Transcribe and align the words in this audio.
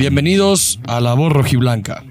Bienvenidos 0.00 0.80
a 0.86 0.98
La 0.98 1.12
Voz 1.12 1.30
Rojiblanca. 1.30 2.02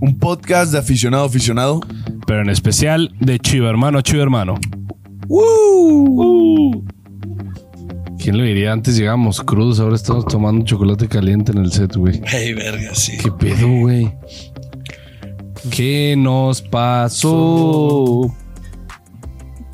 Un 0.00 0.18
podcast 0.18 0.72
de 0.72 0.78
aficionado 0.78 1.22
a 1.22 1.26
aficionado. 1.28 1.80
Pero 2.26 2.42
en 2.42 2.50
especial 2.50 3.14
de 3.20 3.38
Chivo 3.38 3.68
Hermano, 3.68 4.00
Chivo 4.00 4.24
Hermano. 4.24 4.56
¿Quién 8.18 8.36
lo 8.36 8.42
diría? 8.42 8.72
Antes 8.72 8.96
llegamos 8.96 9.40
crudos, 9.40 9.78
ahora 9.78 9.94
estamos 9.94 10.26
tomando 10.26 10.64
chocolate 10.64 11.06
caliente 11.06 11.52
en 11.52 11.58
el 11.58 11.70
set, 11.70 11.94
güey. 11.94 12.20
Hey, 12.24 12.54
verga, 12.54 12.92
sí. 12.96 13.16
¿Qué 13.18 13.30
pedo, 13.30 13.68
güey? 13.68 14.12
¿Qué 15.70 16.16
nos 16.18 16.60
pasó? 16.60 18.34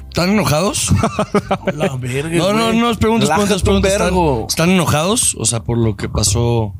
¿Están 0.08 0.32
enojados? 0.32 0.92
La 1.74 1.96
verga. 1.96 2.36
No, 2.36 2.52
no, 2.52 2.74
no, 2.74 2.90
es 2.90 2.98
preguntas, 2.98 3.30
preguntas, 3.30 3.30
Relájate 3.30 3.54
un 3.54 3.62
preguntas. 3.62 3.92
¿Están, 3.92 4.04
vergo. 4.04 4.46
están 4.46 4.68
enojados? 4.68 5.34
O 5.38 5.46
sea, 5.46 5.60
por 5.64 5.78
lo 5.78 5.96
que 5.96 6.10
pasó 6.10 6.74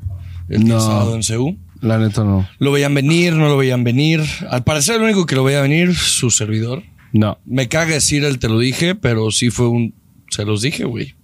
el 0.49 0.67
No. 0.67 0.81
sábado 0.81 1.15
en 1.15 1.23
CEU. 1.23 1.57
La 1.81 1.99
neta 1.99 2.23
no. 2.25 2.49
¿Lo 2.59 2.71
veían 2.73 2.95
venir? 2.95 3.33
¿No 3.35 3.49
lo 3.49 3.57
veían 3.57 3.83
venir? 3.85 4.21
Al 4.50 4.63
parecer, 4.63 4.96
el 4.96 5.03
único 5.03 5.27
que 5.27 5.35
lo 5.35 5.43
veía 5.45 5.61
venir, 5.63 5.95
su 5.95 6.31
servidor. 6.31 6.83
No, 7.13 7.39
Me 7.45 7.69
caga 7.69 7.93
decir 7.95 8.25
el 8.25 8.39
te 8.39 8.49
lo 8.49 8.59
dije, 8.59 8.95
pero 8.95 9.31
sí 9.31 9.50
fue 9.50 9.69
un. 9.69 9.95
Se 10.31 10.45
los 10.45 10.63
dije, 10.63 10.85
güey. 10.85 11.14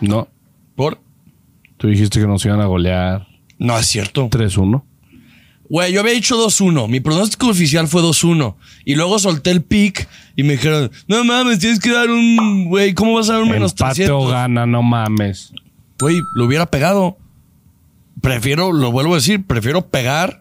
no. 0.00 0.28
¿Por? 0.74 0.98
Tú 1.76 1.86
dijiste 1.88 2.18
que 2.18 2.26
nos 2.26 2.44
iban 2.44 2.60
a 2.60 2.66
golear 2.66 3.28
No 3.58 3.78
es 3.78 3.86
cierto. 3.86 4.28
3-1. 4.30 4.82
Güey, 5.68 5.92
yo 5.92 6.00
había 6.00 6.12
dicho 6.14 6.36
2-1. 6.36 6.88
Mi 6.88 6.98
pronóstico 7.00 7.48
oficial 7.48 7.86
fue 7.88 8.02
2-1. 8.02 8.56
Y 8.84 8.96
luego 8.96 9.18
solté 9.20 9.50
el 9.50 9.62
pick 9.62 10.08
y 10.36 10.42
me 10.42 10.54
dijeron, 10.54 10.90
no 11.08 11.22
mames, 11.24 11.58
tienes 11.60 11.78
que 11.78 11.90
dar 11.92 12.10
un. 12.10 12.64
Güey, 12.68 12.92
¿cómo 12.94 13.14
vas 13.14 13.28
a 13.30 13.34
dar 13.34 13.42
un 13.42 13.50
menos 13.50 13.72
Empate 13.72 13.94
300? 14.06 14.24
o 14.24 14.28
gana, 14.28 14.66
no 14.66 14.82
mames. 14.82 15.52
Güey, 16.00 16.16
lo 16.34 16.46
hubiera 16.46 16.66
pegado. 16.66 17.18
Prefiero, 18.20 18.72
lo 18.72 18.90
vuelvo 18.92 19.12
a 19.12 19.16
decir, 19.16 19.44
prefiero 19.46 19.86
pegar 19.88 20.40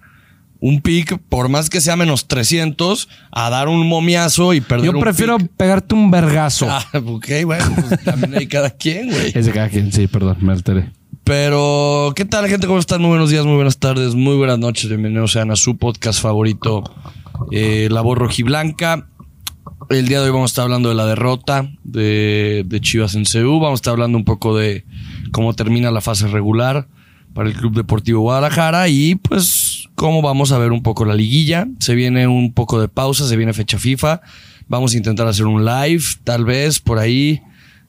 un 0.59 0.79
pick, 0.81 1.17
por 1.27 1.49
más 1.49 1.69
que 1.69 1.81
sea 1.81 1.97
menos 1.97 2.27
300, 2.27 3.09
a 3.31 3.49
dar 3.49 3.67
un 3.67 3.85
momiazo 3.87 4.53
y 4.53 4.61
perder 4.61 4.85
Yo 4.85 4.91
un 4.93 5.01
prefiero 5.01 5.37
pick. 5.37 5.51
pegarte 5.57 5.93
un 5.93 6.09
vergazo. 6.09 6.67
Ah, 6.69 6.85
ok, 7.05 7.27
bueno, 7.45 7.65
pues 7.89 8.03
también 8.03 8.35
hay 8.35 8.47
cada 8.47 8.69
quien, 8.69 9.09
güey. 9.09 9.31
Es 9.35 9.45
de 9.45 9.51
cada 9.51 9.67
quien, 9.67 9.91
sí, 9.91 10.07
perdón, 10.07 10.37
me 10.39 10.53
alteré. 10.53 10.91
Pero, 11.25 12.13
¿qué 12.15 12.23
tal, 12.25 12.47
gente? 12.47 12.67
¿Cómo 12.67 12.79
están? 12.79 13.01
Muy 13.01 13.09
buenos 13.09 13.29
días, 13.29 13.45
muy 13.45 13.55
buenas 13.55 13.77
tardes, 13.77 14.15
muy 14.15 14.35
buenas 14.37 14.59
noches. 14.59 14.87
Bienvenidos 14.89 15.33
sean 15.33 15.51
a 15.51 15.55
su 15.57 15.77
podcast 15.77 16.21
favorito, 16.21 16.83
eh, 17.51 17.89
La 17.91 18.01
Voz 18.01 18.17
Rojiblanca. 18.17 19.07
El 19.89 20.07
día 20.07 20.19
de 20.21 20.27
hoy 20.27 20.31
vamos 20.31 20.51
a 20.51 20.53
estar 20.53 20.63
hablando 20.63 20.87
de 20.89 20.95
la 20.95 21.05
derrota 21.05 21.69
de, 21.83 22.63
de 22.65 22.81
Chivas 22.81 23.15
en 23.15 23.25
CU. 23.25 23.59
Vamos 23.59 23.71
a 23.71 23.81
estar 23.81 23.91
hablando 23.91 24.17
un 24.17 24.23
poco 24.23 24.57
de 24.57 24.85
cómo 25.31 25.53
termina 25.53 25.91
la 25.91 25.99
fase 26.01 26.27
regular 26.27 26.87
para 27.33 27.49
el 27.49 27.55
Club 27.55 27.73
Deportivo 27.75 28.21
Guadalajara 28.21 28.87
y, 28.89 29.15
pues, 29.15 29.87
cómo 29.95 30.21
vamos 30.21 30.51
a 30.51 30.57
ver 30.57 30.71
un 30.71 30.81
poco 30.83 31.05
la 31.05 31.15
liguilla. 31.15 31.67
Se 31.79 31.95
viene 31.95 32.27
un 32.27 32.53
poco 32.53 32.79
de 32.79 32.87
pausa, 32.87 33.27
se 33.27 33.35
viene 33.37 33.53
fecha 33.53 33.77
FIFA. 33.77 34.21
Vamos 34.67 34.93
a 34.93 34.97
intentar 34.97 35.27
hacer 35.27 35.45
un 35.45 35.65
live, 35.65 36.03
tal 36.23 36.45
vez, 36.45 36.79
por 36.79 36.99
ahí. 36.99 37.41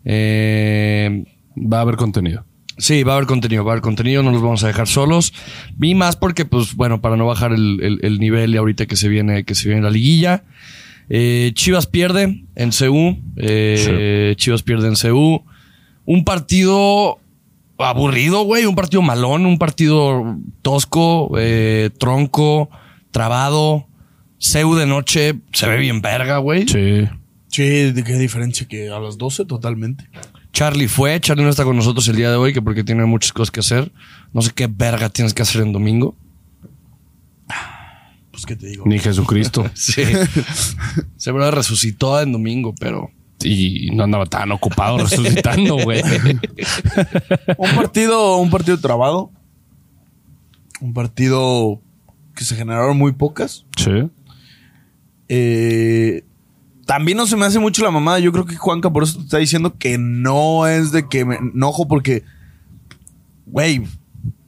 Eh, 0.04 1.24
Va 1.56 1.78
a 1.78 1.80
haber 1.82 1.94
contenido. 1.96 2.44
Sí, 2.78 3.04
va 3.04 3.12
a 3.12 3.16
haber 3.16 3.28
contenido, 3.28 3.64
va 3.64 3.70
a 3.70 3.74
haber 3.74 3.82
contenido, 3.82 4.24
no 4.24 4.32
los 4.32 4.42
vamos 4.42 4.64
a 4.64 4.66
dejar 4.66 4.88
solos. 4.88 5.32
Y 5.80 5.94
más 5.94 6.16
porque, 6.16 6.44
pues, 6.44 6.74
bueno, 6.74 7.00
para 7.00 7.16
no 7.16 7.26
bajar 7.26 7.52
el, 7.52 7.78
el- 7.80 8.00
el 8.02 8.18
nivel 8.18 8.52
y 8.52 8.56
ahorita 8.56 8.86
que 8.86 8.96
se 8.96 9.08
viene, 9.08 9.44
que 9.44 9.54
se 9.54 9.68
viene 9.68 9.82
la 9.82 9.90
liguilla. 9.90 10.42
Eh, 11.08 11.52
Chivas 11.54 11.86
pierde 11.86 12.44
en 12.56 12.70
CU. 12.72 13.18
eh, 13.36 14.34
Chivas 14.36 14.64
pierde 14.64 14.88
en 14.88 14.94
CU. 14.96 15.44
Un 16.06 16.24
partido 16.24 17.20
aburrido, 17.78 18.42
güey. 18.44 18.66
Un 18.66 18.74
partido 18.74 19.02
malón, 19.02 19.46
un 19.46 19.58
partido 19.58 20.36
tosco, 20.62 21.32
eh, 21.38 21.90
tronco, 21.98 22.70
trabado. 23.10 23.86
CU 24.38 24.74
de 24.74 24.86
noche 24.86 25.40
se 25.52 25.68
ve 25.68 25.78
bien 25.78 26.02
verga, 26.02 26.38
güey. 26.38 26.68
Sí. 26.68 27.08
Sí, 27.48 27.92
de 27.92 28.04
qué 28.04 28.18
diferencia 28.18 28.66
que 28.66 28.90
a 28.90 28.98
las 28.98 29.16
12 29.16 29.44
totalmente. 29.44 30.08
Charlie 30.52 30.88
fue, 30.88 31.20
Charlie 31.20 31.44
no 31.44 31.50
está 31.50 31.64
con 31.64 31.76
nosotros 31.76 32.06
el 32.08 32.16
día 32.16 32.30
de 32.30 32.36
hoy, 32.36 32.52
que 32.52 32.60
porque 32.62 32.84
tiene 32.84 33.04
muchas 33.06 33.32
cosas 33.32 33.50
que 33.50 33.60
hacer. 33.60 33.92
No 34.32 34.42
sé 34.42 34.50
qué 34.54 34.68
verga 34.68 35.08
tienes 35.08 35.34
que 35.34 35.42
hacer 35.42 35.62
en 35.62 35.72
domingo. 35.72 36.16
Pues 38.34 38.46
qué 38.46 38.56
te 38.56 38.66
digo. 38.66 38.84
Ni 38.86 38.98
Jesucristo. 38.98 39.70
Sí. 39.74 40.02
Seguro 41.16 41.50
resucitó 41.52 42.20
en 42.20 42.32
domingo, 42.32 42.74
pero. 42.78 43.10
Y 43.44 43.90
no 43.94 44.04
andaba 44.04 44.26
tan 44.26 44.50
ocupado 44.52 44.98
resucitando, 45.06 45.76
güey. 45.76 46.02
Un 47.58 47.74
partido, 47.76 48.38
un 48.38 48.50
partido 48.50 48.78
trabado. 48.80 49.30
Un 50.80 50.92
partido 50.92 51.80
que 52.34 52.44
se 52.44 52.56
generaron 52.56 52.96
muy 52.96 53.12
pocas. 53.12 53.64
Sí. 53.76 54.10
Eh, 55.28 56.24
también 56.86 57.16
no 57.16 57.26
se 57.26 57.36
me 57.36 57.46
hace 57.46 57.58
mucho 57.58 57.82
la 57.82 57.90
mamada. 57.90 58.18
Yo 58.18 58.32
creo 58.32 58.44
que 58.44 58.56
Juanca 58.56 58.92
por 58.92 59.02
eso 59.04 59.18
te 59.18 59.24
está 59.24 59.38
diciendo 59.38 59.76
que 59.78 59.96
no 59.98 60.66
es 60.66 60.92
de 60.92 61.08
que 61.08 61.24
me 61.24 61.36
enojo 61.36 61.88
porque, 61.88 62.24
güey, 63.46 63.82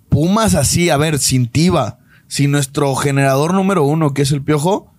Pumas 0.08 0.54
así, 0.54 0.88
a 0.88 0.96
ver, 0.96 1.18
sin 1.18 1.46
Tiva, 1.46 1.98
sin 2.26 2.50
nuestro 2.50 2.94
generador 2.94 3.52
número 3.52 3.84
uno, 3.84 4.14
que 4.14 4.22
es 4.22 4.32
el 4.32 4.42
Piojo, 4.42 4.90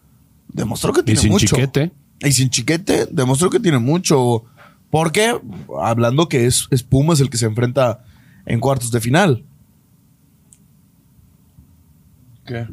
demostró 0.50 0.94
que 0.94 1.02
Y 1.02 1.06
tiene 1.06 1.22
sin 1.22 1.32
mucho. 1.32 1.56
chiquete. 1.56 1.92
Y 2.22 2.32
sin 2.32 2.50
chiquete, 2.50 3.08
demostró 3.12 3.50
que 3.50 3.60
tiene 3.60 3.80
mucho. 3.80 4.44
Porque, 4.90 5.40
hablando 5.80 6.30
que 6.30 6.46
es, 6.46 6.68
es 6.72 6.84
Pumas 6.84 7.20
el 7.20 7.30
que 7.30 7.38
se 7.38 7.46
enfrenta 7.46 8.04
en 8.46 8.60
cuartos 8.60 8.92
de 8.92 9.02
final. 9.02 9.44
¿Qué? 12.46 12.66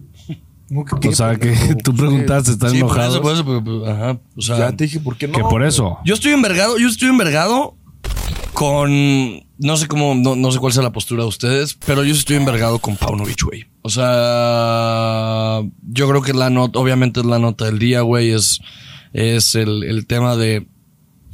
O 0.76 1.12
sea, 1.12 1.36
que 1.36 1.54
tú 1.82 1.94
preguntaste, 1.94 2.52
¿estás 2.52 2.72
sí, 2.72 2.80
por 2.80 2.90
enojado? 2.90 3.12
eso, 3.12 3.22
por 3.22 3.32
eso, 3.34 3.44
pero, 3.44 3.64
pero, 3.64 3.86
ajá. 3.86 4.18
O 4.36 4.40
sea, 4.40 4.58
Ya 4.58 4.72
te 4.72 4.84
dije, 4.84 5.00
¿por 5.00 5.16
qué 5.16 5.28
no? 5.28 5.34
Que 5.34 5.42
por 5.42 5.62
eso. 5.62 5.98
yo 6.04 6.14
estoy 6.14 6.32
envergado, 6.32 6.78
yo 6.78 6.88
estoy 6.88 7.08
envergado 7.08 7.76
con. 8.52 9.44
No 9.56 9.76
sé 9.76 9.86
cómo, 9.86 10.14
no, 10.16 10.34
no 10.34 10.50
sé 10.50 10.58
cuál 10.58 10.72
sea 10.72 10.82
la 10.82 10.90
postura 10.90 11.22
de 11.22 11.28
ustedes, 11.28 11.74
pero 11.86 12.02
yo 12.02 12.12
estoy 12.12 12.36
envergado 12.36 12.80
con 12.80 12.96
Paunovic, 12.96 13.44
güey. 13.44 13.66
O 13.82 13.88
sea, 13.88 15.60
yo 15.82 16.08
creo 16.08 16.22
que 16.22 16.32
la 16.32 16.50
nota, 16.50 16.78
obviamente 16.80 17.20
es 17.20 17.26
la 17.26 17.38
nota 17.38 17.66
del 17.66 17.78
día, 17.78 18.00
güey, 18.00 18.30
es, 18.30 18.60
es 19.14 19.54
el, 19.54 19.82
el 19.84 20.06
tema 20.06 20.36
de, 20.36 20.66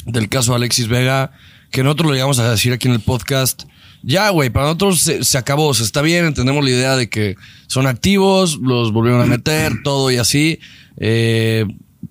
del 0.06 0.28
caso 0.28 0.52
de 0.52 0.56
Alexis 0.56 0.86
Vega, 0.86 1.32
que 1.72 1.82
nosotros 1.82 2.08
lo 2.08 2.14
llegamos 2.14 2.38
a 2.38 2.48
decir 2.50 2.72
aquí 2.72 2.86
en 2.86 2.94
el 2.94 3.00
podcast. 3.00 3.64
Ya, 4.02 4.30
güey, 4.30 4.48
para 4.50 4.66
nosotros 4.66 5.00
se, 5.00 5.24
se 5.24 5.36
acabó, 5.36 5.66
o 5.68 5.74
sea, 5.74 5.84
está 5.84 6.00
bien, 6.02 6.24
entendemos 6.24 6.64
la 6.64 6.70
idea 6.70 6.96
de 6.96 7.08
que 7.10 7.34
son 7.66 7.86
activos, 7.86 8.58
los 8.62 8.92
volvieron 8.92 9.20
a 9.20 9.26
meter, 9.26 9.72
todo 9.84 10.10
y 10.10 10.16
así. 10.16 10.58
Eh, 10.96 11.66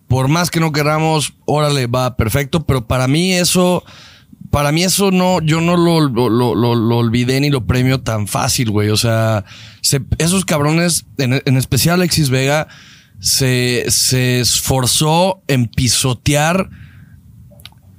por 0.07 0.27
más 0.27 0.51
que 0.51 0.59
no 0.59 0.71
queramos, 0.71 1.33
órale, 1.45 1.87
va 1.87 2.15
perfecto, 2.17 2.65
pero 2.65 2.85
para 2.87 3.07
mí 3.07 3.33
eso, 3.33 3.83
para 4.51 4.71
mí 4.71 4.83
eso 4.83 5.11
no, 5.11 5.41
yo 5.41 5.61
no 5.61 5.77
lo, 5.77 5.99
lo, 6.01 6.29
lo- 6.29 6.55
lo- 6.55 6.75
lo 6.75 6.97
olvidé 6.97 7.39
ni 7.41 7.49
lo 7.49 7.65
premio 7.65 8.01
tan 8.01 8.27
fácil, 8.27 8.69
güey. 8.71 8.89
O 8.89 8.97
sea, 8.97 9.45
se- 9.81 10.01
esos 10.19 10.45
cabrones, 10.45 11.05
en, 11.17 11.41
en 11.45 11.57
especial 11.57 11.95
Alexis 11.95 12.29
Vega, 12.29 12.67
se, 13.19 13.85
se 13.89 14.39
esforzó 14.39 15.41
en 15.47 15.67
pisotear 15.67 16.69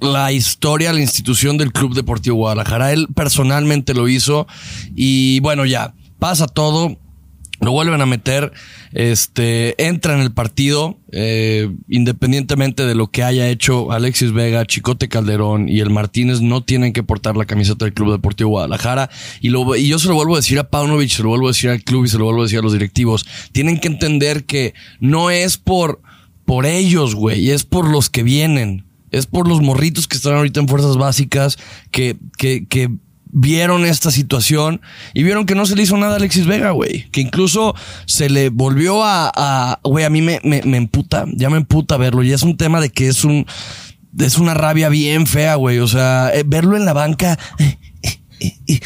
la 0.01 0.33
historia, 0.33 0.93
la 0.93 1.01
institución 1.01 1.59
del 1.59 1.73
Club 1.73 1.95
Deportivo 1.95 2.37
Guadalajara. 2.37 2.93
Él 2.93 3.09
personalmente 3.15 3.95
lo 3.95 4.09
hizo 4.09 4.47
y 4.95 5.41
bueno, 5.41 5.67
ya 5.67 5.95
pasa 6.19 6.47
todo. 6.47 6.99
Lo 7.60 7.72
vuelven 7.72 8.00
a 8.00 8.06
meter, 8.06 8.53
este, 8.93 9.87
entra 9.87 10.15
en 10.15 10.21
el 10.21 10.32
partido, 10.32 10.98
eh, 11.12 11.71
independientemente 11.88 12.87
de 12.87 12.94
lo 12.94 13.10
que 13.10 13.22
haya 13.22 13.48
hecho 13.50 13.93
Alexis 13.93 14.32
Vega, 14.32 14.65
Chicote 14.65 15.09
Calderón 15.09 15.69
y 15.69 15.81
el 15.81 15.91
Martínez, 15.91 16.41
no 16.41 16.62
tienen 16.62 16.94
que 16.94 17.03
portar 17.03 17.37
la 17.37 17.44
camiseta 17.44 17.84
del 17.84 17.93
Club 17.93 18.12
Deportivo 18.12 18.50
Guadalajara. 18.50 19.10
Y, 19.43 19.50
lo, 19.50 19.76
y 19.76 19.88
yo 19.88 19.98
se 19.98 20.09
lo 20.09 20.15
vuelvo 20.15 20.34
a 20.34 20.38
decir 20.38 20.59
a 20.59 20.71
Paunovic, 20.71 21.10
se 21.10 21.22
lo 21.22 21.28
vuelvo 21.28 21.48
a 21.48 21.50
decir 21.50 21.69
al 21.69 21.82
club 21.82 22.06
y 22.06 22.09
se 22.09 22.16
lo 22.16 22.25
vuelvo 22.25 22.41
a 22.41 22.45
decir 22.45 22.60
a 22.60 22.62
los 22.62 22.72
directivos. 22.72 23.27
Tienen 23.53 23.78
que 23.78 23.89
entender 23.89 24.45
que 24.45 24.72
no 24.98 25.30
es 25.30 25.59
por, 25.59 26.01
por 26.47 26.65
ellos, 26.65 27.15
güey, 27.15 27.51
es 27.51 27.65
por 27.65 27.86
los 27.86 28.09
que 28.09 28.22
vienen. 28.22 28.86
Es 29.10 29.27
por 29.27 29.48
los 29.48 29.60
morritos 29.60 30.06
que 30.06 30.16
están 30.16 30.34
ahorita 30.34 30.60
en 30.60 30.68
fuerzas 30.68 30.97
básicas, 30.97 31.59
que, 31.91 32.16
que, 32.39 32.66
que 32.66 32.91
vieron 33.32 33.84
esta 33.86 34.10
situación 34.10 34.80
y 35.15 35.22
vieron 35.22 35.47
que 35.47 35.54
no 35.54 35.65
se 35.66 35.77
le 35.77 35.82
hizo 35.82 35.97
nada 35.97 36.15
a 36.15 36.16
Alexis 36.16 36.47
Vega, 36.47 36.71
güey. 36.72 37.09
Que 37.10 37.21
incluso 37.21 37.74
se 38.06 38.28
le 38.28 38.48
volvió 38.50 39.04
a, 39.04 39.30
a 39.34 39.80
güey, 39.84 40.04
a 40.04 40.10
mí 40.10 40.21
me, 40.22 40.41
me, 40.44 40.62
me 40.62 40.77
emputa, 40.77 41.24
ya 41.34 41.48
me 41.50 41.56
emputa 41.59 41.97
verlo. 41.97 42.22
Y 42.22 42.32
es 42.32 42.42
un 42.42 42.56
tema 42.56 42.80
de 42.80 42.91
que 42.91 43.09
es 43.09 43.24
un, 43.24 43.47
es 44.18 44.38
una 44.38 44.54
rabia 44.54 44.88
bien 44.88 45.27
fea, 45.27 45.54
güey. 45.54 45.78
O 45.78 45.86
sea, 45.88 46.30
eh, 46.34 46.42
verlo 46.47 46.77
en 46.77 46.84
la 46.84 46.92
banca, 46.92 47.38
eh, 47.59 47.78
eh, 48.03 48.18
eh, 48.41 48.53
eh, 48.68 48.80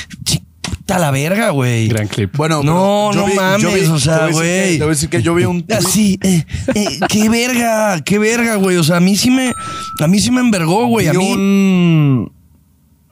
puta 0.61 0.99
la 0.99 1.11
verga, 1.11 1.51
güey. 1.51 1.89
Gran 1.89 2.09
clip. 2.09 2.37
Bueno, 2.37 2.63
No, 2.63 3.13
no 3.13 3.27
mames, 3.29 3.89
o 3.89 3.99
sea, 3.99 4.29
güey. 4.29 4.73
Te 4.79 4.85
voy 4.85 4.89
a 4.89 4.95
decir 4.95 5.09
que 5.09 5.23
yo 5.23 5.35
vi 5.35 5.45
un 5.45 5.63
tweet- 5.67 5.77
Así, 5.79 6.19
eh, 6.23 6.45
eh, 6.75 7.01
qué 7.09 7.29
verga, 7.31 8.03
qué 8.03 8.19
verga, 8.19 8.57
güey. 8.57 8.77
O 8.77 8.85
sea, 8.85 8.97
a 8.99 9.01
mí 9.01 9.17
sí 9.17 9.31
me, 9.31 9.53
a 10.01 10.07
mí 10.07 10.21
sí 10.21 10.31
me 10.31 10.41
envergó, 10.41 10.87
güey. 10.87 11.07
A 11.09 11.13
vi 11.13 11.19
mí. 11.19 11.33
un... 11.33 12.33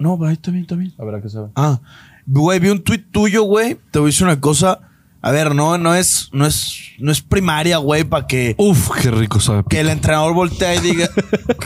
No, 0.02 0.18
va, 0.18 0.32
está 0.32 0.50
bien, 0.50 0.62
está 0.64 0.74
bien. 0.74 0.92
A 0.98 1.04
ver 1.04 1.14
a 1.14 1.22
qué 1.22 1.28
sabe. 1.28 1.48
Ah, 1.56 1.80
Güey, 2.26 2.60
vi 2.60 2.68
un 2.68 2.82
tuit 2.82 3.10
tuyo, 3.10 3.42
güey. 3.42 3.78
Te 3.90 3.98
voy 3.98 4.06
a 4.06 4.10
decir 4.10 4.26
una 4.26 4.40
cosa. 4.40 4.80
A 5.20 5.30
ver, 5.30 5.54
no, 5.54 5.78
no 5.78 5.94
es, 5.94 6.28
no 6.32 6.46
es, 6.46 6.76
no 6.98 7.12
es 7.12 7.20
primaria, 7.20 7.76
güey, 7.78 8.02
para 8.04 8.26
que, 8.26 8.54
Uf, 8.58 8.90
qué 9.00 9.10
rico 9.10 9.38
sabe. 9.38 9.62
que 9.68 9.78
el 9.80 9.88
entrenador 9.88 10.34
voltee 10.34 10.76
y 10.76 10.80
diga, 10.80 11.08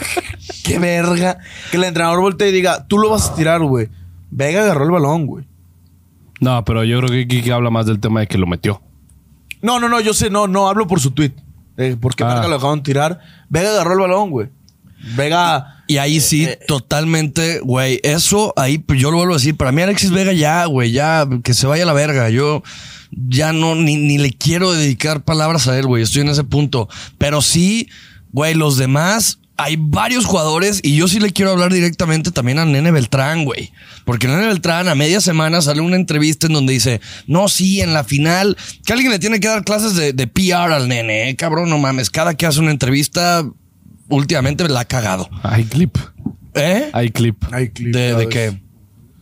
qué 0.63 0.77
verga. 0.79 1.39
Que 1.71 1.77
el 1.77 1.83
entrenador 1.83 2.21
voltee 2.21 2.49
y 2.49 2.51
diga, 2.51 2.85
tú 2.87 2.97
lo 2.99 3.09
vas 3.09 3.29
a 3.29 3.35
tirar, 3.35 3.61
güey. 3.63 3.89
Vega 4.29 4.61
agarró 4.63 4.85
el 4.85 4.91
balón, 4.91 5.25
güey. 5.25 5.45
No, 6.39 6.63
pero 6.65 6.83
yo 6.83 6.99
creo 6.99 7.09
que 7.09 7.27
Kiki 7.27 7.49
habla 7.51 7.69
más 7.71 7.85
del 7.87 7.99
tema 7.99 8.19
de 8.19 8.27
que 8.27 8.37
lo 8.37 8.45
metió. 8.45 8.81
No, 9.61 9.79
no, 9.79 9.89
no, 9.89 9.99
yo 10.01 10.13
sé, 10.13 10.29
no, 10.29 10.47
no, 10.47 10.67
hablo 10.69 10.85
por 10.87 10.99
su 10.99 11.11
tweet. 11.11 11.33
Eh, 11.77 11.95
porque 11.99 12.23
Ah. 12.23 12.27
Verga 12.35 12.47
lo 12.47 12.55
dejaron 12.55 12.83
tirar. 12.83 13.19
Vega 13.49 13.71
agarró 13.71 13.93
el 13.93 13.99
balón, 13.99 14.29
güey. 14.29 14.49
Vega. 15.15 15.76
Y 15.87 15.97
ahí 15.97 16.19
sí, 16.19 16.45
Eh, 16.45 16.59
totalmente, 16.67 17.59
güey. 17.61 17.99
Eso 18.03 18.53
ahí, 18.57 18.83
yo 18.97 19.09
lo 19.11 19.17
vuelvo 19.17 19.33
a 19.33 19.37
decir. 19.37 19.55
Para 19.55 19.71
mí, 19.71 19.81
Alexis 19.81 20.11
Vega 20.11 20.33
ya, 20.33 20.65
güey, 20.65 20.91
ya 20.91 21.25
que 21.43 21.53
se 21.53 21.65
vaya 21.67 21.83
a 21.83 21.87
la 21.87 21.93
verga. 21.93 22.29
Yo 22.29 22.61
ya 23.11 23.53
no, 23.53 23.75
ni, 23.75 23.95
ni 23.95 24.17
le 24.17 24.33
quiero 24.33 24.73
dedicar 24.73 25.23
palabras 25.23 25.67
a 25.67 25.77
él, 25.79 25.85
güey. 25.85 26.03
Estoy 26.03 26.21
en 26.23 26.29
ese 26.29 26.43
punto. 26.43 26.89
Pero 27.17 27.41
sí, 27.41 27.89
güey, 28.31 28.53
los 28.53 28.77
demás. 28.77 29.39
Hay 29.59 29.75
varios 29.79 30.25
jugadores 30.25 30.81
y 30.83 30.95
yo 30.97 31.07
sí 31.07 31.19
le 31.19 31.33
quiero 31.33 31.49
hablar 31.51 31.73
directamente 31.73 32.29
también 32.29 32.59
a 32.59 32.65
Nene 32.65 32.91
Beltrán, 32.91 33.43
güey. 33.43 33.71
Porque 34.05 34.27
Nene 34.27 34.45
Beltrán 34.45 34.87
a 34.87 34.93
media 34.93 35.19
semana 35.19 35.63
sale 35.63 35.81
una 35.81 35.95
entrevista 35.95 36.45
en 36.45 36.53
donde 36.53 36.73
dice, 36.73 37.01
no, 37.25 37.47
sí, 37.49 37.81
en 37.81 37.91
la 37.91 38.03
final, 38.03 38.55
que 38.85 38.93
alguien 38.93 39.09
le 39.11 39.17
tiene 39.17 39.39
que 39.39 39.47
dar 39.47 39.63
clases 39.63 39.95
de, 39.95 40.13
de 40.13 40.27
PR 40.27 40.71
al 40.73 40.87
nene, 40.87 41.29
eh, 41.31 41.35
cabrón, 41.35 41.71
no 41.71 41.79
mames. 41.79 42.11
Cada 42.11 42.35
que 42.35 42.45
hace 42.45 42.59
una 42.59 42.69
entrevista, 42.69 43.49
últimamente 44.09 44.67
la 44.67 44.81
ha 44.81 44.85
cagado. 44.85 45.29
Hay 45.43 45.65
clip. 45.65 45.97
¿Eh? 46.53 46.89
Hay 46.93 47.11
clip. 47.11 47.43
Hay 47.51 47.69
clip, 47.69 47.93
¿De, 47.93 47.99
de 47.99 48.13
vez. 48.15 48.27
qué? 48.27 48.61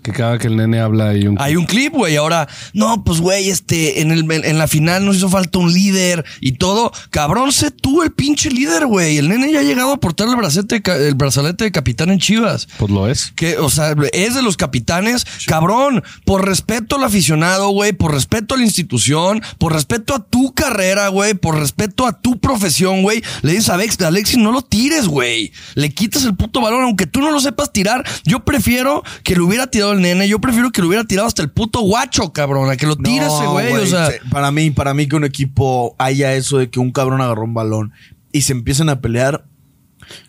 Que 0.06 0.12
cada 0.12 0.38
que 0.38 0.46
el 0.46 0.56
nene 0.56 0.80
habla 0.80 1.10
hay 1.10 1.26
un 1.26 1.36
Hay 1.42 1.56
un 1.56 1.66
clip, 1.66 1.92
güey. 1.92 2.16
Ahora, 2.16 2.48
no, 2.74 3.04
pues, 3.04 3.22
güey, 3.22 3.50
este, 3.50 4.02
en, 4.02 4.12
el, 4.12 4.32
en 4.32 4.60
la 4.60 4.68
final 4.68 5.04
nos 5.04 5.16
hizo 5.16 5.30
falta 5.30 5.58
un 5.58 5.74
líder 5.74 6.24
y 6.42 6.52
todo. 6.60 6.92
Cabrón, 7.10 7.52
sé 7.52 7.72
tú 7.72 8.04
el 8.04 8.12
pinche 8.12 8.52
líder, 8.52 8.86
güey. 8.86 9.18
El 9.18 9.30
nene 9.30 9.52
ya 9.52 9.62
ha 9.62 9.64
llegado 9.64 9.94
a 9.94 9.98
portar 9.98 10.28
el 10.28 10.36
brazalete, 10.36 10.84
el 11.08 11.16
brazalete 11.16 11.64
de 11.64 11.72
capitán 11.72 12.12
en 12.12 12.20
Chivas. 12.20 12.68
Pues 12.78 12.92
lo 12.92 13.10
es. 13.10 13.32
Que, 13.36 13.58
o 13.58 13.72
sea, 13.72 13.96
es 14.14 14.36
de 14.36 14.44
los 14.44 14.58
capitanes. 14.58 15.26
Cabrón, 15.48 16.04
por 16.24 16.46
respeto 16.46 16.98
al 16.98 17.04
aficionado, 17.04 17.70
güey, 17.70 17.92
por 17.92 18.14
respeto 18.14 18.54
a 18.54 18.60
la 18.60 18.64
institución, 18.64 19.42
por 19.58 19.74
respeto 19.74 20.14
a 20.14 20.24
tu 20.24 20.54
carrera, 20.54 21.08
güey, 21.08 21.34
por 21.34 21.58
respeto 21.58 22.06
a 22.06 22.22
tu 22.22 22.38
profesión, 22.40 23.02
güey, 23.02 23.24
le 23.42 23.54
dices 23.54 23.70
a 23.70 23.74
Alex, 23.74 24.00
Alexis, 24.02 24.38
no 24.38 24.52
lo 24.52 24.62
tires, 24.62 25.08
güey. 25.08 25.52
Le 25.74 25.90
quitas 25.90 26.26
el 26.26 26.36
puto 26.36 26.62
balón, 26.62 26.84
aunque 26.84 27.08
tú 27.08 27.22
no 27.22 27.32
lo 27.32 27.40
sepas 27.40 27.74
tirar. 27.74 28.06
Yo 28.24 28.46
prefiero 28.46 29.04
que 29.24 29.36
lo 29.36 29.48
hubiera 29.48 29.66
tirado 29.66 29.95
nene, 30.02 30.28
yo 30.28 30.40
prefiero 30.40 30.72
que 30.72 30.82
lo 30.82 30.88
hubiera 30.88 31.04
tirado 31.06 31.28
hasta 31.28 31.42
el 31.42 31.50
puto 31.52 31.80
guacho, 31.82 32.32
cabrón, 32.34 32.70
a 32.70 32.78
que 32.78 32.86
lo 32.88 32.96
tire 32.96 33.26
ese 33.26 33.44
No, 33.44 33.52
güey, 33.54 33.74
o 33.74 33.86
sea. 33.86 34.12
se- 34.12 34.20
Para 34.32 34.52
mí, 34.52 34.72
para 34.72 34.94
mí 34.94 35.08
que 35.08 35.16
un 35.16 35.24
equipo 35.24 35.96
haya 35.98 36.34
eso 36.36 36.58
de 36.58 36.70
que 36.70 36.80
un 36.80 36.92
cabrón 36.92 37.22
agarró 37.22 37.44
un 37.44 37.54
balón 37.54 37.94
y 38.32 38.42
se 38.42 38.54
empiecen 38.54 38.90
a 38.90 39.02
pelear. 39.02 39.46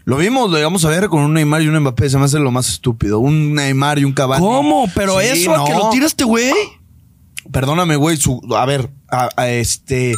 Lo 0.04 0.16
vimos, 0.16 0.50
lo 0.50 0.58
íbamos 0.58 0.84
a 0.84 0.88
ver 0.88 1.08
con 1.08 1.20
un 1.22 1.34
Neymar 1.34 1.60
y 1.62 1.68
un 1.68 1.78
Mbappé. 1.80 2.08
Se 2.08 2.16
me 2.18 2.24
hace 2.24 2.38
lo 2.38 2.50
más 2.50 2.68
estúpido. 2.68 3.18
Un 3.18 3.54
Neymar 3.54 3.98
y 3.98 4.04
un 4.04 4.12
Cavani. 4.12 4.42
¿Cómo? 4.44 4.86
Pero 4.94 5.20
Sí, 5.20 5.26
eso 5.42 5.54
a 5.54 5.66
que 5.66 5.72
no. 5.72 5.78
lo 5.78 5.90
tire 5.90 6.06
este 6.06 6.24
güey. 6.24 6.50
Perdóname, 7.52 7.96
güey. 7.96 8.16
su- 8.16 8.40
A 8.56 8.64
ver, 8.66 8.90
a- 9.10 9.28
a 9.36 9.48
este. 9.50 10.14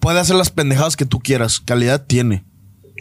Puede 0.00 0.18
hacer 0.20 0.36
las 0.36 0.50
pendejadas 0.50 0.96
que 0.96 1.06
tú 1.06 1.20
quieras. 1.20 1.60
Calidad 1.60 2.04
tiene. 2.06 2.44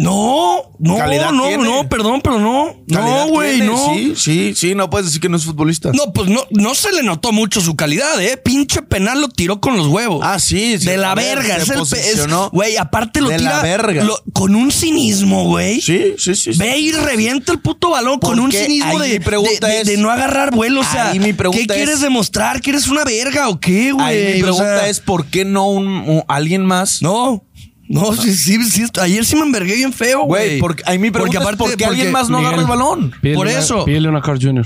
No, 0.02 0.62
no, 0.80 0.96
Calidad 0.96 1.34
no, 1.34 1.44
tiene. 1.46 1.64
no, 1.66 1.90
perdón, 1.90 2.22
pero 2.24 2.40
no. 2.40 2.74
No, 2.88 3.28
güey, 3.28 3.60
no. 3.60 3.94
Sí, 3.94 4.14
sí, 4.16 4.54
sí. 4.56 4.74
No 4.74 4.90
puedes 4.90 5.08
decir 5.08 5.20
que 5.20 5.28
no 5.28 5.36
es 5.36 5.44
futbolista. 5.44 5.92
No, 5.94 6.14
pues 6.14 6.30
no, 6.30 6.42
no 6.52 6.74
se 6.74 6.94
le 6.94 7.04
notó 7.04 7.34
mucho 7.34 7.60
su 7.60 7.76
calidad, 7.76 8.20
¿eh? 8.22 8.38
Pinche 8.38 8.82
penal 8.82 9.20
lo 9.20 9.28
tiró 9.28 9.60
con 9.60 9.76
los 9.76 9.88
huevos. 9.88 10.22
Ah, 10.24 10.40
sí, 10.40 10.80
sí. 10.80 10.86
De 10.86 10.96
la 10.96 11.16
ver, 11.16 11.40
verga. 11.40 11.60
se 11.86 12.00
Es 12.00 12.20
el 12.20 12.30
Güey, 12.54 12.78
aparte 12.78 13.20
lo 13.20 13.28
de 13.28 13.40
tira 13.40 13.58
la 13.58 13.62
verga. 13.62 14.04
lo- 14.06 14.24
con 14.32 14.56
un 14.56 14.72
cinismo, 14.72 15.44
güey. 15.44 15.82
Sí, 15.82 16.14
sí, 16.18 16.34
sí. 16.34 16.54
sí. 16.54 16.58
Ve 16.60 16.80
y 16.80 16.94
revienta 16.94 17.52
el 17.52 17.60
puto 17.60 17.90
balón 17.90 18.20
con 18.20 18.40
un 18.40 18.54
cinismo 18.54 19.00
de, 19.00 19.10
mi 19.10 19.20
pregunta 19.20 19.68
de- 19.68 19.82
es- 19.82 19.88
de 19.88 19.98
no 19.98 20.10
agarrar 20.10 20.56
vuelo. 20.56 20.80
O 20.80 20.84
sea, 20.86 21.10
ahí 21.10 21.20
mi 21.20 21.34
pregunta 21.34 21.60
¿qué 21.62 21.68
quieres 21.78 21.96
es- 21.96 22.02
demostrar? 22.02 22.62
¿Que 22.62 22.70
eres 22.70 22.88
una 22.88 23.04
verga 23.04 23.50
o 23.50 23.60
qué, 23.60 23.92
güey? 23.92 24.36
Mi 24.36 24.40
O 24.40 24.44
pregunta 24.46 24.80
sea, 24.80 24.88
es: 24.88 25.02
¿por 25.02 25.26
qué 25.26 25.44
no 25.44 25.68
un, 25.70 25.88
un- 25.88 26.24
alguien 26.30 26.66
más? 26.66 27.02
No. 27.02 27.44
No, 27.90 28.14
sí, 28.16 28.36
sí, 28.36 28.64
sí, 28.70 28.86
ayer 29.02 29.26
sí 29.26 29.36
me 29.36 29.42
envergué 29.42 29.76
bien 29.76 29.92
feo, 29.92 30.22
güey. 30.26 30.46
Güey, 30.46 30.60
porque 30.60 30.84
ahí 30.86 31.00
mi 31.00 31.10
pregunta 31.10 31.40
es: 31.50 31.58
¿por 31.58 31.76
qué 31.76 31.86
alguien 31.86 32.12
más 32.12 32.30
no 32.30 32.38
Miguel, 32.38 32.54
agarra 32.54 32.62
el 32.62 32.68
balón? 32.70 33.12
pídele 33.20 33.36
Por 33.36 33.48
una- 33.48 33.58
eso. 33.60 33.84
Pídele 33.84 34.08
una 34.08 34.22
Carl 34.22 34.40
Jr. 34.40 34.66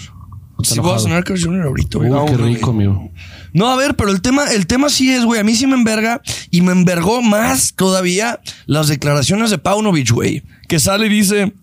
Si 0.61 0.79
voy 0.79 0.93
a 0.95 0.99
sonar 0.99 1.23
Carl 1.23 1.41
Jr. 1.41 1.65
ahorita, 1.67 1.97
güey. 1.97 2.09
Vamos, 2.09 2.31
qué 2.31 2.37
rico, 2.37 2.71
amigo. 2.71 3.11
No, 3.53 3.69
a 3.69 3.75
ver, 3.75 3.95
pero 3.95 4.11
el 4.11 4.21
tema, 4.21 4.51
el 4.51 4.67
tema 4.67 4.89
sí 4.89 5.11
es, 5.11 5.23
güey. 5.23 5.39
A 5.39 5.43
mí 5.43 5.55
sí 5.55 5.67
me 5.67 5.75
enverga 5.75 6.21
y 6.51 6.61
me 6.61 6.73
envergó 6.73 7.21
más 7.21 7.73
todavía 7.75 8.39
las 8.65 8.87
declaraciones 8.89 9.49
de 9.51 9.57
Paunovic, 9.57 10.11
güey. 10.11 10.43
Que 10.67 10.79
sale 10.79 11.05
y 11.07 11.09
dice. 11.09 11.53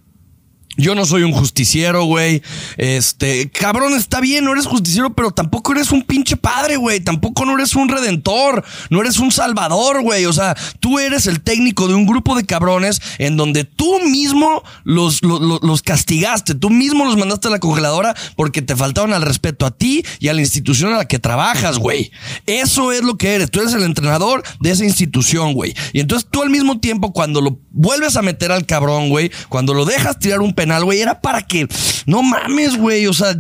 Yo 0.80 0.94
no 0.94 1.04
soy 1.04 1.22
un 1.24 1.32
justiciero, 1.32 2.04
güey. 2.04 2.42
Este, 2.78 3.50
cabrón, 3.50 3.92
está 3.94 4.20
bien, 4.20 4.44
no 4.44 4.52
eres 4.52 4.66
justiciero, 4.66 5.14
pero 5.14 5.30
tampoco 5.30 5.72
eres 5.72 5.92
un 5.92 6.02
pinche 6.02 6.36
padre, 6.36 6.76
güey. 6.76 7.00
Tampoco 7.00 7.44
no 7.44 7.54
eres 7.54 7.74
un 7.74 7.88
redentor, 7.88 8.64
no 8.88 9.00
eres 9.02 9.18
un 9.18 9.30
salvador, 9.30 10.02
güey. 10.02 10.24
O 10.24 10.32
sea, 10.32 10.56
tú 10.80 10.98
eres 10.98 11.26
el 11.26 11.42
técnico 11.42 11.86
de 11.86 11.94
un 11.94 12.06
grupo 12.06 12.34
de 12.34 12.46
cabrones 12.46 13.02
en 13.18 13.36
donde 13.36 13.64
tú 13.64 14.00
mismo 14.00 14.62
los, 14.84 15.22
los, 15.22 15.82
castigaste, 15.82 16.54
tú 16.54 16.70
mismo 16.70 17.04
los 17.04 17.16
mandaste 17.16 17.48
a 17.48 17.50
la 17.50 17.58
congeladora 17.58 18.14
porque 18.34 18.62
te 18.62 18.74
faltaron 18.74 19.12
al 19.12 19.22
respeto 19.22 19.66
a 19.66 19.70
ti 19.70 20.02
y 20.18 20.28
a 20.28 20.34
la 20.34 20.40
institución 20.40 20.94
a 20.94 20.98
la 20.98 21.04
que 21.04 21.18
trabajas, 21.18 21.78
güey. 21.78 22.10
Eso 22.46 22.92
es 22.92 23.02
lo 23.02 23.18
que 23.18 23.34
eres. 23.34 23.50
Tú 23.50 23.60
eres 23.60 23.74
el 23.74 23.82
entrenador 23.82 24.42
de 24.60 24.70
esa 24.70 24.84
institución, 24.84 25.52
güey. 25.52 25.74
Y 25.92 26.00
entonces 26.00 26.26
tú 26.30 26.42
al 26.42 26.48
mismo 26.48 26.80
tiempo, 26.80 27.12
cuando 27.12 27.42
lo 27.42 27.58
vuelves 27.70 28.16
a 28.16 28.22
meter 28.22 28.50
al 28.50 28.64
cabrón, 28.64 29.10
güey, 29.10 29.30
cuando 29.48 29.74
lo 29.74 29.84
dejas 29.84 30.18
tirar 30.18 30.40
un 30.40 30.54
penal, 30.54 30.69
güey, 30.78 31.00
era 31.00 31.20
para 31.20 31.42
que 31.42 31.66
no 32.06 32.22
mames, 32.22 32.76
güey. 32.76 33.06
O 33.06 33.12
sea, 33.12 33.34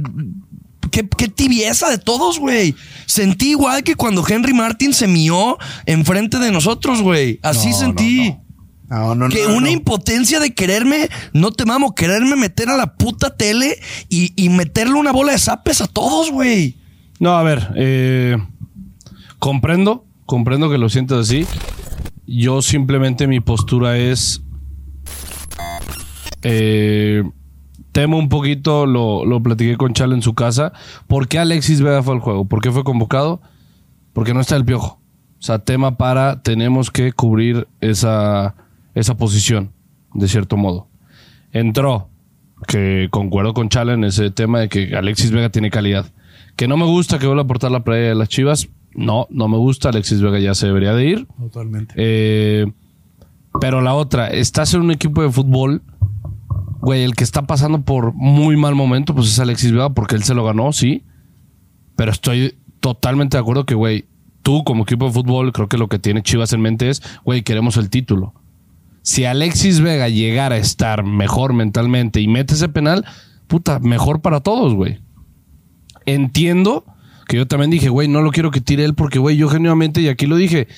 Qué, 0.90 1.08
qué 1.08 1.28
tibieza 1.28 1.88
de 1.88 1.98
todos, 1.98 2.40
güey. 2.40 2.74
Sentí 3.06 3.50
igual 3.50 3.84
que 3.84 3.94
cuando 3.94 4.24
Henry 4.26 4.52
Martin 4.52 4.92
se 4.92 5.06
mió 5.06 5.56
enfrente 5.86 6.38
de 6.40 6.50
nosotros, 6.50 7.00
güey. 7.00 7.38
Así 7.42 7.68
No, 7.70 7.78
sentí. 7.78 8.34
No, 8.88 9.14
no, 9.14 9.28
Que 9.28 9.44
no, 9.46 9.50
una 9.54 9.66
no. 9.66 9.72
impotencia 9.72 10.40
de 10.40 10.52
quererme, 10.52 11.08
no 11.32 11.52
te 11.52 11.64
mamo, 11.64 11.94
quererme 11.94 12.34
meter 12.34 12.70
a 12.70 12.76
la 12.76 12.96
puta 12.96 13.36
tele 13.36 13.78
y, 14.08 14.32
y 14.34 14.48
meterle 14.48 14.94
una 14.94 15.12
bola 15.12 15.30
de 15.30 15.38
zapes 15.38 15.80
a 15.80 15.86
todos, 15.86 16.32
güey. 16.32 16.76
No, 17.20 17.36
a 17.36 17.44
ver, 17.44 17.68
eh, 17.76 18.36
comprendo, 19.38 20.06
comprendo 20.26 20.68
que 20.70 20.78
lo 20.78 20.88
sientas 20.88 21.18
así. 21.28 21.46
Yo 22.26 22.62
simplemente 22.62 23.28
mi 23.28 23.38
postura 23.38 23.96
es... 23.96 24.42
eh, 26.42 27.22
temo 27.92 28.18
un 28.18 28.28
poquito, 28.28 28.86
lo, 28.86 29.24
lo 29.24 29.42
platiqué 29.42 29.76
con 29.76 29.94
Chal 29.94 30.12
en 30.12 30.22
su 30.22 30.34
casa. 30.34 30.72
¿Por 31.06 31.28
qué 31.28 31.38
Alexis 31.38 31.80
Vega 31.80 32.02
fue 32.02 32.14
al 32.14 32.20
juego? 32.20 32.44
¿Por 32.44 32.60
qué 32.60 32.70
fue 32.70 32.84
convocado? 32.84 33.40
Porque 34.12 34.34
no 34.34 34.40
está 34.40 34.56
el 34.56 34.64
piojo. 34.64 35.00
O 35.38 35.42
sea, 35.42 35.58
tema 35.58 35.96
para, 35.96 36.42
tenemos 36.42 36.90
que 36.90 37.12
cubrir 37.12 37.66
esa, 37.80 38.54
esa 38.94 39.16
posición, 39.16 39.72
de 40.12 40.28
cierto 40.28 40.56
modo. 40.56 40.88
Entró, 41.52 42.08
que 42.66 43.08
concuerdo 43.10 43.54
con 43.54 43.68
Chala 43.68 43.94
en 43.94 44.04
ese 44.04 44.30
tema 44.30 44.60
de 44.60 44.68
que 44.68 44.94
Alexis 44.94 45.30
Vega 45.30 45.48
tiene 45.48 45.70
calidad. 45.70 46.12
Que 46.56 46.68
no 46.68 46.76
me 46.76 46.84
gusta 46.84 47.18
que 47.18 47.26
vuelva 47.26 47.42
a 47.42 47.44
aportar 47.44 47.70
la 47.70 47.84
playa 47.84 48.08
de 48.08 48.14
las 48.14 48.28
Chivas. 48.28 48.68
No, 48.94 49.26
no 49.30 49.48
me 49.48 49.56
gusta. 49.56 49.88
Alexis 49.88 50.20
Vega 50.20 50.38
ya 50.38 50.54
se 50.54 50.66
debería 50.66 50.92
de 50.92 51.06
ir. 51.06 51.26
Totalmente. 51.38 51.94
Eh, 51.96 52.70
pero 53.60 53.80
la 53.80 53.94
otra, 53.94 54.28
estás 54.28 54.74
en 54.74 54.82
un 54.82 54.90
equipo 54.90 55.22
de 55.22 55.30
fútbol, 55.30 55.82
güey, 56.80 57.04
el 57.04 57.14
que 57.14 57.24
está 57.24 57.46
pasando 57.46 57.82
por 57.82 58.12
muy 58.14 58.56
mal 58.56 58.74
momento, 58.74 59.14
pues 59.14 59.28
es 59.28 59.38
Alexis 59.38 59.72
Vega 59.72 59.90
porque 59.90 60.16
él 60.16 60.22
se 60.22 60.34
lo 60.34 60.44
ganó, 60.44 60.72
sí. 60.72 61.04
Pero 61.96 62.10
estoy 62.10 62.56
totalmente 62.80 63.36
de 63.36 63.42
acuerdo 63.42 63.66
que, 63.66 63.74
güey, 63.74 64.06
tú 64.42 64.64
como 64.64 64.84
equipo 64.84 65.06
de 65.06 65.12
fútbol, 65.12 65.52
creo 65.52 65.68
que 65.68 65.78
lo 65.78 65.88
que 65.88 65.98
tiene 65.98 66.22
Chivas 66.22 66.52
en 66.52 66.60
mente 66.60 66.88
es, 66.88 67.02
güey, 67.24 67.42
queremos 67.42 67.76
el 67.76 67.90
título. 67.90 68.34
Si 69.02 69.24
Alexis 69.24 69.80
Vega 69.80 70.08
llegara 70.08 70.56
a 70.56 70.58
estar 70.58 71.04
mejor 71.04 71.52
mentalmente 71.52 72.20
y 72.20 72.28
mete 72.28 72.54
ese 72.54 72.68
penal, 72.68 73.04
puta, 73.46 73.78
mejor 73.78 74.20
para 74.20 74.40
todos, 74.40 74.74
güey. 74.74 75.00
Entiendo 76.06 76.84
que 77.26 77.36
yo 77.36 77.46
también 77.46 77.70
dije, 77.70 77.88
güey, 77.88 78.08
no 78.08 78.22
lo 78.22 78.30
quiero 78.30 78.50
que 78.50 78.60
tire 78.60 78.84
él 78.84 78.94
porque, 78.94 79.18
güey, 79.18 79.36
yo 79.36 79.48
genuinamente, 79.48 80.00
y 80.00 80.08
aquí 80.08 80.26
lo 80.26 80.36
dije, 80.36 80.68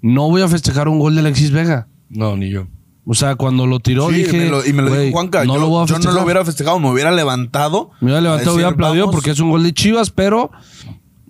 no 0.00 0.28
voy 0.28 0.42
a 0.42 0.48
festejar 0.48 0.88
un 0.88 0.98
gol 0.98 1.14
de 1.14 1.20
Alexis 1.20 1.50
Vega. 1.50 1.88
No, 2.08 2.36
ni 2.36 2.50
yo. 2.50 2.66
O 3.04 3.14
sea, 3.14 3.34
cuando 3.34 3.66
lo 3.66 3.80
tiró, 3.80 4.08
Sí, 4.10 4.14
dije. 4.16 4.32
me 4.38 4.48
lo- 4.48 4.64
y 4.64 4.72
me 4.72 4.82
lo 4.82 4.88
"Güey, 4.90 5.06
dijo 5.06 5.12
Juanca. 5.18 5.44
No 5.44 5.54
yo, 5.54 5.60
lo 5.60 5.68
voy 5.68 5.82
a 5.82 5.86
yo 5.86 5.92
no 5.94 5.96
festejar". 5.96 6.14
lo 6.14 6.24
hubiera 6.24 6.44
festejado, 6.44 6.78
me 6.78 6.88
hubiera 6.90 7.10
levantado. 7.10 7.90
Me 8.00 8.06
hubiera 8.06 8.20
levantado, 8.20 8.54
hubiera 8.54 8.70
aplaudido 8.70 9.10
porque 9.10 9.30
es 9.32 9.40
un 9.40 9.50
gol 9.50 9.64
de 9.64 9.72
Chivas, 9.74 10.10
pero 10.10 10.52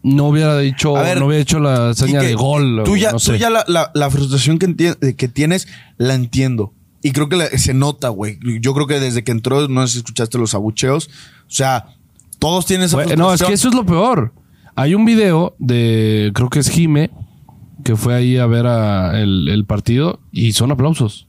no 0.02 0.24
hubiera 0.28 0.58
dicho, 0.58 0.92
ver, 0.94 1.18
no 1.18 1.26
hubiera 1.26 1.42
hecho 1.42 1.60
la 1.60 1.94
seña 1.94 2.20
que 2.20 2.26
de 2.28 2.34
gol. 2.34 2.82
Tú 2.84 2.96
ya, 2.96 3.12
no 3.12 3.18
tú 3.18 3.34
ya 3.36 3.48
la, 3.48 3.64
la- 3.68 3.90
la 3.94 4.10
frustración 4.10 4.58
que, 4.58 4.74
eh, 5.00 5.14
que 5.14 5.28
tienes, 5.28 5.66
la 5.96 6.14
entiendo. 6.14 6.74
Y 7.02 7.12
creo 7.12 7.28
que 7.30 7.36
la- 7.36 7.48
se 7.48 7.72
nota, 7.72 8.10
güey. 8.10 8.38
Yo 8.60 8.74
creo 8.74 8.86
que 8.86 9.00
desde 9.00 9.24
que 9.24 9.32
entró, 9.32 9.66
no 9.68 9.86
sé 9.86 9.94
si 9.94 9.98
escuchaste 10.00 10.36
los 10.38 10.54
abucheos. 10.54 11.06
O 11.06 11.50
sea, 11.50 11.86
todos 12.38 12.66
tienen 12.66 12.84
esa 12.86 12.96
Güey, 12.96 13.06
frustración. 13.06 13.28
no, 13.28 13.34
es 13.34 13.42
que 13.48 13.52
eso 13.54 13.68
es 13.68 13.74
lo 13.74 13.86
peor. 13.86 14.32
Hay 14.74 14.94
un 14.94 15.04
video 15.04 15.54
de, 15.58 16.32
creo 16.34 16.50
que 16.50 16.58
es 16.58 16.68
Jime, 16.68 17.10
que 17.82 17.96
fue 17.96 18.14
ahí 18.14 18.36
a 18.36 18.46
ver 18.46 18.66
a 18.66 19.18
el, 19.20 19.48
el 19.48 19.64
partido 19.64 20.20
y 20.32 20.52
son 20.52 20.70
aplausos. 20.70 21.26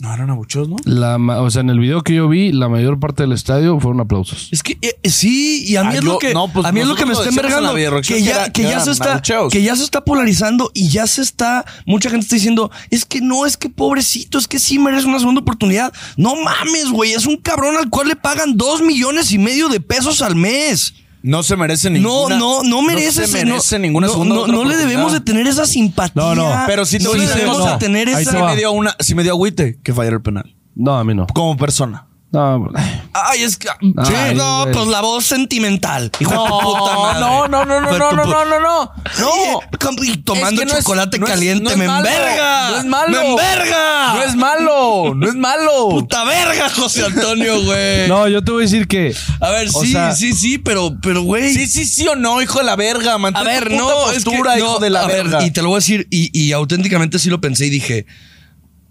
No 0.00 0.14
eran 0.14 0.30
abucheos, 0.30 0.68
¿no? 0.68 0.76
La, 0.84 1.18
ma- 1.18 1.40
o 1.40 1.50
sea, 1.50 1.60
en 1.62 1.70
el 1.70 1.80
video 1.80 2.02
que 2.02 2.14
yo 2.14 2.28
vi, 2.28 2.52
la 2.52 2.68
mayor 2.68 3.00
parte 3.00 3.24
del 3.24 3.32
estadio 3.32 3.80
fueron 3.80 4.00
aplausos. 4.00 4.48
Es 4.52 4.62
que 4.62 4.78
eh, 4.80 5.10
sí, 5.10 5.64
y 5.66 5.74
a 5.74 5.82
mí 5.82 5.90
Ah, 5.92 5.96
es 5.98 6.04
yo- 6.04 6.12
lo 6.12 6.18
que 6.20 6.32
no, 6.32 6.46
pues 6.52 6.64
a 6.64 6.70
mí 6.70 6.78
es 6.80 6.86
lo 6.86 6.94
que 6.94 7.04
me 7.04 7.14
está 7.14 7.24
en 7.24 7.30
envergando, 7.30 7.74
que 7.74 8.00
que 8.02 8.22
ya 8.22 8.44
que 8.44 8.52
que 8.52 8.62
ya 8.62 8.78
se 8.78 8.92
está 8.92 9.14
abucheos. 9.14 9.52
que 9.52 9.60
ya 9.60 9.74
se 9.74 9.82
está 9.82 10.04
polarizando 10.04 10.70
y 10.72 10.88
ya 10.88 11.08
se 11.08 11.20
está 11.20 11.64
mucha 11.84 12.10
gente 12.10 12.22
está 12.24 12.36
diciendo, 12.36 12.70
es 12.90 13.04
que 13.04 13.20
no, 13.20 13.44
es 13.44 13.56
que 13.56 13.70
pobrecito, 13.70 14.38
es 14.38 14.46
que 14.46 14.60
sí 14.60 14.78
merece 14.78 15.06
una 15.08 15.18
segunda 15.18 15.40
oportunidad. 15.40 15.92
No 16.16 16.34
mames, 16.36 16.90
güey, 16.92 17.12
es 17.14 17.26
un 17.26 17.36
cabrón 17.36 17.76
al 17.76 17.90
cual 17.90 18.06
le 18.06 18.14
pagan 18.14 18.56
dos 18.56 18.80
millones 18.82 19.32
y 19.32 19.38
medio 19.38 19.68
de 19.68 19.80
pesos 19.80 20.22
al 20.22 20.36
mes. 20.36 20.94
No 21.22 21.42
se 21.42 21.56
merece 21.56 21.90
No, 21.90 21.98
ninguna. 22.28 22.38
no, 22.38 22.62
no 22.62 22.82
merece, 22.82 23.12
se 23.12 23.24
ese- 23.24 23.44
merece 23.44 23.78
ninguna 23.78 24.06
no, 24.06 24.12
segunda 24.12 24.34
no, 24.36 24.46
no 24.46 24.64
le 24.64 24.76
debemos 24.76 25.12
de 25.12 25.20
tener 25.20 25.46
esa 25.46 25.66
simpatía. 25.66 26.12
No, 26.14 26.34
no, 26.34 26.50
Pero 26.66 26.84
sí 26.84 26.98
te 26.98 27.04
no 27.04 27.14
le 27.14 27.26
debemos 27.26 27.64
de 27.64 27.76
tener 27.78 28.08
Ahí 28.08 28.22
esa. 28.22 28.32
Sí 28.32 28.36
me 28.42 28.56
dio 28.56 28.72
una, 28.72 28.96
sí 29.00 29.14
me 29.14 29.22
dio 29.22 29.32
agüite 29.32 29.78
que 29.82 29.92
fallara 29.94 30.16
el 30.16 30.22
penal. 30.22 30.54
No, 30.74 30.96
a 30.96 31.04
mí 31.04 31.14
no. 31.14 31.26
Como 31.28 31.56
persona. 31.56 32.06
No, 32.30 32.68
Ay, 33.14 33.42
es 33.42 33.56
que. 33.56 33.68
Ay, 33.70 33.76
Sí, 34.04 34.34
no, 34.34 34.62
güey. 34.64 34.74
pues 34.74 34.86
la 34.88 35.00
voz 35.00 35.24
sentimental. 35.24 36.12
Hijo 36.20 36.30
de 36.30 36.36
tu 36.50 36.58
puta 36.60 36.98
madre. 36.98 37.20
no, 37.20 37.48
no, 37.48 37.64
no, 37.64 37.80
no, 37.80 37.90
de 37.92 37.98
no, 37.98 38.12
no, 38.12 38.24
no, 38.26 38.44
no, 38.44 38.60
no. 38.60 38.92
No. 39.18 40.04
Y, 40.04 40.18
tomando 40.18 40.60
Es 40.62 40.66
que 40.68 40.72
no 40.72 40.78
es- 40.78 40.84
chocolate 40.84 41.18
no 41.18 41.26
es- 41.26 41.32
caliente, 41.32 41.64
no 41.64 41.70
es 41.70 41.76
me 41.78 41.84
enverga. 41.86 42.70
No 42.70 42.76
es 42.76 42.84
malo. 42.84 43.10
Me 43.22 43.30
enverga. 43.30 44.14
No 44.14 44.22
es 44.24 44.36
malo. 44.36 45.14
No 45.14 45.26
es 45.28 45.34
malo. 45.34 45.88
Puta 45.88 46.24
verga, 46.24 46.68
José 46.68 47.06
Antonio, 47.06 47.62
güey. 47.64 48.08
no, 48.08 48.28
yo 48.28 48.44
te 48.44 48.52
voy 48.52 48.62
a 48.62 48.66
decir 48.66 48.86
que. 48.86 49.14
A 49.40 49.50
ver, 49.50 49.70
sí, 49.70 49.92
sea- 49.92 50.14
sí, 50.14 50.34
sí, 50.34 50.58
pero, 50.58 50.96
pero, 51.00 51.22
güey. 51.22 51.54
Sí, 51.54 51.66
sí, 51.66 51.86
sí 51.86 52.06
o 52.08 52.14
no, 52.14 52.42
hijo 52.42 52.58
de 52.58 52.64
la 52.66 52.76
verga. 52.76 53.14
A 53.14 53.18
Mantén 53.18 53.44
ver, 53.44 53.64
tu 53.64 53.70
puta 53.70 53.82
no, 53.84 54.10
es 54.12 54.18
que, 54.18 54.24
postura, 54.30 54.56
no, 54.56 54.58
hijo 54.64 54.78
de 54.80 54.90
la 54.90 55.00
a 55.02 55.06
ver, 55.06 55.24
verga. 55.24 55.44
y 55.46 55.50
te 55.50 55.62
lo 55.62 55.68
voy 55.68 55.76
a 55.76 55.80
decir, 55.80 56.06
y, 56.10 56.30
y 56.38 56.52
auténticamente 56.52 57.18
sí 57.18 57.30
lo 57.30 57.40
pensé 57.40 57.64
y 57.66 57.70
dije, 57.70 58.04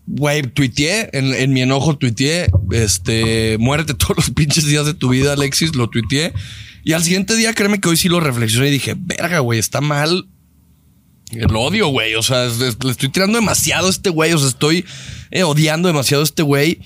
güey, 0.08 0.42
tuiteé, 0.42 1.10
en, 1.14 1.34
en 1.34 1.54
mi 1.54 1.62
enojo 1.62 1.98
tuiteé, 1.98 2.50
este, 2.72 3.58
muérete 3.60 3.94
todos 3.94 4.18
los 4.18 4.30
pinches 4.32 4.66
días 4.66 4.86
de 4.86 4.94
tu 4.94 5.10
vida, 5.10 5.34
Alexis, 5.34 5.76
lo 5.76 5.90
tuiteé. 5.90 6.34
Y 6.84 6.94
al 6.94 7.04
siguiente 7.04 7.36
día, 7.36 7.54
créeme 7.54 7.82
que 7.82 7.90
hoy 7.90 7.98
sí 7.98 8.08
lo 8.08 8.22
reflexioné 8.22 8.70
y 8.70 8.72
dije, 8.72 8.96
verga, 8.98 9.40
güey, 9.40 9.60
está 9.60 9.82
mal 9.82 10.28
el 11.32 11.56
odio, 11.56 11.88
güey. 11.88 12.16
O 12.16 12.24
sea, 12.24 12.46
le 12.48 12.92
estoy 12.92 13.10
tirando 13.10 13.38
demasiado 13.38 13.88
a 13.88 13.90
este 13.90 14.10
güey, 14.10 14.32
o 14.34 14.38
sea, 14.38 14.48
estoy 14.48 14.86
eh, 15.32 15.44
odiando 15.44 15.88
demasiado 15.88 16.24
a 16.24 16.26
este 16.26 16.44
güey. 16.44 16.80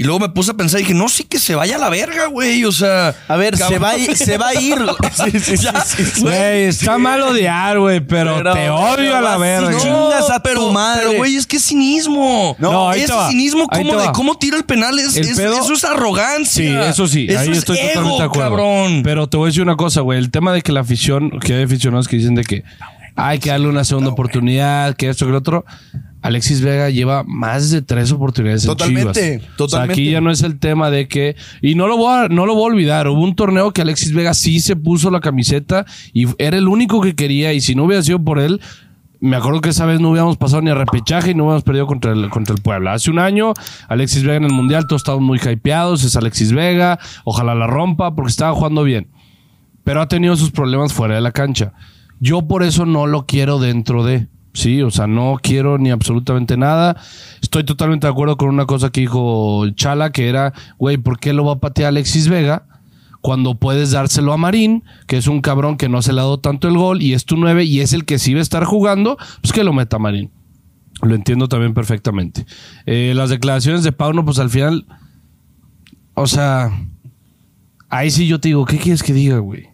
Y 0.00 0.04
luego 0.04 0.18
me 0.20 0.30
puse 0.30 0.52
a 0.52 0.54
pensar 0.54 0.80
y 0.80 0.84
dije, 0.84 0.94
no, 0.94 1.10
sí 1.10 1.24
que 1.24 1.38
se 1.38 1.54
vaya 1.54 1.76
a 1.76 1.78
la 1.78 1.90
verga, 1.90 2.24
güey. 2.28 2.64
O 2.64 2.72
sea. 2.72 3.14
A 3.28 3.36
ver, 3.36 3.54
se 3.58 3.78
va, 3.78 3.90
a 3.90 3.98
ir, 3.98 4.16
se 4.16 4.38
va 4.38 4.48
a 4.48 4.54
ir. 4.54 4.78
Sí, 5.12 5.30
sí, 5.38 5.58
sí, 5.58 5.64
Ya, 5.64 5.78
sí, 5.84 6.02
sí. 6.06 6.22
Güey, 6.22 6.64
está 6.64 6.96
mal 6.96 7.20
odiar, 7.20 7.78
güey, 7.78 8.00
pero, 8.00 8.36
Pero- 8.36 8.54
te 8.54 8.70
odio 8.70 9.14
a 9.14 9.20
la 9.20 9.36
verga. 9.36 9.76
chingas 9.78 10.30
a 10.30 10.42
pero, 10.42 10.60
tu 10.68 10.72
madre. 10.72 11.02
Pero, 11.06 11.18
güey, 11.18 11.36
es 11.36 11.46
que 11.46 11.58
es 11.58 11.64
cinismo. 11.64 12.56
No, 12.58 12.88
ahí 12.88 13.00
ese 13.00 13.08
te 13.08 13.18
va. 13.18 13.28
cinismo, 13.28 13.66
Ahí 13.70 13.82
¿cómo, 14.14 14.32
de 14.32 14.38
tira 14.38 14.56
el 14.56 14.64
penal? 14.64 14.98
Es, 14.98 15.16
El 15.18 15.28
es- 15.28 15.36
pedo- 15.36 15.60
eso 15.60 15.74
es 15.74 15.84
arrogancia. 15.84 16.64
Sí, 16.84 16.88
eso 16.90 17.06
sí, 17.06 17.26
Eso 17.28 17.38
ahí 17.40 17.50
es 17.50 17.58
estoy 17.58 17.76
ego, 17.76 17.88
totalmente 17.88 18.22
de 18.22 18.24
acuerdo. 18.26 18.50
cabrón. 18.56 19.00
Pero 19.04 19.28
te 19.28 19.36
voy 19.36 19.46
a 19.46 19.48
decir 19.50 19.62
una 19.62 19.76
cosa, 19.76 20.00
güey. 20.00 20.18
El 20.18 20.30
tema 20.30 20.54
de 20.54 20.62
que 20.62 20.72
la 20.72 20.80
afición, 20.80 21.38
que 21.40 21.52
hay 21.52 21.64
aficionados 21.64 22.08
que 22.08 22.16
dicen 22.16 22.34
de 22.36 22.44
que 22.44 22.64
hay 23.26 23.38
que 23.38 23.50
darle 23.50 23.68
una 23.68 23.84
segunda 23.84 24.10
oportunidad, 24.10 24.94
que 24.96 25.08
esto, 25.08 25.26
que 25.26 25.32
lo 25.32 25.38
otro. 25.38 25.64
Alexis 26.22 26.60
Vega 26.60 26.90
lleva 26.90 27.24
más 27.24 27.70
de 27.70 27.80
tres 27.80 28.12
oportunidades 28.12 28.64
en 28.64 28.68
Totalmente, 28.68 29.38
Chivas. 29.38 29.56
totalmente. 29.56 29.62
O 29.62 29.68
sea, 29.68 29.82
aquí 29.82 30.10
ya 30.10 30.20
no 30.20 30.30
es 30.30 30.42
el 30.42 30.58
tema 30.58 30.90
de 30.90 31.08
que... 31.08 31.34
Y 31.62 31.74
no 31.76 31.86
lo 31.86 31.96
voy 31.96 32.12
a, 32.12 32.28
no 32.28 32.44
lo 32.44 32.54
voy 32.54 32.64
a 32.64 32.74
olvidar. 32.74 33.08
Hubo 33.08 33.22
un 33.22 33.34
torneo 33.34 33.72
que 33.72 33.80
Alexis 33.80 34.12
Vega 34.12 34.34
sí 34.34 34.60
se 34.60 34.76
puso 34.76 35.10
la 35.10 35.20
camiseta 35.20 35.86
y 36.12 36.26
era 36.36 36.58
el 36.58 36.68
único 36.68 37.00
que 37.00 37.14
quería. 37.14 37.54
Y 37.54 37.62
si 37.62 37.74
no 37.74 37.84
hubiera 37.84 38.02
sido 38.02 38.22
por 38.22 38.38
él... 38.38 38.60
Me 39.22 39.36
acuerdo 39.36 39.60
que 39.60 39.68
esa 39.68 39.84
vez 39.84 40.00
no 40.00 40.08
hubiéramos 40.08 40.38
pasado 40.38 40.62
ni 40.62 40.70
a 40.70 40.74
repechaje 40.74 41.32
y 41.32 41.34
no 41.34 41.44
hubiéramos 41.44 41.62
perdido 41.62 41.86
contra 41.86 42.12
el, 42.12 42.30
contra 42.30 42.54
el 42.54 42.62
Puebla. 42.62 42.94
Hace 42.94 43.10
un 43.10 43.18
año, 43.18 43.52
Alexis 43.86 44.22
Vega 44.22 44.36
en 44.36 44.44
el 44.44 44.52
Mundial, 44.52 44.86
todos 44.86 45.02
estábamos 45.02 45.26
muy 45.26 45.38
hypeados. 45.38 46.04
Es 46.04 46.16
Alexis 46.16 46.52
Vega. 46.52 46.98
Ojalá 47.24 47.54
la 47.54 47.66
rompa 47.66 48.14
porque 48.14 48.30
estaba 48.30 48.54
jugando 48.54 48.82
bien. 48.82 49.08
Pero 49.84 50.00
ha 50.00 50.08
tenido 50.08 50.36
sus 50.36 50.50
problemas 50.50 50.94
fuera 50.94 51.16
de 51.16 51.20
la 51.20 51.32
cancha. 51.32 51.74
Yo 52.20 52.42
por 52.42 52.62
eso 52.62 52.84
no 52.86 53.06
lo 53.06 53.26
quiero 53.26 53.58
dentro 53.58 54.04
de. 54.04 54.28
Sí, 54.52 54.82
o 54.82 54.90
sea, 54.90 55.06
no 55.06 55.36
quiero 55.42 55.78
ni 55.78 55.90
absolutamente 55.90 56.56
nada. 56.56 56.96
Estoy 57.40 57.64
totalmente 57.64 58.06
de 58.06 58.12
acuerdo 58.12 58.36
con 58.36 58.48
una 58.48 58.66
cosa 58.66 58.90
que 58.90 59.00
dijo 59.02 59.68
Chala, 59.70 60.12
que 60.12 60.28
era, 60.28 60.52
güey, 60.78 60.98
¿por 60.98 61.18
qué 61.18 61.32
lo 61.32 61.44
va 61.44 61.54
a 61.54 61.60
patear 61.60 61.88
Alexis 61.88 62.28
Vega? 62.28 62.66
Cuando 63.22 63.54
puedes 63.54 63.92
dárselo 63.92 64.32
a 64.32 64.36
Marín, 64.36 64.82
que 65.06 65.16
es 65.18 65.28
un 65.28 65.40
cabrón 65.40 65.76
que 65.76 65.88
no 65.88 66.02
se 66.02 66.12
le 66.12 66.20
ha 66.20 66.24
dado 66.24 66.40
tanto 66.40 66.68
el 66.68 66.76
gol 66.76 67.00
y 67.00 67.14
es 67.14 67.24
tu 67.24 67.36
9 67.36 67.64
y 67.64 67.80
es 67.80 67.92
el 67.92 68.04
que 68.04 68.18
sí 68.18 68.34
va 68.34 68.40
a 68.40 68.42
estar 68.42 68.64
jugando, 68.64 69.16
pues 69.40 69.52
que 69.52 69.64
lo 69.64 69.72
meta 69.72 69.98
Marín. 69.98 70.30
Lo 71.02 71.14
entiendo 71.14 71.48
también 71.48 71.72
perfectamente. 71.72 72.44
Eh, 72.86 73.12
las 73.14 73.30
declaraciones 73.30 73.84
de 73.84 73.92
Pauno, 73.92 74.24
pues 74.24 74.38
al 74.38 74.50
final, 74.50 74.86
o 76.14 76.26
sea, 76.26 76.70
ahí 77.88 78.10
sí 78.10 78.26
yo 78.26 78.40
te 78.40 78.48
digo, 78.48 78.64
¿qué 78.64 78.78
quieres 78.78 79.02
que 79.02 79.12
diga, 79.12 79.38
güey? 79.38 79.69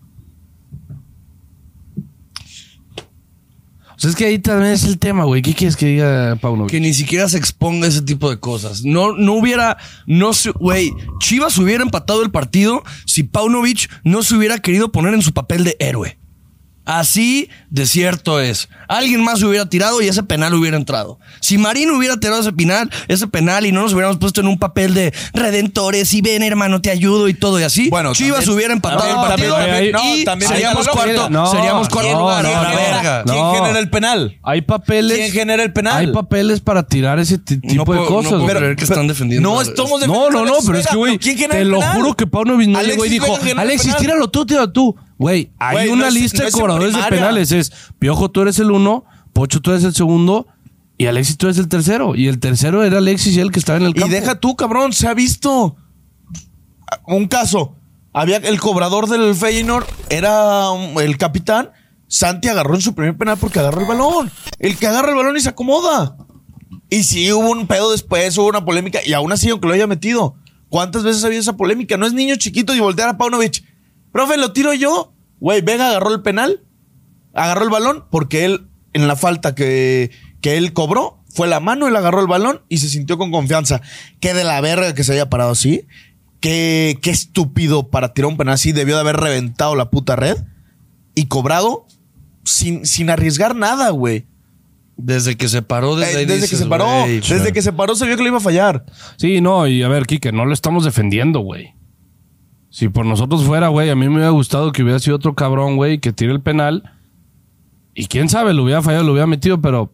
O 3.96 3.98
sea, 3.98 4.10
es 4.10 4.16
que 4.16 4.26
ahí 4.26 4.38
también 4.38 4.72
es 4.72 4.84
el 4.84 4.98
tema, 4.98 5.24
güey. 5.24 5.40
¿Qué 5.40 5.54
quieres 5.54 5.74
que 5.74 5.86
diga 5.86 6.36
Pauno? 6.36 6.66
Que 6.66 6.80
ni 6.80 6.92
siquiera 6.92 7.28
se 7.28 7.38
exponga 7.38 7.86
ese 7.86 8.02
tipo 8.02 8.28
de 8.28 8.38
cosas. 8.38 8.84
No, 8.84 9.16
no 9.16 9.32
hubiera, 9.34 9.78
no 10.06 10.34
se, 10.34 10.50
güey, 10.50 10.92
Chivas 11.18 11.56
hubiera 11.56 11.82
empatado 11.82 12.22
el 12.22 12.30
partido 12.30 12.82
si 13.06 13.22
Paunovic 13.22 13.88
no 14.04 14.22
se 14.22 14.36
hubiera 14.36 14.58
querido 14.58 14.92
poner 14.92 15.14
en 15.14 15.22
su 15.22 15.32
papel 15.32 15.64
de 15.64 15.76
héroe. 15.80 16.18
Así 16.86 17.50
de 17.68 17.84
cierto 17.84 18.40
es. 18.40 18.68
Alguien 18.88 19.22
más 19.24 19.42
hubiera 19.42 19.68
tirado 19.68 20.00
y 20.00 20.06
ese 20.08 20.22
penal 20.22 20.54
hubiera 20.54 20.76
entrado. 20.76 21.18
Si 21.40 21.58
Marín 21.58 21.90
hubiera 21.90 22.16
tirado 22.16 22.40
ese 22.40 22.52
penal, 22.52 22.88
ese 23.08 23.26
penal 23.26 23.66
y 23.66 23.72
no 23.72 23.82
nos 23.82 23.92
hubiéramos 23.92 24.18
puesto 24.18 24.40
en 24.40 24.46
un 24.46 24.56
papel 24.58 24.94
de 24.94 25.12
redentores 25.34 26.14
y 26.14 26.22
ven 26.22 26.44
hermano 26.44 26.80
te 26.80 26.90
ayudo 26.90 27.28
y 27.28 27.34
todo 27.34 27.58
y 27.60 27.64
así, 27.64 27.90
Bueno, 27.90 28.12
Chivas 28.14 28.38
también- 28.44 28.56
hubiera 28.56 28.72
empatado 28.72 29.08
el 29.10 29.28
partido 29.28 29.56
también- 29.56 29.92
no, 29.92 30.16
y 30.16 30.24
también 30.24 30.50
seríamos 30.50 30.84
sería 30.86 30.92
cuarto, 30.92 31.30
No, 31.30 31.46
seríamos 31.50 31.88
cuarto 31.88 32.12
no, 32.12 32.18
lugar. 32.20 32.42
no, 32.44 32.48
a 32.50 32.62
la 32.62 32.70
no. 32.70 32.76
verga. 32.76 33.22
¿Quién 33.24 33.36
No. 33.36 33.54
genera 33.54 33.78
el 33.80 33.90
penal? 33.90 34.38
Hay 34.44 34.62
papeles. 34.62 35.18
¿Quién 35.18 35.32
genera 35.32 35.62
el 35.64 35.72
penal? 35.72 35.96
Hay 35.96 36.06
papeles 36.12 36.60
para 36.60 36.84
tirar 36.84 37.18
ese 37.18 37.38
ti- 37.38 37.58
tipo 37.58 37.84
puedo- 37.84 38.04
de 38.04 38.08
no 38.10 38.14
cosas. 38.16 38.32
puedo 38.34 38.46
creer 38.46 38.76
que 38.76 38.84
están 38.84 39.08
defendiendo 39.08 39.48
No 39.50 39.60
estamos 39.60 39.90
No, 39.90 39.98
defendiendo 39.98 40.30
no, 40.30 40.38
no, 40.44 40.52
Alexis 40.52 40.66
pero 40.66 40.78
es 40.78 40.86
que, 40.86 40.96
güey, 40.96 41.18
¿quién 41.18 41.36
genera 41.36 41.58
te 41.58 41.64
lo 41.64 41.82
juro 41.82 42.14
que 42.14 42.26
Paunovic 42.28 42.68
no 42.68 42.80
llegó 42.80 43.04
y 43.04 43.08
Alexis 43.08 43.10
dijo, 43.10 43.38
Alexis, 43.60 43.82
penal". 43.86 44.00
tíralo 44.00 44.28
tú, 44.30 44.46
tíralo 44.46 44.70
tú. 44.72 44.96
Güey, 45.18 45.50
hay 45.58 45.76
Güey, 45.76 45.88
una 45.90 46.02
no 46.02 46.08
es- 46.08 46.14
lista 46.14 46.38
no 46.38 46.44
de 46.44 46.48
en 46.48 46.52
cobradores 46.52 46.86
de 46.88 46.92
primaria. 46.98 47.18
penales. 47.18 47.52
Es, 47.52 47.72
Piojo, 47.98 48.30
tú 48.30 48.42
eres 48.42 48.58
el 48.58 48.70
uno, 48.70 49.04
Pocho, 49.32 49.60
tú 49.60 49.70
eres 49.70 49.84
el 49.84 49.94
segundo 49.94 50.46
y 50.98 51.06
Alexis, 51.06 51.36
tú 51.36 51.46
eres 51.46 51.58
el 51.58 51.68
tercero. 51.68 52.14
Y 52.14 52.28
el 52.28 52.38
tercero 52.38 52.84
era 52.84 52.98
Alexis 52.98 53.36
y 53.36 53.40
el 53.40 53.50
que 53.52 53.58
estaba 53.58 53.78
en 53.78 53.84
el 53.84 53.90
Y 53.90 53.94
campo. 54.00 54.14
deja 54.14 54.40
tú, 54.40 54.56
cabrón, 54.56 54.92
se 54.92 55.06
ha 55.08 55.14
visto. 55.14 55.76
Un 57.06 57.26
caso. 57.28 57.76
Había 58.12 58.38
el 58.38 58.58
cobrador 58.60 59.08
del 59.08 59.34
Feyenoord, 59.34 59.84
era 60.08 60.70
um, 60.70 60.98
el 61.00 61.18
capitán. 61.18 61.70
Santi 62.08 62.48
agarró 62.48 62.74
en 62.76 62.80
su 62.80 62.94
primer 62.94 63.16
penal 63.16 63.36
porque 63.38 63.58
agarró 63.58 63.80
el 63.82 63.86
balón. 63.86 64.30
El 64.58 64.76
que 64.78 64.86
agarra 64.86 65.10
el 65.10 65.16
balón 65.16 65.36
y 65.36 65.40
se 65.40 65.48
acomoda. 65.50 66.16
Y 66.88 67.02
sí, 67.02 67.30
hubo 67.32 67.50
un 67.50 67.66
pedo 67.66 67.90
después, 67.92 68.38
hubo 68.38 68.46
una 68.48 68.64
polémica. 68.64 69.00
Y 69.04 69.12
aún 69.12 69.32
así, 69.32 69.50
aunque 69.50 69.66
lo 69.68 69.74
haya 69.74 69.86
metido. 69.86 70.36
¿Cuántas 70.68 71.02
veces 71.02 71.22
ha 71.24 71.26
habido 71.26 71.40
esa 71.42 71.56
polémica? 71.56 71.96
No 71.96 72.06
es 72.06 72.12
niño 72.12 72.36
chiquito 72.36 72.74
y 72.74 72.80
voltear 72.80 73.08
a 73.08 73.18
Paunovic. 73.18 73.62
Profe, 74.12 74.36
lo 74.36 74.52
tiro 74.52 74.72
yo. 74.74 75.12
Güey, 75.40 75.60
Vega 75.62 75.88
agarró 75.88 76.14
el 76.14 76.22
penal. 76.22 76.62
Agarró 77.34 77.64
el 77.64 77.70
balón 77.70 78.04
porque 78.10 78.44
él, 78.44 78.68
en 78.92 79.08
la 79.08 79.16
falta 79.16 79.54
que, 79.54 80.10
que 80.40 80.56
él 80.56 80.72
cobró, 80.72 81.22
fue 81.28 81.48
la 81.48 81.60
mano, 81.60 81.86
él 81.86 81.94
agarró 81.96 82.20
el 82.22 82.26
balón 82.26 82.62
y 82.68 82.78
se 82.78 82.88
sintió 82.88 83.18
con 83.18 83.30
confianza. 83.30 83.82
Qué 84.20 84.32
de 84.32 84.44
la 84.44 84.60
verga 84.62 84.94
que 84.94 85.04
se 85.04 85.12
haya 85.12 85.28
parado 85.28 85.50
así. 85.50 85.86
Qué, 86.40 86.98
qué 87.02 87.10
estúpido 87.10 87.90
para 87.90 88.14
tirar 88.14 88.30
un 88.30 88.38
penal 88.38 88.54
así. 88.54 88.72
Debió 88.72 88.94
de 88.94 89.02
haber 89.02 89.16
reventado 89.16 89.74
la 89.76 89.90
puta 89.90 90.16
red 90.16 90.38
y 91.14 91.26
cobrado 91.26 91.86
sin, 92.44 92.86
sin 92.86 93.10
arriesgar 93.10 93.54
nada, 93.54 93.90
güey. 93.90 94.26
Desde 94.96 95.36
que 95.36 95.48
se 95.48 95.60
paró, 95.60 95.94
desde, 95.96 96.14
Eh, 96.14 96.16
ahí 96.18 96.24
desde 96.24 96.48
que 96.48 96.56
se 96.56 96.64
paró. 96.64 96.86
Desde 97.06 97.52
que 97.52 97.60
se 97.60 97.72
paró 97.72 97.94
se 97.96 98.06
vio 98.06 98.16
que 98.16 98.22
le 98.22 98.30
iba 98.30 98.38
a 98.38 98.40
fallar. 98.40 98.86
Sí, 99.18 99.42
no, 99.42 99.66
y 99.66 99.82
a 99.82 99.88
ver, 99.88 100.06
Quique, 100.06 100.32
no 100.32 100.46
lo 100.46 100.54
estamos 100.54 100.84
defendiendo, 100.86 101.40
güey. 101.40 101.74
Si 102.76 102.90
por 102.90 103.06
nosotros 103.06 103.42
fuera, 103.42 103.68
güey, 103.68 103.88
a 103.88 103.94
mí 103.96 104.06
me 104.06 104.16
hubiera 104.16 104.28
gustado 104.28 104.70
que 104.70 104.82
hubiera 104.82 104.98
sido 104.98 105.16
otro 105.16 105.34
cabrón, 105.34 105.76
güey, 105.76 105.98
que 105.98 106.12
tire 106.12 106.30
el 106.32 106.42
penal. 106.42 106.82
Y 107.94 108.04
quién 108.04 108.28
sabe, 108.28 108.52
lo 108.52 108.64
hubiera 108.64 108.82
fallado, 108.82 109.02
lo 109.04 109.12
hubiera 109.12 109.26
metido, 109.26 109.62
pero 109.62 109.90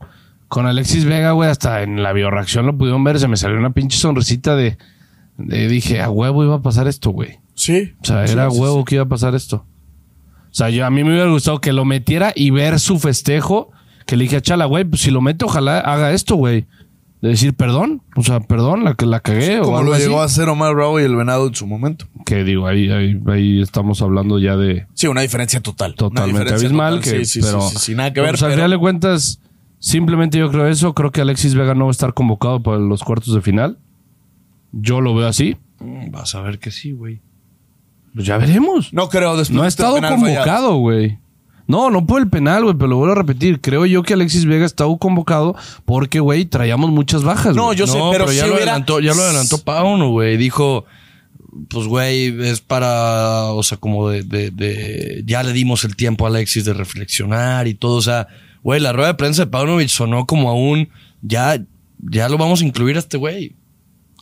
con 0.48 0.66
Alexis 0.66 1.04
Vega, 1.04 1.30
güey, 1.30 1.48
hasta 1.48 1.84
en 1.84 2.02
la 2.02 2.12
bioreacción 2.12 2.66
lo 2.66 2.76
pudieron 2.76 3.04
ver, 3.04 3.20
se 3.20 3.28
me 3.28 3.36
salió 3.36 3.56
una 3.56 3.70
pinche 3.70 3.96
sonrisita 3.98 4.56
de, 4.56 4.78
de- 5.38 5.68
dije, 5.68 6.00
a 6.00 6.10
huevo 6.10 6.42
iba 6.42 6.56
a 6.56 6.62
pasar 6.62 6.88
esto, 6.88 7.10
güey. 7.10 7.38
Sí. 7.54 7.92
O 8.02 8.04
sea, 8.04 8.24
era 8.24 8.46
a 8.46 8.48
huevo 8.50 8.84
que 8.84 8.96
iba 8.96 9.04
a 9.04 9.08
pasar 9.08 9.36
esto. 9.36 9.64
O 10.50 10.50
sea, 10.54 10.68
yo, 10.70 10.84
a 10.84 10.90
mí 10.90 11.04
me 11.04 11.10
hubiera 11.12 11.30
gustado 11.30 11.60
que 11.60 11.72
lo 11.72 11.84
metiera 11.84 12.32
y 12.34 12.50
ver 12.50 12.80
su 12.80 12.98
festejo. 12.98 13.70
Que 14.06 14.16
le 14.16 14.24
dije 14.24 14.38
a 14.38 14.40
Chala, 14.40 14.64
güey, 14.64 14.82
pues 14.84 15.02
si 15.02 15.12
lo 15.12 15.20
mete, 15.20 15.44
ojalá 15.44 15.78
haga 15.78 16.10
esto, 16.10 16.34
güey. 16.34 16.66
De 17.22 17.28
decir 17.28 17.54
perdón, 17.54 18.02
o 18.16 18.22
sea, 18.22 18.40
perdón, 18.40 18.82
la 18.84 18.94
que 18.94 19.06
la 19.06 19.20
cagué 19.20 19.60
o 19.60 19.64
Como 19.64 19.78
algo 19.78 19.90
lo 19.90 19.96
así. 19.96 20.04
llegó 20.04 20.20
a 20.20 20.24
hacer 20.24 20.48
Omar 20.48 20.74
Bravo 20.74 21.00
y 21.00 21.04
el 21.04 21.14
Venado 21.16 21.46
en 21.46 21.54
su 21.54 21.66
momento. 21.68 22.06
Que 22.26 22.42
digo, 22.44 22.66
ahí, 22.66 22.90
ahí, 22.90 23.18
ahí 23.28 23.62
estamos 23.62 24.02
hablando 24.02 24.38
ya 24.40 24.56
de 24.56 24.86
Sí, 24.94 25.06
una 25.06 25.20
diferencia 25.20 25.60
total. 25.60 25.94
Totalmente 25.94 26.40
diferencia 26.40 26.66
abismal. 26.68 26.96
total. 26.96 27.18
Que, 27.18 27.24
sí, 27.24 27.40
sí, 27.40 27.46
pero, 27.46 27.60
sí, 27.62 27.76
sí, 27.76 27.78
sí, 27.78 27.94
nada 27.94 28.12
que 28.12 28.20
ver. 28.20 28.30
pues, 28.30 28.42
al 28.42 28.52
final 28.52 28.70
de 28.72 28.78
cuentas, 28.78 29.40
simplemente 29.78 30.36
yo 30.38 30.50
creo 30.50 30.66
eso. 30.66 30.94
Creo 30.94 31.12
que 31.12 31.20
Alexis 31.20 31.54
Vega 31.54 31.74
no 31.74 31.84
va 31.84 31.90
a 31.90 31.92
estar 31.92 32.12
convocado 32.12 32.60
para 32.62 32.78
los 32.78 33.02
cuartos 33.04 33.32
de 33.34 33.40
final. 33.40 33.78
Yo 34.72 35.00
lo 35.00 35.14
veo 35.14 35.28
así. 35.28 35.56
Vas 36.10 36.34
a 36.34 36.40
ver 36.42 36.58
que 36.58 36.70
sí, 36.72 36.90
güey. 36.92 37.20
Pues 38.14 38.26
ya 38.26 38.36
veremos. 38.36 38.92
No 38.92 39.08
creo 39.08 39.36
después 39.36 39.56
No 39.56 39.62
ha 39.62 39.68
este 39.68 39.82
estado 39.82 40.00
convocado, 40.00 40.76
güey. 40.76 41.18
No, 41.72 41.90
no 41.90 42.06
por 42.06 42.20
el 42.20 42.28
penal, 42.28 42.62
güey, 42.64 42.74
pero 42.76 42.88
lo 42.88 42.96
vuelvo 42.98 43.12
a 43.14 43.16
repetir. 43.16 43.60
Creo 43.60 43.86
yo 43.86 44.02
que 44.02 44.12
Alexis 44.12 44.44
Vega 44.44 44.66
estaba 44.66 44.94
convocado 44.98 45.56
porque, 45.86 46.20
güey, 46.20 46.44
traíamos 46.44 46.90
muchas 46.90 47.22
bajas. 47.24 47.56
No, 47.56 47.72
yo 47.72 47.86
sé, 47.86 47.98
pero 48.12 48.26
ya 48.26 48.42
si 48.42 48.48
lo 48.48 48.54
hubiera- 48.54 48.72
adelantó, 48.72 49.00
ya 49.00 49.14
lo 49.14 49.22
adelantó 49.22 49.56
Pauno, 49.58 50.10
güey. 50.10 50.36
Dijo, 50.36 50.84
pues, 51.68 51.86
güey, 51.86 52.26
es 52.46 52.60
para, 52.60 53.44
o 53.52 53.62
sea, 53.62 53.78
como 53.78 54.08
de, 54.10 54.22
de, 54.22 54.50
de- 54.50 55.22
ya 55.26 55.42
le 55.42 55.52
dimos 55.52 55.84
el 55.84 55.96
tiempo 55.96 56.26
a 56.26 56.28
Alexis 56.28 56.64
de 56.66 56.74
reflexionar 56.74 57.66
y 57.68 57.74
todo. 57.74 57.96
O 57.96 58.02
sea, 58.02 58.28
güey, 58.62 58.78
la 58.80 58.92
rueda 58.92 59.08
de 59.08 59.14
prensa 59.14 59.44
de 59.46 59.50
Paunovic 59.50 59.88
sonó 59.88 60.26
como 60.26 60.50
a 60.50 60.54
un, 60.54 60.88
ya, 61.22 61.58
ya 62.10 62.28
lo 62.28 62.36
vamos 62.38 62.60
a 62.62 62.64
incluir 62.66 62.96
a 62.96 62.98
este 62.98 63.16
güey. 63.16 63.56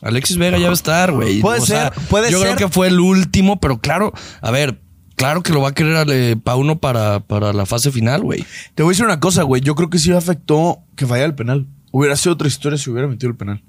Alexis 0.01 0.37
Vega 0.37 0.57
ya 0.57 0.65
va 0.65 0.71
a 0.71 0.73
estar, 0.73 1.11
güey. 1.11 1.41
Puede 1.41 1.59
O 1.59 1.65
sea, 1.65 1.91
ser, 1.93 2.03
puede 2.07 2.31
yo 2.31 2.39
ser. 2.39 2.55
creo 2.55 2.57
que 2.67 2.73
fue 2.73 2.87
el 2.87 2.99
último, 2.99 3.59
pero 3.59 3.79
claro, 3.79 4.13
a 4.41 4.49
ver, 4.51 4.79
claro 5.21 5.43
que 5.43 5.53
lo 5.53 5.61
va 5.61 5.69
a 5.69 5.73
querer 5.73 6.07
eh, 6.11 6.35
Pauno 6.41 6.79
para, 6.79 7.19
para 7.21 7.53
la 7.53 7.65
fase 7.65 7.91
final, 7.91 8.21
güey. 8.21 8.45
Te 8.75 8.83
voy 8.83 8.91
a 8.91 8.93
decir 8.93 9.05
una 9.05 9.19
cosa, 9.19 9.43
güey. 9.43 9.61
Yo 9.61 9.75
creo 9.75 9.89
que 9.89 9.99
sí 9.99 10.11
afectó 10.11 10.79
que 10.95 11.05
fallara 11.07 11.27
el 11.27 11.35
penal. 11.35 11.67
Hubiera 11.91 12.15
sido 12.15 12.33
otra 12.33 12.47
historia 12.47 12.77
si 12.77 12.89
hubiera 12.89 13.07
metido 13.07 13.29
el 13.29 13.35
penal. 13.37 13.63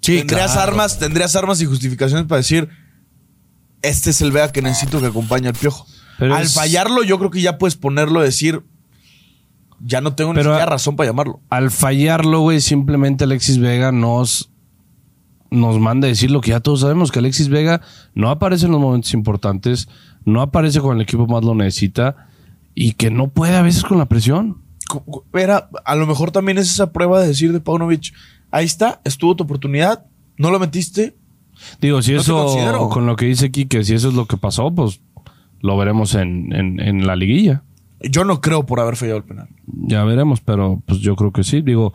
Sí, 0.00 0.18
tendrías 0.18 0.52
claro. 0.52 0.70
armas, 0.72 0.98
tendrías 0.98 1.36
armas 1.36 1.60
y 1.60 1.66
justificaciones 1.66 2.26
para 2.26 2.38
decir 2.38 2.68
este 3.82 4.10
es 4.10 4.20
el 4.22 4.32
Vega 4.32 4.50
que 4.52 4.62
necesito 4.62 5.00
que 5.00 5.06
acompañe 5.06 5.48
al 5.48 5.54
piojo. 5.54 5.86
Pero 6.18 6.34
Al 6.34 6.44
es- 6.44 6.54
fallarlo, 6.54 7.02
yo 7.02 7.18
creo 7.18 7.30
que 7.30 7.40
ya 7.40 7.58
puedes 7.58 7.76
ponerlo, 7.76 8.20
decir 8.20 8.62
ya 9.80 10.00
no 10.00 10.14
tengo 10.14 10.34
ni 10.34 10.40
siquiera 10.42 10.66
razón 10.66 10.96
para 10.96 11.10
llamarlo. 11.10 11.40
Al 11.50 11.70
fallarlo, 11.70 12.40
güey, 12.40 12.60
simplemente 12.60 13.24
Alexis 13.24 13.58
Vega 13.58 13.92
nos, 13.92 14.50
nos 15.50 15.78
manda 15.78 16.06
a 16.06 16.10
decir 16.10 16.30
lo 16.30 16.40
que 16.40 16.50
ya 16.50 16.60
todos 16.60 16.80
sabemos, 16.80 17.10
que 17.10 17.18
Alexis 17.18 17.48
Vega 17.48 17.80
no 18.14 18.30
aparece 18.30 18.66
en 18.66 18.72
los 18.72 18.80
momentos 18.80 19.14
importantes, 19.14 19.88
no 20.24 20.42
aparece 20.42 20.80
cuando 20.80 21.00
el 21.00 21.02
equipo 21.02 21.26
más 21.26 21.44
lo 21.44 21.54
necesita 21.54 22.28
y 22.74 22.92
que 22.92 23.10
no 23.10 23.28
puede 23.28 23.56
a 23.56 23.62
veces 23.62 23.82
con 23.82 23.98
la 23.98 24.06
presión. 24.06 24.62
Era, 25.34 25.68
a 25.84 25.94
lo 25.94 26.06
mejor 26.06 26.30
también 26.30 26.58
es 26.58 26.70
esa 26.70 26.92
prueba 26.92 27.20
de 27.20 27.28
decir 27.28 27.52
de 27.52 27.60
Paunovic, 27.60 28.12
ahí 28.50 28.64
está, 28.64 29.00
estuvo 29.04 29.36
tu 29.36 29.44
oportunidad, 29.44 30.06
no 30.36 30.50
lo 30.50 30.58
metiste. 30.58 31.16
Digo, 31.80 32.02
si 32.02 32.12
No 32.12 32.20
eso, 32.20 32.88
con 32.88 33.06
lo 33.06 33.16
que 33.16 33.26
dice 33.26 33.46
aquí, 33.46 33.66
que 33.66 33.84
si 33.84 33.94
eso 33.94 34.08
es 34.08 34.14
lo 34.14 34.26
que 34.26 34.36
pasó, 34.36 34.72
pues 34.72 35.00
lo 35.60 35.76
veremos 35.76 36.14
en, 36.14 36.52
en, 36.52 36.80
en 36.80 37.06
la 37.06 37.16
liguilla. 37.16 37.64
Yo 38.00 38.24
no 38.24 38.40
creo 38.40 38.64
por 38.64 38.78
haber 38.80 38.96
fallado 38.96 39.18
el 39.18 39.24
penal. 39.24 39.48
Ya 39.66 40.04
veremos, 40.04 40.40
pero 40.40 40.80
pues 40.86 41.00
yo 41.00 41.16
creo 41.16 41.32
que 41.32 41.42
sí. 41.42 41.62
Digo, 41.62 41.92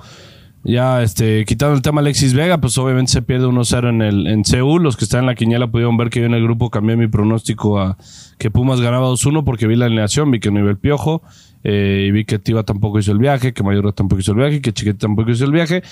ya 0.64 1.04
este, 1.04 1.44
quitando 1.44 1.76
el 1.76 1.82
tema 1.82 2.00
Alexis 2.00 2.34
Vega, 2.34 2.58
pues 2.60 2.78
obviamente 2.78 3.12
se 3.12 3.22
pierde 3.22 3.48
1-0 3.48 3.90
en 3.90 4.02
el 4.02 4.28
en 4.28 4.46
Seúl. 4.46 4.82
Los 4.82 4.96
que 4.96 5.04
están 5.04 5.22
en 5.22 5.26
la 5.26 5.36
quiniela 5.36 5.68
pudieron 5.68 5.98
ver 5.98 6.10
que 6.10 6.22
yo 6.22 6.26
en 6.26 6.34
el 6.34 6.44
grupo 6.44 6.70
cambié 6.70 6.96
mi 6.96 7.08
pronóstico 7.08 7.80
a 7.80 7.98
que 8.38 8.50
Pumas 8.50 8.80
ganaba 8.80 9.10
2-1 9.10 9.44
porque 9.44 9.68
vi 9.68 9.76
la 9.76 9.86
alineación, 9.86 10.32
vi 10.32 10.40
que 10.40 10.52
no 10.52 10.60
iba 10.60 10.70
el 10.70 10.78
piojo, 10.78 11.22
eh, 11.66 12.06
y 12.08 12.12
vi 12.12 12.24
que 12.24 12.40
Tiva 12.40 12.64
tampoco 12.64 13.00
hizo 13.00 13.12
el 13.12 13.20
viaje, 13.20 13.54
que 13.54 13.62
Mayorga 13.62 13.92
tampoco 13.92 14.22
hizo 14.22 14.32
el 14.32 14.38
viaje, 14.38 14.62
que 14.62 14.72
Chiquete 14.72 15.00
tampoco 15.00 15.32
hizo 15.32 15.44
el 15.44 15.52
viaje. 15.52 15.84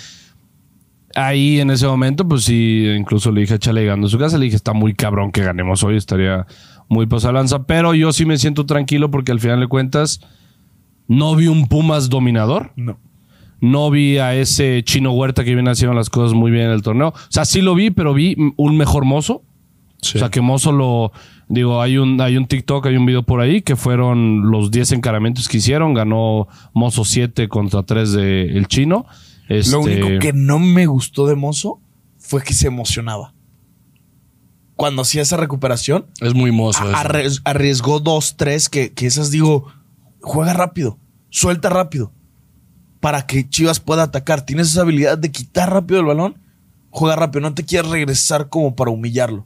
Ahí 1.16 1.60
en 1.60 1.70
ese 1.72 1.86
momento, 1.88 2.26
pues 2.26 2.46
sí, 2.46 2.88
incluso 2.98 3.32
le 3.32 3.42
dije 3.42 3.56
a 3.56 3.60
Chale 3.60 3.82
llegando 3.82 4.08
a 4.08 4.10
su 4.10 4.18
casa, 4.18 4.38
le 4.38 4.46
dije, 4.46 4.56
está 4.56 4.72
muy 4.72 4.94
cabrón 4.94 5.34
que 5.34 5.42
ganemos 5.44 5.84
hoy, 5.84 5.98
estaría 5.98 6.48
muy 6.88 7.08
pasalanza, 7.08 7.64
pero 7.64 7.94
yo 7.94 8.14
sí 8.14 8.26
me 8.26 8.38
siento 8.38 8.66
tranquilo 8.66 9.12
porque 9.12 9.34
al 9.34 9.42
final 9.42 9.60
de 9.60 9.68
cuentas 9.68 10.22
no 11.10 11.36
vi 11.36 11.48
un 11.48 11.68
Pumas 11.68 12.10
dominador, 12.10 12.72
No. 12.78 12.98
No 13.62 13.90
vi 13.90 14.18
a 14.18 14.36
ese 14.36 14.84
chino 14.84 15.12
Huerta 15.14 15.44
que 15.44 15.54
viene 15.54 15.70
haciendo 15.72 15.94
las 15.96 16.10
cosas 16.10 16.34
muy 16.34 16.52
bien 16.52 16.66
en 16.66 16.72
el 16.72 16.82
torneo. 16.82 17.10
O 17.10 17.14
sea, 17.30 17.46
sí 17.46 17.62
lo 17.62 17.76
vi, 17.76 17.92
pero 17.92 18.14
vi 18.14 18.36
un 18.58 18.78
mejor 18.78 19.06
mozo. 19.06 19.44
O 20.04 20.06
sea, 20.18 20.30
que 20.30 20.42
Mozo 20.42 20.72
lo. 20.72 21.12
Digo, 21.48 21.80
hay 21.80 21.98
un, 21.98 22.20
hay 22.22 22.36
un 22.36 22.48
TikTok, 22.48 22.88
hay 22.88 22.96
un 22.98 23.06
video 23.06 23.22
por 23.22 23.40
ahí 23.40 23.62
que 23.62 23.76
fueron 23.76 24.50
los 24.50 24.72
10 24.72 24.94
encaramientos 24.94 25.48
que 25.48 25.58
hicieron. 25.58 25.94
Ganó 25.94 26.48
Mozo 26.74 27.06
7 27.06 27.48
contra 27.50 27.84
3 27.84 28.12
de 28.14 28.42
el 28.58 28.68
chino. 28.68 29.06
Este, 29.48 29.72
Lo 29.72 29.82
único 29.82 30.08
que 30.20 30.34
no 30.34 30.58
me 30.58 30.88
gustó 30.88 31.28
de 31.28 31.36
Mozo 31.36 31.80
fue 32.18 32.42
que 32.42 32.54
se 32.54 32.66
emocionaba. 32.68 33.36
Cuando 34.76 35.04
hacía 35.04 35.22
esa 35.22 35.38
recuperación, 35.38 36.08
Es 36.20 36.34
muy 36.34 36.52
mozo 36.52 36.84
eso. 36.90 37.40
arriesgó 37.44 38.00
dos, 38.00 38.36
tres, 38.38 38.68
que, 38.68 38.94
que 38.94 39.06
esas 39.06 39.30
digo, 39.30 39.68
juega 40.22 40.54
rápido, 40.54 40.98
suelta 41.30 41.70
rápido, 41.70 42.12
para 43.02 43.26
que 43.28 43.50
Chivas 43.50 43.82
pueda 43.82 44.04
atacar. 44.04 44.46
Tienes 44.46 44.70
esa 44.72 44.82
habilidad 44.82 45.18
de 45.18 45.30
quitar 45.32 45.70
rápido 45.74 46.00
el 46.00 46.06
balón, 46.06 46.38
juega 46.90 47.18
rápido, 47.18 47.42
no 47.42 47.54
te 47.54 47.66
quieres 47.66 47.92
regresar 47.92 48.48
como 48.48 48.74
para 48.76 48.92
humillarlo. 48.92 49.46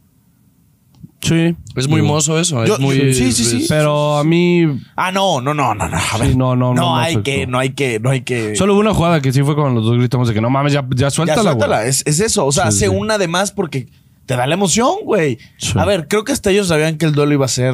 Sí. 1.21 1.55
Es 1.75 1.87
muy 1.87 2.03
mozo 2.03 2.39
eso. 2.39 2.63
Yo- 2.65 2.75
es 2.75 2.79
muy, 2.79 3.13
sí, 3.15 3.31
sí, 3.31 3.43
sí. 3.45 3.65
Pero 3.67 4.17
a 4.17 4.23
mí. 4.23 4.63
Ah, 4.95 5.11
no, 5.11 5.41
no, 5.41 5.55
no, 5.55 5.73
no, 5.73 5.87
no. 5.89 5.97
A 5.97 6.17
ver, 6.19 6.29
Sí, 6.31 6.37
no, 6.37 6.55
no, 6.55 6.73
no, 6.75 6.81
no 6.81 6.97
hay 6.97 7.13
afectó. 7.15 7.23
que, 7.23 7.47
no 7.47 7.57
hay 7.57 7.69
que, 7.71 7.99
no 7.99 8.11
hay 8.11 8.21
que. 8.21 8.55
Solo 8.55 8.73
hubo 8.73 8.81
una 8.81 8.93
jugada 8.93 9.21
que 9.21 9.33
sí 9.33 9.41
fue 9.41 9.55
cuando 9.55 9.79
los 9.81 9.89
dos 9.89 9.97
gritamos 9.97 10.27
de 10.27 10.35
que 10.35 10.41
no 10.41 10.51
mames, 10.51 10.73
ya, 10.73 10.81
ya 10.81 10.95
ya 10.95 11.09
suéltala. 11.09 11.41
suéltala, 11.41 11.77
güey. 11.77 11.89
es, 11.89 12.03
es 12.05 12.19
eso. 12.19 12.45
O 12.45 12.51
sea, 12.51 12.65
Sí, 12.65 12.85
hace 12.85 12.89
sí. 12.91 12.95
una 12.95 13.17
de 13.17 13.27
más 13.27 13.51
porque 13.51 13.87
te 14.27 14.35
da 14.35 14.45
la 14.45 14.53
emoción, 14.53 14.97
güey. 15.03 15.39
Sí. 15.57 15.71
A 15.79 15.85
ver, 15.85 16.07
creo 16.07 16.23
que 16.25 16.31
hasta 16.31 16.51
ellos 16.51 16.67
sabían 16.67 16.97
que 16.99 17.05
el 17.05 17.13
duelo 17.13 17.33
iba 17.33 17.45
a 17.45 17.49
ser 17.49 17.73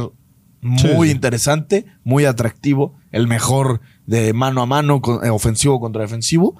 muy 0.61 1.09
interesante, 1.09 1.85
muy 2.05 2.23
atractivo, 2.25 2.95
el 3.11 3.27
mejor 3.27 3.81
de 4.11 4.33
mano 4.33 4.61
a 4.61 4.65
mano, 4.65 5.01
con- 5.01 5.25
eh, 5.25 5.29
ofensivo 5.29 5.79
contra 5.79 6.01
defensivo. 6.01 6.55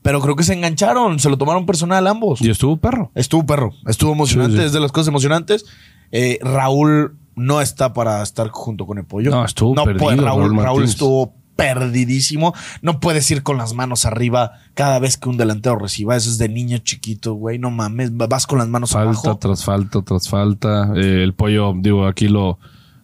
Pero 0.00 0.20
creo 0.20 0.36
que 0.36 0.44
se 0.44 0.54
engancharon, 0.54 1.18
se 1.18 1.28
lo 1.28 1.36
tomaron 1.36 1.66
personal 1.66 2.06
ambos. 2.06 2.40
Y 2.40 2.48
estuvo 2.50 2.76
perro. 2.76 3.10
Estuvo 3.16 3.44
perro, 3.44 3.72
estuvo 3.86 4.12
emocionante, 4.12 4.52
Sí, 4.56 4.60
sí. 4.60 4.66
es 4.66 4.72
de 4.72 4.80
las 4.80 4.92
cosas 4.92 5.08
emocionantes. 5.08 5.66
Eh, 6.12 6.38
Raúl 6.40 7.16
no 7.34 7.60
está 7.60 7.92
para 7.92 8.22
estar 8.22 8.48
junto 8.48 8.86
con 8.86 8.98
el 8.98 9.04
pollo. 9.04 9.30
No, 9.30 9.44
estuvo 9.44 9.74
perdido, 9.74 9.98
puede, 10.04 10.16
Raúl, 10.22 10.56
Raúl 10.56 10.84
estuvo 10.84 11.34
perdidísimo. 11.56 12.54
No 12.80 13.00
puedes 13.00 13.28
ir 13.32 13.42
con 13.42 13.58
las 13.58 13.74
manos 13.74 14.06
arriba 14.06 14.52
cada 14.74 15.00
vez 15.00 15.16
que 15.16 15.28
un 15.28 15.36
delantero 15.36 15.76
reciba. 15.76 16.16
Eso 16.16 16.30
es 16.30 16.38
de 16.38 16.48
niño 16.48 16.78
chiquito, 16.78 17.34
güey. 17.34 17.58
No 17.58 17.70
mames, 17.72 18.16
vas 18.16 18.46
con 18.46 18.58
las 18.58 18.68
manos 18.68 18.92
Falta 18.92 19.08
abajo. 19.10 19.36
tras 19.38 19.64
falta 19.64 20.00
tras 20.02 20.28
falta. 20.28 20.92
Eh, 20.96 21.22
el 21.24 21.34
pollo, 21.34 21.74
digo, 21.76 22.06
aquí 22.06 22.28
lo, 22.28 22.58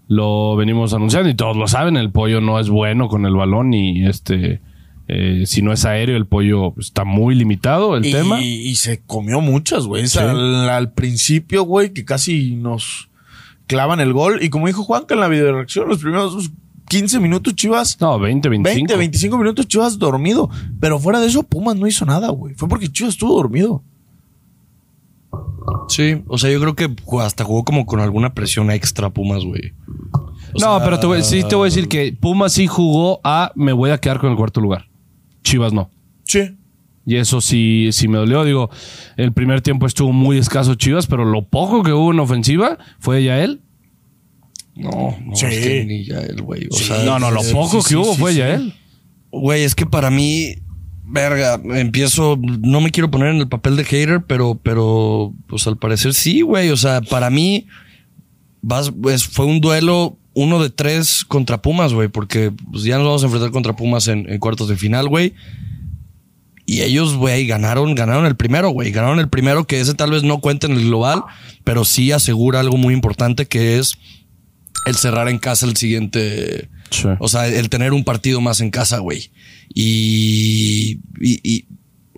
lo 0.08 0.56
venimos 0.56 0.92
anunciando 0.94 1.28
y 1.28 1.34
todos 1.34 1.56
lo 1.56 1.66
saben. 1.68 1.96
El 1.96 2.10
pollo 2.10 2.40
no 2.40 2.58
es 2.60 2.68
bueno 2.68 3.08
con 3.08 3.26
el 3.26 3.34
balón 3.34 3.72
y 3.74 4.06
este. 4.06 4.60
eh, 5.08 5.42
si 5.46 5.62
no 5.62 5.72
es 5.72 5.84
aéreo, 5.84 6.16
el 6.16 6.26
pollo 6.26 6.74
está 6.78 7.04
muy 7.04 7.34
limitado 7.34 7.96
el 7.96 8.06
y, 8.06 8.12
tema. 8.12 8.40
y 8.42 8.74
se 8.76 9.02
comió 9.02 9.40
muchas, 9.40 9.86
güey. 9.86 10.06
Sí. 10.06 10.18
Al, 10.18 10.68
al 10.68 10.92
principio, 10.92 11.64
güey, 11.64 11.92
que 11.92 12.04
casi 12.04 12.54
nos 12.56 13.08
clavan 13.66 14.00
el 14.00 14.12
gol. 14.12 14.42
Y 14.42 14.48
como 14.50 14.66
dijo 14.66 14.82
Juanca 14.82 15.14
en 15.14 15.20
la 15.20 15.28
videoreacción, 15.28 15.88
los 15.88 15.98
primeros 15.98 16.50
15 16.88 17.18
minutos 17.18 17.54
Chivas 17.54 17.98
No, 17.98 18.18
20, 18.18 18.46
25. 18.50 18.76
20, 18.78 18.96
25 18.98 19.38
minutos 19.38 19.66
Chivas 19.68 19.98
dormido. 19.98 20.50
Pero 20.80 20.98
fuera 20.98 21.18
de 21.20 21.28
eso, 21.28 21.42
Pumas 21.42 21.76
no 21.76 21.86
hizo 21.86 22.04
nada, 22.04 22.28
güey. 22.28 22.54
Fue 22.54 22.68
porque 22.68 22.88
Chivas 22.92 23.14
estuvo 23.14 23.34
dormido. 23.34 23.82
Sí, 25.88 26.22
o 26.28 26.38
sea, 26.38 26.50
yo 26.50 26.60
creo 26.60 26.74
que 26.74 26.94
hasta 27.20 27.44
jugó 27.44 27.64
como 27.64 27.86
con 27.86 28.00
alguna 28.00 28.34
presión 28.34 28.70
extra 28.70 29.10
Pumas, 29.10 29.44
güey. 29.44 29.72
O 30.54 30.58
no, 30.60 30.76
sea, 30.78 30.84
pero 30.84 31.00
te 31.00 31.06
voy- 31.06 31.22
sí 31.22 31.42
te 31.48 31.54
voy 31.54 31.66
a 31.66 31.70
decir 31.70 31.88
que 31.88 32.12
Pumas 32.18 32.52
sí 32.52 32.66
jugó 32.66 33.20
a 33.24 33.52
me 33.54 33.72
voy 33.72 33.90
a 33.90 33.98
quedar 33.98 34.18
con 34.20 34.30
el 34.30 34.36
cuarto 34.36 34.60
lugar. 34.60 34.86
Chivas 35.42 35.72
no. 35.72 35.90
Sí. 36.24 36.56
Y 37.06 37.16
eso 37.16 37.40
sí, 37.40 37.90
sí 37.92 38.08
me 38.08 38.16
dolió. 38.18 38.44
Digo, 38.44 38.70
el 39.16 39.32
primer 39.32 39.60
tiempo 39.60 39.86
estuvo 39.86 40.10
muy 40.12 40.38
escaso 40.38 40.74
Chivas, 40.74 41.06
pero 41.06 41.24
lo 41.26 41.42
poco 41.42 41.82
que 41.82 41.92
hubo 41.92 42.12
en 42.12 42.20
ofensiva 42.20 42.78
fue 42.98 43.22
ya 43.22 43.40
él. 43.42 43.60
No, 44.74 45.16
no, 45.24 45.36
Sí. 45.36 45.46
es 45.46 45.66
que 45.66 45.84
ni 45.84 46.40
güey. 46.42 46.66
O 46.70 46.74
Sí. 46.76 46.84
sea, 46.84 47.04
No, 47.04 47.18
no, 47.18 47.30
lo 47.30 47.42
poco 47.52 47.80
sí, 47.82 47.84
que 47.84 47.88
sí, 47.90 47.96
hubo 47.96 48.14
sí, 48.14 48.20
fue 48.20 48.32
sí. 48.32 48.38
ya 48.38 48.54
él. 48.54 48.74
Güey, 49.30 49.62
es 49.64 49.74
que 49.74 49.86
para 49.86 50.10
mí, 50.10 50.54
verga, 51.04 51.60
empiezo, 51.76 52.38
no 52.40 52.80
me 52.80 52.90
quiero 52.90 53.10
poner 53.10 53.28
en 53.34 53.36
el 53.36 53.48
papel 53.48 53.76
de 53.76 53.84
hater, 53.84 54.24
pero, 54.26 54.58
pero, 54.62 55.32
pues 55.46 55.66
al 55.66 55.76
parecer 55.76 56.14
sí, 56.14 56.40
güey. 56.40 56.70
O 56.70 56.76
sea, 56.76 57.02
para 57.02 57.30
mí, 57.30 57.66
vas, 58.62 58.90
pues, 58.90 59.24
fue 59.26 59.44
un 59.46 59.60
duelo 59.60 60.16
uno 60.35 60.62
de 60.62 60.70
tres 60.70 61.25
contra 61.27 61.62
Pumas, 61.62 61.92
güey, 61.92 62.09
porque 62.09 62.53
pues, 62.70 62.85
ya 62.85 62.97
nos 62.99 63.07
vamos 63.07 63.23
a 63.23 63.27
enfrentar 63.27 63.51
contra 63.51 63.77
Pumas 63.77 64.09
en, 64.09 64.29
en 64.29 64.38
cuartos 64.38 64.68
de 64.68 64.77
final, 64.77 65.09
güey. 65.09 65.35
Y 66.66 66.81
ellos, 66.81 67.14
güey, 67.14 67.47
ganaron, 67.47 67.94
ganaron 67.94 68.27
el 68.27 68.37
primero, 68.37 68.70
güey. 68.70 68.90
Ganaron 68.90 69.20
el 69.20 69.29
primero, 69.29 69.64
que 69.66 69.81
ese 69.81 69.94
tal 69.94 70.11
vez 70.11 70.23
no 70.23 70.40
cuenta 70.40 70.66
en 70.66 70.73
el 70.73 70.85
global, 70.87 71.23
pero 71.62 71.85
sí 71.85 72.11
asegura 72.11 72.61
algo 72.61 72.77
muy 72.77 72.94
importante 72.94 73.47
que 73.47 73.79
es 73.79 73.94
el 74.87 74.94
cerrar 74.94 75.29
en 75.29 75.38
casa 75.38 75.66
el 75.66 75.77
siguiente. 75.77 76.68
Sí. 76.90 77.09
O 77.18 77.29
sea, 77.29 77.47
el 77.49 77.68
tener 77.68 77.92
un 77.92 78.05
partido 78.05 78.40
más 78.40 78.61
en 78.61 78.70
casa, 78.70 78.99
güey. 78.99 79.31
Y, 79.75 81.01
y, 81.20 81.40
y 81.42 81.66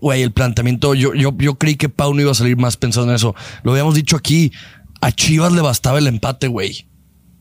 güey, 0.01 0.23
el 0.23 0.33
planteamiento, 0.33 0.95
yo, 0.95 1.15
yo, 1.15 1.37
yo 1.39 1.57
creí 1.57 1.75
que 1.75 1.89
Pau 1.89 2.15
no 2.15 2.21
iba 2.21 2.31
a 2.31 2.35
salir 2.35 2.57
más 2.57 2.77
pensando 2.77 3.11
en 3.11 3.17
eso. 3.17 3.35
Lo 3.65 3.73
habíamos 3.73 3.95
dicho 3.95 4.17
aquí, 4.17 4.53
a 5.01 5.11
Chivas 5.11 5.53
le 5.53 5.61
bastaba 5.61 5.99
el 5.99 6.07
empate, 6.07 6.47
güey. 6.47 6.87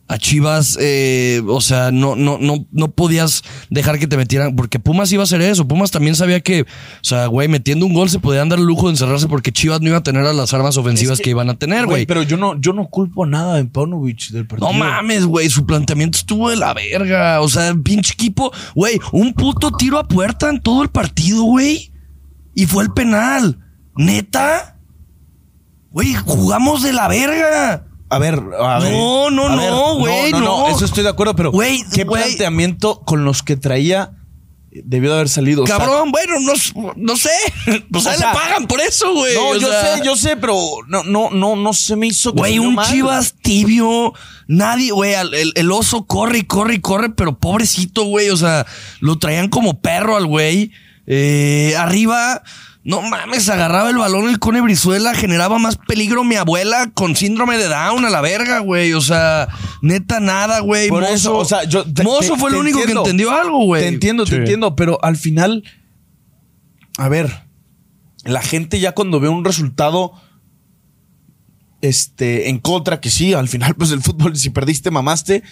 A 0.07 0.19
Chivas, 0.19 0.77
eh, 0.79 1.41
o 1.47 1.61
sea, 1.61 1.91
no, 1.91 2.15
no, 2.15 2.37
no, 2.39 2.67
no 2.71 2.91
podías 2.91 3.41
dejar 3.71 3.97
que 3.97 4.05
te 4.05 4.17
metieran, 4.17 4.55
porque 4.55 4.79
Pumas 4.79 5.11
iba 5.11 5.23
a 5.23 5.25
hacer 5.25 5.41
eso. 5.41 5.67
Pumas 5.67 5.89
también 5.89 6.15
sabía 6.15 6.41
que, 6.41 6.61
o 6.61 6.65
sea, 7.01 7.25
güey, 7.25 7.47
metiendo 7.47 7.87
un 7.87 7.93
gol 7.95 8.09
se 8.11 8.19
podían 8.19 8.47
dar 8.47 8.59
el 8.59 8.65
lujo 8.65 8.85
de 8.85 8.91
encerrarse 8.91 9.27
porque 9.27 9.51
Chivas 9.51 9.81
no 9.81 9.87
iba 9.87 9.97
a 9.97 10.03
tener 10.03 10.23
a 10.25 10.33
las 10.33 10.53
armas 10.53 10.77
ofensivas 10.77 11.13
Es 11.13 11.17
que, 11.19 11.23
que, 11.23 11.29
iban 11.31 11.49
a 11.49 11.55
tener, 11.55 11.85
Güey, 11.85 11.87
güey. 11.87 12.05
pero 12.05 12.21
yo 12.21 12.37
no, 12.37 12.59
yo 12.61 12.71
no 12.73 12.87
culpo 12.87 13.25
nada 13.25 13.55
de 13.55 13.65
Paunovic 13.65 14.29
del 14.29 14.45
partido. 14.45 14.71
No 14.71 14.77
mames, 14.77 15.25
güey, 15.25 15.49
su 15.49 15.65
planteamiento 15.65 16.19
estuvo 16.19 16.51
de 16.51 16.57
la 16.57 16.75
verga. 16.75 17.41
O 17.41 17.49
sea, 17.49 17.73
pinche 17.73 18.13
equipo, 18.13 18.51
güey, 18.75 18.99
un 19.11 19.33
puto 19.33 19.71
tiro 19.71 19.97
a 19.97 20.07
puerta 20.07 20.51
en 20.51 20.61
todo 20.61 20.83
el 20.83 20.89
partido, 20.89 21.41
güey. 21.43 21.91
Y 22.53 22.67
fue 22.67 22.83
el 22.83 22.91
penal. 22.91 23.57
¿Neta? 23.97 24.77
Güey, 25.89 26.13
jugamos 26.13 26.83
de 26.83 26.93
la 26.93 27.07
verga. 27.07 27.87
A 28.15 28.19
ver, 28.19 28.41
a 28.59 28.79
ver. 28.79 28.93
No, 28.93 29.29
no, 29.29 29.47
A 29.47 29.55
no, 29.55 29.95
güey, 29.97 30.31
no. 30.31 30.69
Eso 30.69 30.85
estoy 30.85 31.03
de 31.03 31.09
acuerdo, 31.09 31.35
pero 31.35 31.51
Güey, 31.51 31.83
¿qué 31.93 32.05
planteamiento 32.05 33.01
con 33.01 33.25
los 33.25 33.43
que 33.43 33.57
traía 33.57 34.11
debió 34.71 35.09
de 35.11 35.15
haber 35.15 35.29
salido? 35.29 35.63
O 35.63 35.67
sea, 35.67 35.77
Cabrón, 35.77 36.11
bueno, 36.11 36.35
no, 36.39 36.93
no 36.95 37.17
sé. 37.17 37.29
Pues 37.91 38.05
O 38.05 38.09
sea, 38.09 38.17
le 38.17 38.23
pagan 38.37 38.67
por 38.67 38.79
eso, 38.79 39.13
güey. 39.13 39.33
no, 39.35 39.49
O 39.49 39.55
yo 39.57 39.67
sea, 39.67 39.97
sé, 39.97 40.05
yo 40.05 40.15
sé, 40.15 40.37
pero 40.37 40.55
no, 40.87 41.03
no, 41.03 41.29
no, 41.29 41.55
no 41.57 41.73
se 41.73 41.95
me 41.95 42.07
hizo 42.07 42.31
Güey, 42.31 42.59
un 42.59 42.75
mal. 42.75 42.89
Chivas 42.89 43.35
tibio. 43.41 44.13
Nadie, 44.47 44.91
güey, 44.91 45.13
el 45.55 45.71
oso 45.71 46.05
corre 46.05 46.37
y 46.39 46.43
corre 46.43 46.75
y 46.75 46.79
corre, 46.79 47.09
pero 47.09 47.37
pobrecito, 47.37 48.03
güey. 48.05 48.29
O 48.29 48.37
sea, 48.37 48.65
lo 49.01 49.17
traían 49.17 49.49
como 49.49 49.81
perro 49.81 50.15
al 50.15 50.25
güey. 50.27 50.71
Eh, 51.07 51.75
arriba, 51.77 52.43
no 52.85 53.01
mames, 53.01 53.49
agarraba 53.49 53.89
el 53.89 53.97
balón 53.97 54.29
el 54.29 54.39
Cone 54.39 54.61
Brizuela, 54.61 55.13
generaba 55.15 55.57
más 55.59 55.75
peligro 55.75 56.23
mi 56.23 56.35
abuela 56.35 56.91
con 56.93 57.15
síndrome 57.15 57.57
de 57.57 57.67
Down 57.67 58.05
a 58.05 58.09
la 58.11 58.21
verga, 58.21 58.59
güey. 58.59 58.93
O 58.93 59.01
sea, 59.01 59.47
neta 59.81 60.19
nada, 60.19 60.59
güey. 60.59 60.87
Por 60.87 61.01
Mozo, 61.01 61.13
eso, 61.13 61.37
o 61.37 61.45
sea, 61.45 61.63
yo 61.63 61.83
te- 61.83 62.03
Mozo 62.03 62.35
te- 62.35 62.39
fue 62.39 62.51
el 62.51 62.55
único 62.57 62.77
entiendo. 62.79 63.03
que 63.03 63.09
entendió 63.09 63.31
algo, 63.31 63.65
güey. 63.65 63.81
Te 63.81 63.87
entiendo, 63.89 64.25
Sí. 64.25 64.31
te 64.31 64.37
entiendo, 64.37 64.75
pero 64.75 65.03
al 65.03 65.17
final, 65.17 65.63
a 66.97 67.09
ver, 67.09 67.43
la 68.23 68.41
gente 68.43 68.79
ya 68.79 68.93
cuando 68.93 69.19
ve 69.19 69.29
un 69.29 69.43
resultado 69.43 70.13
este, 71.81 72.49
en 72.49 72.59
contra, 72.59 72.99
que 72.99 73.09
sí, 73.11 73.33
al 73.33 73.47
final, 73.47 73.75
pues 73.75 73.91
el 73.91 74.01
fútbol, 74.01 74.35
si 74.35 74.49
perdiste, 74.49 74.91
mamaste. 74.91 75.43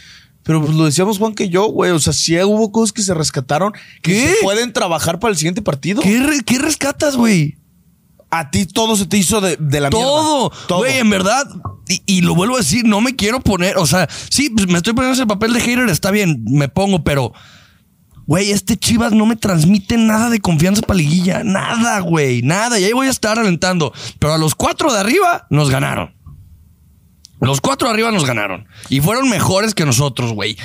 Pero 0.43 0.62
pues 0.62 0.73
lo 0.75 0.86
decíamos 0.86 1.17
Juan 1.19 1.34
que 1.34 1.49
yo, 1.49 1.65
güey. 1.67 1.91
O 1.91 1.99
sea, 1.99 2.13
sí 2.13 2.38
hubo 2.41 2.71
cosas 2.71 2.91
que 2.93 3.01
se 3.01 3.13
rescataron 3.13 3.71
que 4.01 4.12
¿Qué? 4.13 4.27
se 4.27 4.36
pueden 4.43 4.73
trabajar 4.73 5.19
para 5.19 5.32
el 5.32 5.38
siguiente 5.38 5.62
partido. 5.62 6.01
¿Qué, 6.01 6.19
re- 6.19 6.43
qué 6.45 6.60
rescatas, 6.60 7.15
güey? 7.15 7.58
A 8.29 8.49
ti 8.49 8.65
todo 8.65 8.95
se 8.95 9.06
te 9.06 9.15
hizo 9.17 9.41
de, 9.41 9.58
de 9.60 9.79
la 9.79 9.89
Todo, 9.91 10.49
mierda. 10.49 10.67
Todo. 10.67 10.77
güey, 10.79 10.97
en 10.97 11.10
verdad, 11.10 11.47
y, 11.88 12.01
y 12.08 12.21
lo 12.21 12.34
vuelvo 12.34 12.56
a 12.56 12.60
decir, 12.60 12.84
no 12.84 12.99
me 12.99 13.15
quiero 13.15 13.39
poner, 13.41 13.77
o 13.77 13.86
sea, 13.86 14.10
sí, 14.29 14.49
pues 14.49 14.67
me 14.67 14.77
estoy 14.77 14.93
poniendo 14.93 15.13
ese 15.13 15.27
papel 15.27 15.53
de 15.53 15.62
hater, 15.62 15.88
está 15.89 16.10
bien, 16.10 16.43
me 16.43 16.67
pongo, 16.67 17.03
pero, 17.03 17.32
güey, 18.25 18.49
este 18.49 18.75
Chivas 18.75 19.12
no 19.12 19.27
me 19.27 19.36
transmite 19.36 19.97
nada 19.97 20.32
de 20.32 20.39
confianza 20.39 20.82
para 20.82 20.97
liguilla, 20.97 21.43
nada, 21.43 21.99
güey, 21.99 22.41
nada, 22.41 22.79
y 22.79 22.86
ahí 22.86 22.93
voy 22.93 23.06
a 23.06 23.12
estar 23.12 23.38
alentando, 23.38 23.93
pero 24.17 24.34
a 24.34 24.39
los 24.39 24.56
cuatro 24.56 24.91
de 24.91 24.99
arriba 24.99 25.45
nos 25.51 25.69
ganaron. 25.69 26.15
Los 27.45 27.62
cuatro 27.62 27.89
arriba 27.89 28.12
nos 28.12 28.25
ganaron. 28.25 28.67
Y 28.89 28.99
fueron 29.01 29.29
mejores 29.29 29.73
que 29.75 29.86
nosotros, 29.86 30.34
güey. 30.34 30.58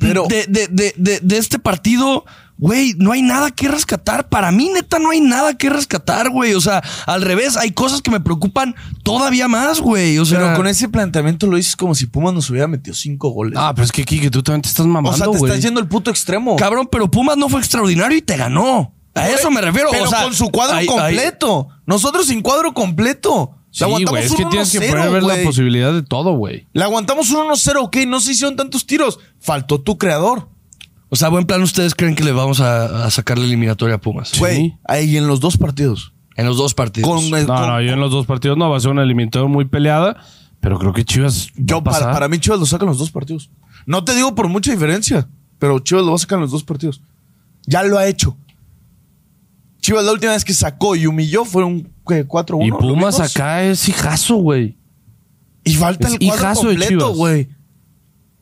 Pero- 0.00 0.26
de, 0.28 0.46
de, 0.48 0.68
de, 0.68 0.94
de, 0.96 1.20
de 1.20 1.38
este 1.38 1.58
partido, 1.60 2.24
güey, 2.58 2.94
no 2.98 3.12
hay 3.12 3.22
nada 3.22 3.50
que 3.52 3.68
rescatar. 3.68 4.28
Para 4.28 4.50
mí, 4.50 4.68
neta, 4.70 4.98
no 4.98 5.10
hay 5.10 5.20
nada 5.20 5.56
que 5.56 5.70
rescatar, 5.70 6.30
güey. 6.30 6.54
O 6.54 6.60
sea, 6.60 6.82
al 7.06 7.22
revés, 7.22 7.56
hay 7.56 7.70
cosas 7.70 8.02
que 8.02 8.10
me 8.10 8.18
preocupan 8.20 8.74
todavía 9.04 9.46
más, 9.46 9.78
güey. 9.80 10.18
O 10.18 10.24
sea, 10.24 10.38
Pero 10.40 10.56
con 10.56 10.66
ese 10.66 10.88
planteamiento 10.88 11.46
lo 11.46 11.56
dices 11.56 11.76
como 11.76 11.94
si 11.94 12.06
Pumas 12.06 12.34
nos 12.34 12.50
hubiera 12.50 12.66
metido 12.66 12.94
cinco 12.96 13.28
goles. 13.30 13.56
Ah, 13.56 13.72
pero 13.74 13.84
es 13.84 13.92
que 13.92 14.04
Kike, 14.04 14.30
tú 14.30 14.42
también 14.42 14.62
te 14.62 14.68
estás 14.68 14.86
o 14.86 14.88
mamando, 14.88 15.16
sea, 15.16 15.26
te 15.30 15.38
güey. 15.38 15.50
estás 15.52 15.62
yendo 15.64 15.78
el 15.80 15.86
puto 15.86 16.10
extremo. 16.10 16.56
cabrón, 16.56 16.88
pero 16.90 17.08
Pumas 17.10 17.36
no 17.36 17.48
fue 17.48 17.60
extraordinario 17.60 18.18
y 18.18 18.22
te 18.22 18.36
ganó. 18.36 18.94
A 19.14 19.28
eso 19.28 19.50
me 19.50 19.60
refiero. 19.60 19.90
Pero 19.92 20.04
o 20.04 20.08
sea, 20.08 20.22
con 20.24 20.34
su 20.34 20.48
cuadro 20.50 20.74
hay- 20.76 20.80
hay- 20.80 20.86
completo. 20.88 21.68
Nosotros 21.86 22.26
sin 22.26 22.40
cuadro 22.42 22.72
completo. 22.72 23.56
Sí, 23.72 23.84
aguantamos 23.84 24.10
güey, 24.20 24.24
es 24.24 24.34
que 24.34 24.44
tienes 24.44 24.70
que 24.70 24.78
1-0, 24.80 24.90
poder 24.90 25.10
ver 25.10 25.22
la 25.22 25.42
posibilidad 25.44 25.92
de 25.92 26.02
todo, 26.02 26.32
güey. 26.36 26.66
Le 26.74 26.84
aguantamos 26.84 27.30
un 27.30 27.38
1-0, 27.48 27.76
ok. 27.82 27.96
No 28.06 28.20
se 28.20 28.32
hicieron 28.32 28.54
tantos 28.54 28.86
tiros. 28.86 29.18
Faltó 29.40 29.80
tu 29.80 29.96
creador. 29.98 30.48
O 31.08 31.16
sea, 31.16 31.28
buen 31.30 31.46
plan, 31.46 31.62
¿ustedes 31.62 31.94
creen 31.94 32.14
que 32.14 32.22
le 32.22 32.32
vamos 32.32 32.60
a, 32.60 33.04
a 33.06 33.10
sacar 33.10 33.38
la 33.38 33.44
eliminatoria 33.44 33.96
a 33.96 33.98
Pumas? 34.00 34.38
Güey, 34.38 34.76
ahí 34.86 35.16
en 35.16 35.26
los 35.26 35.40
dos 35.40 35.56
partidos. 35.56 36.12
En 36.36 36.46
los 36.46 36.56
dos 36.56 36.74
partidos. 36.74 37.08
Con, 37.10 37.30
No, 37.30 37.36
con- 37.46 37.46
no, 37.66 37.80
yo 37.82 37.92
en 37.92 38.00
los 38.00 38.10
dos 38.12 38.26
partidos 38.26 38.56
no 38.56 38.70
va 38.70 38.76
a 38.76 38.80
ser 38.80 38.90
una 38.90 39.02
eliminatoria 39.02 39.48
muy 39.48 39.64
peleada, 39.66 40.16
pero 40.60 40.78
creo 40.78 40.92
que 40.92 41.04
Chivas. 41.04 41.48
va 41.48 41.52
yo 41.56 41.78
a 41.78 41.84
pasar. 41.84 42.00
para, 42.02 42.12
para 42.12 42.28
mí 42.28 42.38
Chivas 42.38 42.60
lo 42.60 42.66
saca 42.66 42.84
en 42.84 42.90
los 42.90 42.98
dos 42.98 43.10
partidos. 43.10 43.50
No 43.86 44.04
te 44.04 44.14
digo 44.14 44.34
por 44.34 44.48
mucha 44.48 44.70
diferencia, 44.70 45.28
pero 45.58 45.78
Chivas 45.80 46.04
lo 46.04 46.10
va 46.10 46.16
a 46.16 46.18
sacar 46.18 46.36
en 46.36 46.42
los 46.42 46.50
dos 46.50 46.62
partidos. 46.64 47.00
Ya 47.66 47.82
lo 47.82 47.96
ha 47.98 48.06
hecho. 48.06 48.36
Chivas 49.82 50.04
la 50.04 50.12
última 50.12 50.32
vez 50.32 50.44
que 50.44 50.54
sacó 50.54 50.96
y 50.96 51.06
humilló 51.06 51.44
fue 51.44 51.64
un 51.64 51.92
¿qué? 52.06 52.26
4-1. 52.26 52.64
Y 52.66 52.70
¿lo 52.70 52.78
Pumas 52.78 53.20
acá 53.20 53.62
es 53.64 53.86
hijazo, 53.88 54.36
güey. 54.36 54.78
Y 55.64 55.74
falta 55.74 56.06
Es 56.08 56.14
el 56.14 56.18
cuadro 56.20 56.36
hijazo 56.36 56.60
completo, 56.62 56.88
Chivas. 56.90 57.16
güey. 57.16 57.48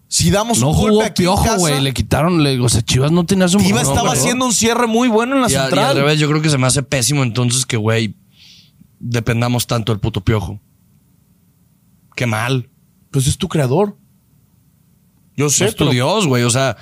Si 0.07 0.31
damos 0.31 0.61
No 0.61 0.68
un 0.68 0.74
jugó 0.74 0.88
golpe 0.94 1.05
aquí 1.07 1.22
piojo, 1.22 1.57
güey. 1.57 1.81
Le 1.81 1.92
quitaron. 1.94 2.42
Le, 2.42 2.59
o 2.61 2.68
sea, 2.68 2.83
Chivas 2.83 3.11
no 3.11 3.24
tenía 3.26 3.48
su 3.48 3.59
mejor 3.59 3.81
estaba 3.81 4.12
haciendo 4.12 4.44
un 4.44 4.53
cierre 4.53 4.87
muy 4.87 5.09
bueno 5.09 5.37
en 5.37 5.42
la 5.42 5.50
Y, 5.50 5.55
a- 5.55 5.59
y 5.59 5.62
central. 5.62 5.87
al 5.90 5.96
revés, 5.96 6.18
yo 6.20 6.29
creo 6.29 6.42
que 6.42 6.50
se 6.50 6.59
me 6.59 6.66
hace 6.66 6.83
pésimo 6.83 7.22
entonces 7.22 7.64
que, 7.64 7.76
güey, 7.76 8.16
dependamos 8.98 9.66
tanto 9.66 9.92
del 9.92 10.00
puto 10.00 10.20
piojo. 10.22 10.61
Qué 12.16 12.26
mal. 12.26 12.68
Pues 13.11 13.26
es 13.26 13.38
tu 13.38 13.48
creador. 13.48 13.96
Yo 15.37 15.48
sé, 15.48 15.66
es 15.66 15.74
tu 15.76 15.88
Dios, 15.88 16.26
güey. 16.26 16.42
O 16.42 16.50
sea, 16.50 16.76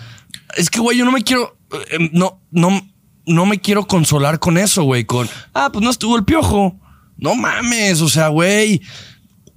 es 0.57 0.69
que, 0.71 0.81
güey, 0.81 0.99
yo 0.99 1.05
no 1.05 1.13
me 1.13 1.23
quiero. 1.23 1.57
eh, 1.93 2.11
no, 2.13 2.41
no, 2.51 2.81
no 3.29 3.47
me 3.47 3.61
quiero 3.61 3.87
consolar 3.87 4.39
con 4.39 4.59
eso, 4.59 4.83
güey. 4.83 5.05
Con, 5.05 5.29
ah, 5.55 5.71
pues 5.73 5.85
no 5.85 5.91
estuvo 5.91 6.17
el 6.17 6.25
piojo. 6.25 6.79
No 7.17 7.35
mames, 7.35 8.01
o 8.01 8.09
sea, 8.09 8.29
güey. 8.29 8.81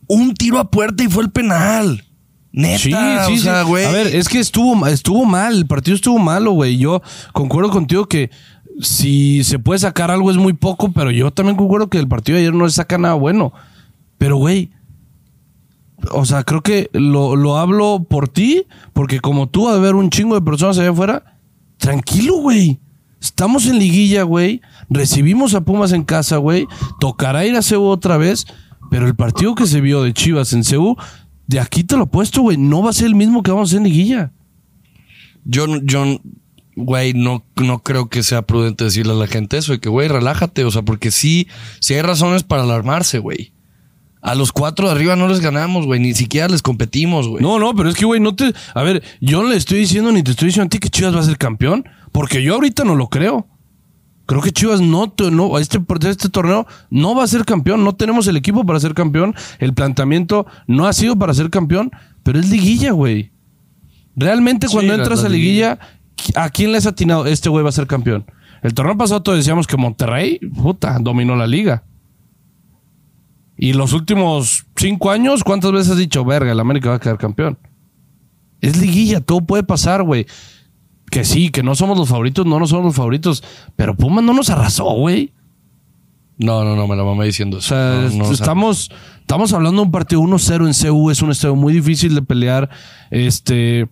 Un 0.07 0.33
tiro 0.33 0.59
a 0.59 0.69
puerta 0.69 1.03
y 1.03 1.07
fue 1.07 1.23
el 1.23 1.31
penal. 1.31 2.03
Neta, 2.51 2.79
Sí, 2.79 2.91
sí, 2.91 2.95
o 2.95 3.25
sí. 3.27 3.39
sea, 3.39 3.63
güey. 3.63 3.85
A 3.85 3.91
ver, 3.91 4.07
es 4.07 4.27
que 4.27 4.39
estuvo, 4.39 4.85
estuvo 4.87 5.25
mal. 5.25 5.55
El 5.55 5.67
partido 5.67 5.95
estuvo 5.95 6.19
malo, 6.19 6.51
güey. 6.51 6.77
Yo 6.77 7.01
concuerdo 7.33 7.69
contigo 7.71 8.07
que 8.07 8.29
si 8.81 9.43
se 9.43 9.59
puede 9.59 9.79
sacar 9.79 10.11
algo 10.11 10.31
es 10.31 10.37
muy 10.37 10.53
poco, 10.53 10.91
pero 10.91 11.11
yo 11.11 11.31
también 11.31 11.55
concuerdo 11.55 11.89
que 11.89 11.99
el 11.99 12.07
partido 12.07 12.35
de 12.37 12.41
ayer 12.43 12.53
no 12.53 12.65
le 12.65 12.71
saca 12.71 12.97
nada 12.97 13.13
bueno. 13.13 13.53
Pero, 14.17 14.37
güey. 14.37 14.71
O 16.11 16.25
sea, 16.25 16.43
creo 16.43 16.61
que 16.61 16.89
lo, 16.93 17.35
lo 17.35 17.57
hablo 17.57 18.05
por 18.09 18.27
ti, 18.27 18.65
porque 18.91 19.19
como 19.19 19.47
tú, 19.49 19.69
a 19.69 19.77
ver 19.77 19.93
un 19.93 20.09
chingo 20.09 20.33
de 20.33 20.41
personas 20.41 20.79
allá 20.79 20.89
afuera, 20.89 21.37
tranquilo, 21.77 22.37
güey. 22.37 22.79
Estamos 23.21 23.67
en 23.67 23.77
liguilla, 23.77 24.23
güey. 24.23 24.61
Recibimos 24.89 25.53
a 25.53 25.61
Pumas 25.61 25.91
en 25.91 26.03
casa, 26.03 26.37
güey. 26.37 26.67
Tocará 26.99 27.45
ir 27.45 27.55
a 27.55 27.61
CEU 27.61 27.83
otra 27.83 28.17
vez. 28.17 28.47
Pero 28.89 29.07
el 29.07 29.15
partido 29.15 29.55
que 29.55 29.67
se 29.67 29.79
vio 29.79 30.01
de 30.01 30.13
Chivas 30.13 30.51
en 30.53 30.63
CEU, 30.63 30.97
de 31.47 31.59
aquí 31.59 31.83
te 31.83 31.95
lo 31.95 32.03
he 32.03 32.07
puesto, 32.07 32.41
güey. 32.41 32.57
No 32.57 32.81
va 32.81 32.89
a 32.89 32.93
ser 32.93 33.05
el 33.07 33.15
mismo 33.15 33.43
que 33.43 33.51
vamos 33.51 33.69
a 33.69 33.69
hacer 33.69 33.77
en 33.77 33.93
liguilla. 33.93 34.31
Yo, 35.45 35.65
yo, 35.83 36.19
güey, 36.75 37.13
no, 37.13 37.43
no 37.55 37.79
creo 37.79 38.09
que 38.09 38.23
sea 38.23 38.41
prudente 38.41 38.83
decirle 38.83 39.13
a 39.13 39.15
la 39.15 39.27
gente 39.27 39.57
eso, 39.57 39.71
de 39.71 39.79
que, 39.79 39.89
güey, 39.89 40.07
relájate, 40.07 40.65
o 40.65 40.71
sea, 40.71 40.81
porque 40.81 41.11
sí, 41.11 41.47
sí 41.79 41.93
hay 41.93 42.01
razones 42.01 42.43
para 42.43 42.63
alarmarse, 42.63 43.19
güey. 43.19 43.53
A 44.21 44.35
los 44.35 44.51
cuatro 44.51 44.87
de 44.87 44.93
arriba 44.93 45.15
no 45.15 45.27
les 45.27 45.39
ganamos, 45.39 45.85
güey, 45.85 45.99
ni 45.99 46.13
siquiera 46.13 46.47
les 46.47 46.61
competimos, 46.61 47.27
güey. 47.27 47.41
No, 47.41 47.57
no, 47.57 47.75
pero 47.75 47.89
es 47.89 47.95
que, 47.95 48.05
güey, 48.05 48.19
no 48.19 48.35
te. 48.35 48.53
A 48.75 48.83
ver, 48.83 49.01
yo 49.19 49.41
no 49.41 49.49
le 49.49 49.55
estoy 49.55 49.79
diciendo 49.79 50.11
ni 50.11 50.21
te 50.21 50.31
estoy 50.31 50.47
diciendo 50.47 50.67
a 50.67 50.69
ti 50.69 50.77
que 50.77 50.89
Chivas 50.89 51.15
va 51.15 51.21
a 51.21 51.23
ser 51.23 51.37
campeón, 51.37 51.85
porque 52.11 52.43
yo 52.43 52.55
ahorita 52.55 52.83
no 52.83 52.95
lo 52.95 53.07
creo. 53.07 53.47
Creo 54.25 54.41
que 54.41 54.51
Chivas 54.51 54.79
no, 54.81 55.13
no 55.31 55.59
este, 55.59 55.81
este 56.07 56.29
torneo 56.29 56.65
no 56.89 57.15
va 57.15 57.23
a 57.23 57.27
ser 57.27 57.43
campeón. 57.43 57.83
No 57.83 57.95
tenemos 57.95 58.27
el 58.27 58.37
equipo 58.37 58.65
para 58.65 58.79
ser 58.79 58.93
campeón. 58.93 59.35
El 59.59 59.73
planteamiento 59.73 60.45
no 60.67 60.87
ha 60.87 60.93
sido 60.93 61.17
para 61.17 61.33
ser 61.33 61.49
campeón, 61.49 61.91
pero 62.23 62.39
es 62.39 62.49
liguilla, 62.49 62.91
güey. 62.91 63.31
Realmente 64.15 64.67
Sí, 64.67 64.73
cuando 64.73 64.93
entras 64.93 65.23
a 65.23 65.29
liguilla, 65.29 65.79
¿a 66.35 66.49
quién 66.49 66.71
le 66.71 66.77
has 66.77 66.85
atinado? 66.85 67.25
Este 67.25 67.49
güey 67.49 67.63
va 67.63 67.69
a 67.69 67.73
ser 67.73 67.87
campeón. 67.87 68.25
El 68.61 68.73
torneo 68.73 68.97
pasado 68.97 69.23
todos 69.23 69.37
decíamos 69.37 69.67
que 69.67 69.75
Monterrey, 69.75 70.39
puta, 70.39 70.97
dominó 70.99 71.35
la 71.35 71.47
liga. 71.47 71.83
Y 73.57 73.73
los 73.73 73.93
últimos 73.93 74.65
cinco 74.75 75.11
años, 75.11 75.43
¿cuántas 75.43 75.71
veces 75.71 75.91
has 75.91 75.97
dicho, 75.97 76.23
verga, 76.25 76.51
el 76.51 76.59
América 76.59 76.89
va 76.89 76.95
a 76.95 76.99
quedar 76.99 77.17
campeón? 77.17 77.57
Es 78.59 78.77
liguilla, 78.77 79.21
todo 79.21 79.41
puede 79.41 79.63
pasar, 79.63 80.03
güey. 80.03 80.25
Que 81.11 81.23
sí, 81.25 81.49
que 81.49 81.61
no 81.61 81.75
somos 81.75 81.97
los 81.97 82.09
favoritos, 82.09 82.45
no, 82.47 82.57
no 82.57 82.65
somos 82.65 82.85
los 82.85 82.95
favoritos. 82.95 83.43
Pero 83.75 83.95
Pumas 83.95 84.23
no 84.23 84.33
nos 84.33 84.49
arrasó, 84.49 84.85
güey. 84.95 85.33
No, 86.37 86.63
no, 86.63 86.75
no, 86.75 86.87
me 86.87 86.95
la 86.95 87.03
mamé 87.03 87.25
diciendo 87.25 87.57
O 87.57 87.59
eso. 87.59 87.67
sea, 87.69 88.09
No, 88.09 88.17
no, 88.17 88.23
o 88.23 88.27
sea, 88.27 88.33
estamos, 88.33 88.89
estamos 89.19 89.53
hablando 89.53 89.81
de 89.81 89.85
un 89.85 89.91
partido 89.91 90.21
1-0 90.21 90.67
en 90.67 90.89
CU, 90.91 91.11
es 91.11 91.21
un 91.21 91.29
estadio 91.29 91.55
muy 91.55 91.73
difícil 91.73 92.15
de 92.15 92.23
pelear. 92.23 92.69
Este, 93.11 93.87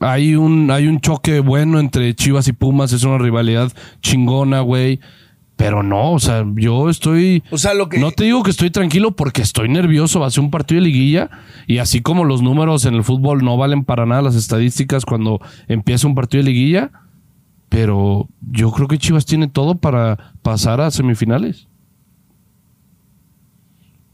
hay 0.00 0.34
un, 0.34 0.70
hay 0.72 0.88
un 0.88 1.00
choque 1.00 1.38
bueno 1.40 1.78
entre 1.78 2.12
Chivas 2.14 2.48
y 2.48 2.52
Pumas, 2.52 2.92
es 2.92 3.04
una 3.04 3.18
rivalidad 3.18 3.70
chingona, 4.00 4.60
güey. 4.60 4.98
Pero 5.56 5.82
no, 5.82 6.12
o 6.12 6.20
sea, 6.20 6.44
yo 6.54 6.90
estoy. 6.90 7.42
O 7.50 7.56
sea, 7.56 7.72
lo 7.72 7.88
que. 7.88 7.98
No 7.98 8.12
te 8.12 8.24
digo 8.24 8.42
que 8.42 8.50
estoy 8.50 8.70
tranquilo 8.70 9.16
porque 9.16 9.40
estoy 9.40 9.70
nervioso. 9.70 10.20
Va 10.20 10.26
a 10.26 10.30
ser 10.30 10.44
un 10.44 10.50
partido 10.50 10.80
de 10.80 10.86
liguilla. 10.86 11.30
Y 11.66 11.78
así 11.78 12.02
como 12.02 12.24
los 12.24 12.42
números 12.42 12.84
en 12.84 12.94
el 12.94 13.04
fútbol 13.04 13.42
no 13.42 13.56
valen 13.56 13.84
para 13.84 14.04
nada 14.04 14.20
las 14.20 14.34
estadísticas 14.34 15.06
cuando 15.06 15.40
empieza 15.66 16.06
un 16.06 16.14
partido 16.14 16.44
de 16.44 16.50
liguilla. 16.50 16.90
Pero 17.70 18.28
yo 18.52 18.70
creo 18.70 18.86
que 18.86 18.98
Chivas 18.98 19.24
tiene 19.24 19.48
todo 19.48 19.76
para 19.78 20.34
pasar 20.42 20.82
a 20.82 20.90
semifinales. 20.90 21.68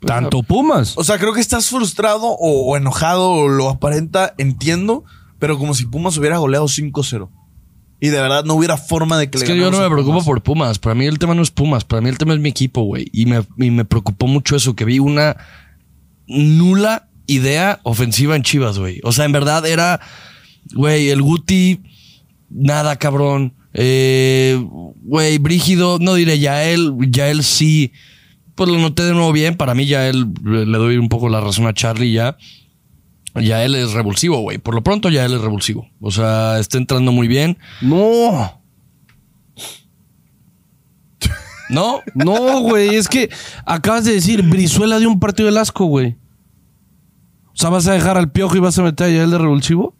Tanto 0.06 0.42
Pumas. 0.42 0.96
O 0.96 1.04
sea, 1.04 1.18
creo 1.18 1.32
que 1.32 1.40
estás 1.40 1.68
frustrado 1.68 2.26
o, 2.26 2.72
o 2.72 2.76
enojado 2.76 3.30
o 3.30 3.48
lo 3.48 3.68
aparenta, 3.68 4.34
entiendo, 4.38 5.04
pero 5.38 5.58
como 5.58 5.74
si 5.74 5.86
Pumas 5.86 6.16
hubiera 6.18 6.38
goleado 6.38 6.66
5-0. 6.66 7.28
Y 8.02 8.08
de 8.08 8.20
verdad 8.20 8.44
no 8.44 8.54
hubiera 8.54 8.76
forma 8.76 9.16
de 9.16 9.30
que 9.30 9.38
Es 9.38 9.42
le 9.42 9.54
que 9.54 9.56
yo 9.56 9.70
no 9.70 9.78
me 9.80 9.86
preocupo 9.88 10.14
Pumas. 10.14 10.24
por 10.24 10.42
Pumas. 10.42 10.78
Para 10.80 10.96
mí 10.96 11.06
el 11.06 11.20
tema 11.20 11.36
no 11.36 11.42
es 11.42 11.52
Pumas. 11.52 11.84
Para 11.84 12.02
mí 12.02 12.08
el 12.08 12.18
tema 12.18 12.34
es 12.34 12.40
mi 12.40 12.48
equipo, 12.48 12.82
güey. 12.82 13.06
Y 13.12 13.26
me, 13.26 13.44
y 13.58 13.70
me 13.70 13.84
preocupó 13.84 14.26
mucho 14.26 14.56
eso, 14.56 14.74
que 14.74 14.84
vi 14.84 14.98
una 14.98 15.36
nula 16.26 17.08
idea 17.28 17.78
ofensiva 17.84 18.34
en 18.34 18.42
Chivas, 18.42 18.76
güey. 18.80 18.98
O 19.04 19.12
sea, 19.12 19.24
en 19.24 19.30
verdad 19.30 19.64
era, 19.66 20.00
güey, 20.74 21.10
el 21.10 21.22
Guti, 21.22 21.80
nada, 22.50 22.96
cabrón. 22.96 23.54
Eh, 23.72 24.60
Güey, 25.04 25.38
Brígido, 25.38 25.98
no 26.00 26.14
diré 26.14 26.38
ya 26.38 26.64
él, 26.64 26.94
ya 27.08 27.28
él 27.30 27.42
sí. 27.44 27.92
Pues 28.54 28.68
lo 28.68 28.78
noté 28.78 29.04
de 29.04 29.12
nuevo 29.12 29.30
bien. 29.32 29.56
Para 29.56 29.74
mí 29.74 29.86
ya 29.86 30.08
él 30.08 30.26
le 30.44 30.66
le 30.66 30.78
doy 30.78 30.96
un 30.96 31.08
poco 31.08 31.28
la 31.28 31.40
razón 31.40 31.66
a 31.66 31.72
Charlie 31.72 32.12
ya. 32.12 32.36
Ya 33.34 33.64
él 33.64 33.74
es 33.74 33.92
revulsivo, 33.92 34.40
güey. 34.40 34.58
Por 34.58 34.74
lo 34.74 34.82
pronto 34.82 35.08
ya 35.08 35.24
él 35.24 35.34
es 35.34 35.40
revulsivo. 35.40 35.88
O 36.00 36.10
sea, 36.10 36.58
está 36.58 36.76
entrando 36.78 37.12
muy 37.12 37.28
bien. 37.28 37.58
No. 37.80 38.60
¿No? 41.70 42.00
No, 42.14 42.60
güey. 42.60 42.94
Es 42.96 43.08
que 43.08 43.30
acabas 43.64 44.04
de 44.04 44.12
decir 44.12 44.42
Brizuela 44.42 44.98
de 44.98 45.06
un 45.06 45.18
partido 45.18 45.46
del 45.46 45.56
asco, 45.56 45.86
güey. 45.86 46.16
O 47.46 47.56
sea, 47.56 47.70
¿vas 47.70 47.86
a 47.86 47.92
dejar 47.92 48.18
al 48.18 48.30
piojo 48.30 48.56
y 48.56 48.60
vas 48.60 48.78
a 48.78 48.82
meter 48.82 49.06
a 49.06 49.10
Yael 49.10 49.30
de 49.30 49.38
revulsivo? 49.38 49.94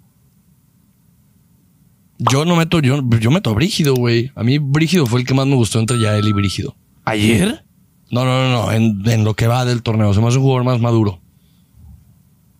Yo 2.18 2.44
no 2.44 2.54
meto, 2.54 2.80
yo, 2.80 3.02
yo 3.18 3.30
meto 3.30 3.50
a 3.50 3.54
Brígido, 3.54 3.94
güey. 3.94 4.30
A 4.34 4.42
mí 4.44 4.58
Brígido 4.58 5.06
fue 5.06 5.20
el 5.20 5.26
que 5.26 5.34
más 5.34 5.46
me 5.46 5.56
gustó 5.56 5.80
entre 5.80 5.98
Yael 5.98 6.28
y 6.28 6.32
Brígido. 6.32 6.76
¿Ayer? 7.04 7.64
No, 8.10 8.24
no, 8.24 8.42
no, 8.42 8.66
no. 8.66 8.72
En, 8.72 9.02
en 9.08 9.24
lo 9.24 9.34
que 9.34 9.46
va 9.46 9.64
del 9.64 9.82
torneo. 9.82 10.12
Se 10.12 10.20
me 10.20 10.28
hace 10.28 10.36
un 10.36 10.44
jugador 10.44 10.64
más 10.64 10.80
maduro. 10.80 11.21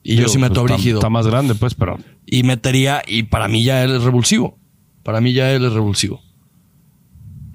Y 0.03 0.17
yo 0.17 0.29
sí 0.29 0.39
meto 0.39 0.61
a 0.61 0.63
pues, 0.63 0.65
está- 0.65 0.75
Brígido. 0.75 0.99
Está 0.99 1.11
más 1.11 1.27
grande, 1.27 1.55
pues, 1.55 1.75
pero. 1.75 1.99
Y 2.27 2.43
metería, 2.43 3.03
y 3.07 3.25
para 3.25 3.49
mí 3.49 3.63
ya 3.65 3.83
él 3.85 3.95
es 3.97 4.03
revulsivo. 4.03 4.59
Para 5.03 5.21
mí 5.21 5.33
ya 5.33 5.51
él 5.53 5.65
es 5.65 5.73
revulsivo. 5.73 6.21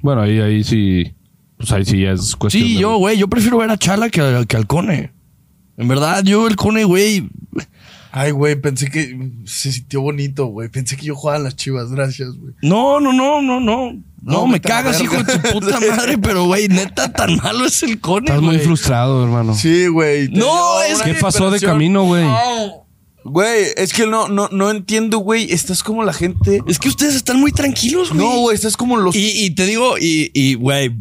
Bueno, 0.01 0.21
ahí, 0.21 0.39
ahí 0.39 0.63
sí. 0.63 1.13
Pues 1.57 1.71
ahí 1.71 1.83
sí 1.85 2.01
ya 2.01 2.11
es 2.11 2.35
cuestión. 2.35 2.63
Sí, 2.63 2.75
de- 2.75 2.79
yo, 2.81 2.97
güey, 2.97 3.17
yo 3.17 3.27
prefiero 3.27 3.57
ver 3.57 3.69
a 3.71 3.77
Chala 3.77 4.09
que, 4.09 4.21
a- 4.21 4.45
que 4.45 4.55
al 4.57 4.67
Cone. 4.67 5.11
En 5.77 5.87
verdad, 5.87 6.23
yo 6.23 6.47
el 6.47 6.55
Cone, 6.55 6.83
güey. 6.85 7.27
Ay, 8.11 8.31
güey, 8.31 8.55
pensé 8.55 8.89
que 8.89 9.31
se 9.45 9.71
sintió 9.71 10.01
bonito, 10.01 10.45
güey. 10.47 10.69
Pensé 10.69 10.95
que 10.97 11.05
yo 11.05 11.15
jugaba 11.15 11.37
en 11.37 11.43
las 11.43 11.55
chivas. 11.55 11.91
Gracias, 11.91 12.29
güey. 12.37 12.53
No, 12.61 12.99
no, 12.99 13.13
no, 13.13 13.41
no, 13.41 13.59
no. 13.59 13.93
No, 13.93 14.01
No, 14.33 14.47
me 14.47 14.57
a 14.57 14.59
cagas, 14.61 14.99
hijo 15.01 15.15
de 15.21 15.37
tu 15.37 15.49
puta 15.53 15.79
madre, 15.95 16.17
pero 16.17 16.45
güey, 16.45 16.67
neta, 16.67 17.11
tan 17.13 17.35
malo 17.37 17.65
es 17.65 17.83
el 17.83 17.99
Cone, 17.99 18.25
Estás 18.27 18.41
muy 18.41 18.55
güey. 18.55 18.65
frustrado, 18.65 19.23
hermano. 19.23 19.53
Sí, 19.55 19.87
güey. 19.87 20.27
No, 20.29 20.81
es 20.81 20.95
una 20.95 21.05
¿Qué 21.05 21.13
pasó 21.15 21.51
de 21.51 21.59
camino, 21.59 22.03
güey? 22.03 22.25
Güey, 23.23 23.65
es 23.75 23.93
que 23.93 24.07
no, 24.07 24.27
no, 24.29 24.49
no 24.51 24.71
entiendo, 24.71 25.19
güey. 25.19 25.51
Estás 25.51 25.83
como 25.83 26.03
la 26.03 26.13
gente. 26.13 26.61
Es 26.65 26.79
que 26.79 26.87
ustedes 26.87 27.13
están 27.13 27.39
muy 27.39 27.51
tranquilos, 27.51 28.09
güey. 28.13 28.19
No, 28.25 28.39
güey, 28.39 28.55
estás 28.55 28.77
como 28.77 28.97
los. 28.97 29.15
Y, 29.15 29.45
y 29.45 29.49
te 29.51 29.65
digo, 29.65 29.97
y, 29.97 30.31
y, 30.33 30.53
güey, 30.55 30.95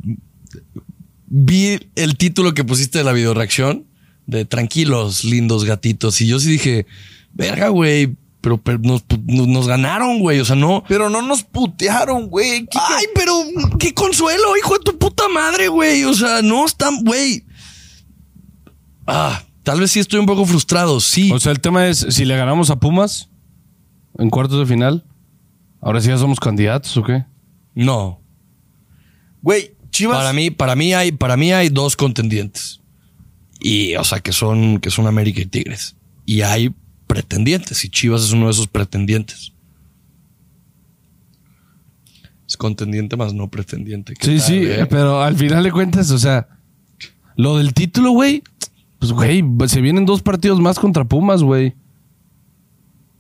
vi 1.27 1.79
el 1.95 2.17
título 2.17 2.53
que 2.55 2.65
pusiste 2.65 2.99
de 2.99 3.05
la 3.05 3.13
videoreacción 3.13 3.87
de 4.27 4.45
tranquilos, 4.45 5.25
lindos 5.25 5.65
gatitos. 5.65 6.21
Y 6.21 6.27
yo 6.27 6.39
sí 6.41 6.51
dije, 6.51 6.87
verga, 7.33 7.69
güey, 7.69 8.17
pero, 8.41 8.59
pero 8.59 8.79
nos, 8.79 9.05
nos- 9.27 9.49
nos 9.49 9.67
ganaron, 9.69 10.19
güey. 10.21 10.41
O 10.41 10.45
sea, 10.45 10.57
no. 10.57 10.85
Pero 10.89 11.11
no 11.11 11.23
nos 11.23 11.43
putearon, 11.43 12.29
güey. 12.29 12.67
¿Qué- 12.67 12.79
Ay, 12.97 13.07
pero 13.15 13.33
qué 13.79 13.93
consuelo, 13.95 14.57
hijo 14.57 14.75
de 14.75 14.85
tu 14.85 14.99
puta 14.99 15.29
madre, 15.29 15.69
güey. 15.69 16.05
O 16.05 16.15
sea, 16.15 16.43
no 16.43 16.65
están, 16.67 17.03
güey. 17.05 17.45
Ah, 19.07 19.43
tal 19.63 19.81
vez 19.81 19.93
sí 19.93 20.01
estoy 20.01 20.19
un 20.21 20.27
poco 20.27 20.45
frustrado, 20.47 21.01
sí. 21.01 21.31
O 21.33 21.39
sea, 21.41 21.53
el 21.53 21.61
tema 21.61 21.87
es: 21.89 22.07
si 22.11 22.25
le 22.25 22.37
ganamos 22.37 22.71
a 22.71 22.77
Pumas 22.77 23.29
en 24.19 24.31
cuartos 24.31 24.59
de 24.59 24.67
final, 24.67 25.05
ahora 25.81 26.01
sí 26.01 26.09
ya 26.09 26.19
somos 26.19 26.41
candidatos 26.41 26.97
o 26.97 27.03
qué? 27.05 27.25
no. 27.75 28.21
Güey, 29.43 29.77
Chivas. 29.91 30.17
Para 30.19 30.33
mí, 30.33 30.51
para 30.51 30.75
mí 30.75 30.93
hay, 30.93 31.13
para 31.13 31.37
mí 31.37 31.53
hay 31.53 31.69
dos 31.69 31.95
contendientes. 31.95 32.81
Y, 33.67 33.97
o 33.97 34.05
sea, 34.05 34.21
que 34.21 34.33
son, 34.33 34.79
que 34.81 34.91
son 34.91 35.07
América 35.07 35.41
y 35.41 35.47
Tigres. 35.47 35.97
Y 36.25 36.43
hay 36.43 36.73
pretendientes. 37.07 37.85
Y 37.85 37.89
Chivas 37.89 38.23
es 38.23 38.33
uno 38.33 38.47
de 38.47 38.53
esos 38.53 38.69
pretendientes. 38.69 39.53
Es 42.47 42.57
contendiente 42.57 43.17
más 43.17 43.35
no 43.35 43.49
pretendiente. 43.51 44.15
¿Qué 44.15 44.25
Sí, 44.27 44.37
tal, 44.39 44.47
sí, 44.47 44.55
eh? 44.65 44.87
pero 44.89 45.21
al 45.23 45.35
final 45.37 45.65
de 45.65 45.73
cuentas, 45.73 46.11
o 46.13 46.19
sea, 46.19 46.47
lo 47.37 47.59
del 47.59 47.75
título, 47.75 48.13
güey, 48.13 48.43
pues, 49.01 49.11
güey, 49.13 49.43
se 49.67 49.81
vienen 49.81 50.07
dos 50.07 50.23
partidos 50.23 50.61
más 50.61 50.79
contra 50.79 51.05
Pumas, 51.05 51.43
güey. 51.43 51.75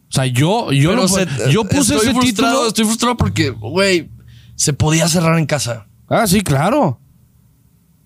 O 0.08 0.12
sea, 0.12 0.26
yo, 0.26 0.70
yo, 0.70 0.90
Pero 0.90 1.02
no- 1.02 1.08
se- 1.08 1.26
yo 1.50 1.64
puse 1.64 1.96
ese 1.96 2.14
título. 2.14 2.68
Estoy 2.68 2.84
frustrado 2.84 3.16
porque, 3.16 3.50
güey, 3.50 4.08
se 4.54 4.72
podía 4.72 5.08
cerrar 5.08 5.38
en 5.40 5.46
casa. 5.46 5.88
Ah, 6.08 6.26
sí, 6.28 6.40
claro. 6.42 7.00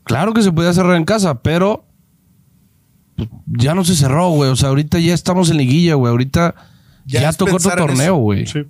Claro 0.05 0.33
que 0.33 0.41
se 0.43 0.51
podía 0.51 0.73
cerrar 0.73 0.97
en 0.97 1.05
casa, 1.05 1.43
pero 1.43 1.87
ya 3.47 3.75
no 3.75 3.85
se 3.85 3.97
cerró, 3.97 4.31
güey. 4.31 4.51
O 4.51 4.57
sea, 4.57 4.69
ahorita 4.71 4.99
ya 4.99 5.15
estamos 5.15 5.51
en 5.51 5.57
liguilla, 5.57 5.95
güey. 5.95 6.11
Ahorita 6.11 6.55
ya, 7.07 7.29
es 7.29 7.37
tocó 7.37 7.57
otro 7.57 7.75
torneo, 7.77 8.17
güey. 8.17 8.47
Sí. 8.47 8.61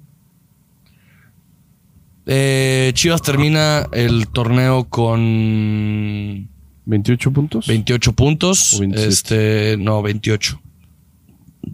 Eh, 2.26 2.92
Chivas 2.94 3.22
termina 3.22 3.88
el 3.92 4.28
torneo 4.28 4.88
con 4.88 6.48
28 6.86 7.32
puntos. 7.32 7.66
28 7.66 8.12
puntos. 8.12 8.74
O 8.74 8.80
27. 8.80 9.08
Este, 9.08 9.76
no, 9.78 10.02
28. 10.02 10.60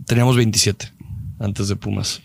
Teníamos 0.07 0.37
27 0.37 0.93
antes 1.39 1.69
de 1.69 1.77
Pumas. 1.77 2.23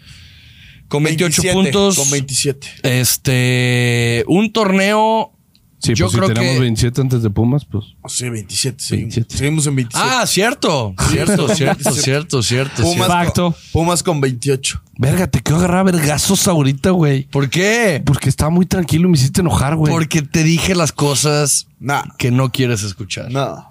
Con 0.87 1.03
28 1.03 1.41
27, 1.41 1.53
puntos. 1.53 1.95
Con 1.97 2.11
27. 2.11 2.67
Este, 2.83 4.23
un 4.27 4.51
torneo. 4.51 5.33
Sí, 5.81 5.93
yo 5.95 6.05
pues 6.05 6.11
si 6.11 6.17
creo 6.19 6.27
tenemos 6.29 6.53
que- 6.53 6.59
27 6.59 7.01
antes 7.01 7.23
de 7.23 7.29
Pumas, 7.31 7.65
pues. 7.65 7.85
Sí, 8.07 8.29
27. 8.29 8.83
Seguimos, 8.83 9.15
27. 9.15 9.37
seguimos 9.37 9.67
en 9.67 9.75
27. 9.75 10.09
Ah, 10.13 10.27
cierto. 10.27 10.93
Cierto, 11.09 11.47
cierto, 11.55 11.91
cierto, 11.91 12.43
cierto. 12.43 12.83
Pumas. 12.83 13.07
Facto. 13.07 13.51
Con, 13.51 13.61
Pumas 13.71 14.03
con 14.03 14.21
28. 14.21 14.81
Verga, 14.97 15.25
te 15.27 15.41
quiero 15.41 15.57
agarrar 15.57 15.79
a 15.79 15.83
vergazos 15.83 16.47
ahorita, 16.47 16.91
güey. 16.91 17.23
¿Por 17.29 17.49
qué? 17.49 18.01
Porque 18.05 18.29
estaba 18.29 18.51
muy 18.51 18.67
tranquilo 18.67 19.07
y 19.07 19.11
me 19.11 19.17
hiciste 19.17 19.41
enojar, 19.41 19.75
güey. 19.75 19.91
Porque 19.91 20.21
te 20.21 20.43
dije 20.43 20.75
las 20.75 20.91
cosas 20.91 21.67
Nah. 21.79 22.03
que 22.19 22.29
no 22.29 22.51
quieres 22.51 22.83
escuchar. 22.83 23.31
No. 23.31 23.70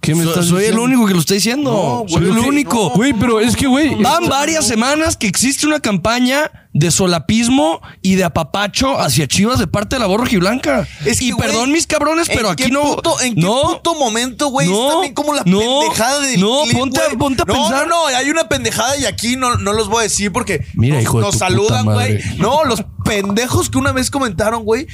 ¿Qué 0.00 0.14
me 0.14 0.22
So- 0.22 0.30
estás 0.30 0.46
soy 0.46 0.58
el 0.58 0.70
diciendo? 0.70 0.82
único 0.84 1.06
que 1.06 1.14
lo 1.14 1.20
está 1.20 1.34
diciendo. 1.34 1.70
No, 1.72 2.04
soy 2.08 2.26
güey, 2.26 2.36
el 2.36 2.42
que- 2.42 2.48
único. 2.48 2.90
Güey, 2.90 3.12
pero 3.14 3.40
es 3.40 3.56
que, 3.56 3.66
güey. 3.66 3.94
Van 3.96 4.28
varias 4.28 4.66
semanas 4.66 5.16
que 5.16 5.26
existe 5.26 5.66
una 5.66 5.80
campaña 5.80 6.50
de 6.72 6.90
solapismo 6.92 7.80
y 8.00 8.14
de 8.14 8.22
apapacho 8.22 8.98
hacia 9.00 9.26
Chivas 9.26 9.58
de 9.58 9.66
parte 9.66 9.96
de 9.96 10.00
la 10.00 10.06
borra 10.06 10.22
rojiblanca. 10.24 10.86
Es 11.04 11.18
que, 11.18 11.24
y 11.26 11.30
güey, 11.32 11.48
perdón, 11.48 11.72
mis 11.72 11.86
cabrones, 11.88 12.28
pero 12.28 12.46
¿En 12.46 12.52
aquí 12.52 12.64
qué 12.64 12.70
no. 12.70 12.94
puto- 12.94 13.20
¿En 13.20 13.34
qué 13.34 13.40
no, 13.40 13.60
puto 13.62 13.96
momento, 13.96 14.48
güey? 14.48 14.68
No, 14.68 14.86
es 14.86 14.92
también 14.92 15.14
como 15.14 15.34
la 15.34 15.42
no, 15.44 15.58
pendejada 15.80 16.20
del 16.20 16.40
no, 16.40 16.62
clip, 16.62 16.78
ponte 16.78 17.00
a- 17.00 17.04
güey. 17.06 17.16
ponte 17.18 17.42
a 17.42 17.44
No, 17.46 17.54
pensar. 17.54 17.88
No, 17.88 17.96
no, 18.02 18.06
hay 18.16 18.30
una 18.30 18.48
pendejada 18.48 18.96
y 18.98 19.04
aquí 19.04 19.34
no, 19.34 19.56
no 19.56 19.72
los 19.72 19.88
voy 19.88 20.00
a 20.00 20.02
decir 20.04 20.30
porque 20.32 20.64
Mira, 20.74 20.94
nos, 20.94 21.02
hijo 21.02 21.18
de 21.18 21.24
nos 21.24 21.32
tu 21.34 21.38
puta 21.40 21.48
saludan, 21.50 21.84
güey. 21.86 22.18
No, 22.38 22.64
los 22.64 22.84
pendejos 23.04 23.68
que 23.68 23.78
una 23.78 23.90
vez 23.90 24.10
comentaron, 24.12 24.62
güey. 24.62 24.86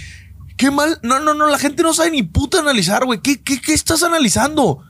Qué 0.57 0.71
mal. 0.71 0.99
No, 1.03 1.19
no, 1.19 1.35
no, 1.35 1.47
la 1.49 1.59
gente 1.59 1.83
no 1.83 1.93
sabe 1.93 2.11
ni 2.13 2.23
puta 2.23 2.61
analizar, 2.61 3.05
güey. 3.05 3.21
¿Qué, 3.21 3.43
qué, 3.43 3.61
¿Qué 3.61 3.75
estás 3.75 4.03
analizando? 4.05 4.81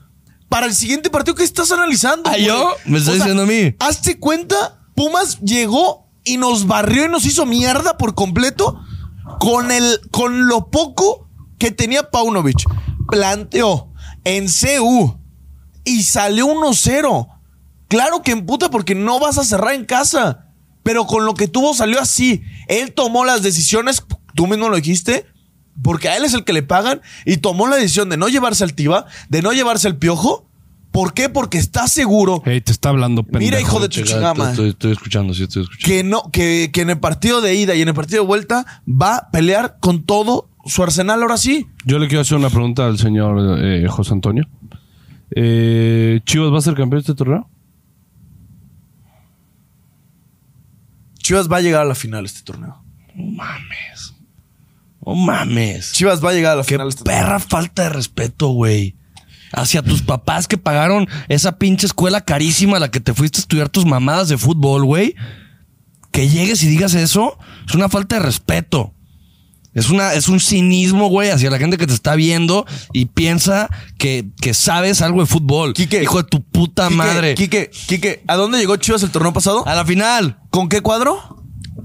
Para 0.54 0.66
el 0.66 0.74
siguiente 0.76 1.10
partido, 1.10 1.34
¿qué 1.34 1.42
estás 1.42 1.72
analizando? 1.72 2.30
¿Ah, 2.30 2.38
yo? 2.38 2.76
¿Me 2.84 2.98
estás 2.98 3.14
diciendo 3.14 3.42
a 3.42 3.46
mí? 3.46 3.74
Hazte 3.80 4.20
cuenta, 4.20 4.78
Pumas 4.94 5.40
llegó 5.40 6.06
y 6.22 6.36
nos 6.36 6.68
barrió 6.68 7.06
y 7.06 7.08
nos 7.08 7.26
hizo 7.26 7.44
mierda 7.44 7.98
por 7.98 8.14
completo 8.14 8.80
con 9.40 9.72
el 9.72 9.98
con 10.12 10.46
lo 10.46 10.70
poco 10.70 11.28
que 11.58 11.72
tenía 11.72 12.08
Paunovic. 12.08 12.62
Planteó 13.08 13.92
en 14.22 14.46
CU 14.46 15.18
y 15.82 16.04
salió 16.04 16.46
1-0. 16.46 17.28
Claro 17.88 18.22
que 18.22 18.30
emputa 18.30 18.70
porque 18.70 18.94
no 18.94 19.18
vas 19.18 19.38
a 19.38 19.44
cerrar 19.44 19.74
en 19.74 19.84
casa. 19.84 20.52
Pero 20.84 21.08
con 21.08 21.26
lo 21.26 21.34
que 21.34 21.48
tuvo 21.48 21.74
salió 21.74 22.00
así. 22.00 22.42
Él 22.68 22.94
tomó 22.94 23.24
las 23.24 23.42
decisiones, 23.42 24.04
tú 24.36 24.46
mismo 24.46 24.68
lo 24.68 24.76
dijiste, 24.76 25.26
porque 25.82 26.08
a 26.08 26.16
él 26.16 26.24
es 26.24 26.34
el 26.34 26.44
que 26.44 26.52
le 26.52 26.62
pagan 26.62 27.00
y 27.24 27.38
tomó 27.38 27.66
la 27.66 27.76
decisión 27.76 28.08
de 28.08 28.16
no 28.16 28.28
llevarse 28.28 28.64
al 28.64 28.74
Tiva, 28.74 29.06
de 29.28 29.42
no 29.42 29.52
llevarse 29.52 29.88
al 29.88 29.96
Piojo. 29.96 30.46
¿Por 30.92 31.12
qué? 31.12 31.28
Porque 31.28 31.58
está 31.58 31.88
seguro 31.88 32.40
Hey, 32.44 32.60
te 32.60 32.70
está 32.70 32.90
hablando, 32.90 33.24
pendejo. 33.24 33.40
Mira, 33.40 33.60
hijo 33.60 33.80
de 33.80 33.88
tu. 33.88 34.00
Estoy, 34.00 34.68
estoy 34.68 34.92
escuchando, 34.92 35.34
sí, 35.34 35.42
estoy 35.42 35.64
escuchando. 35.64 35.86
que 35.86 36.04
no, 36.04 36.30
que, 36.30 36.70
que 36.72 36.82
en 36.82 36.90
el 36.90 37.00
partido 37.00 37.40
de 37.40 37.56
ida 37.56 37.74
y 37.74 37.82
en 37.82 37.88
el 37.88 37.94
partido 37.94 38.22
de 38.22 38.28
vuelta 38.28 38.64
va 38.86 39.16
a 39.16 39.30
pelear 39.32 39.78
con 39.80 40.04
todo 40.04 40.48
su 40.66 40.82
arsenal 40.82 41.20
ahora 41.22 41.36
sí. 41.36 41.66
Yo 41.84 41.98
le 41.98 42.06
quiero 42.06 42.22
hacer 42.22 42.38
una 42.38 42.48
pregunta 42.50 42.86
al 42.86 42.98
señor 42.98 43.58
eh, 43.60 43.86
José 43.88 44.12
Antonio. 44.12 44.48
Eh, 45.34 46.20
¿Chivas 46.24 46.52
va 46.52 46.58
a 46.58 46.62
ser 46.62 46.74
campeón 46.74 47.02
de 47.02 47.10
este 47.10 47.14
torneo? 47.14 47.48
Chivas 51.18 51.50
va 51.50 51.56
a 51.56 51.60
llegar 51.60 51.82
a 51.82 51.86
la 51.86 51.94
final 51.94 52.22
de 52.22 52.26
este 52.26 52.42
torneo. 52.42 52.84
No 53.14 53.24
mames. 53.32 54.13
No 55.04 55.14
mames. 55.14 55.92
Chivas 55.92 56.24
va 56.24 56.30
a 56.30 56.32
llegar 56.32 56.52
a 56.52 56.56
la 56.56 56.62
Qué 56.62 56.68
final 56.70 56.88
este 56.88 57.04
perra 57.04 57.38
falta 57.40 57.84
de 57.84 57.88
respeto, 57.90 58.48
güey. 58.48 58.96
Hacia 59.52 59.82
tus 59.82 60.02
papás 60.02 60.48
que 60.48 60.58
pagaron 60.58 61.08
esa 61.28 61.58
pinche 61.58 61.86
escuela 61.86 62.22
carísima 62.22 62.78
a 62.78 62.80
la 62.80 62.90
que 62.90 63.00
te 63.00 63.14
fuiste 63.14 63.38
a 63.38 63.42
estudiar 63.42 63.68
tus 63.68 63.84
mamadas 63.84 64.28
de 64.28 64.38
fútbol, 64.38 64.84
güey. 64.84 65.14
Que 66.10 66.28
llegues 66.28 66.62
y 66.62 66.68
digas 66.68 66.94
eso 66.94 67.38
es 67.66 67.74
una 67.74 67.88
falta 67.88 68.16
de 68.16 68.22
respeto. 68.22 68.92
Es, 69.74 69.90
una, 69.90 70.14
es 70.14 70.28
un 70.28 70.38
cinismo, 70.38 71.08
güey, 71.08 71.30
hacia 71.30 71.50
la 71.50 71.58
gente 71.58 71.76
que 71.76 71.86
te 71.88 71.92
está 71.92 72.14
viendo 72.14 72.64
y 72.92 73.06
piensa 73.06 73.68
que, 73.98 74.26
que 74.40 74.54
sabes 74.54 75.02
algo 75.02 75.20
de 75.20 75.26
fútbol. 75.26 75.74
Quique. 75.74 76.00
Hijo 76.02 76.22
de 76.22 76.28
tu 76.28 76.42
puta 76.42 76.84
Quique, 76.84 76.96
madre. 76.96 77.34
Quique, 77.34 77.70
Quique, 77.88 78.22
¿a 78.28 78.36
dónde 78.36 78.58
llegó 78.58 78.76
Chivas 78.76 79.02
el 79.02 79.10
torneo 79.10 79.32
pasado? 79.32 79.66
A 79.66 79.74
la 79.74 79.84
final, 79.84 80.38
¿Con 80.50 80.68
qué 80.68 80.80
cuadro? 80.80 81.34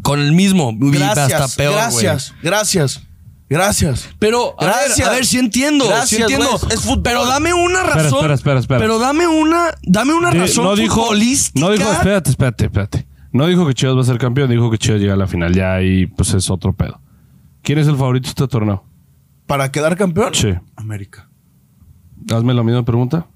con 0.02 0.20
el 0.20 0.32
mismo. 0.34 0.72
Gracias, 0.76 1.34
hasta 1.34 1.56
peor, 1.58 1.74
gracias, 1.74 2.34
gracias, 2.42 3.02
gracias. 3.50 4.10
Pero, 4.20 4.56
a 4.60 4.66
Gracias. 4.66 4.98
ver, 5.00 5.08
a 5.08 5.12
ver, 5.12 5.26
sí 5.26 5.38
entiendo. 5.40 5.86
sí 5.86 5.90
Gracias, 5.92 6.22
entiendo. 6.22 6.46
güey, 6.60 6.74
es 6.74 6.82
fútbol. 6.82 7.02
Pero 7.04 7.26
dame 7.26 7.54
una 7.54 7.84
razón. 7.84 8.16
espera, 8.20 8.34
espera, 8.36 8.60
espera. 8.60 8.80
Pero 8.80 9.00
dame 9.00 9.28
una, 9.28 9.72
dame 9.84 10.14
una 10.14 10.32
razón 10.32 10.64
no 10.66 10.76
dijo, 10.76 11.02
futbolística. 11.02 11.60
no 11.60 11.72
dijo, 11.72 11.92
espérate, 11.92 12.30
espérate, 12.30 12.66
espérate. 12.66 13.08
No 13.32 13.46
dijo 13.48 13.66
que 13.68 13.74
Chivas 13.74 13.96
va 13.96 14.02
a 14.02 14.06
ser 14.06 14.18
campeón, 14.18 14.50
dijo 14.50 14.72
que 14.72 14.78
Chivas 14.78 15.00
llega 15.02 15.14
a 15.14 15.18
la 15.18 15.28
final. 15.28 15.54
Ya 15.54 15.74
ahí, 15.76 16.06
pues 16.08 16.34
es 16.34 16.50
otro 16.50 16.74
pedo. 16.74 17.00
¿Quién 17.62 17.78
es 17.80 17.88
el 17.88 17.96
favorito 17.98 18.26
de 18.26 18.30
este 18.30 18.48
torneo? 18.48 18.84
¿Para 19.46 19.72
quedar 19.72 19.96
campeón? 19.98 20.34
Sí. 20.34 20.54
América. 20.76 21.30
Hazme 22.34 22.54
la 22.54 22.64
misma 22.64 22.84
pregunta. 22.84 23.28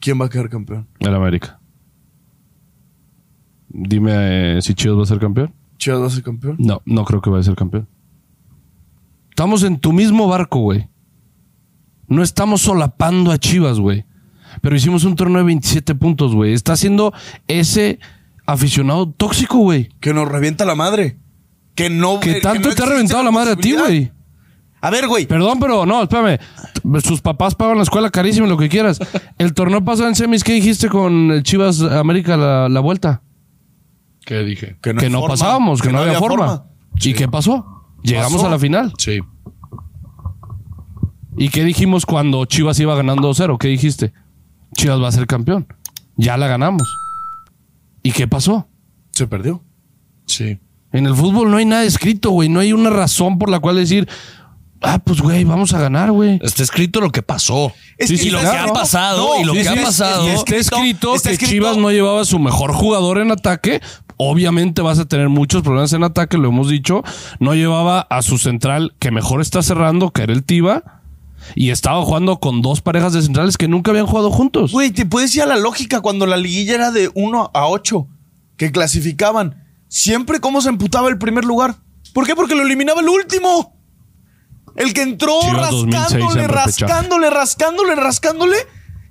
¿Quién 0.00 0.20
va 0.20 0.26
a 0.26 0.28
quedar 0.28 0.48
campeón? 0.48 0.88
El 1.00 1.14
América. 1.14 1.58
Dime 3.68 4.56
eh, 4.58 4.62
si 4.62 4.74
Chivas 4.74 4.98
va 4.98 5.02
a 5.02 5.06
ser 5.06 5.18
campeón. 5.18 5.52
¿Chivas 5.78 6.00
va 6.00 6.06
a 6.06 6.10
ser 6.10 6.22
campeón? 6.22 6.56
No, 6.58 6.82
no 6.86 7.04
creo 7.04 7.20
que 7.20 7.30
vaya 7.30 7.40
a 7.40 7.44
ser 7.44 7.54
campeón. 7.56 7.88
Estamos 9.36 9.64
en 9.64 9.78
tu 9.78 9.92
mismo 9.92 10.26
barco, 10.28 10.60
güey. 10.60 10.88
No 12.08 12.22
estamos 12.22 12.62
solapando 12.62 13.30
a 13.30 13.36
Chivas, 13.36 13.78
güey. 13.78 14.06
Pero 14.62 14.74
hicimos 14.74 15.04
un 15.04 15.14
torneo 15.14 15.40
de 15.40 15.44
27 15.44 15.94
puntos, 15.94 16.34
güey. 16.34 16.54
Está 16.54 16.74
siendo 16.74 17.12
ese 17.46 17.98
aficionado 18.46 19.10
tóxico, 19.10 19.58
güey. 19.58 19.90
Que 20.00 20.14
nos 20.14 20.26
revienta 20.26 20.64
la 20.64 20.74
madre. 20.74 21.18
Que 21.74 21.90
no. 21.90 22.18
Que 22.18 22.38
eh, 22.38 22.40
tanto 22.40 22.70
no 22.70 22.74
te 22.74 22.82
ha 22.82 22.86
reventado 22.86 23.22
la 23.22 23.30
madre 23.30 23.52
a 23.52 23.56
ti, 23.56 23.74
güey. 23.74 24.10
A 24.80 24.88
ver, 24.88 25.06
güey. 25.06 25.26
Perdón, 25.26 25.60
pero 25.60 25.84
no, 25.84 26.04
espérame. 26.04 26.38
Sus 27.04 27.20
papás 27.20 27.54
pagan 27.54 27.76
la 27.76 27.82
escuela 27.82 28.08
carísima, 28.08 28.46
lo 28.46 28.56
que 28.56 28.70
quieras. 28.70 28.98
El 29.36 29.52
torneo 29.52 29.84
pasado 29.84 30.08
en 30.08 30.14
semis, 30.14 30.44
¿qué 30.44 30.54
dijiste 30.54 30.88
con 30.88 31.30
el 31.30 31.42
Chivas 31.42 31.82
América 31.82 32.38
la, 32.38 32.70
la 32.70 32.80
vuelta? 32.80 33.20
¿Qué 34.24 34.38
dije? 34.44 34.78
Que 34.80 34.94
no 34.94 35.20
forma, 35.20 35.34
pasábamos, 35.34 35.82
que, 35.82 35.92
no, 35.92 35.98
había, 35.98 36.18
forma. 36.18 36.64
Sí. 36.98 37.10
¿Y 37.10 37.14
qué 37.14 37.28
pasó? 37.28 37.75
Llegamos 38.06 38.34
Pasó. 38.34 38.46
a 38.46 38.50
la 38.50 38.58
final. 38.58 38.92
Sí. 38.98 39.20
¿Y 41.36 41.48
qué 41.50 41.64
dijimos 41.64 42.06
cuando 42.06 42.44
Chivas 42.46 42.78
iba 42.80 42.94
ganando 42.94 43.30
2-0? 43.30 43.58
¿Qué 43.58 43.68
dijiste? 43.68 44.12
Chivas 44.74 45.02
va 45.02 45.08
a 45.08 45.12
ser 45.12 45.26
campeón. 45.26 45.66
Ya 46.16 46.36
la 46.36 46.46
ganamos. 46.46 46.88
¿Y 48.02 48.12
qué 48.12 48.26
pasó? 48.28 48.68
Se 49.10 49.26
perdió. 49.26 49.62
Sí. 50.26 50.58
En 50.92 51.06
el 51.06 51.14
fútbol 51.14 51.50
no 51.50 51.56
hay 51.56 51.64
nada 51.64 51.84
escrito, 51.84 52.30
güey. 52.30 52.48
No 52.48 52.60
hay 52.60 52.72
una 52.72 52.90
razón 52.90 53.38
por 53.38 53.50
la 53.50 53.58
cual 53.58 53.76
decir, 53.76 54.08
ah, 54.86 54.98
pues, 54.98 55.20
güey, 55.20 55.44
vamos 55.44 55.72
a 55.74 55.80
ganar, 55.80 56.12
güey. 56.12 56.38
Está 56.42 56.62
escrito 56.62 57.00
lo 57.00 57.10
que 57.10 57.22
pasó. 57.22 57.72
Es 57.98 58.08
Sí, 58.08 58.16
que 58.16 58.22
sí, 58.22 58.28
y 58.28 58.30
lo 58.30 58.40
claro. 58.40 58.64
que 58.64 58.70
ha 58.70 58.72
pasado, 58.72 59.34
No, 59.34 59.40
y 59.40 59.44
lo 59.44 59.52
sí, 59.52 59.58
que 59.58 59.64
sí, 59.64 59.70
ha 59.70 59.74
es- 59.74 59.82
pasado. 59.84 60.26
Y 60.26 60.30
está 60.30 60.56
escrito 60.56 61.14
está 61.14 61.28
que 61.30 61.34
escrito- 61.34 61.50
Chivas 61.52 61.76
no 61.76 61.90
llevaba 61.90 62.20
a 62.20 62.24
su 62.24 62.38
mejor 62.38 62.72
jugador 62.72 63.18
en 63.18 63.30
ataque. 63.32 63.80
Obviamente 64.18 64.80
vas 64.82 64.98
a 64.98 65.04
tener 65.04 65.28
muchos 65.28 65.62
problemas 65.62 65.92
en 65.92 66.02
ataque, 66.04 66.38
lo 66.38 66.48
hemos 66.48 66.68
dicho. 66.70 67.02
No 67.38 67.54
llevaba 67.54 68.00
a 68.00 68.22
su 68.22 68.38
central, 68.38 68.94
que 68.98 69.10
mejor 69.10 69.40
está 69.42 69.62
cerrando, 69.62 70.10
que 70.10 70.22
era 70.22 70.32
el 70.32 70.42
Tiva. 70.44 71.02
Y 71.54 71.70
estaba 71.70 72.02
jugando 72.04 72.40
con 72.40 72.60
dos 72.62 72.80
parejas 72.80 73.12
de 73.12 73.22
centrales 73.22 73.56
que 73.56 73.68
nunca 73.68 73.90
habían 73.92 74.06
jugado 74.06 74.30
juntos. 74.30 74.72
Güey, 74.72 74.90
te 74.90 75.06
puedes 75.06 75.34
ir 75.36 75.42
a 75.42 75.46
la 75.46 75.56
lógica 75.56 76.00
cuando 76.00 76.26
la 76.26 76.36
liguilla 76.36 76.74
era 76.74 76.90
de 76.90 77.10
1 77.14 77.50
a 77.54 77.66
8, 77.68 78.08
que 78.56 78.72
clasificaban. 78.72 79.62
Siempre 79.88 80.40
cómo 80.40 80.60
se 80.60 80.70
emputaba 80.70 81.08
el 81.08 81.18
primer 81.18 81.44
lugar. 81.44 81.76
¿Por 82.12 82.26
qué? 82.26 82.34
Porque 82.34 82.54
lo 82.56 82.62
eliminaba 82.62 83.00
el 83.00 83.08
último. 83.08 83.75
El 84.76 84.92
que 84.92 85.02
entró 85.02 85.32
Chivas 85.40 85.70
2006 85.70 86.46
rascándole, 86.46 86.46
rascándole, 86.46 87.30
rascándole, 87.30 87.94
rascándole. 87.94 88.56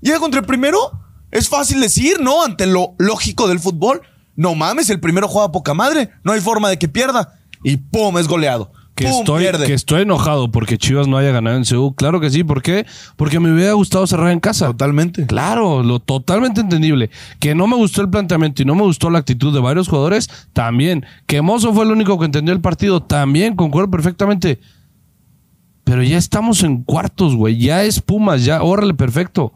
Llega 0.01 0.19
contra 0.19 0.39
el 0.39 0.45
primero. 0.45 0.91
Es 1.31 1.49
fácil 1.49 1.81
decir, 1.81 2.21
¿no? 2.21 2.43
Ante 2.43 2.67
lo 2.67 2.93
lógico 2.97 3.47
del 3.47 3.59
fútbol. 3.59 4.01
No 4.35 4.53
mames, 4.53 4.89
el 4.89 4.99
primero 4.99 5.27
juega 5.27 5.51
poca 5.51 5.73
madre. 5.73 6.09
No 6.23 6.33
hay 6.33 6.41
forma 6.41 6.69
de 6.69 6.77
que 6.77 6.87
pierda. 6.87 7.39
Y 7.63 7.77
pum, 7.77 8.17
es 8.17 8.27
goleado. 8.27 8.71
Que 8.93 9.05
pum, 9.05 9.19
estoy, 9.19 9.41
pierde. 9.41 9.65
que 9.65 9.73
estoy 9.73 10.03
enojado 10.03 10.51
porque 10.51 10.77
Chivas 10.77 11.07
no 11.07 11.17
haya 11.17 11.31
ganado 11.31 11.57
en 11.57 11.65
Seúl. 11.65 11.95
Claro 11.95 12.21
que 12.21 12.29
sí. 12.29 12.43
¿Por 12.43 12.61
qué? 12.61 12.85
Porque 13.15 13.39
me 13.39 13.51
hubiera 13.51 13.73
gustado 13.73 14.05
cerrar 14.07 14.31
en 14.31 14.39
casa. 14.39 14.67
Totalmente. 14.67 15.25
Claro, 15.25 15.83
lo 15.83 15.99
totalmente 15.99 16.61
entendible. 16.61 17.09
Que 17.39 17.55
no 17.55 17.67
me 17.67 17.75
gustó 17.75 18.01
el 18.01 18.09
planteamiento 18.09 18.61
y 18.61 18.65
no 18.65 18.75
me 18.75 18.83
gustó 18.83 19.09
la 19.09 19.19
actitud 19.19 19.53
de 19.53 19.59
varios 19.59 19.87
jugadores, 19.87 20.29
también. 20.53 21.05
Que 21.25 21.41
Mozo 21.41 21.73
fue 21.73 21.85
el 21.85 21.91
único 21.91 22.19
que 22.19 22.25
entendió 22.25 22.53
el 22.53 22.61
partido, 22.61 23.01
también, 23.01 23.55
concuerdo 23.55 23.89
perfectamente. 23.89 24.59
Pero 25.85 26.03
ya 26.03 26.17
estamos 26.17 26.63
en 26.63 26.83
cuartos, 26.83 27.35
güey. 27.35 27.57
Ya 27.57 27.83
es 27.83 28.01
Pumas, 28.01 28.43
ya, 28.43 28.61
órale, 28.61 28.93
perfecto. 28.93 29.53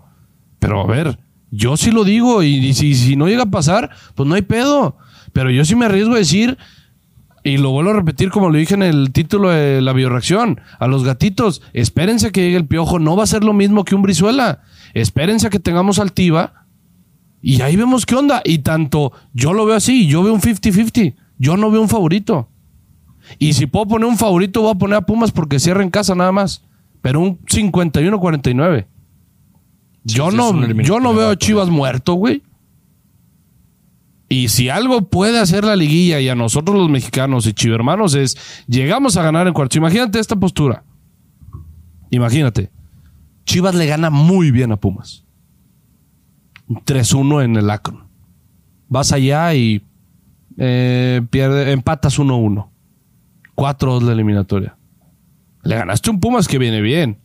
Pero 0.59 0.81
a 0.81 0.87
ver, 0.87 1.19
yo 1.51 1.75
sí 1.75 1.91
lo 1.91 2.03
digo 2.03 2.43
y, 2.43 2.73
si 2.73 3.15
no 3.15 3.27
llega 3.27 3.43
a 3.43 3.51
pasar, 3.51 3.89
pues 4.15 4.29
no 4.29 4.35
hay 4.35 4.43
pedo. 4.43 4.95
Pero 5.33 5.49
yo 5.49 5.65
sí 5.65 5.75
me 5.75 5.85
arriesgo 5.85 6.13
a 6.13 6.19
decir, 6.19 6.57
y 7.43 7.57
lo 7.57 7.71
vuelvo 7.71 7.91
a 7.91 7.95
repetir 7.95 8.29
como 8.29 8.49
lo 8.49 8.57
dije 8.57 8.75
en 8.75 8.83
el 8.83 9.11
título 9.11 9.49
de 9.49 9.81
la 9.81 9.91
bioreacción, 9.91 10.61
a 10.77 10.87
los 10.87 11.03
gatitos, 11.03 11.63
espérense 11.73 12.27
a 12.27 12.31
que 12.31 12.41
llegue 12.41 12.57
el 12.57 12.67
piojo, 12.67 12.99
no 12.99 13.15
va 13.15 13.23
a 13.23 13.27
ser 13.27 13.43
lo 13.43 13.53
mismo 13.53 13.83
que 13.83 13.95
un 13.95 14.03
brizuela. 14.03 14.61
Espérense 14.93 15.47
a 15.47 15.49
que 15.49 15.59
tengamos 15.59 15.97
altiva 15.97 16.65
y 17.41 17.61
ahí 17.61 17.75
vemos 17.75 18.05
qué 18.05 18.15
onda. 18.15 18.41
Y 18.45 18.59
tanto 18.59 19.13
yo 19.33 19.53
lo 19.53 19.65
veo 19.65 19.75
así, 19.75 20.07
yo 20.07 20.21
veo 20.21 20.33
un 20.33 20.41
50-50, 20.41 21.15
yo 21.39 21.57
no 21.57 21.71
veo 21.71 21.81
un 21.81 21.89
favorito. 21.89 22.49
Y 23.37 23.53
si 23.53 23.67
puedo 23.67 23.87
poner 23.87 24.07
un 24.07 24.17
favorito, 24.17 24.61
voy 24.61 24.71
a 24.71 24.75
poner 24.75 24.97
a 24.97 25.01
Pumas 25.01 25.31
porque 25.31 25.59
cierra 25.59 25.83
en 25.83 25.89
casa 25.89 26.15
nada 26.15 26.31
más. 26.31 26.63
Pero 27.01 27.21
un 27.21 27.39
51-49. 27.39 28.87
Yo 30.03 30.31
sí, 30.31 30.37
no, 30.37 30.67
yo 30.81 30.99
no 30.99 31.13
veo 31.13 31.29
a. 31.29 31.35
Chivas 31.37 31.69
muerto, 31.69 32.13
güey. 32.13 32.41
Y 34.29 34.49
si 34.49 34.69
algo 34.69 35.01
puede 35.01 35.39
hacer 35.39 35.63
la 35.63 35.75
liguilla 35.75 36.19
y 36.19 36.29
a 36.29 36.35
nosotros 36.35 36.77
los 36.77 36.89
mexicanos 36.89 37.47
y 37.47 37.53
chivermanos 37.53 38.13
es 38.13 38.37
llegamos 38.67 39.17
a 39.17 39.23
ganar 39.23 39.47
en 39.47 39.53
cuartos. 39.53 39.77
Imagínate 39.77 40.19
esta 40.19 40.35
postura. 40.35 40.83
Imagínate. 42.11 42.71
Chivas 43.45 43.73
le 43.73 43.87
gana 43.87 44.11
muy 44.11 44.51
bien 44.51 44.71
a 44.71 44.77
Pumas. 44.77 45.25
Un 46.67 46.77
3-1 46.85 47.43
en 47.43 47.55
el 47.55 47.69
Akron. 47.71 48.07
Vas 48.87 49.11
allá 49.11 49.53
y 49.55 49.83
eh, 50.57 51.21
pierde, 51.31 51.71
empatas 51.71 52.19
1-1. 52.19 52.69
4-2 53.59 54.03
la 54.03 54.13
eliminatoria. 54.13 54.77
Le 55.63 55.75
ganaste 55.75 56.09
un 56.09 56.19
Pumas 56.21 56.47
que 56.47 56.57
viene 56.57 56.79
bien. 56.81 57.19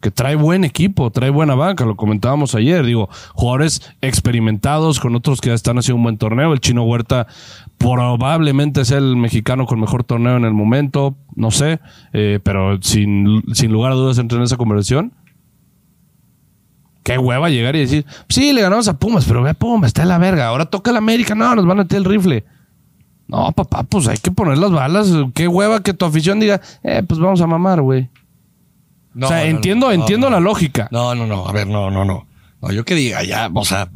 Que 0.00 0.12
trae 0.12 0.36
buen 0.36 0.62
equipo, 0.62 1.10
trae 1.10 1.30
buena 1.30 1.56
banca, 1.56 1.84
lo 1.84 1.96
comentábamos 1.96 2.54
ayer. 2.54 2.84
Digo, 2.86 3.08
jugadores 3.32 3.82
experimentados 4.00 5.00
con 5.00 5.16
otros 5.16 5.40
que 5.40 5.52
están 5.52 5.78
haciendo 5.78 5.96
un 5.96 6.02
buen 6.04 6.18
torneo. 6.18 6.52
El 6.52 6.60
Chino 6.60 6.84
Huerta 6.84 7.26
probablemente 7.78 8.84
sea 8.84 8.98
el 8.98 9.16
mexicano 9.16 9.66
con 9.66 9.80
mejor 9.80 10.04
torneo 10.04 10.36
en 10.36 10.44
el 10.44 10.52
momento, 10.52 11.16
no 11.34 11.50
sé, 11.50 11.80
eh, 12.12 12.38
pero 12.44 12.80
sin, 12.80 13.42
sin 13.54 13.72
lugar 13.72 13.90
a 13.90 13.96
dudas 13.96 14.18
entra 14.18 14.38
en 14.38 14.44
esa 14.44 14.56
conversación. 14.56 15.14
Qué 17.02 17.18
hueva 17.18 17.48
llegar 17.48 17.74
y 17.74 17.80
decir, 17.80 18.06
sí, 18.28 18.52
le 18.52 18.60
ganamos 18.60 18.86
a 18.86 18.98
Pumas, 18.98 19.24
pero 19.24 19.42
ve 19.42 19.50
a 19.50 19.54
Pumas, 19.54 19.88
está 19.88 20.02
en 20.02 20.10
la 20.10 20.18
verga. 20.18 20.46
Ahora 20.46 20.66
toca 20.66 20.92
el 20.92 20.96
América, 20.96 21.34
no, 21.34 21.56
nos 21.56 21.66
van 21.66 21.80
a 21.80 21.82
meter 21.82 21.98
el 21.98 22.04
rifle. 22.04 22.44
No, 23.28 23.52
papá, 23.52 23.82
pues 23.82 24.08
hay 24.08 24.16
que 24.16 24.30
poner 24.30 24.56
las 24.56 24.70
balas. 24.70 25.08
Qué 25.34 25.46
hueva 25.46 25.82
que 25.82 25.92
tu 25.92 26.06
afición 26.06 26.40
diga, 26.40 26.62
eh, 26.82 27.02
pues 27.06 27.20
vamos 27.20 27.40
a 27.42 27.46
mamar, 27.46 27.82
güey. 27.82 28.08
No, 29.12 29.26
o 29.26 29.28
sea, 29.28 29.40
no, 29.40 29.44
entiendo, 29.44 29.86
no, 29.86 29.92
entiendo 29.92 30.30
la 30.30 30.40
lógica. 30.40 30.88
No, 30.90 31.14
no, 31.14 31.26
no. 31.26 31.46
A 31.46 31.52
ver, 31.52 31.66
no, 31.66 31.90
no, 31.90 32.04
no. 32.04 32.26
No, 32.62 32.72
yo 32.72 32.84
que 32.84 32.94
diga, 32.94 33.22
ya, 33.22 33.50
o 33.52 33.64
sea, 33.64 33.90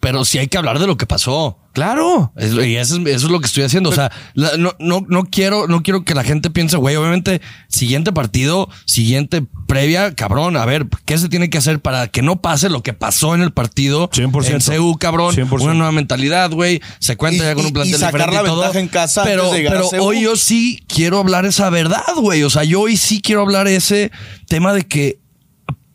pero 0.00 0.24
sí 0.24 0.38
hay 0.38 0.46
que 0.48 0.58
hablar 0.58 0.78
de 0.78 0.86
lo 0.86 0.96
que 0.96 1.06
pasó. 1.06 1.58
Claro. 1.72 2.32
Es- 2.36 2.52
y 2.54 2.74
eso 2.76 2.96
es, 2.96 3.06
eso 3.06 3.26
es 3.26 3.32
lo 3.32 3.38
que 3.40 3.46
estoy 3.46 3.62
haciendo. 3.62 3.90
O 3.90 3.92
sea, 3.92 4.10
la- 4.34 4.56
no, 4.56 4.74
no, 4.80 5.04
no 5.08 5.24
quiero, 5.24 5.68
no 5.68 5.82
quiero 5.82 6.04
que 6.04 6.14
la 6.14 6.24
gente 6.24 6.50
piense, 6.50 6.76
güey, 6.76 6.96
obviamente, 6.96 7.40
siguiente 7.68 8.12
partido, 8.12 8.68
siguiente 8.84 9.44
previa, 9.68 10.12
cabrón, 10.14 10.56
a 10.56 10.64
ver, 10.64 10.86
¿qué 11.04 11.18
se 11.18 11.28
tiene 11.28 11.50
que 11.50 11.58
hacer 11.58 11.78
para 11.80 12.08
que 12.08 12.22
no 12.22 12.40
pase 12.40 12.68
lo 12.68 12.82
que 12.82 12.94
pasó 12.94 13.34
en 13.36 13.42
el 13.42 13.52
partido 13.52 14.10
100%. 14.10 14.72
en 14.72 14.78
CU, 14.80 14.98
cabrón? 14.98 15.34
100%. 15.34 15.62
Una 15.64 15.74
nueva 15.74 15.92
mentalidad, 15.92 16.50
güey. 16.50 16.80
Se 16.98 17.16
cuenta 17.16 17.44
Y- 17.44 17.46
ya 17.46 17.54
con 17.54 17.66
un 17.66 17.72
plantel 17.72 17.94
y 17.94 17.98
sacar 17.98 18.12
diferente 18.12 18.36
la 18.36 18.42
y 18.42 18.46
todo. 18.46 18.60
ventaja 18.62 18.80
en 18.80 18.88
casa 18.88 19.22
pero, 19.24 19.42
antes 19.42 19.52
de 19.52 19.58
llegar 19.62 19.76
a 19.76 19.82
pero 19.90 20.04
hoy 20.04 20.22
yo 20.22 20.36
sí 20.36 20.82
quiero 20.88 21.18
hablar 21.18 21.44
esa 21.46 21.70
verdad, 21.70 22.02
güey. 22.16 22.42
O 22.42 22.50
sea, 22.50 22.64
yo 22.64 22.80
hoy 22.80 22.96
sí 22.96 23.20
quiero 23.20 23.42
hablar 23.42 23.68
ese 23.68 24.10
tema 24.48 24.72
de 24.72 24.82
que 24.86 25.20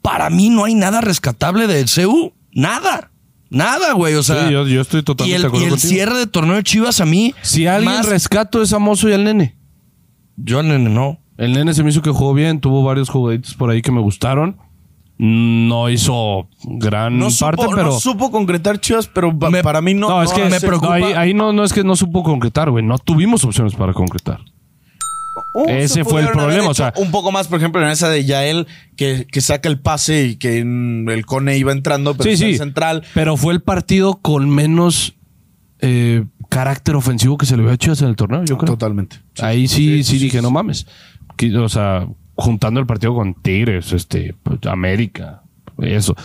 para 0.01 0.29
mí 0.29 0.49
no 0.49 0.65
hay 0.65 0.75
nada 0.75 1.01
rescatable 1.01 1.67
del 1.67 1.87
CU. 1.93 2.33
Nada. 2.53 3.09
Nada, 3.53 3.93
güey. 3.93 4.15
O 4.15 4.23
sea, 4.23 4.47
Sí, 4.47 4.51
yo, 4.53 4.67
yo 4.67 4.81
estoy 4.81 4.99
y 4.99 5.03
totalmente 5.03 5.35
el, 5.37 5.41
de 5.43 5.47
acuerdo 5.47 5.63
y 5.63 5.67
el 5.67 5.71
contigo. 5.71 5.89
cierre 5.93 6.17
de 6.17 6.27
torneo 6.27 6.55
de 6.55 6.63
Chivas 6.63 6.99
a 6.99 7.05
mí. 7.05 7.33
Si 7.41 7.65
alguien 7.67 7.93
más- 7.93 8.09
rescato 8.09 8.61
es 8.61 8.73
a 8.73 8.79
Mozo 8.79 9.07
y 9.09 9.13
al 9.13 9.23
nene. 9.23 9.55
Yo 10.35 10.59
al 10.59 10.67
nene 10.67 10.89
no. 10.89 11.19
El 11.37 11.53
nene 11.53 11.73
se 11.73 11.83
me 11.83 11.89
hizo 11.91 12.01
que 12.01 12.09
jugó 12.11 12.33
bien, 12.33 12.59
tuvo 12.59 12.83
varios 12.83 13.09
jugaditos 13.09 13.53
por 13.55 13.69
ahí 13.69 13.81
que 13.81 13.91
me 13.91 14.01
gustaron. 14.01 14.57
No 15.19 15.89
hizo 15.89 16.47
gran 16.63 17.17
No 17.19 17.27
parte, 17.39 17.61
supo, 17.63 17.75
pero. 17.75 17.87
no 17.89 17.99
supo 17.99 18.31
concretar 18.31 18.79
Chivas, 18.79 19.07
pero 19.07 19.31
Me- 19.31 19.61
para 19.63 19.79
mí 19.81 19.93
no. 19.93 20.09
No, 20.09 20.23
es 20.23 20.33
que 20.33 20.43
me 20.45 20.59
preocupa- 20.59 20.99
no, 20.99 21.05
ahí, 21.05 21.13
ahí 21.13 21.33
no, 21.33 21.53
no 21.53 21.63
es 21.63 21.71
que 21.71 21.83
no 21.83 21.95
supo 21.95 22.23
concretar, 22.23 22.71
güey. 22.71 22.83
No 22.83 22.97
tuvimos 22.97 23.43
opciones 23.43 23.75
para 23.75 23.93
concretar. 23.93 24.39
Uh, 25.53 25.69
Ese 25.69 25.93
se 25.95 26.03
fue 26.03 26.21
el 26.21 26.29
problema, 26.29 26.69
o 26.69 26.73
sea- 26.73 26.93
un 26.97 27.11
poco 27.11 27.31
más, 27.31 27.47
por 27.47 27.59
ejemplo, 27.59 27.81
en 27.81 27.89
esa 27.89 28.09
de 28.09 28.25
Yael, 28.25 28.67
que, 28.97 29.27
que 29.31 29.39
saca 29.41 29.69
el 29.69 29.79
pase 29.79 30.25
y 30.25 30.35
que 30.37 30.59
el 30.59 31.25
Cone 31.27 31.57
iba 31.57 31.71
entrando, 31.71 32.15
pero 32.15 32.29
sí, 32.31 32.37
sí. 32.37 32.51
en 32.53 32.57
central. 32.57 33.03
Pero 33.13 33.37
fue 33.37 33.53
el 33.53 33.61
partido 33.61 34.15
con 34.21 34.49
menos 34.49 35.13
eh, 35.79 36.23
carácter 36.49 36.95
ofensivo 36.95 37.37
que 37.37 37.45
se 37.45 37.55
le 37.55 37.63
había 37.63 37.75
hecho 37.75 37.93
en 37.93 38.07
el 38.09 38.15
torneo, 38.15 38.43
yo 38.45 38.57
creo. 38.57 38.73
Totalmente. 38.73 39.17
Ahí 39.39 39.67
sí, 39.67 40.03
sí, 40.03 40.17
dije, 40.17 40.41
no 40.41 40.49
mames. 40.49 40.87
O 41.59 41.69
sea, 41.69 42.07
juntando 42.35 42.79
el 42.79 42.85
partido 42.85 43.13
con 43.13 43.35
Tigres, 43.35 43.91
este, 43.93 44.35
pues, 44.43 44.59
América, 44.65 45.43
eso. 45.79 46.15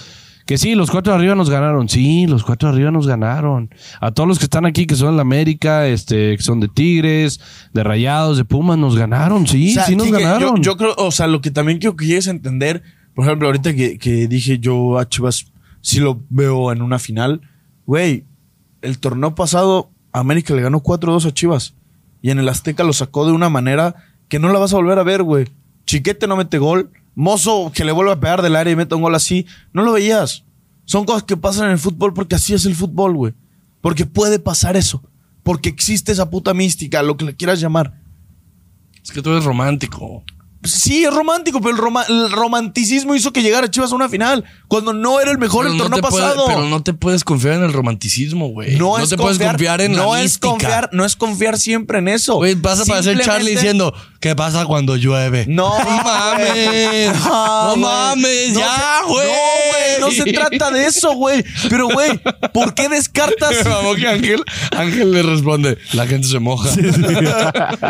Que 0.48 0.56
sí, 0.56 0.74
los 0.74 0.90
cuatro 0.90 1.12
de 1.12 1.18
arriba 1.18 1.34
nos 1.34 1.50
ganaron. 1.50 1.90
Sí, 1.90 2.26
los 2.26 2.42
cuatro 2.42 2.70
de 2.70 2.76
arriba 2.76 2.90
nos 2.90 3.06
ganaron. 3.06 3.68
A 4.00 4.12
todos 4.12 4.26
los 4.26 4.38
que 4.38 4.46
están 4.46 4.64
aquí, 4.64 4.86
que 4.86 4.94
son 4.94 5.10
de 5.10 5.16
la 5.16 5.20
América, 5.20 5.86
este, 5.86 6.38
que 6.38 6.42
son 6.42 6.58
de 6.58 6.68
Tigres, 6.68 7.38
de 7.74 7.84
Rayados, 7.84 8.38
de 8.38 8.46
Pumas, 8.46 8.78
nos 8.78 8.96
ganaron. 8.96 9.46
Sí, 9.46 9.72
O 9.72 9.74
sea, 9.74 9.84
sí 9.84 9.94
nos 9.94 10.10
ganaron. 10.10 10.62
Yo, 10.62 10.72
yo 10.72 10.76
creo, 10.78 10.94
o 10.96 11.10
sea, 11.10 11.26
lo 11.26 11.42
que 11.42 11.50
también 11.50 11.76
quiero 11.76 11.96
que 11.96 12.06
llegues 12.06 12.28
a 12.28 12.30
entender, 12.30 12.82
por 13.14 13.26
ejemplo, 13.26 13.46
ahorita 13.46 13.74
que, 13.74 13.98
que 13.98 14.26
dije 14.26 14.58
yo 14.58 14.98
a 14.98 15.06
Chivas, 15.06 15.52
sí 15.82 16.00
lo 16.00 16.22
veo 16.30 16.72
en 16.72 16.80
una 16.80 16.98
final, 16.98 17.42
güey, 17.84 18.24
el 18.80 18.98
torneo 19.00 19.34
pasado 19.34 19.90
América 20.12 20.54
le 20.54 20.62
ganó 20.62 20.82
4-2 20.82 21.26
a 21.26 21.34
Chivas 21.34 21.74
y 22.22 22.30
en 22.30 22.38
el 22.38 22.48
Azteca 22.48 22.84
lo 22.84 22.94
sacó 22.94 23.26
de 23.26 23.32
una 23.32 23.50
manera 23.50 23.96
que 24.28 24.38
no 24.38 24.50
la 24.50 24.58
vas 24.58 24.72
a 24.72 24.76
volver 24.76 24.98
a 24.98 25.02
ver, 25.02 25.24
güey. 25.24 25.44
Chiquete 25.84 26.26
no 26.26 26.38
mete 26.38 26.56
gol, 26.56 26.90
Mozo 27.18 27.72
que 27.74 27.84
le 27.84 27.90
vuelve 27.90 28.12
a 28.12 28.20
pegar 28.20 28.42
del 28.42 28.54
área 28.54 28.72
y 28.72 28.76
mete 28.76 28.94
un 28.94 29.02
gol 29.02 29.12
así, 29.16 29.44
no 29.72 29.82
lo 29.82 29.90
veías. 29.90 30.44
Son 30.84 31.04
cosas 31.04 31.24
que 31.24 31.36
pasan 31.36 31.66
en 31.66 31.72
el 31.72 31.78
fútbol 31.80 32.14
porque 32.14 32.36
así 32.36 32.54
es 32.54 32.64
el 32.64 32.76
fútbol, 32.76 33.16
güey. 33.16 33.34
Porque 33.80 34.06
puede 34.06 34.38
pasar 34.38 34.76
eso. 34.76 35.02
Porque 35.42 35.68
existe 35.68 36.12
esa 36.12 36.30
puta 36.30 36.54
mística, 36.54 37.02
lo 37.02 37.16
que 37.16 37.24
le 37.24 37.34
quieras 37.34 37.58
llamar. 37.58 38.00
Es 39.02 39.10
que 39.10 39.20
tú 39.20 39.30
eres 39.30 39.42
romántico. 39.42 40.22
Sí, 40.64 41.04
es 41.04 41.14
romántico, 41.14 41.60
pero 41.60 41.76
el, 41.76 42.12
el 42.14 42.32
romanticismo 42.32 43.14
hizo 43.14 43.32
que 43.32 43.42
llegara 43.42 43.70
Chivas 43.70 43.92
a 43.92 43.94
una 43.94 44.08
final 44.08 44.44
cuando 44.66 44.92
no 44.92 45.20
era 45.20 45.30
el 45.30 45.38
mejor 45.38 45.62
Pero 45.64 45.72
el 45.72 45.78
no 45.78 45.84
torneo 45.84 46.00
puede- 46.02 46.22
pasado. 46.24 46.46
pero 46.48 46.64
no 46.68 46.82
te 46.82 46.92
puedes 46.94 47.22
confiar 47.22 47.54
en 47.54 47.62
el 47.62 47.72
romanticismo, 47.72 48.48
güey. 48.48 48.76
No, 48.76 48.98
es 48.98 49.08
te 49.08 49.16
puedes 49.16 49.38
confiar 49.38 49.80
en 49.80 49.92
no 49.92 50.12
la 50.14 50.18
es 50.18 50.24
mística. 50.24 50.48
confiar, 50.48 50.90
no 50.92 51.04
es 51.04 51.14
confiar 51.16 51.58
siempre 51.58 51.98
en 52.00 52.08
eso. 52.08 52.34
Güey, 52.36 52.54
vas 52.56 52.80
a 52.80 52.84
parecer 52.84 53.20
Charlie 53.20 53.52
diciendo, 53.52 53.94
¿qué 54.20 54.34
pasa 54.34 54.66
cuando 54.66 54.96
llueve? 54.96 55.46
No, 55.48 55.78
no 55.78 56.02
mames. 56.02 57.14
No, 57.24 57.68
No, 57.68 57.76
mames, 57.76 58.52
No 58.52 58.60
ya, 58.60 59.00
güey. 59.06 59.26
No, 59.28 59.32
güey, 59.70 60.00
no 60.00 60.10
se 60.24 60.32
trata 60.32 60.70
de 60.72 60.86
eso, 60.86 61.12
güey. 61.14 61.44
Pero, 61.70 61.88
güey, 61.88 62.20
¿por 62.52 62.74
qué 62.74 62.88
descartas? 62.88 63.64
Mamó 63.64 63.94
que 63.94 64.08
Ángel, 64.08 64.42
Ángel 64.76 65.12
le 65.12 65.22
responde, 65.22 65.78
la 65.92 66.06
gente 66.06 66.26
se 66.26 66.40
moja. 66.40 66.68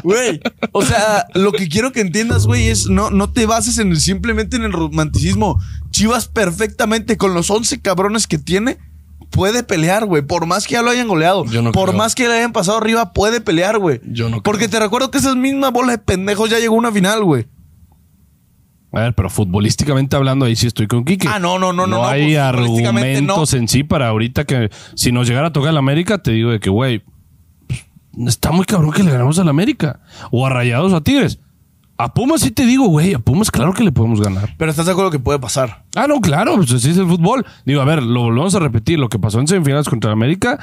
Güey, 0.03 0.41
o 0.73 0.85
sea, 0.85 1.27
lo 1.35 1.53
que 1.53 1.69
quiero 1.69 1.93
que 1.93 2.01
entiendas, 2.01 2.47
güey, 2.47 2.58
es 2.67 2.89
no, 2.89 3.11
no 3.11 3.31
te 3.31 3.47
bases 3.47 3.79
en 3.79 3.91
el- 3.93 4.01
simplemente 4.01 4.57
en 4.57 4.65
el 4.65 4.73
romanticismo. 4.73 5.61
Chivas 5.91 6.27
perfectamente 6.29 7.17
con 7.17 7.35
los 7.35 7.51
11 7.51 7.81
cabrones 7.81 8.27
que 8.27 8.39
tiene 8.39 8.79
puede 9.31 9.63
pelear, 9.63 10.07
güey. 10.07 10.23
Por 10.23 10.47
más 10.47 10.67
que 10.67 10.75
ya 10.75 10.83
lo 10.83 10.91
hayan 10.91 11.07
goleado, 11.09 11.45
Yo 11.47 11.63
no 11.63 11.73
por 11.73 11.91
creo. 11.91 11.99
más 11.99 12.15
que 12.15 12.27
le 12.29 12.35
hayan 12.35 12.53
pasado 12.53 12.79
arriba, 12.79 13.13
puede 13.13 13.41
pelear, 13.41 13.79
güey. 13.79 14.01
Yo 14.05 14.29
no 14.29 14.43
Porque 14.43 14.69
te 14.69 14.79
recuerdo 14.81 15.11
que 15.11 15.19
esa 15.19 15.35
misma 15.35 15.71
bola 15.71 15.93
de 15.93 15.99
pendejos 15.99 16.51
ya 16.51 16.59
llegó 16.59 16.75
a 16.75 16.79
una 16.79 16.93
final, 16.93 17.23
güey. 17.25 17.47
A 18.91 19.01
ver, 19.01 19.15
pero 19.15 19.29
futbolísticamente 19.29 20.17
hablando, 20.17 20.47
ahí 20.47 20.57
sí 20.57 20.67
estoy 20.67 20.87
con 20.87 21.05
Quique. 21.05 21.29
Ah, 21.29 21.39
no, 21.39 21.59
no, 21.59 21.75
no, 21.75 21.87
no, 21.87 21.99
No 21.99 22.07
hay 22.07 22.25
pues, 22.35 22.39
argumentos 22.39 23.53
en 23.53 23.69
sí 23.69 23.85
para 23.85 24.09
ahorita 24.09 24.45
que 24.45 24.71
si 24.97 25.13
nos 25.13 25.29
llegara 25.29 25.49
a 25.49 25.53
tocar 25.53 25.71
el 25.71 25.77
América, 25.77 26.23
te 26.23 26.31
digo 26.31 26.51
de 26.51 26.59
que, 26.59 26.71
güey, 26.71 27.03
está 28.27 28.51
muy 28.51 28.65
cabrón 28.65 28.93
que 28.93 29.03
le 29.03 29.11
ganamos 29.13 29.39
al 29.39 29.49
América. 29.51 30.01
O 30.31 30.47
a 30.47 30.51
Rayados 30.51 30.91
o 30.93 30.97
a 30.97 31.03
Tigres. 31.03 31.39
A 32.01 32.15
Pumas 32.15 32.43
sí 32.43 32.53
te 32.53 32.65
digo, 32.65 32.87
güey, 32.87 33.13
a 33.15 33.19
Pumas 33.19 33.51
claro 33.51 33.75
que 33.75 33.83
le 33.83 33.91
podemos 33.91 34.21
ganar. 34.21 34.55
Pero 34.57 34.71
estás 34.71 34.87
de 34.87 34.93
acuerdo 34.93 35.11
que 35.11 35.19
puede 35.19 35.41
pasar. 35.41 35.85
Ah, 35.97 36.07
no, 36.07 36.21
claro, 36.21 36.55
pues 36.55 36.73
así 36.73 36.91
es 36.91 36.97
el 36.97 37.09
fútbol. 37.09 37.45
Digo, 37.67 37.81
a 37.81 37.85
ver, 37.85 38.03
lo 38.05 38.23
volvemos 38.23 38.55
a 38.55 38.61
repetir. 38.61 39.01
Lo 39.01 39.09
que 39.09 39.19
pasó 39.19 39.41
en 39.41 39.49
semifinales 39.49 39.89
contra 39.89 40.13
América 40.13 40.61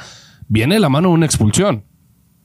viene 0.48 0.76
de 0.76 0.80
la 0.80 0.88
mano 0.88 1.08
de 1.08 1.14
una 1.14 1.26
expulsión. 1.26 1.84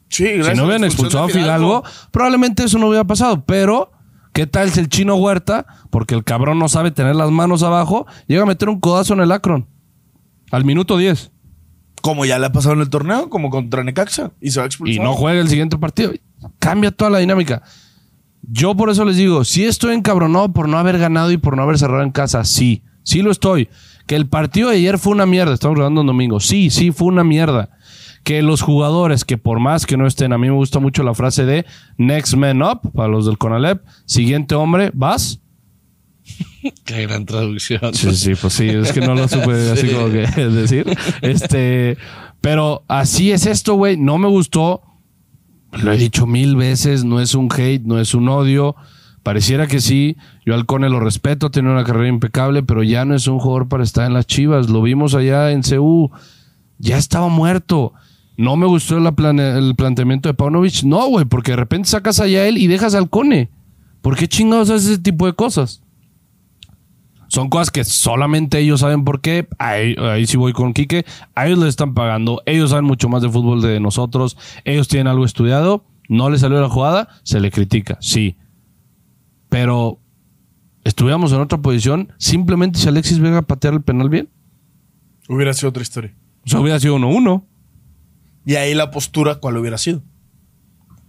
Sí, 0.10 0.26
Si 0.26 0.34
gracias 0.34 0.58
no 0.58 0.64
a 0.64 0.66
la 0.66 0.74
hubieran 0.74 0.84
expulsado 0.84 1.24
a 1.24 1.30
Fidalgo, 1.30 1.84
probablemente 2.12 2.66
eso 2.66 2.78
no 2.80 2.88
hubiera 2.88 3.06
pasado. 3.06 3.46
Pero, 3.46 3.92
¿qué 4.34 4.46
tal 4.46 4.70
si 4.72 4.82
el 4.82 4.90
chino 4.90 5.16
Huerta, 5.16 5.66
porque 5.90 6.14
el 6.14 6.26
cabrón 6.26 6.60
no 6.60 6.68
sabe 6.68 6.92
tener 6.92 7.16
las 7.16 7.32
manos 7.32 7.64
abajo, 7.64 8.06
llega 8.28 8.44
a 8.44 8.46
meter 8.46 8.68
un 8.68 8.82
codazo 8.82 9.14
en 9.14 9.22
el 9.22 9.32
Akron? 9.32 9.68
Al 10.52 10.66
minuto 10.66 10.98
10. 10.98 11.32
Como 12.02 12.26
ya 12.26 12.40
le 12.40 12.48
ha 12.48 12.52
pasado 12.52 12.74
en 12.76 12.82
el 12.82 12.90
torneo, 12.90 13.30
como 13.30 13.50
contra 13.52 13.86
Necaxa. 13.86 14.32
Y 14.42 14.52
se 14.52 14.60
va 14.60 14.66
a 14.66 14.66
Y 14.66 14.68
expulsar. 14.68 15.02
no 15.06 15.14
juega 15.14 15.40
el 15.40 15.48
siguiente 15.48 15.78
partido. 15.78 16.12
Cambia 16.60 16.92
toda 16.92 17.10
la 17.10 17.20
dinámica. 17.20 17.62
Yo 18.44 18.76
por 18.76 18.90
eso 18.90 19.06
les 19.06 19.18
digo, 19.18 19.44
sí 19.44 19.66
estoy 19.66 19.96
encabronado 19.96 20.52
por 20.52 20.68
no 20.68 20.78
haber 20.78 20.98
ganado 20.98 21.32
y 21.32 21.38
por 21.38 21.56
no 21.56 21.64
haber 21.64 21.78
cerrado 21.78 22.04
en 22.04 22.12
casa. 22.12 22.44
Sí, 22.44 22.84
sí 23.04 23.22
lo 23.22 23.32
estoy. 23.32 23.70
Que 24.08 24.16
el 24.16 24.28
partido 24.28 24.70
de 24.70 24.78
ayer 24.78 24.98
fue 24.98 25.14
una 25.14 25.26
mierda. 25.26 25.54
Estamos 25.54 25.76
grabando 25.76 26.02
un 26.02 26.08
domingo. 26.08 26.40
Sí, 26.40 26.70
sí 26.70 26.92
fue 26.92 27.08
una 27.08 27.24
mierda. 27.24 27.70
Que 28.24 28.42
los 28.42 28.62
jugadores, 28.62 29.26
que 29.26 29.38
por 29.38 29.60
más 29.60 29.86
que 29.86 29.98
no 29.98 30.06
estén, 30.06 30.34
a 30.34 30.38
mí 30.38 30.48
me 30.48 30.56
gusta 30.56 30.80
mucho 30.80 31.04
la 31.04 31.14
frase 31.14 31.46
de 31.46 31.66
Next 31.98 32.36
Man 32.36 32.62
Up, 32.62 32.92
para 32.94 33.08
los 33.08 33.26
del 33.26 33.38
Conalep. 33.38 33.84
Siguiente 34.06 34.56
hombre, 34.56 34.92
¿vas? 34.94 35.40
Qué 36.86 37.04
gran 37.08 37.26
traducción. 37.26 37.94
Sí, 37.94 38.16
sí, 38.16 38.34
pues 38.36 38.54
sí, 38.54 38.68
es 38.70 38.92
que 38.92 39.02
no 39.02 39.16
lo 39.16 39.28
supe 39.28 39.72
así 39.72 39.88
como 39.90 40.08
que 40.08 40.28
decir. 40.50 40.86
Este, 41.22 41.98
pero 42.42 42.84
así 42.88 43.32
es 43.32 43.46
esto, 43.46 43.76
güey. 43.76 43.98
No 43.98 44.18
me 44.18 44.28
gustó. 44.28 44.82
Lo 45.72 45.92
he 45.92 45.98
dicho 45.98 46.28
mil 46.28 46.56
veces, 46.56 47.04
no 47.04 47.20
es 47.20 47.34
un 47.34 47.50
hate, 47.52 47.84
no 47.84 48.00
es 48.00 48.14
un 48.14 48.28
odio. 48.30 48.76
Pareciera 49.24 49.68
que 49.68 49.80
sí. 49.80 50.18
Yo 50.46 50.56
al 50.56 50.66
Cone 50.66 50.90
lo 50.90 51.00
respeto, 51.00 51.52
tiene 51.52 51.72
una 51.72 51.84
carrera 51.84 52.08
impecable, 52.08 52.64
pero 52.64 52.84
ya 52.84 53.06
no 53.06 53.16
es 53.16 53.28
un 53.28 53.40
jugador 53.40 53.68
para 53.68 53.84
estar 53.84 54.06
en 54.06 54.14
las 54.14 54.26
Chivas. 54.26 54.70
Lo 54.70 54.82
vimos 54.82 55.14
allá 55.14 55.52
en 55.52 55.62
CU. 55.62 56.12
Ya 56.80 56.98
estaba 56.98 57.28
muerto. 57.28 57.94
No 58.38 58.56
me 58.58 58.66
gustó 58.66 58.98
el 58.98 59.76
planteamiento 59.76 60.30
de 60.30 60.34
Paunovic. 60.34 60.84
No, 60.84 61.08
güey, 61.08 61.26
porque 61.26 61.52
de 61.52 61.58
repente 61.58 61.90
sacas 61.90 62.20
allá 62.20 62.40
a 62.40 62.48
él 62.48 62.58
y 62.58 62.68
dejas 62.68 62.96
al 62.96 63.10
Cone. 63.10 63.50
¿Por 64.02 64.18
qué 64.18 64.28
chingados 64.28 64.72
haces 64.72 64.90
ese 64.90 65.02
tipo 65.02 65.28
de 65.28 65.34
cosas? 65.34 65.84
Son 67.32 67.48
cosas 67.48 67.72
que 67.72 67.86
solamente 67.86 68.60
ellos 68.60 68.82
saben 68.82 69.06
por 69.06 69.22
qué. 69.22 69.48
Ahí, 69.58 69.96
ahí 70.00 70.28
sí 70.28 70.36
voy 70.36 70.52
con 70.52 70.74
Quique. 70.74 71.06
A 71.34 71.48
ellos 71.48 71.60
les 71.60 71.70
están 71.70 71.94
pagando. 71.94 72.42
Ellos 72.46 72.72
saben 72.72 72.84
mucho 72.84 73.08
más 73.08 73.22
de 73.22 73.30
fútbol 73.30 73.62
de 73.62 73.80
nosotros. 73.80 74.36
Ellos 74.66 74.90
tienen 74.90 75.08
algo 75.08 75.24
estudiado. 75.24 75.86
No 76.10 76.30
les 76.30 76.42
salió 76.42 76.60
la 76.60 76.68
jugada. 76.68 77.08
Se 77.24 77.40
le 77.40 77.50
critica. 77.50 77.98
Sí. 78.02 78.36
Pero 79.48 80.02
estuviéramos 80.84 81.32
en 81.32 81.40
otra 81.40 81.62
posición. 81.62 82.12
Simplemente 82.18 82.80
si 82.80 82.90
Alexis 82.90 83.20
Vega 83.20 83.44
pateara 83.44 83.78
el 83.78 83.84
penal 83.84 84.10
bien. 84.10 84.28
Hubiera 85.30 85.54
sido 85.54 85.70
otra 85.70 85.84
historia. 85.84 86.14
O 86.46 86.50
sea, 86.50 86.60
hubiera 86.60 86.82
sido 86.82 86.98
1-1. 86.98 87.46
Y 88.46 88.56
ahí 88.56 88.74
la 88.74 88.92
postura, 88.92 89.36
¿cuál 89.36 89.56
hubiera 89.56 89.78
sido? 89.78 90.04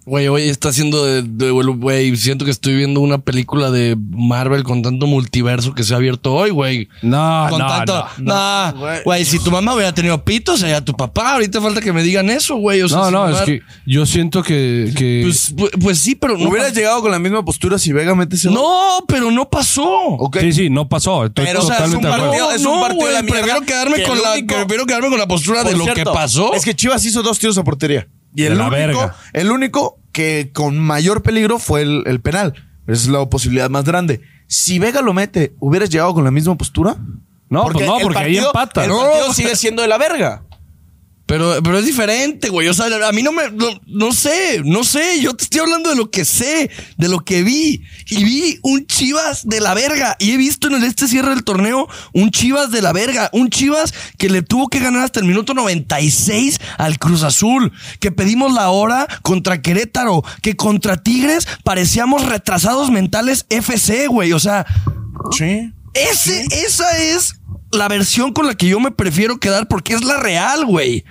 Güey, 0.04 0.26
hoy 0.26 0.48
está 0.48 0.70
haciendo 0.70 1.04
de, 1.04 1.22
de- 1.22 1.52
güey, 1.52 2.16
siento 2.16 2.44
que 2.44 2.50
estoy 2.50 2.74
viendo 2.74 2.98
una 3.00 3.18
película 3.18 3.70
de 3.70 3.96
Marvel 3.96 4.64
con 4.64 4.82
tanto 4.82 5.06
multiverso 5.06 5.74
que 5.74 5.84
se 5.84 5.94
ha 5.94 5.98
abierto 5.98 6.34
hoy, 6.34 6.50
güey. 6.50 6.88
No, 7.02 7.46
con 7.48 7.60
no, 7.60 7.66
tanto, 7.68 8.06
no. 8.18 8.34
nah, 8.34 8.72
güey. 8.72 9.02
güey, 9.04 9.24
si 9.24 9.38
tu 9.38 9.52
mamá 9.52 9.74
hubiera 9.74 9.94
tenido 9.94 10.24
pitos, 10.24 10.58
sería 10.58 10.84
tu 10.84 10.92
papá. 10.94 11.34
Ahorita 11.34 11.60
falta 11.60 11.80
que 11.80 11.92
me 11.92 12.02
digan 12.02 12.30
eso, 12.30 12.56
güey. 12.56 12.82
O 12.82 12.88
sea, 12.88 12.98
No, 12.98 13.06
si 13.06 13.12
no, 13.12 13.18
mamá- 13.20 13.38
es 13.38 13.42
que 13.44 13.60
yo 13.86 14.04
siento 14.04 14.42
que. 14.42 14.92
que- 14.96 15.20
Pues, 15.24 15.54
pues, 15.56 15.70
pues 15.80 15.98
sí, 15.98 16.16
pero 16.16 16.36
no. 16.36 16.48
Hubieras 16.50 16.74
llegado 16.74 17.00
con 17.00 17.12
la 17.12 17.20
misma 17.20 17.44
postura 17.44 17.78
si 17.78 17.92
Vega 17.92 18.14
mete 18.16 18.34
ese? 18.34 18.50
No, 18.50 19.04
pero 19.06 19.30
no 19.30 19.48
pasó. 19.48 20.18
Sí, 20.40 20.52
sí, 20.52 20.68
no 20.68 20.88
pasó. 20.88 21.26
Estoy 21.26 21.44
Pero, 21.46 21.60
o 21.60 21.62
sea, 21.66 21.84
es 21.84 21.94
un 21.94 22.00
partido- 22.02 22.50
es 22.50 22.64
un 22.64 22.72
no, 22.74 22.80
partido 22.80 23.06
de 23.06 23.12
la 23.12 23.22
mierda 23.22 23.40
prefiero 23.40 23.60
quedarme 23.64 23.96
que 23.98 24.02
con 24.02 24.16
el 24.16 24.22
la 24.24 24.32
único- 24.32 24.54
prefiero 24.56 24.84
quedarme 24.86 25.08
con 25.10 25.18
la 25.20 25.28
postura 25.28 25.62
de 25.62 25.76
lo 25.76 25.84
que 25.94 26.04
pasó. 26.04 26.54
Es 26.54 26.64
que 26.64 26.74
Chivas 26.74 27.04
hizo 27.06 27.22
dos 27.22 27.38
tiros 27.38 27.56
a 27.56 27.62
portería. 27.62 28.08
Y 28.34 28.44
el 28.44 28.54
único, 28.54 28.70
verga. 28.70 29.16
el 29.32 29.50
único 29.50 29.98
que 30.12 30.50
con 30.54 30.78
mayor 30.78 31.22
peligro 31.22 31.58
fue 31.58 31.82
el, 31.82 32.02
el 32.06 32.20
penal. 32.20 32.54
Esa 32.86 33.02
es 33.02 33.08
la 33.08 33.28
posibilidad 33.28 33.70
más 33.70 33.84
grande. 33.84 34.20
Si 34.46 34.78
Vega 34.78 35.00
lo 35.02 35.12
mete, 35.14 35.54
¿hubieras 35.60 35.88
llegado 35.90 36.12
con 36.14 36.24
la 36.24 36.30
misma 36.30 36.56
postura? 36.56 36.96
No, 37.48 37.64
pues 37.68 37.86
no, 37.86 37.96
el 37.98 38.02
porque 38.02 38.18
ahí 38.18 38.38
empata. 38.38 38.84
El 38.84 38.90
No. 38.90 39.00
partido 39.00 39.32
sigue 39.34 39.56
siendo 39.56 39.82
de 39.82 39.88
la 39.88 39.98
verga. 39.98 40.44
Pero, 41.32 41.62
pero 41.62 41.78
es 41.78 41.86
diferente, 41.86 42.50
güey. 42.50 42.68
O 42.68 42.74
sea, 42.74 42.88
a 43.08 43.12
mí 43.12 43.22
no 43.22 43.32
me. 43.32 43.50
No, 43.52 43.68
no 43.86 44.12
sé, 44.12 44.60
no 44.66 44.84
sé. 44.84 45.18
Yo 45.22 45.32
te 45.32 45.44
estoy 45.44 45.60
hablando 45.60 45.88
de 45.88 45.96
lo 45.96 46.10
que 46.10 46.26
sé, 46.26 46.70
de 46.98 47.08
lo 47.08 47.20
que 47.20 47.42
vi. 47.42 47.82
Y 48.10 48.22
vi 48.22 48.58
un 48.62 48.86
Chivas 48.86 49.48
de 49.48 49.62
la 49.62 49.72
verga. 49.72 50.14
Y 50.18 50.32
he 50.32 50.36
visto 50.36 50.68
en 50.68 50.74
el 50.74 50.84
este 50.84 51.08
cierre 51.08 51.30
del 51.30 51.42
torneo 51.42 51.88
un 52.12 52.32
Chivas 52.32 52.70
de 52.70 52.82
la 52.82 52.92
verga. 52.92 53.30
Un 53.32 53.48
Chivas 53.48 53.94
que 54.18 54.28
le 54.28 54.42
tuvo 54.42 54.68
que 54.68 54.80
ganar 54.80 55.04
hasta 55.04 55.20
el 55.20 55.26
minuto 55.26 55.54
96 55.54 56.58
al 56.76 56.98
Cruz 56.98 57.22
Azul. 57.22 57.72
Que 57.98 58.12
pedimos 58.12 58.52
la 58.52 58.68
hora 58.68 59.08
contra 59.22 59.62
Querétaro. 59.62 60.22
Que 60.42 60.54
contra 60.54 61.02
Tigres 61.02 61.48
parecíamos 61.64 62.26
retrasados 62.26 62.90
mentales 62.90 63.46
FC, 63.48 64.06
güey. 64.06 64.34
O 64.34 64.38
sea. 64.38 64.66
Sí. 65.30 65.72
Ese, 65.94 66.46
esa 66.66 66.98
es 66.98 67.36
la 67.72 67.88
versión 67.88 68.32
con 68.32 68.46
la 68.46 68.54
que 68.54 68.68
yo 68.68 68.80
me 68.80 68.90
prefiero 68.90 69.38
quedar 69.38 69.68
porque 69.68 69.94
es 69.94 70.04
la 70.04 70.18
real, 70.18 70.64
güey. 70.66 71.04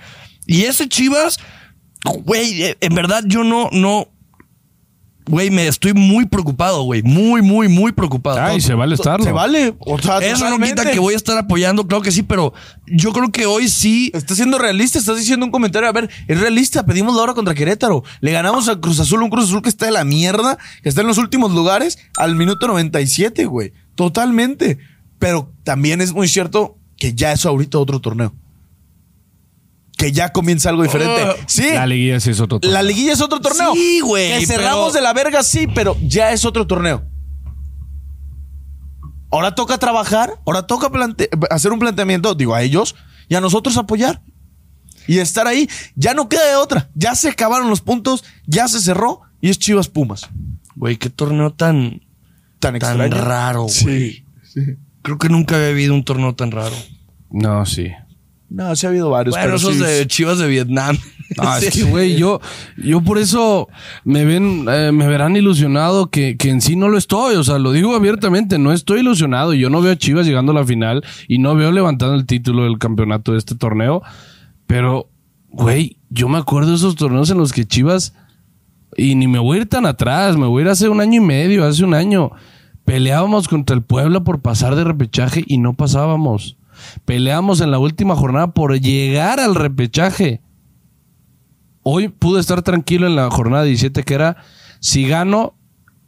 Y 0.46 0.62
ese 0.62 0.88
Chivas, 0.88 1.38
güey, 2.24 2.62
eh, 2.62 2.76
en 2.80 2.94
verdad 2.94 3.22
yo 3.26 3.44
no, 3.44 3.68
no, 3.72 4.08
güey, 5.26 5.50
me 5.50 5.66
estoy 5.66 5.92
muy 5.92 6.26
preocupado, 6.26 6.82
güey. 6.82 7.02
Muy, 7.02 7.42
muy, 7.42 7.68
muy 7.68 7.92
preocupado. 7.92 8.40
Ay, 8.40 8.60
se 8.60 8.74
vale 8.74 8.94
estarlo. 8.94 9.24
Se 9.24 9.32
vale. 9.32 9.74
O 9.78 9.98
sea, 9.98 10.18
Eso 10.18 10.48
no 10.50 10.58
quita 10.58 10.90
que 10.90 10.98
voy 10.98 11.14
a 11.14 11.16
estar 11.16 11.36
apoyando, 11.38 11.86
claro 11.86 12.02
que 12.02 12.12
sí, 12.12 12.22
pero 12.22 12.52
yo 12.86 13.12
creo 13.12 13.30
que 13.30 13.46
hoy 13.46 13.68
sí. 13.68 14.10
Estás 14.14 14.36
siendo 14.36 14.58
realista, 14.58 14.98
estás 14.98 15.18
diciendo 15.18 15.46
un 15.46 15.52
comentario. 15.52 15.88
A 15.88 15.92
ver, 15.92 16.10
es 16.26 16.40
realista. 16.40 16.84
Pedimos 16.84 17.14
la 17.14 17.22
hora 17.22 17.34
contra 17.34 17.54
Querétaro. 17.54 18.02
Le 18.20 18.32
ganamos 18.32 18.68
a 18.68 18.80
Cruz 18.80 19.00
Azul, 19.00 19.22
un 19.22 19.30
Cruz 19.30 19.44
Azul 19.44 19.62
que 19.62 19.68
está 19.68 19.86
de 19.86 19.92
la 19.92 20.04
mierda, 20.04 20.58
que 20.82 20.88
está 20.88 21.00
en 21.02 21.06
los 21.06 21.18
últimos 21.18 21.52
lugares, 21.52 21.98
al 22.16 22.34
minuto 22.36 22.66
97, 22.66 23.44
güey. 23.46 23.72
Totalmente. 23.94 24.78
Pero 25.22 25.52
también 25.62 26.00
es 26.00 26.12
muy 26.12 26.26
cierto 26.26 26.76
que 26.96 27.14
ya 27.14 27.30
es 27.30 27.46
ahorita 27.46 27.78
otro 27.78 28.00
torneo. 28.00 28.34
Que 29.96 30.10
ya 30.10 30.32
comienza 30.32 30.68
algo 30.68 30.82
diferente. 30.82 31.22
Ah, 31.22 31.34
sí. 31.46 31.68
La 31.72 31.86
liguilla 31.86 32.18
sí 32.18 32.30
es 32.30 32.40
otro 32.40 32.58
torneo. 32.58 32.74
La 32.74 32.82
liguilla 32.82 33.12
es 33.12 33.20
otro 33.20 33.40
torneo. 33.40 33.72
Sí, 33.72 34.00
güey, 34.00 34.40
Que 34.40 34.46
cerramos 34.46 34.86
pero- 34.88 34.92
de 34.94 35.00
la 35.02 35.12
verga, 35.12 35.44
sí, 35.44 35.68
pero 35.72 35.96
ya 36.02 36.32
es 36.32 36.44
otro 36.44 36.66
torneo. 36.66 37.04
Ahora 39.30 39.54
toca 39.54 39.78
trabajar, 39.78 40.40
ahora 40.44 40.66
toca 40.66 40.90
plante- 40.90 41.30
hacer 41.50 41.70
un 41.72 41.78
planteamiento, 41.78 42.34
digo, 42.34 42.54
a 42.54 42.62
ellos 42.62 42.96
y 43.28 43.34
a 43.36 43.40
nosotros 43.40 43.76
apoyar. 43.76 44.22
Y 45.06 45.18
estar 45.18 45.46
ahí. 45.46 45.68
Ya 45.94 46.14
no 46.14 46.28
queda 46.28 46.44
de 46.48 46.56
otra. 46.56 46.90
Ya 46.94 47.14
se 47.14 47.28
acabaron 47.28 47.70
los 47.70 47.80
puntos, 47.80 48.24
ya 48.46 48.68
se 48.68 48.80
cerró 48.80 49.20
y 49.40 49.50
es 49.50 49.58
Chivas 49.60 49.88
Pumas. 49.88 50.28
Güey, 50.74 50.96
qué 50.96 51.10
torneo 51.10 51.52
tan, 51.52 52.00
Tan 52.58 52.76
tan 52.76 52.76
extraño. 52.76 53.24
raro, 53.24 53.68
Sí, 53.68 53.84
güey. 53.84 54.24
Creo 55.02 55.18
que 55.18 55.28
nunca 55.28 55.56
había 55.56 55.68
habido 55.68 55.94
un 55.94 56.04
torneo 56.04 56.34
tan 56.34 56.50
raro. 56.50 56.74
No, 57.30 57.64
sí. 57.66 57.88
No, 58.48 58.74
sí 58.76 58.86
ha 58.86 58.90
habido 58.90 59.10
varios. 59.10 59.34
Bueno, 59.34 59.44
pero 59.46 59.56
esos 59.56 59.74
sí. 59.74 59.80
de 59.80 60.06
Chivas 60.06 60.38
de 60.38 60.46
Vietnam. 60.46 60.96
Ah, 61.38 61.58
es 61.62 61.72
Sí. 61.72 61.82
que, 61.84 61.90
güey, 61.90 62.16
yo, 62.16 62.40
yo 62.76 63.00
por 63.00 63.18
eso 63.18 63.68
me 64.04 64.24
ven, 64.26 64.66
eh, 64.70 64.92
me 64.92 65.06
verán 65.06 65.34
ilusionado 65.36 66.10
que, 66.10 66.36
que 66.36 66.50
en 66.50 66.60
sí 66.60 66.76
no 66.76 66.88
lo 66.88 66.98
estoy. 66.98 67.36
O 67.36 67.44
sea, 67.44 67.58
lo 67.58 67.72
digo 67.72 67.94
abiertamente, 67.96 68.58
no 68.58 68.72
estoy 68.72 69.00
ilusionado. 69.00 69.54
Yo 69.54 69.70
no 69.70 69.80
veo 69.80 69.92
a 69.92 69.96
Chivas 69.96 70.26
llegando 70.26 70.52
a 70.52 70.54
la 70.54 70.64
final 70.66 71.02
y 71.28 71.38
no 71.38 71.54
veo 71.54 71.72
levantando 71.72 72.14
el 72.14 72.26
título 72.26 72.64
del 72.64 72.78
campeonato 72.78 73.32
de 73.32 73.38
este 73.38 73.54
torneo. 73.54 74.02
Pero, 74.66 75.08
güey, 75.48 75.96
yo 76.10 76.28
me 76.28 76.36
acuerdo 76.38 76.70
de 76.70 76.76
esos 76.76 76.94
torneos 76.96 77.30
en 77.30 77.38
los 77.38 77.52
que 77.52 77.64
Chivas, 77.64 78.14
y 78.96 79.14
ni 79.14 79.26
me 79.26 79.38
voy 79.38 79.56
a 79.56 79.60
ir 79.62 79.68
tan 79.68 79.86
atrás, 79.86 80.36
me 80.36 80.46
voy 80.46 80.60
a 80.60 80.64
ir 80.66 80.70
hace 80.70 80.90
un 80.90 81.00
año 81.00 81.22
y 81.22 81.24
medio, 81.24 81.64
hace 81.64 81.82
un 81.82 81.94
año. 81.94 82.30
Peleábamos 82.84 83.48
contra 83.48 83.76
el 83.76 83.82
Puebla 83.82 84.24
por 84.24 84.40
pasar 84.40 84.74
de 84.74 84.84
repechaje 84.84 85.44
y 85.46 85.58
no 85.58 85.74
pasábamos. 85.74 86.56
Peleamos 87.04 87.60
en 87.60 87.70
la 87.70 87.78
última 87.78 88.16
jornada 88.16 88.52
por 88.52 88.78
llegar 88.80 89.40
al 89.40 89.54
repechaje. 89.54 90.40
Hoy 91.82 92.08
pude 92.08 92.40
estar 92.40 92.62
tranquilo 92.62 93.06
en 93.06 93.16
la 93.16 93.30
jornada 93.30 93.64
17 93.64 94.02
que 94.02 94.14
era 94.14 94.36
si 94.80 95.06
gano 95.06 95.54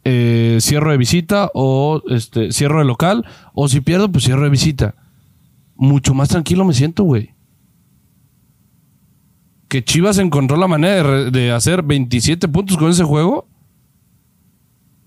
eh, 0.03 0.57
cierro 0.61 0.91
de 0.91 0.97
visita 0.97 1.49
o 1.53 2.01
este 2.09 2.51
cierro 2.51 2.79
de 2.79 2.85
local 2.85 3.25
o 3.53 3.67
si 3.67 3.81
pierdo 3.81 4.11
pues 4.11 4.25
cierro 4.25 4.43
de 4.43 4.49
visita. 4.49 4.95
Mucho 5.75 6.13
más 6.13 6.29
tranquilo 6.29 6.63
me 6.65 6.73
siento, 6.73 7.03
güey. 7.03 7.33
Que 9.67 9.83
Chivas 9.83 10.17
encontró 10.19 10.57
la 10.57 10.67
manera 10.67 11.03
de, 11.03 11.31
de 11.31 11.51
hacer 11.51 11.83
27 11.83 12.47
puntos 12.47 12.77
con 12.77 12.89
ese 12.89 13.03
juego. 13.03 13.47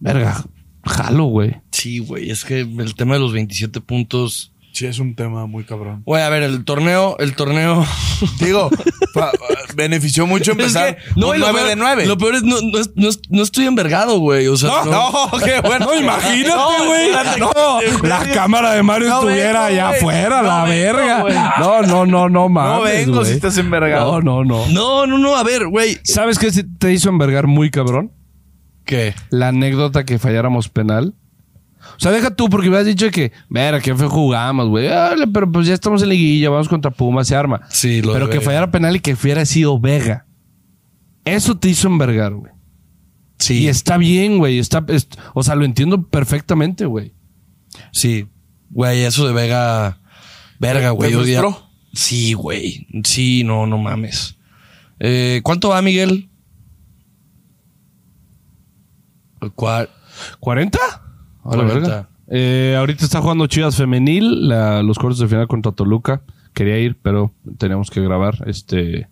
Verga, 0.00 0.44
jalo, 0.88 1.24
güey. 1.24 1.56
Sí, 1.70 1.98
güey, 2.00 2.30
es 2.30 2.44
que 2.44 2.60
el 2.60 2.94
tema 2.96 3.14
de 3.14 3.20
los 3.20 3.32
27 3.32 3.80
puntos. 3.80 4.52
Sí, 4.70 4.86
es 4.86 4.98
un 5.00 5.16
tema 5.16 5.46
muy 5.46 5.64
cabrón. 5.64 6.02
Güey, 6.04 6.22
a 6.22 6.28
ver, 6.28 6.44
el 6.44 6.64
torneo, 6.64 7.16
el 7.18 7.34
torneo. 7.34 7.84
Digo, 8.38 8.70
pa- 9.12 9.32
benefició 9.74 10.24
mucho 10.26 10.52
empezar 10.52 10.88
Es 10.90 10.96
que, 11.14 11.20
un 11.20 11.36
y 11.36 11.38
lo 11.40 11.50
9 11.50 11.52
peor- 11.54 11.68
de 11.68 11.76
9. 11.76 12.06
Lo 12.06 12.18
peor 12.18 12.34
es, 12.36 12.42
no, 12.44 12.60
no, 12.60 12.78
es- 12.78 12.90
no 12.94 13.08
es- 13.08 13.20
no 13.28 13.42
estoy 13.42 13.64
envergado, 13.66 14.18
güey. 14.20 14.46
O 14.46 14.56
sea, 14.56 14.68
No, 14.68 14.84
no, 14.84 15.12
qué 15.44 15.60
bueno. 15.62 15.86
No, 15.86 15.96
imagínate, 15.98 16.48
No, 16.56 16.86
güey. 16.86 17.10
No, 17.40 17.80
la 18.08 18.20
cámara 18.32 18.74
de 18.74 18.82
Mario 18.84 19.08
No 19.08 19.14
estuviera 19.20 19.64
vengo, 19.66 19.66
allá 19.66 19.86
güey. 19.88 19.98
afuera, 19.98 20.42
No 20.42 20.48
la 20.48 20.64
vengo, 20.64 21.24
verga. 21.24 21.54
No, 21.58 21.82
no, 21.82 22.06
no, 22.06 22.28
no 22.28 22.48
mames. 22.48 22.76
No 22.76 22.82
vengo 22.82 23.14
güey. 23.16 23.26
si 23.26 23.32
estás 23.32 23.58
envergado. 23.58 24.20
No, 24.22 24.44
no, 24.44 24.64
no. 24.64 24.68
No, 24.68 25.06
no, 25.08 25.18
no, 25.18 25.34
a 25.34 25.42
ver, 25.42 25.66
güey. 25.66 25.98
¿Sabes 26.04 26.38
qué 26.38 26.52
te 26.52 26.92
hizo 26.92 27.08
envergar 27.08 27.48
muy 27.48 27.70
cabrón? 27.70 28.12
¿Qué? 28.88 29.14
La 29.28 29.48
anécdota 29.48 30.04
que 30.06 30.18
falláramos 30.18 30.70
penal. 30.70 31.14
O 31.96 32.00
sea, 32.00 32.10
deja 32.10 32.34
tú, 32.34 32.48
porque 32.48 32.70
me 32.70 32.78
has 32.78 32.86
dicho 32.86 33.10
que, 33.10 33.32
verga, 33.50 33.80
que 33.80 33.94
fue 33.94 34.08
jugamos, 34.08 34.68
güey. 34.68 34.88
Pero 35.32 35.52
pues 35.52 35.66
ya 35.66 35.74
estamos 35.74 36.02
en 36.02 36.08
liguilla, 36.08 36.48
vamos 36.48 36.68
contra 36.70 36.90
Pumas, 36.90 37.28
se 37.28 37.36
arma. 37.36 37.60
Sí, 37.68 38.00
lo 38.00 38.14
Pero 38.14 38.26
que 38.28 38.38
Vega. 38.38 38.44
fallara 38.46 38.70
penal 38.70 38.96
y 38.96 39.00
que 39.00 39.12
hubiera 39.12 39.44
sido 39.44 39.78
Vega. 39.78 40.26
Eso 41.26 41.58
te 41.58 41.68
hizo 41.68 41.86
envergar, 41.86 42.32
güey. 42.32 42.50
Sí, 43.38 43.64
Y 43.64 43.68
está 43.68 43.98
bien, 43.98 44.38
güey. 44.38 44.58
Está, 44.58 44.82
es- 44.88 45.08
o 45.34 45.42
sea, 45.42 45.54
lo 45.54 45.66
entiendo 45.66 46.08
perfectamente, 46.08 46.86
güey. 46.86 47.12
sí. 47.92 48.26
Güey, 48.70 49.04
eso 49.04 49.26
de 49.26 49.32
Vega. 49.34 49.98
Verga, 50.58 50.90
güey. 50.90 51.10
Sí, 51.92 52.32
güey. 52.32 52.86
Sí, 53.04 53.42
no, 53.44 53.66
no 53.66 53.76
mames. 53.78 54.36
Eh, 54.98 55.40
¿Cuánto 55.42 55.70
va, 55.70 55.80
Miguel? 55.82 56.27
¿Cuál? 59.54 59.88
¿40? 60.40 60.76
A 60.78 61.50
la 61.50 61.56
40. 61.56 61.72
verga. 61.80 62.08
Eh, 62.30 62.74
ahorita 62.78 63.04
está 63.04 63.20
jugando 63.20 63.46
Chivas 63.46 63.76
Femenil, 63.76 64.48
la- 64.48 64.82
los 64.82 64.98
cuartos 64.98 65.18
de 65.18 65.28
final 65.28 65.48
contra 65.48 65.72
Toluca. 65.72 66.22
Quería 66.52 66.78
ir, 66.78 66.98
pero 67.00 67.32
teníamos 67.58 67.90
que 67.90 68.00
grabar. 68.02 68.44
Este. 68.46 69.08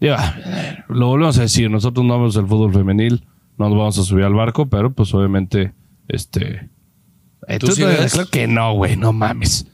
Ya, 0.00 0.84
lo 0.88 1.08
volvemos 1.08 1.36
a 1.38 1.42
decir. 1.42 1.70
Nosotros 1.70 2.06
no 2.06 2.14
vamos 2.14 2.36
el 2.36 2.46
fútbol 2.46 2.72
femenil. 2.72 3.26
No 3.58 3.68
nos 3.68 3.76
vamos 3.76 3.98
a 3.98 4.02
subir 4.04 4.24
al 4.24 4.34
barco, 4.34 4.68
pero 4.68 4.92
pues 4.92 5.12
obviamente. 5.12 5.72
Este. 6.06 6.70
eh, 7.48 7.58
¿Tú 7.58 7.66
sí 7.68 7.82
ves? 7.82 8.12
claro 8.12 8.28
que 8.30 8.46
no, 8.46 8.72
güey, 8.74 8.96
no 8.96 9.12
mames. 9.12 9.66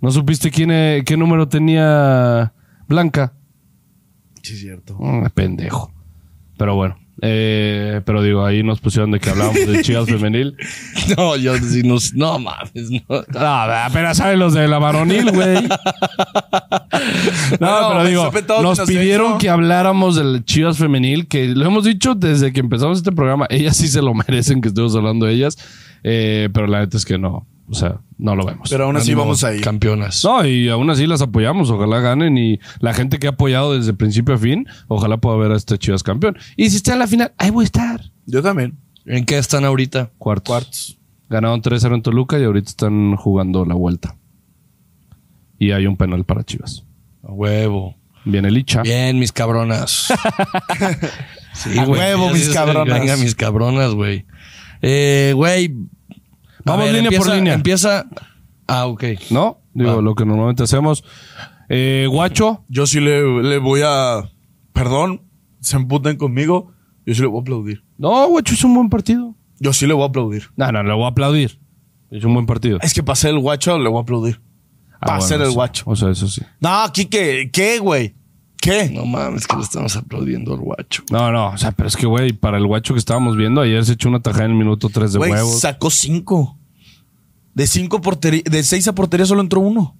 ¿No 0.00 0.10
supiste 0.10 0.50
quién, 0.50 0.70
eh, 0.72 1.02
qué 1.04 1.16
número 1.18 1.46
tenía 1.48 2.54
Blanca? 2.88 3.34
Sí, 4.42 4.54
es 4.54 4.60
cierto. 4.60 4.96
Mm, 4.98 5.26
pendejo. 5.34 5.92
Pero 6.56 6.74
bueno. 6.74 6.96
Eh, 7.22 8.00
pero 8.04 8.22
digo, 8.22 8.44
ahí 8.44 8.62
nos 8.62 8.80
pusieron 8.80 9.10
de 9.10 9.20
que 9.20 9.30
hablábamos 9.30 9.66
de 9.66 9.82
Chivas 9.82 10.06
Femenil. 10.10 10.56
No, 11.16 11.36
yo 11.36 11.56
sí 11.58 11.82
no, 11.82 11.96
no 12.14 12.38
mames, 12.38 12.90
no. 12.90 13.22
Ah, 13.34 13.86
apenas 13.86 14.16
saben 14.16 14.38
los 14.38 14.54
de 14.54 14.68
la 14.68 14.78
varonil, 14.78 15.30
güey. 15.32 15.68
No, 17.60 17.80
No, 17.80 17.88
pero 17.90 18.04
digo, 18.04 18.24
nos 18.24 18.32
que 18.32 18.62
nos 18.62 18.80
pidieron 18.88 19.38
que 19.38 19.48
habláramos 19.48 20.16
del 20.16 20.44
Chivas 20.44 20.78
femenil, 20.78 21.28
que 21.28 21.48
lo 21.48 21.66
hemos 21.66 21.84
dicho 21.84 22.14
desde 22.14 22.52
que 22.52 22.60
empezamos 22.60 22.98
este 22.98 23.12
programa. 23.12 23.46
Ellas 23.50 23.76
sí 23.76 23.88
se 23.88 24.02
lo 24.02 24.14
merecen 24.14 24.60
que 24.60 24.68
estemos 24.68 24.94
hablando 24.96 25.26
de 25.26 25.34
ellas. 25.34 25.56
Eh, 26.02 26.48
pero 26.52 26.66
la 26.66 26.80
neta 26.80 26.96
es 26.96 27.04
que 27.04 27.18
no. 27.18 27.46
O 27.70 27.74
sea, 27.74 28.00
no 28.18 28.34
lo 28.34 28.44
vemos. 28.44 28.68
Pero 28.68 28.84
aún 28.84 28.96
así 28.96 29.10
Ánimo, 29.12 29.22
vamos 29.22 29.44
ahí. 29.44 29.60
Campeonas. 29.60 30.24
no, 30.24 30.44
y 30.44 30.68
aún 30.68 30.90
así 30.90 31.06
las 31.06 31.22
apoyamos. 31.22 31.70
Ojalá 31.70 32.00
ganen. 32.00 32.36
Y 32.36 32.58
la 32.80 32.92
gente 32.92 33.18
que 33.20 33.28
ha 33.28 33.30
apoyado 33.30 33.76
desde 33.76 33.94
principio 33.94 34.34
a 34.34 34.38
fin, 34.38 34.66
ojalá 34.88 35.18
pueda 35.18 35.36
ver 35.36 35.52
a 35.52 35.56
este 35.56 35.78
Chivas 35.78 36.02
campeón. 36.02 36.36
Y 36.56 36.70
si 36.70 36.76
está 36.76 36.94
en 36.94 36.98
la 36.98 37.06
final, 37.06 37.32
ahí 37.38 37.50
voy 37.50 37.62
a 37.62 37.66
estar. 37.66 38.00
Yo 38.26 38.42
también. 38.42 38.76
¿En 39.06 39.24
qué 39.24 39.38
están 39.38 39.64
ahorita? 39.64 40.10
Cuartos. 40.18 40.48
Cuartos. 40.48 40.98
Ganaron 41.28 41.62
3-0 41.62 41.94
en 41.94 42.02
Toluca 42.02 42.40
y 42.40 42.44
ahorita 42.44 42.68
están 42.68 43.14
jugando 43.14 43.64
la 43.64 43.74
vuelta. 43.74 44.16
Y 45.58 45.70
hay 45.70 45.86
un 45.86 45.96
penal 45.96 46.24
para 46.24 46.42
Chivas. 46.42 46.84
A 47.22 47.30
huevo. 47.30 47.94
Viene 48.24 48.50
Licha. 48.50 48.82
Bien, 48.82 49.18
mis 49.18 49.30
cabronas. 49.30 50.12
sí, 51.54 51.78
A 51.78 51.84
huevo, 51.84 52.30
mis 52.30 52.50
cabronas. 52.50 52.98
Venga, 52.98 53.16
mis 53.16 53.34
cabronas, 53.36 53.94
güey. 53.94 54.26
Eh, 54.82 55.32
güey. 55.36 55.74
Vamos 56.64 56.92
línea 56.92 57.10
por 57.18 57.28
línea. 57.34 57.54
Empieza. 57.54 58.06
Ah, 58.66 58.86
ok. 58.86 59.04
¿No? 59.30 59.60
Digo, 59.74 59.98
Ah. 59.98 60.02
lo 60.02 60.14
que 60.14 60.24
normalmente 60.24 60.62
hacemos. 60.62 61.04
Eh, 61.68 62.06
Guacho. 62.10 62.64
Yo 62.68 62.86
sí 62.86 63.00
le, 63.00 63.42
le 63.42 63.58
voy 63.58 63.80
a. 63.84 64.28
Perdón, 64.72 65.22
se 65.60 65.76
emputen 65.76 66.16
conmigo. 66.16 66.72
Yo 67.06 67.14
sí 67.14 67.20
le 67.20 67.26
voy 67.28 67.38
a 67.38 67.42
aplaudir. 67.42 67.84
No, 67.98 68.28
Guacho 68.28 68.54
es 68.54 68.64
un 68.64 68.74
buen 68.74 68.88
partido. 68.88 69.34
Yo 69.58 69.72
sí 69.72 69.86
le 69.86 69.92
voy 69.94 70.04
a 70.04 70.06
aplaudir. 70.06 70.44
No, 70.56 70.70
no, 70.72 70.82
le 70.82 70.92
voy 70.94 71.04
a 71.04 71.08
aplaudir. 71.08 71.60
Es 72.10 72.24
un 72.24 72.34
buen 72.34 72.46
partido. 72.46 72.78
Es 72.82 72.92
que 72.94 73.02
para 73.02 73.16
ser 73.16 73.30
el 73.30 73.38
guacho 73.38 73.78
le 73.78 73.88
voy 73.88 73.98
a 73.98 74.02
aplaudir. 74.02 74.40
Ah, 74.94 75.06
para 75.06 75.18
bueno, 75.18 75.28
ser 75.28 75.40
el 75.42 75.48
sí. 75.48 75.54
guacho. 75.54 75.84
O 75.86 75.94
sea, 75.96 76.10
eso 76.10 76.26
sí. 76.28 76.42
No, 76.60 76.68
aquí 76.82 77.04
que, 77.06 77.50
¿qué, 77.52 77.78
güey? 77.78 78.16
¿Qué? 78.60 78.90
No 78.90 79.06
mames, 79.06 79.46
que 79.46 79.56
le 79.56 79.62
estamos 79.62 79.96
aplaudiendo 79.96 80.52
al 80.52 80.60
guacho. 80.60 81.02
No, 81.10 81.32
no, 81.32 81.48
o 81.48 81.58
sea, 81.58 81.72
pero 81.72 81.88
es 81.88 81.96
que, 81.96 82.06
güey, 82.06 82.32
para 82.32 82.58
el 82.58 82.66
guacho 82.66 82.92
que 82.94 82.98
estábamos 82.98 83.36
viendo, 83.36 83.60
ayer 83.62 83.84
se 83.84 83.92
echó 83.92 84.08
una 84.08 84.20
tajada 84.20 84.44
en 84.44 84.50
el 84.52 84.56
minuto 84.58 84.90
3 84.92 85.12
de 85.12 85.18
Güey, 85.18 85.32
huevos. 85.32 85.60
sacó 85.60 85.90
cinco. 85.90 86.58
De 87.54 87.66
cinco 87.66 88.00
porterías, 88.00 88.44
de 88.44 88.62
seis 88.62 88.86
a 88.86 88.94
portería 88.94 89.26
solo 89.26 89.40
entró 89.40 89.60
uno. 89.60 89.96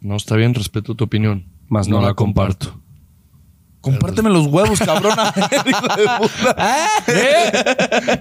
No, 0.00 0.16
está 0.16 0.36
bien, 0.36 0.54
respeto 0.54 0.94
tu 0.94 1.04
opinión. 1.04 1.44
Más 1.68 1.88
no, 1.88 2.00
la 2.00 2.14
comparto. 2.14 2.80
Compárteme 3.80 4.30
los 4.30 4.46
huevos, 4.46 4.78
cabrón. 4.80 5.12
A 5.18 5.32
ver, 5.32 5.68
hijo 5.68 5.86
de 5.96 6.08
puta. 6.18 6.50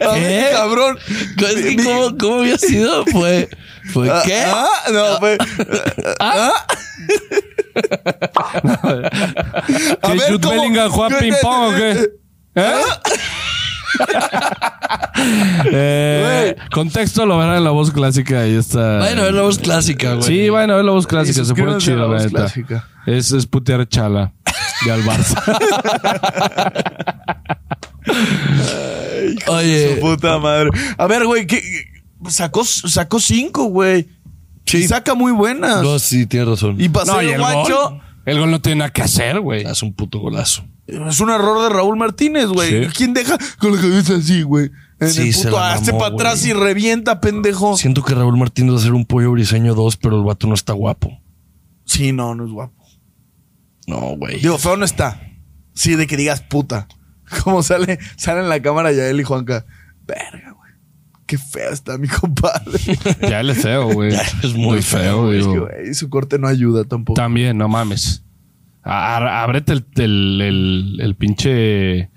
A 0.09 0.13
ver, 0.15 0.51
cabrón. 0.53 0.97
Es 1.07 1.55
que, 1.55 1.75
Mi- 1.75 1.83
¿cómo, 1.83 2.17
¿Cómo 2.17 2.35
había 2.41 2.57
sido? 2.57 3.05
Fue. 3.05 3.47
¿Fue 3.93 4.09
Ah, 4.09 4.21
qué? 4.25 4.43
ah, 4.45 4.67
no, 4.91 5.19
fue. 5.19 5.37
ah. 6.19 6.51
A 10.01 10.11
¿Que 10.11 10.17
ver, 10.17 10.31
Jude 10.31 10.39
¿cómo? 10.41 10.49
Bellingham 10.49 10.89
juega 10.89 11.19
ping 11.19 11.33
pong 11.41 11.73
o 11.73 11.75
qué? 11.75 12.09
¿Eh? 12.55 12.71
Eh, 15.71 16.55
contexto 16.71 17.25
lo 17.25 17.37
verán 17.37 17.57
en 17.57 17.63
la 17.63 17.71
voz 17.71 17.91
clásica. 17.91 18.41
Ahí 18.41 18.55
está. 18.55 18.99
Bueno, 18.99 19.25
es 19.25 19.33
la 19.33 19.41
voz 19.41 19.57
clásica, 19.57 20.13
güey. 20.13 20.23
Sí, 20.27 20.49
bueno, 20.49 20.77
es 20.79 20.85
la 20.85 20.91
voz 20.91 21.07
clásica. 21.07 21.41
Y 21.41 21.45
Se 21.45 21.55
pone 21.55 21.77
chido, 21.77 22.07
la 22.07 22.19
neta. 22.19 22.29
clásica. 22.29 22.87
Es, 23.05 23.31
es 23.31 23.47
putear 23.47 23.87
chala 23.87 24.33
de 24.85 24.91
al 24.91 25.01
Barça. 25.03 25.41
Su 29.45 29.51
Oye, 29.51 29.97
puta 29.99 30.37
madre. 30.37 30.69
A 30.97 31.07
ver, 31.07 31.25
güey, 31.25 31.47
¿qué? 31.47 31.61
Sacó, 32.29 32.63
sacó 32.63 33.19
cinco, 33.19 33.65
güey. 33.65 34.07
Sí. 34.67 34.77
Y 34.79 34.87
saca 34.87 35.15
muy 35.15 35.31
buenas. 35.31 35.81
no, 35.81 35.97
sí, 35.97 36.27
tienes 36.27 36.47
razón. 36.49 36.75
Y 36.79 36.89
para 36.89 37.05
no, 37.05 37.19
el 37.21 37.29
el 37.29 37.39
guacho, 37.39 37.89
gol. 37.89 38.01
El 38.25 38.39
gol 38.39 38.51
no 38.51 38.61
tiene 38.61 38.79
nada 38.79 38.91
que 38.91 39.01
hacer, 39.01 39.39
güey. 39.39 39.65
Es 39.65 39.81
un 39.81 39.93
puto 39.93 40.19
golazo. 40.19 40.65
es 40.85 41.19
un 41.19 41.29
error 41.29 41.63
de 41.63 41.69
Raúl 41.69 41.97
Martínez, 41.97 42.47
güey. 42.47 42.83
Sí. 42.85 42.91
¿Quién 42.95 43.13
deja 43.13 43.37
con 43.57 43.73
la 43.75 43.81
cabeza 43.81 44.15
así, 44.17 44.43
güey? 44.43 44.69
En 44.99 45.09
Sí, 45.09 45.29
el 45.29 45.33
puto, 45.33 45.57
mamó, 45.57 45.97
para 45.99 46.13
atrás 46.13 46.45
y 46.45 46.53
revienta, 46.53 47.21
pendejo. 47.21 47.77
Siento 47.77 48.03
que 48.03 48.13
Raúl 48.13 48.37
Martínez 48.37 48.73
va 48.73 48.77
a 48.77 48.81
ser 48.81 48.93
un 48.93 49.05
pollo 49.05 49.31
briseño 49.31 49.73
2, 49.75 49.97
pero 49.97 50.17
el 50.17 50.23
vato 50.25 50.47
no 50.47 50.53
está 50.53 50.73
guapo. 50.73 51.17
Sí, 51.85 52.11
no, 52.11 52.35
no 52.35 52.45
es 52.45 52.51
guapo. 52.51 52.83
No, 53.87 54.17
güey. 54.17 54.39
Digo, 54.41 54.57
feo 54.57 54.75
no 54.75 54.83
está. 54.83 55.21
Sí, 55.73 55.95
de 55.95 56.07
que 56.07 56.17
digas 56.17 56.41
puta. 56.41 56.87
Como 57.43 57.63
sale, 57.63 57.99
sale 58.17 58.41
en 58.41 58.49
la 58.49 58.61
cámara 58.61 58.91
Yael 58.91 59.19
y 59.19 59.23
Juanca. 59.23 59.65
Verga, 60.05 60.51
güey. 60.51 60.56
Qué 61.27 61.37
feo 61.37 61.71
está 61.71 61.97
mi 61.97 62.07
compadre. 62.21 62.79
Ya 63.21 63.41
él 63.41 63.49
es 63.51 63.61
feo, 63.61 63.89
güey. 63.93 64.11
Ya 64.11 64.21
es 64.43 64.53
muy 64.55 64.81
feo, 64.81 65.31
Es 65.31 65.39
digo. 65.45 65.53
que, 65.53 65.59
güey, 65.81 65.93
su 65.93 66.09
corte 66.09 66.39
no 66.39 66.47
ayuda 66.47 66.83
tampoco. 66.85 67.15
También, 67.21 67.57
no 67.57 67.67
mames. 67.67 68.23
Ábrete 68.83 69.73
el, 69.73 69.85
el, 69.97 70.41
el, 70.41 70.97
el 71.01 71.15
pinche 71.15 72.09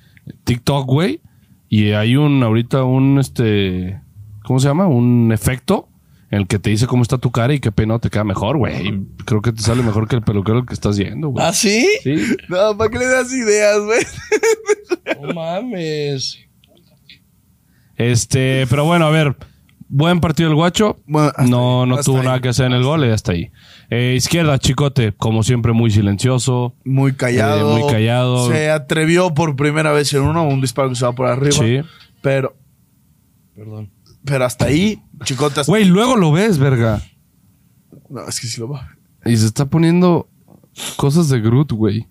TikTok, 0.44 0.86
güey. 0.86 1.20
Y 1.68 1.90
hay 1.92 2.16
un, 2.16 2.42
ahorita 2.42 2.84
un, 2.84 3.18
este, 3.18 4.00
¿cómo 4.44 4.60
se 4.60 4.68
llama? 4.68 4.86
Un 4.86 5.30
efecto 5.32 5.88
en 6.30 6.42
el 6.42 6.46
que 6.46 6.60
te 6.60 6.70
dice 6.70 6.86
cómo 6.86 7.02
está 7.02 7.18
tu 7.18 7.32
cara 7.32 7.52
y 7.54 7.58
qué 7.60 7.72
peinado 7.72 7.98
te 7.98 8.10
queda 8.10 8.22
mejor, 8.22 8.56
güey. 8.58 9.04
Creo 9.24 9.42
que 9.42 9.50
te 9.52 9.62
sale 9.62 9.82
mejor 9.82 10.06
que 10.06 10.14
el 10.16 10.22
peluquero 10.22 10.64
que 10.64 10.74
estás 10.74 10.96
yendo, 10.96 11.28
güey. 11.30 11.44
¿Ah, 11.44 11.52
sí? 11.52 11.84
Sí. 12.04 12.14
No, 12.48 12.76
¿para 12.76 12.88
qué 12.90 12.98
le 12.98 13.06
das 13.06 13.32
ideas, 13.32 13.80
güey? 13.80 14.00
No 15.20 15.34
mames. 15.34 16.38
Este, 18.00 18.66
pero 18.70 18.86
bueno, 18.86 19.04
a 19.04 19.10
ver. 19.10 19.36
Buen 19.92 20.20
partido 20.20 20.48
el 20.48 20.54
guacho. 20.54 21.00
Bueno, 21.04 21.32
no 21.48 21.82
ahí, 21.82 21.88
no 21.88 21.98
tuvo 21.98 22.18
ahí. 22.18 22.24
nada 22.24 22.40
que 22.40 22.48
hacer 22.48 22.66
en 22.66 22.74
el 22.74 22.84
gol 22.84 23.04
y 23.04 23.10
hasta 23.10 23.32
ahí. 23.32 23.50
Eh, 23.90 24.14
izquierda, 24.16 24.56
Chicote, 24.58 25.12
como 25.12 25.42
siempre, 25.42 25.72
muy 25.72 25.90
silencioso. 25.90 26.76
Muy 26.84 27.12
callado. 27.12 27.76
Eh, 27.76 27.80
muy 27.82 27.92
callado. 27.92 28.48
Se 28.48 28.70
atrevió 28.70 29.34
por 29.34 29.56
primera 29.56 29.90
vez 29.92 30.14
en 30.14 30.22
uno, 30.22 30.46
un 30.46 30.60
disparo 30.60 30.88
que 30.90 30.94
se 30.94 31.04
va 31.04 31.12
por 31.12 31.26
arriba. 31.26 31.52
Sí. 31.52 31.80
Pero, 32.22 32.56
Perdón. 33.56 33.90
pero 34.24 34.44
hasta 34.44 34.66
ahí, 34.66 35.02
chicotas. 35.24 35.66
Güey, 35.66 35.84
luego 35.86 36.16
lo 36.16 36.30
ves, 36.30 36.58
verga. 36.58 37.02
No, 38.08 38.26
es 38.28 38.40
que 38.40 38.46
sí 38.46 38.60
lo 38.60 38.68
va. 38.68 38.96
Y 39.26 39.36
se 39.36 39.44
está 39.46 39.66
poniendo 39.66 40.28
cosas 40.96 41.28
de 41.28 41.40
Groot, 41.40 41.72
güey. 41.72 42.06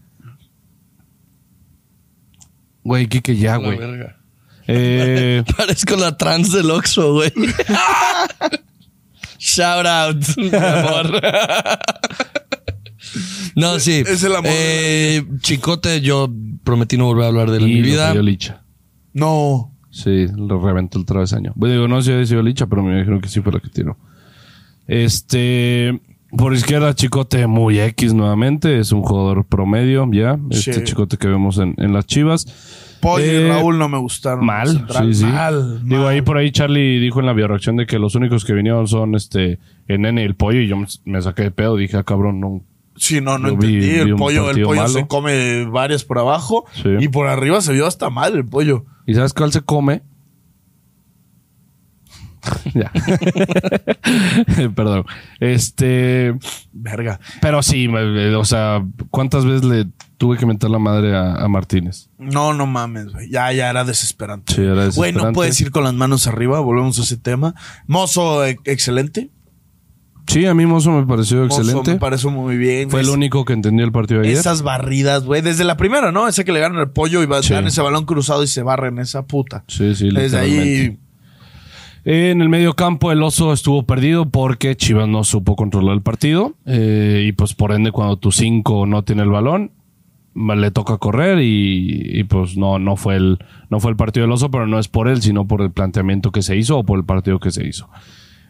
Güey, 2.83 3.07
Kike, 3.07 3.37
ya, 3.37 3.51
La 3.51 3.57
güey. 3.57 3.79
Eh, 4.72 5.43
Parezco 5.57 5.95
la 5.95 6.15
trans 6.15 6.51
del 6.51 6.70
Oxxo, 6.70 7.13
güey. 7.13 7.32
Shout 9.39 9.86
out, 9.86 10.17
mi 10.38 10.49
amor. 10.53 11.22
no, 13.55 13.80
sí. 13.80 14.03
Es 14.05 14.24
el 14.24 14.36
amor 14.36 14.51
Eh, 14.53 15.24
Chicote, 15.39 16.01
yo 16.01 16.30
prometí 16.63 16.97
no 16.97 17.05
volver 17.05 17.26
a 17.26 17.28
hablar 17.30 17.51
de 17.51 17.57
él 17.57 17.63
en 17.63 17.70
y 17.70 17.74
mi 17.76 17.80
lo 17.82 17.86
vida. 17.86 18.13
Licha. 18.15 18.63
No. 19.13 19.76
Sí, 19.91 20.28
lo 20.36 20.61
reventó 20.63 20.99
el 20.99 21.05
travesaño. 21.05 21.53
Bueno, 21.55 21.76
digo, 21.76 21.88
no 21.88 22.01
sé 22.01 22.20
si 22.22 22.28
sido 22.28 22.43
Licha, 22.43 22.67
pero 22.67 22.84
me 22.84 22.97
dijeron 22.97 23.22
que 23.22 23.30
sí 23.30 23.41
fue 23.41 23.53
la 23.53 23.59
que 23.59 23.70
tiró. 23.70 23.97
Este. 24.88 25.99
Por 26.38 26.53
izquierda, 26.53 26.93
Chicote 26.93 27.47
muy 27.47 27.80
X 27.80 28.13
nuevamente. 28.13 28.78
Es 28.78 28.91
un 28.91 29.01
jugador 29.01 29.45
promedio, 29.47 30.07
ya. 30.11 30.38
Este 30.51 30.74
Sí. 30.74 30.84
Chicote 30.84 31.17
que 31.17 31.28
vemos 31.28 31.57
en, 31.57 31.74
en 31.78 31.91
las 31.93 32.05
chivas. 32.05 32.45
Pollo 33.02 33.26
y 33.26 33.30
Eh, 33.30 33.47
Raúl 33.47 33.78
no 33.78 33.88
me 33.89 33.97
gustaron. 33.97 34.45
Mal, 34.45 34.86
sí, 34.89 35.14
sí. 35.14 35.26
Mal, 35.26 35.84
Digo, 35.88 36.04
mal. 36.04 36.14
ahí 36.14 36.22
por 36.22 36.38
ahí 36.38 36.52
Charlie 36.52 37.00
dijo 37.00 37.20
en 37.20 37.26
la 37.26 37.34
bioreacción 37.34 37.76
de 37.78 37.86
que 37.86 38.00
los 38.00 38.16
únicos 38.16 38.45
que 38.45 38.54
vinieron 38.54 38.88
son 38.88 39.16
este 39.16 39.60
el 39.88 40.02
nene 40.02 40.22
y 40.22 40.26
el 40.26 40.36
pollo. 40.36 40.60
Y 40.62 40.68
yo 40.68 40.78
me, 41.06 41.22
saqué 41.22 41.43
de 41.43 41.52
pedo. 41.52 41.76
Dije, 41.76 41.97
ah, 41.97 42.04
cabrón, 42.04 42.39
no. 42.39 42.62
Sí, 42.95 43.22
no, 43.22 43.38
no 43.38 43.50
entendí. 43.50 43.78
vi 43.80 43.89
el 43.95 44.16
pollo, 44.16 44.50
el 44.52 44.62
pollo 44.64 44.82
malo. 44.82 44.89
se 44.93 45.08
come 45.08 45.66
varias 45.66 46.04
por 46.04 46.20
abajo 46.20 46.66
Sí. 46.74 46.89
y 47.00 47.08
por 47.08 47.28
arriba 47.28 47.62
se 47.62 47.72
vio 47.74 47.88
hasta 47.88 48.10
mal 48.10 48.36
el 48.36 48.45
pollo. 48.45 48.86
¿Y 49.08 49.14
sabes 49.16 49.34
cuál 49.34 49.52
se 49.54 49.62
come? 49.62 50.02
ya. 52.74 52.91
Perdón. 54.76 55.06
Este. 55.39 56.36
Verga. 56.72 57.20
Pero 57.41 57.62
sí, 57.64 57.88
me- 57.88 58.36
o 58.36 58.45
sea, 58.45 58.86
¿cuántas 59.12 59.45
veces 59.45 59.64
le 59.66 59.88
tuve 60.20 60.38
que 60.38 60.45
mentar 60.45 60.70
la 60.70 60.78
madre 60.78 61.15
a, 61.15 61.34
a 61.34 61.47
Martínez? 61.47 62.09
No, 62.20 62.53
no 62.53 62.67
mames, 62.67 63.07
güey. 63.11 63.32
Ya, 63.32 63.51
ya 63.53 63.72
era 63.72 63.84
desesperante. 63.84 64.53
Sí, 64.53 64.61
era 64.61 64.74
Güey, 64.74 64.86
desesperante. 64.86 65.24
no 65.24 65.34
puedes 65.34 65.59
ir 65.61 65.72
con 65.72 65.84
las 65.86 65.95
manos 65.95 66.28
arriba. 66.28 66.59
Volvemos 66.59 66.99
a 66.99 67.01
ese 67.01 67.17
tema. 67.17 67.55
Mozo, 67.88 68.45
eh, 68.45 68.59
excelente. 68.65 69.32
Sí, 70.28 70.45
a 70.45 70.53
mí 70.53 70.67
Mozo 70.67 70.91
me 70.91 71.07
pareció 71.07 71.43
Mozo 71.45 71.61
excelente. 71.61 71.93
me 71.93 71.99
pareció 71.99 72.30
muy 72.30 72.55
bien. 72.57 72.91
Fue 72.91 73.01
el 73.01 73.09
único 73.09 73.45
que 73.45 73.53
entendió 73.53 73.84
el 73.84 73.91
partido 73.91 74.22
de 74.22 74.28
ayer. 74.28 74.38
Esas 74.39 74.61
barridas, 74.61 75.24
güey. 75.24 75.41
Desde 75.41 75.63
la 75.63 75.76
primera, 75.76 76.11
¿no? 76.11 76.28
Ese 76.28 76.45
que 76.45 76.51
le 76.51 76.59
ganan 76.59 76.80
el 76.80 76.91
pollo 76.91 77.24
y 77.24 77.26
va, 77.26 77.41
Sí. 77.41 77.53
dan 77.53 77.65
ese 77.65 77.82
balón 77.82 78.05
cruzado 78.05 78.43
y 78.43 78.47
se 78.47 78.61
barren 78.61 78.99
esa 78.99 79.26
puta. 79.26 79.63
Sí, 79.67 79.95
sí, 79.95 80.09
Desde 80.11 80.38
ahí. 80.38 80.99
En 82.05 82.41
el 82.41 82.49
medio 82.49 82.76
campo 82.76 83.11
el 83.11 83.22
oso 83.24 83.51
estuvo 83.53 83.84
perdido 83.84 84.30
porque 84.30 84.76
Chivas 84.76 85.07
no 85.07 85.24
supo 85.24 85.55
controlar 85.55 85.95
el 85.95 86.01
partido 86.01 86.55
eh, 86.65 87.26
y 87.28 87.32
pues 87.34 87.53
por 87.53 87.72
ende 87.74 87.91
cuando 87.91 88.17
tu 88.17 88.32
5 88.32 88.86
no 88.86 89.03
tiene 89.03 89.24
el 89.24 89.30
balón 89.30 89.72
le 90.36 90.71
toca 90.71 90.97
correr 90.97 91.39
y, 91.41 92.19
y, 92.19 92.23
pues 92.23 92.55
no, 92.57 92.80
no, 92.80 92.95
fue 92.95 93.15
el, 93.15 93.39
no 93.69 93.80
fue 93.80 93.91
el 93.91 93.97
partido 93.97 94.25
del 94.25 94.32
oso, 94.32 94.49
pero 94.51 94.67
no 94.67 94.80
es 94.80 94.88
por 94.88 95.07
él, 95.07 95.21
sino 95.21 95.47
por 95.47 95.61
el 95.61 95.71
planteamiento 95.71 96.32
que 96.32 96.41
se 96.41 96.55
hizo 96.57 96.77
o 96.77 96.84
por 96.84 96.99
el 96.99 97.05
partido 97.05 97.39
que 97.39 97.51
se 97.51 97.67
hizo. 97.67 97.89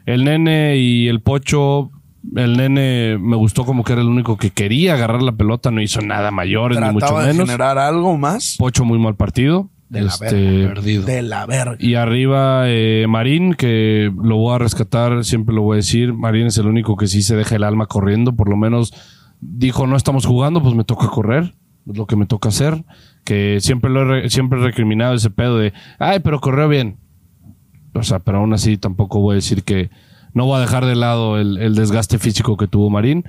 El 0.06 0.26
nene 0.26 0.78
y 0.78 1.08
el 1.08 1.22
pocho, 1.22 1.92
el 2.36 2.58
nene 2.58 3.18
me 3.20 3.36
gustó 3.36 3.66
como 3.66 3.84
que 3.84 3.94
era 3.94 4.02
el 4.02 4.08
único 4.08 4.38
que 4.38 4.50
quería 4.52 4.94
agarrar 4.96 5.22
la 5.22 5.34
pelota, 5.34 5.72
no 5.72 5.82
hizo 5.82 6.02
nada 6.02 6.32
mayores 6.32 6.80
ni 6.80 6.90
mucho 6.92 7.18
de 7.20 7.28
menos. 7.28 7.48
generar 7.48 7.78
algo 7.78 8.18
más. 8.18 8.56
Pocho 8.58 8.86
muy 8.86 9.00
mal 9.00 9.16
partido. 9.16 9.70
De 9.90 10.02
la 10.02 10.10
Este, 10.10 10.36
verga. 10.36 10.74
Perdido. 10.76 11.04
De 11.06 11.22
la 11.24 11.46
verga. 11.48 11.76
Y 11.80 11.96
arriba 11.96 12.64
eh, 12.68 13.08
Marín, 13.10 13.56
que 13.56 14.12
lo 14.24 14.38
voy 14.38 14.54
a 14.54 14.60
rescatar, 14.60 15.24
siempre 15.26 15.56
lo 15.56 15.64
voy 15.64 15.76
a 15.76 15.78
decir. 15.78 16.14
Marín 16.14 16.46
es 16.46 16.58
el 16.60 16.68
único 16.68 16.96
que 16.96 17.08
sí 17.08 17.24
se 17.24 17.36
deja 17.36 17.56
el 17.56 17.64
alma 17.64 17.88
corriendo, 17.88 18.36
por 18.36 18.50
lo 18.50 18.56
menos 18.58 18.94
dijo 19.42 19.88
no 19.88 19.96
estamos 19.96 20.26
jugando, 20.26 20.62
pues 20.62 20.76
me 20.76 20.84
toca 20.84 21.08
correr, 21.08 21.56
es 21.90 21.98
lo 21.98 22.06
que 22.06 22.16
me 22.16 22.26
toca 22.26 22.50
hacer. 22.50 22.84
Que 23.24 23.60
siempre 23.62 23.90
lo 23.90 24.02
he, 24.02 24.06
re- 24.22 24.30
siempre 24.30 24.60
he 24.60 24.64
recriminado 24.64 25.14
ese 25.14 25.30
pedo 25.30 25.58
de, 25.58 25.74
ay, 26.00 26.20
pero 26.20 26.40
corrió 26.40 26.68
bien. 26.68 26.98
O 27.94 28.04
sea, 28.04 28.20
pero 28.20 28.40
aún 28.40 28.54
así 28.54 28.78
tampoco 28.78 29.20
voy 29.20 29.34
a 29.34 29.36
decir 29.36 29.64
que 29.64 29.90
no 30.34 30.46
voy 30.46 30.58
a 30.58 30.62
dejar 30.62 30.86
de 30.86 30.96
lado 30.96 31.40
el, 31.40 31.58
el 31.58 31.76
desgaste 31.76 32.18
físico 32.20 32.56
que 32.58 32.68
tuvo 32.68 32.90
Marín. 32.90 33.26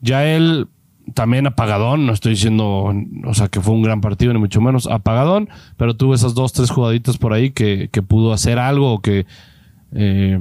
Ya 0.00 0.24
él 0.26 0.68
también 1.14 1.46
apagadón, 1.46 2.06
no 2.06 2.12
estoy 2.12 2.32
diciendo, 2.32 2.92
o 3.24 3.34
sea, 3.34 3.48
que 3.48 3.60
fue 3.60 3.74
un 3.74 3.82
gran 3.82 4.00
partido, 4.00 4.32
ni 4.32 4.38
mucho 4.38 4.60
menos 4.60 4.86
apagadón, 4.86 5.48
pero 5.76 5.94
tuvo 5.94 6.14
esas 6.14 6.34
dos, 6.34 6.52
tres 6.52 6.70
jugaditas 6.70 7.18
por 7.18 7.32
ahí 7.32 7.50
que, 7.50 7.88
que 7.90 8.00
pudo 8.02 8.32
hacer 8.32 8.58
algo 8.58 8.92
o 8.94 9.00
que 9.00 9.26
eh, 9.92 10.40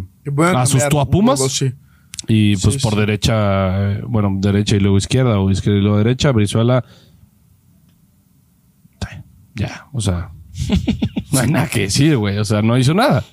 asustó 0.55 0.99
a 1.01 1.09
Pumas. 1.09 1.39
sí. 1.51 1.71
Y 2.27 2.57
pues 2.57 2.75
Sí, 2.75 2.79
por 2.81 2.93
sí. 2.93 2.99
derecha, 2.99 3.93
eh, 3.93 4.03
bueno, 4.07 4.29
derecha 4.39 4.75
y 4.75 4.79
luego 4.79 4.97
izquierda, 4.97 5.39
o 5.39 5.49
izquierda 5.49 5.79
y 5.79 5.81
luego 5.81 5.97
derecha, 5.97 6.31
Brizuela. 6.31 6.83
Ya, 9.59 9.87
o 9.93 10.01
sea, 10.01 10.31
no 11.31 11.39
hay 11.39 11.49
nada 11.51 11.67
que 11.67 11.81
decir, 11.81 12.17
güey. 12.17 12.37
O 12.37 12.45
sea, 12.45 12.61
no 12.61 12.77
hizo 12.77 12.93
nada. 12.93 13.23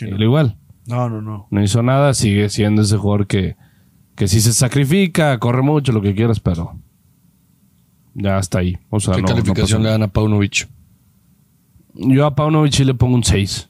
Y 0.00 0.06
no. 0.06 0.16
lo 0.18 0.24
igual, 0.24 0.56
No, 0.86 1.08
no, 1.08 1.20
no. 1.22 1.46
no 1.50 1.62
hizo 1.62 1.82
nada, 1.82 2.14
sigue 2.14 2.48
siendo 2.48 2.82
ese 2.82 2.96
jugador 2.96 3.26
que, 3.26 3.56
que 4.16 4.26
sí 4.28 4.40
se 4.40 4.52
sacrifica, 4.52 5.38
corre 5.38 5.62
mucho, 5.62 5.92
lo 5.92 6.02
que 6.02 6.14
quieras, 6.14 6.40
pero 6.40 6.78
ya 8.14 8.38
está 8.38 8.58
ahí. 8.60 8.76
O 8.90 8.98
sea, 9.00 9.14
¿Qué 9.14 9.22
no- 9.22 9.28
no 9.28 9.34
calificación 9.34 9.78
pasa 9.80 9.84
le 9.84 9.90
dan 9.90 10.02
a 10.02 10.08
Paunovic? 10.08 10.68
Yo 11.94 12.26
a 12.26 12.34
Paunovic 12.34 12.72
sí 12.72 12.84
le 12.84 12.94
pongo 12.94 13.14
un 13.14 13.24
6. 13.24 13.68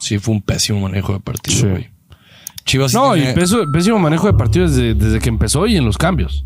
Sí, 0.00 0.18
fue 0.18 0.34
un 0.34 0.42
pésimo 0.42 0.80
manejo 0.80 1.12
de 1.12 1.20
partido, 1.20 1.76
Sí. 1.76 1.86
Chivas 2.64 2.92
sí 2.92 2.96
No, 2.96 3.16
y 3.16 3.20
tiene- 3.20 3.34
peso- 3.34 3.70
pésimo 3.72 3.98
manejo 3.98 4.26
de 4.28 4.34
partido 4.34 4.66
desde, 4.68 4.94
desde 4.94 5.18
que 5.20 5.28
empezó 5.28 5.66
y 5.66 5.76
en 5.76 5.84
los 5.84 5.98
cambios. 5.98 6.44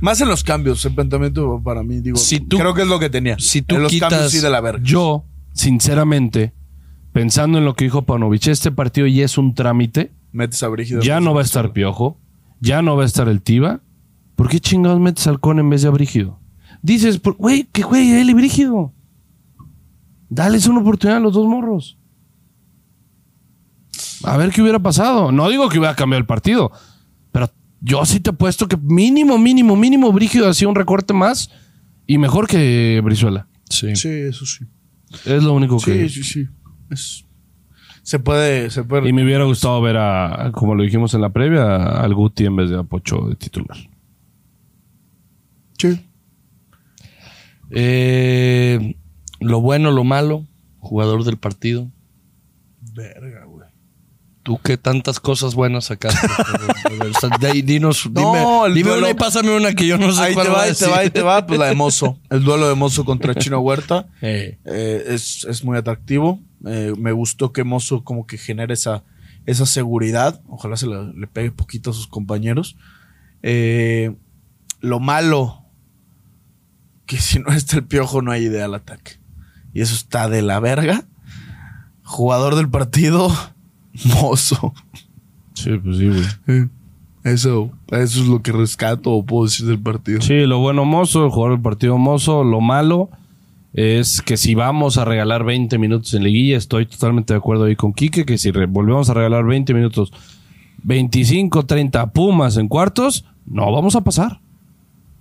Más 0.00 0.20
en 0.20 0.28
los 0.28 0.42
cambios, 0.44 0.84
el 0.84 0.94
planteamiento 0.94 1.60
para 1.62 1.82
mí, 1.82 2.00
digo, 2.00 2.16
Si 2.16 2.40
tú- 2.40 2.56
creo 2.58 2.72
que 2.74 2.82
es 2.82 2.88
lo 2.88 2.98
que 2.98 3.10
tenía. 3.10 3.36
si 3.38 3.62
tú 3.62 3.76
en 3.76 3.82
los 3.82 3.92
quitas- 3.92 4.10
cambios 4.10 4.32
sí 4.32 4.40
de 4.40 4.50
la 4.50 4.60
verga. 4.60 4.82
Yo, 4.82 5.24
sinceramente, 5.52 6.54
pensando 7.12 7.58
en 7.58 7.64
lo 7.64 7.74
que 7.74 7.84
dijo 7.84 8.02
Paunovic, 8.02 8.46
este 8.48 8.70
partido 8.72 9.06
ya 9.06 9.24
es 9.24 9.36
un 9.38 9.54
trámite. 9.54 10.12
Metes 10.32 10.62
a 10.62 10.68
Brígido. 10.68 11.02
Ya 11.02 11.20
no 11.20 11.34
va 11.34 11.40
a 11.42 11.44
estar 11.44 11.72
Piojo. 11.72 12.18
Ya 12.60 12.82
no 12.82 12.96
va 12.96 13.02
a 13.02 13.06
estar 13.06 13.28
el 13.28 13.42
Tiva. 13.42 13.80
¿Por 14.36 14.48
qué 14.48 14.60
chingados 14.60 15.00
metes 15.00 15.26
al 15.26 15.40
Con 15.40 15.58
en 15.58 15.68
vez 15.68 15.82
de 15.82 15.88
a 15.88 15.90
Brígido? 15.90 16.38
Dices, 16.82 17.20
güey, 17.38 17.64
que 17.72 17.82
güey, 17.82 18.12
él 18.12 18.30
y 18.30 18.34
Brígido. 18.34 18.92
Dales 20.30 20.66
una 20.66 20.80
oportunidad 20.80 21.18
a 21.18 21.20
los 21.20 21.34
dos 21.34 21.46
morros. 21.46 21.98
A 24.24 24.36
ver 24.36 24.50
qué 24.50 24.62
hubiera 24.62 24.78
pasado. 24.78 25.32
No 25.32 25.48
digo 25.48 25.68
que 25.68 25.78
hubiera 25.78 25.94
cambiado 25.96 26.20
el 26.20 26.26
partido, 26.26 26.70
yo 27.80 28.04
sí 28.04 28.20
te 28.20 28.30
apuesto 28.30 28.68
que 28.68 28.76
mínimo, 28.76 29.38
mínimo, 29.38 29.76
mínimo 29.76 30.12
Brígido 30.12 30.48
hacía 30.48 30.68
un 30.68 30.74
recorte 30.74 31.12
más 31.14 31.50
y 32.06 32.18
mejor 32.18 32.46
que 32.46 33.00
Brizuela. 33.04 33.46
Sí. 33.68 33.94
Sí, 33.96 34.08
eso 34.08 34.44
sí. 34.46 34.64
Es 35.26 35.42
lo 35.42 35.52
único 35.54 35.78
que... 35.80 36.08
Sí, 36.08 36.22
sí, 36.22 36.22
sí. 36.24 36.48
Es- 36.90 37.24
Se 38.02 38.18
puede, 38.18 38.70
se 38.70 38.82
puede. 38.84 39.08
Y 39.08 39.12
me 39.12 39.24
hubiera 39.24 39.44
gustado 39.44 39.80
ver 39.80 39.96
a, 39.96 40.50
como 40.52 40.74
lo 40.74 40.82
dijimos 40.82 41.14
en 41.14 41.20
la 41.20 41.30
previa, 41.30 41.76
al 42.00 42.14
Guti 42.14 42.44
en 42.46 42.56
vez 42.56 42.70
de 42.70 42.78
a 42.78 42.82
Pocho 42.82 43.20
de 43.28 43.36
titular. 43.36 43.76
Sí. 45.78 46.00
Eh, 47.70 48.96
lo 49.40 49.60
bueno, 49.60 49.90
lo 49.92 50.04
malo, 50.04 50.46
jugador 50.78 51.24
del 51.24 51.36
partido. 51.38 51.90
Verga, 52.94 53.44
güey. 53.44 53.49
Tú 54.42 54.58
que 54.58 54.78
tantas 54.78 55.20
cosas 55.20 55.54
buenas 55.54 55.84
sacaste. 55.86 56.26
O 57.00 57.20
sea, 57.20 57.36
de 57.38 57.46
ahí, 57.50 57.62
dinos, 57.62 58.08
No, 58.10 58.20
dime, 58.32 58.66
el 58.66 58.74
dime 58.74 58.90
duelo- 58.90 58.98
una 59.02 59.10
y 59.10 59.14
pásame 59.14 59.54
una 59.56 59.72
que 59.74 59.86
yo 59.86 59.98
no 59.98 60.12
sé 60.12 60.22
Ahí 60.22 60.34
cuál 60.34 60.46
te 60.46 60.52
va, 60.52 60.58
a 60.60 60.62
ahí 60.62 60.68
te 60.68 60.74
decir. 60.74 60.88
va, 60.88 60.98
ahí 60.98 61.10
te 61.10 61.22
va. 61.22 61.46
Pues 61.46 61.58
la 61.60 61.66
de 61.66 61.74
Mozo. 61.74 62.18
El 62.30 62.42
duelo 62.42 62.68
de 62.68 62.74
Mozo 62.74 63.04
contra 63.04 63.34
Chino 63.34 63.58
Huerta. 63.60 64.06
Eh, 64.22 64.58
Eh, 64.64 65.04
es, 65.08 65.44
es 65.44 65.62
muy 65.64 65.76
atractivo. 65.76 66.40
Eh, 66.66 66.94
me 66.98 67.12
gustó 67.12 67.52
que 67.52 67.64
Mozo 67.64 68.02
como 68.04 68.26
que 68.26 68.38
genere 68.38 68.74
esa, 68.74 69.04
esa 69.46 69.66
seguridad. 69.66 70.40
Ojalá 70.48 70.76
se 70.76 70.86
le, 70.86 71.12
le 71.14 71.26
pegue 71.26 71.50
poquito 71.50 71.90
a 71.90 71.94
sus 71.94 72.06
compañeros. 72.06 72.76
Eh, 73.42 74.14
lo 74.80 75.00
malo, 75.00 75.64
que 77.06 77.18
si 77.18 77.38
no 77.40 77.50
está 77.52 77.76
el 77.76 77.84
piojo 77.84 78.22
no 78.22 78.32
hay 78.32 78.44
idea 78.44 78.64
al 78.66 78.74
ataque. 78.74 79.20
Y 79.74 79.82
eso 79.82 79.94
está 79.94 80.28
de 80.28 80.42
la 80.42 80.60
verga. 80.60 81.04
Jugador 82.02 82.56
del 82.56 82.68
partido, 82.68 83.30
Mozo. 84.20 84.72
Sí, 85.54 85.70
pues 85.82 85.98
sí, 85.98 86.08
güey. 86.08 86.68
Eso, 87.24 87.70
eso 87.88 88.20
es 88.22 88.26
lo 88.26 88.40
que 88.40 88.52
rescato 88.52 89.10
o 89.12 89.24
puedo 89.24 89.44
decir 89.44 89.66
del 89.66 89.78
partido. 89.78 90.20
Sí, 90.22 90.46
lo 90.46 90.58
bueno 90.58 90.84
Mozo, 90.84 91.24
el 91.24 91.30
jugador 91.30 91.56
del 91.58 91.62
partido 91.62 91.98
Mozo. 91.98 92.44
Lo 92.44 92.60
malo 92.62 93.10
es 93.74 94.22
que 94.22 94.36
si 94.38 94.54
vamos 94.54 94.96
a 94.96 95.04
regalar 95.04 95.44
20 95.44 95.76
minutos 95.78 96.14
en 96.14 96.24
liguilla, 96.24 96.56
estoy 96.56 96.86
totalmente 96.86 97.34
de 97.34 97.38
acuerdo 97.38 97.64
ahí 97.64 97.76
con 97.76 97.92
Quique, 97.92 98.24
que 98.24 98.38
si 98.38 98.50
volvemos 98.50 99.10
a 99.10 99.14
regalar 99.14 99.44
20 99.44 99.74
minutos, 99.74 100.12
25, 100.82 101.66
30 101.66 102.10
Pumas 102.12 102.56
en 102.56 102.68
cuartos, 102.68 103.26
no 103.46 103.70
vamos 103.70 103.96
a 103.96 104.00
pasar. 104.00 104.40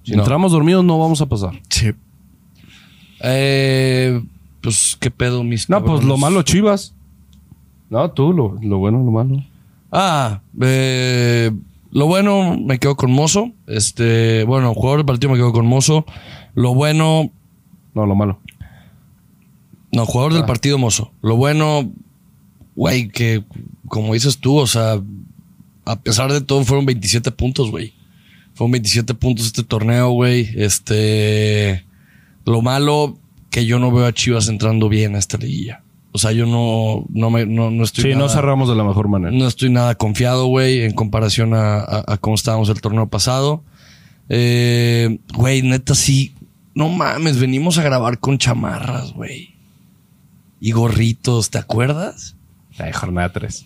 Si 0.03 0.13
No. 0.13 0.20
entramos 0.20 0.53
dormidos, 0.53 0.86
no 0.86 0.97
vamos 0.99 1.20
a 1.22 1.26
pasar. 1.26 1.59
Sí. 1.70 1.91
eh, 3.22 4.22
pues, 4.61 4.95
¿qué 4.99 5.11
pedo, 5.11 5.43
mis 5.43 5.70
No, 5.70 5.84
pues 5.84 6.03
lo 6.03 6.17
malo 6.17 6.41
Chivas. 6.43 6.93
No, 7.90 8.12
tú, 8.12 8.34
lo, 8.34 8.58
lo 8.62 8.78
bueno, 8.78 9.00
lo 9.04 9.12
malo. 9.12 9.44
Ah, 9.92 10.42
eh, 10.62 11.52
lo 11.92 12.06
bueno, 12.06 12.58
me 12.58 12.78
quedo 12.78 12.96
con 12.96 13.12
Mozo. 13.12 13.52
Este, 13.68 14.44
bueno, 14.44 14.74
jugador 14.76 15.00
del 15.00 15.06
partido 15.06 15.32
me 15.32 15.38
quedo 15.38 15.52
con 15.54 15.66
Mozo. 15.66 16.06
Lo 16.54 16.74
bueno, 16.76 17.32
No, 17.96 18.06
lo 18.06 18.16
malo. 18.16 18.40
no, 19.92 20.06
jugador 20.06 20.34
Ah. 20.34 20.36
del 20.36 20.46
partido 20.46 20.78
Mozo. 20.78 21.12
Lo 21.22 21.36
bueno, 21.36 21.92
güey, 22.76 23.10
que 23.10 23.44
como 23.88 24.14
dices 24.14 24.38
tú, 24.38 24.58
o 24.58 24.68
sea, 24.68 25.02
a 25.86 25.96
pesar 26.00 26.32
de 26.32 26.42
todo 26.42 26.64
fueron 26.64 26.86
27 26.86 27.32
puntos, 27.32 27.72
güey. 27.72 27.94
Fueron 28.54 28.72
27 28.74 29.16
puntos 29.16 29.48
este 29.48 29.64
torneo, 29.64 30.12
güey. 30.12 30.48
Este, 30.56 31.84
lo 32.46 32.62
malo, 32.62 33.18
que 33.50 33.66
yo 33.66 33.80
no 33.80 33.92
veo 33.92 34.06
a 34.06 34.14
Chivas 34.14 34.48
entrando 34.48 34.90
bien 34.90 35.16
a 35.16 35.18
esta 35.20 35.38
liguilla. 35.38 35.82
O 36.20 36.22
sea, 36.22 36.34
yo 36.34 36.45
no, 36.45 37.05
no 37.13 37.30
me, 37.30 37.45
no, 37.45 37.72
no 37.72 37.84
estoy 37.86 38.03
Sí, 38.03 38.09
no 38.09 38.26
nada- 38.26 38.30
cerramos 38.30 38.67
de 38.67 38.76
la 38.76 38.84
mejor 38.84 39.07
manera. 39.07 39.32
no 39.32 39.47
estoy 39.47 39.70
nada 39.70 39.95
confiado, 39.95 40.47
güey, 40.47 40.82
en 40.84 40.91
comparación 40.91 41.53
a, 41.53 41.78
a- 41.80 42.03
a 42.05 42.17
cómo 42.17 42.36
estábamos 42.36 42.67
el 42.67 42.82
torneo 42.82 43.07
pasado. 43.07 43.63
Eh, 44.28 45.20
Güey, 45.34 45.61
neta, 45.61 45.95
sí. 45.95 46.36
No 46.76 46.89
mames, 46.89 47.39
venimos 47.39 47.78
a 47.78 47.84
grabar 47.84 48.20
con 48.20 48.38
chamarras, 48.38 49.13
güey. 49.13 49.55
Y 50.59 50.72
gorritos, 50.72 51.49
¿te 51.51 51.57
acuerdas? 51.57 52.36
Ay, 52.78 52.91
jornada 52.91 53.32
3. 53.32 53.65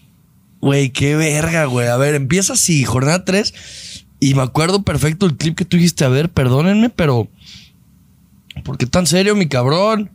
Güey, 0.62 0.92
qué 0.92 1.16
verga, 1.16 1.66
güey. 1.66 1.88
A 1.88 1.98
ver, 1.98 2.14
empieza 2.14 2.54
así, 2.54 2.84
jornada 2.84 3.26
3. 3.26 4.06
Y 4.20 4.36
me 4.36 4.44
acuerdo 4.44 4.84
perfecto 4.84 5.26
el 5.26 5.36
clip 5.38 5.58
que 5.58 5.66
tú 5.66 5.78
dijiste. 5.78 6.06
A 6.06 6.10
ver, 6.10 6.30
perdónenme, 6.30 6.90
pero. 6.92 7.28
¿Por 8.64 8.78
qué 8.78 8.86
tan 8.86 9.08
serio, 9.08 9.36
mi 9.36 9.48
cabrón? 9.48 10.12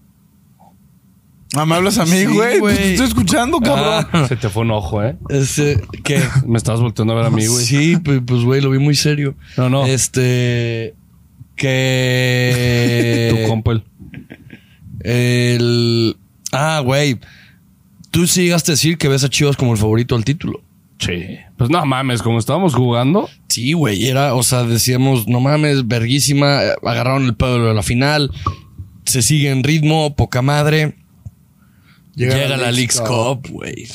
Ah, 1.54 1.64
me 1.64 1.74
hablas 1.76 1.96
a 1.98 2.04
mí, 2.04 2.24
güey. 2.26 2.58
güey. 2.58 2.76
Te 2.76 2.90
estoy 2.92 3.06
escuchando, 3.08 3.58
cabrón. 3.60 4.06
Ah, 4.12 4.26
Se 4.28 4.36
te 4.36 4.48
fue 4.50 4.62
un 4.62 4.70
ojo, 4.70 5.02
¿eh? 5.02 5.16
¿Qué? 6.04 6.22
Me 6.46 6.58
estabas 6.58 6.80
volteando 6.80 7.14
a 7.14 7.16
ver 7.16 7.26
a 7.26 7.30
mí, 7.30 7.46
güey. 7.46 7.64
Sí, 7.64 7.96
pues, 7.96 8.20
pues, 8.26 8.42
güey, 8.42 8.60
lo 8.60 8.70
vi 8.70 8.78
muy 8.78 8.94
serio. 8.94 9.34
No, 9.56 9.70
no. 9.70 9.86
Este. 9.86 10.94
Que. 11.56 13.34
Tu 13.42 13.48
compa 13.48 13.72
el- 13.72 13.84
El. 15.00 16.16
Ah, 16.52 16.80
güey. 16.84 17.18
Tú 18.10 18.26
sí 18.26 18.42
llegaste 18.44 18.72
a 18.72 18.74
decir 18.74 18.96
que 18.98 19.08
ves 19.08 19.24
a 19.24 19.28
Chivas 19.30 19.56
como 19.56 19.72
el 19.72 19.78
favorito 19.78 20.14
al 20.16 20.24
título. 20.24 20.60
Sí. 20.98 21.38
Pues 21.56 21.70
no 21.70 21.84
mames, 21.86 22.22
como 22.22 22.38
estábamos 22.38 22.74
jugando. 22.74 23.28
Sí, 23.48 23.72
güey. 23.72 24.06
Era, 24.06 24.34
o 24.34 24.42
sea, 24.42 24.64
decíamos, 24.64 25.28
no 25.28 25.40
mames, 25.40 25.86
verguísima. 25.86 26.62
eh, 26.64 26.72
Agarraron 26.84 27.24
el 27.24 27.34
pedo 27.36 27.64
de 27.68 27.74
la 27.74 27.82
final. 27.82 28.30
Se 29.04 29.22
sigue 29.22 29.50
en 29.50 29.62
ritmo, 29.62 30.14
poca 30.16 30.42
madre. 30.42 30.96
Llega, 32.18 32.56
la 32.56 32.70
Leagues 32.72 33.00
Cup, 33.00 33.48
güey. 33.50 33.86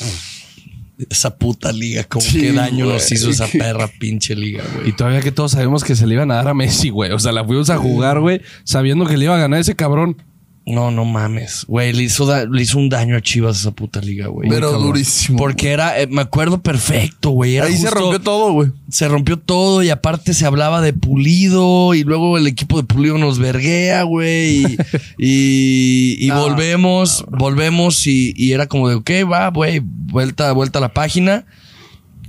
Esa 1.10 1.36
puta 1.36 1.72
liga, 1.72 2.04
como 2.04 2.24
Sí, 2.24 2.40
qué 2.40 2.52
daño 2.52 2.86
nos 2.86 3.10
hizo 3.10 3.28
esa 3.30 3.46
perra 3.48 3.88
pinche 3.98 4.34
liga, 4.36 4.62
Y 4.76 4.78
güey. 4.80 4.92
todavía 4.96 5.20
que 5.20 5.32
todos 5.32 5.52
sabemos 5.52 5.82
que 5.82 5.96
se 5.96 6.06
le 6.06 6.14
iban 6.14 6.30
a 6.30 6.36
dar 6.36 6.48
a 6.48 6.54
Messi, 6.54 6.90
güey. 6.90 7.10
O 7.12 7.18
sea, 7.18 7.32
la 7.32 7.44
fuimos 7.44 7.68
a 7.70 7.76
jugar, 7.78 8.20
güey, 8.20 8.40
sabiendo 8.62 9.04
que 9.04 9.16
le 9.16 9.24
iba 9.24 9.34
a 9.34 9.38
ganar 9.40 9.60
ese 9.60 9.74
cabrón. 9.74 10.22
No, 10.66 10.90
no 10.90 11.04
mames. 11.04 11.66
Güey, 11.68 11.92
le 11.92 12.04
hizo, 12.04 12.24
da- 12.24 12.46
le 12.46 12.62
hizo 12.62 12.78
un 12.78 12.88
daño 12.88 13.16
a 13.16 13.20
Chivas 13.20 13.60
esa 13.60 13.70
puta 13.72 14.00
liga, 14.00 14.28
güey. 14.28 14.48
Pero 14.48 14.70
cabrón. 14.70 14.86
durísimo. 14.88 15.36
Porque 15.38 15.72
era, 15.72 16.00
eh, 16.00 16.06
me 16.06 16.22
acuerdo 16.22 16.62
perfecto, 16.62 17.30
güey. 17.30 17.58
Ahí 17.58 17.76
se 17.76 17.90
rompió 17.90 18.18
todo, 18.18 18.50
güey. 18.52 18.72
Se 18.88 19.06
rompió 19.06 19.38
todo 19.38 19.82
y 19.82 19.90
aparte 19.90 20.32
se 20.32 20.46
hablaba 20.46 20.80
de 20.80 20.94
Pulido 20.94 21.92
y 21.92 22.02
luego 22.04 22.38
el 22.38 22.46
equipo 22.46 22.78
de 22.78 22.84
Pulido 22.84 23.18
nos 23.18 23.38
verguea, 23.38 24.04
güey. 24.04 24.64
Y, 24.64 24.78
y, 25.18 26.16
y 26.24 26.28
No, 26.28 26.40
volvemos, 26.48 27.26
volvemos 27.28 28.06
y, 28.06 28.32
y 28.34 28.52
era 28.52 28.66
como 28.66 28.88
de, 28.88 28.94
ok, 28.94 29.10
va, 29.30 29.48
güey, 29.50 29.82
vuelta, 29.84 30.50
vuelta 30.52 30.78
a 30.78 30.82
la 30.82 30.94
página. 30.94 31.44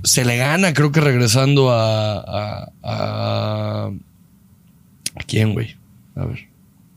Se 0.04 0.26
le 0.26 0.36
gana, 0.36 0.74
creo 0.74 0.92
que 0.92 1.00
regresando 1.00 1.70
a... 1.72 2.18
¿A, 2.18 2.72
a, 2.82 3.86
¿a 3.86 5.22
quién, 5.26 5.54
güey? 5.54 5.74
A 6.14 6.26
ver, 6.26 6.48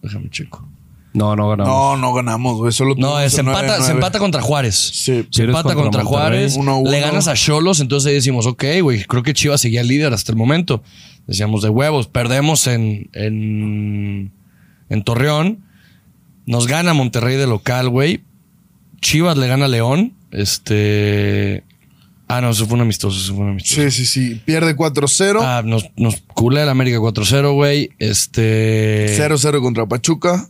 déjame 0.03 0.29
checo. 0.29 0.67
No, 1.13 1.35
no 1.35 1.49
ganamos. 1.49 1.73
No, 1.73 1.97
no 1.97 2.13
ganamos, 2.13 2.57
güey. 2.57 2.71
Solo 2.71 2.95
No, 2.95 3.17
se 3.29 3.39
empata, 3.41 3.79
9-9. 3.79 3.81
se 3.85 3.91
empata 3.93 4.19
contra 4.19 4.41
Juárez. 4.41 4.75
Sí. 4.75 5.25
Se 5.31 5.43
empata 5.43 5.73
contra 5.73 5.83
contra. 5.83 6.03
Juárez. 6.03 6.57
1-1. 6.57 6.89
Le 6.89 6.99
ganas 6.99 7.27
a 7.27 7.33
Cholos, 7.33 7.79
entonces 7.79 8.09
ahí 8.09 8.13
decimos, 8.15 8.45
ok, 8.45 8.63
güey, 8.81 9.03
creo 9.05 9.23
que 9.23 9.33
Chivas 9.33 9.61
seguía 9.61 9.83
líder 9.83 10.13
hasta 10.13 10.31
el 10.31 10.37
momento. 10.37 10.83
Decíamos 11.25 11.61
de 11.63 11.69
huevos, 11.69 12.07
perdemos 12.07 12.67
en, 12.67 13.09
en, 13.13 14.31
en 14.89 15.03
Torreón. 15.03 15.63
Nos 16.45 16.67
gana 16.67 16.93
Monterrey 16.93 17.37
de 17.37 17.47
local, 17.47 17.89
güey. 17.89 18.21
Chivas 19.01 19.37
le 19.37 19.47
gana 19.47 19.65
a 19.65 19.67
León. 19.67 20.13
Este. 20.31 21.63
Ah, 22.27 22.41
no, 22.41 22.51
eso 22.51 22.67
fue 22.67 22.75
un 22.75 22.81
amistoso, 22.81 23.17
eso 23.19 23.33
fue 23.33 23.43
un 23.45 23.51
amistoso. 23.51 23.81
Sí, 23.89 23.91
sí, 23.91 24.05
sí. 24.05 24.41
Pierde 24.45 24.75
4-0. 24.75 25.39
Ah, 25.41 25.63
nos, 25.65 25.89
nos 25.95 26.21
culé 26.35 26.61
el 26.61 26.69
América 26.69 26.99
4-0, 26.99 27.53
güey. 27.53 27.89
Este. 27.97 29.17
0-0 29.19 29.61
contra 29.61 29.87
Pachuca. 29.87 30.47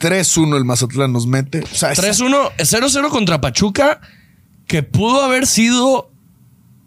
3-1 0.00 0.56
el 0.56 0.64
Mazatlán 0.64 1.12
nos 1.12 1.26
mete. 1.26 1.60
O 1.60 1.66
sea, 1.74 1.92
3-1, 1.92 2.52
0-0 2.58 3.08
contra 3.10 3.40
Pachuca, 3.40 4.00
que 4.66 4.82
pudo 4.82 5.22
haber 5.22 5.46
sido 5.46 6.10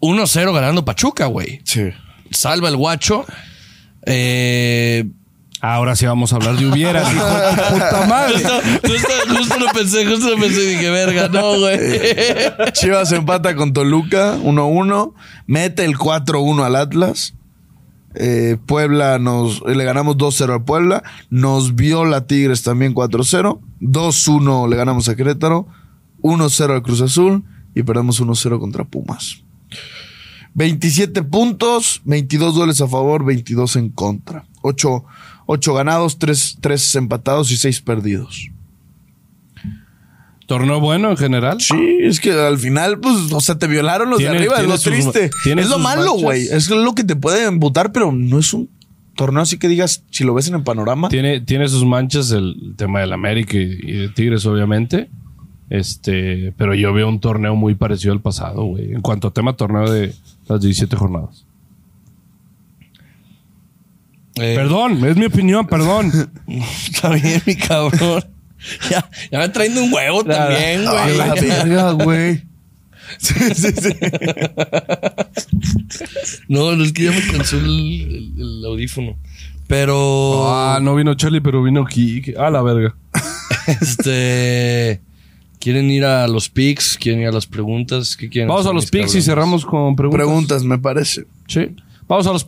1-0 0.00 0.52
ganando 0.52 0.84
Pachuca, 0.84 1.26
güey. 1.26 1.60
Sí. 1.64 1.90
Salva 2.30 2.68
el 2.68 2.76
guacho. 2.76 3.24
Eh, 4.06 5.04
Ahora 5.60 5.96
sí 5.96 6.04
vamos 6.04 6.30
a 6.34 6.36
hablar 6.36 6.56
de 6.56 6.66
hubieras, 6.66 7.10
hijo 7.10 7.24
de 7.24 7.62
puta 7.72 8.06
madre. 8.08 8.34
justo, 8.34 8.60
justo- 8.86 9.34
justo 9.38 9.58
lo 9.58 9.66
pensé, 9.72 10.04
justo 10.04 10.28
lo 10.28 10.36
pensé 10.36 10.62
y 10.62 10.66
dije, 10.74 10.90
verga, 10.90 11.28
no, 11.28 11.58
güey. 11.58 11.78
Chivas 12.74 13.12
empata 13.12 13.56
con 13.56 13.72
Toluca 13.72 14.36
1-1. 14.36 15.14
Mete 15.46 15.86
el 15.86 15.96
4-1 15.96 16.64
al 16.66 16.76
Atlas. 16.76 17.32
Eh, 18.14 18.56
Puebla 18.66 19.18
nos 19.18 19.62
le 19.62 19.84
ganamos 19.84 20.16
2-0 20.16 20.52
al 20.52 20.64
Puebla. 20.64 21.02
Nos 21.30 21.74
viola 21.74 22.26
Tigres 22.26 22.62
también 22.62 22.94
4-0. 22.94 23.60
2-1 23.80 24.68
le 24.68 24.76
ganamos 24.76 25.08
a 25.08 25.16
Querétaro. 25.16 25.66
1-0 26.22 26.74
al 26.74 26.82
Cruz 26.82 27.00
Azul. 27.00 27.44
Y 27.74 27.82
perdemos 27.82 28.20
1-0 28.20 28.58
contra 28.60 28.84
Pumas. 28.84 29.44
27 30.54 31.24
puntos, 31.24 32.00
22 32.04 32.54
goles 32.54 32.80
a 32.80 32.86
favor, 32.86 33.24
22 33.24 33.74
en 33.76 33.90
contra. 33.90 34.46
8, 34.62 35.74
ganados, 35.74 36.18
3, 36.18 36.94
empatados 36.94 37.50
y 37.50 37.56
6 37.56 37.80
perdidos. 37.82 38.50
¿Torneo 40.46 40.78
bueno 40.80 41.10
en 41.10 41.16
general? 41.16 41.60
Sí, 41.60 41.98
es 42.02 42.20
que 42.20 42.32
al 42.32 42.58
final, 42.58 42.98
pues, 43.00 43.32
o 43.32 43.40
sea, 43.40 43.58
te 43.58 43.66
violaron 43.66 44.10
los 44.10 44.18
de 44.18 44.28
arriba, 44.28 44.60
es 44.60 44.66
lo 44.68 44.76
sus- 44.76 44.84
triste. 44.92 45.30
Es 45.56 45.68
lo 45.68 45.78
malo, 45.78 46.12
güey. 46.12 46.42
Es 46.42 46.68
lo 46.70 46.94
que 46.94 47.02
te 47.04 47.16
puede 47.16 47.44
embutar, 47.46 47.92
pero 47.92 48.12
no 48.12 48.38
es 48.38 48.52
un 48.52 48.68
torneo 49.16 49.42
así 49.42 49.58
que 49.58 49.68
digas, 49.68 50.02
si 50.10 50.24
lo 50.24 50.34
ves 50.34 50.48
en 50.48 50.54
el 50.56 50.62
panorama. 50.62 51.08
Tiene, 51.08 51.40
tiene 51.40 51.68
sus 51.68 51.84
manchas 51.84 52.30
el 52.30 52.74
tema 52.76 53.00
del 53.00 53.12
América 53.12 53.56
y, 53.56 53.62
y 53.82 53.92
de 53.92 54.08
Tigres, 54.10 54.44
obviamente. 54.44 55.08
Este, 55.70 56.52
pero 56.58 56.74
yo 56.74 56.92
veo 56.92 57.08
un 57.08 57.20
torneo 57.20 57.54
muy 57.56 57.74
parecido 57.74 58.12
al 58.12 58.20
pasado, 58.20 58.64
güey. 58.64 58.92
En 58.92 59.00
cuanto 59.00 59.28
a 59.28 59.32
tema 59.32 59.56
torneo 59.56 59.90
de 59.90 60.12
las 60.46 60.60
17 60.60 60.94
jornadas. 60.94 61.46
Eh, 64.36 64.54
Perdón, 64.56 65.04
es 65.06 65.16
mi 65.16 65.26
opinión, 65.26 65.66
perdón. 65.66 66.10
Está 66.46 67.10
bien, 67.10 67.40
mi 67.46 67.54
cabrón. 67.54 68.24
Ya, 68.90 69.08
ya 69.30 69.38
me 69.38 69.48
traen 69.50 69.74
de 69.74 69.80
un 69.82 69.92
huevo 69.92 70.24
también, 70.24 70.86
A 70.86 70.90
güey. 71.04 71.16
la 71.18 71.34
verga, 71.34 71.90
güey. 71.92 72.42
Sí, 73.18 73.34
sí, 73.54 73.68
sí. 73.80 73.90
No, 76.48 76.74
no, 76.74 76.82
es 76.84 76.92
que 76.92 77.04
ya 77.04 77.10
me 77.12 77.20
cansó 77.30 77.56
el, 77.58 77.64
el- 77.66 78.32
el 78.38 78.64
audífono. 78.64 79.16
Pero. 79.66 80.48
Ah, 80.48 80.78
no 80.82 80.94
vino 80.94 81.14
Charlie, 81.14 81.40
pero 81.40 81.62
vino 81.62 81.84
Kike. 81.84 82.34
A 82.38 82.50
la 82.50 82.62
verga. 82.62 82.94
Este. 83.66 85.00
¿Quieren 85.60 85.90
ir 85.90 86.04
a 86.04 86.26
los 86.28 86.48
pics? 86.48 86.96
¿Quieren 87.00 87.22
ir 87.22 87.28
a 87.28 87.32
las 87.32 87.46
preguntas? 87.46 88.16
¿Qué 88.16 88.28
quieren? 88.28 88.48
Vamos 88.48 88.66
a 88.66 88.72
los 88.72 88.84
mis 88.84 88.90
picks 88.90 89.14
y 89.14 89.22
cerramos 89.22 89.64
con 89.64 89.96
preguntas. 89.96 90.24
Preguntas, 90.26 90.64
me 90.64 90.78
parece. 90.78 91.24
Sí. 91.46 91.68
Vamos 92.08 92.26
a 92.26 92.32
los 92.32 92.44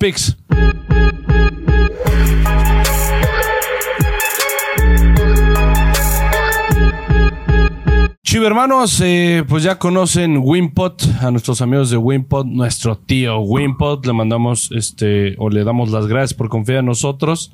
picks. 8.26 8.32
Chivermanos, 8.32 9.00
eh, 9.00 9.44
pues 9.48 9.62
ya 9.62 9.78
conocen 9.78 10.40
Wimpot, 10.42 11.02
a 11.20 11.30
nuestros 11.30 11.60
amigos 11.62 11.90
de 11.90 11.96
Wimpot, 11.96 12.46
nuestro 12.46 12.96
tío 12.96 13.38
Wimpot, 13.38 14.04
le 14.04 14.12
mandamos 14.12 14.70
este, 14.72 15.34
o 15.38 15.48
le 15.48 15.64
damos 15.64 15.90
las 15.90 16.06
gracias 16.06 16.34
por 16.34 16.48
confiar 16.48 16.80
en 16.80 16.86
nosotros. 16.86 17.52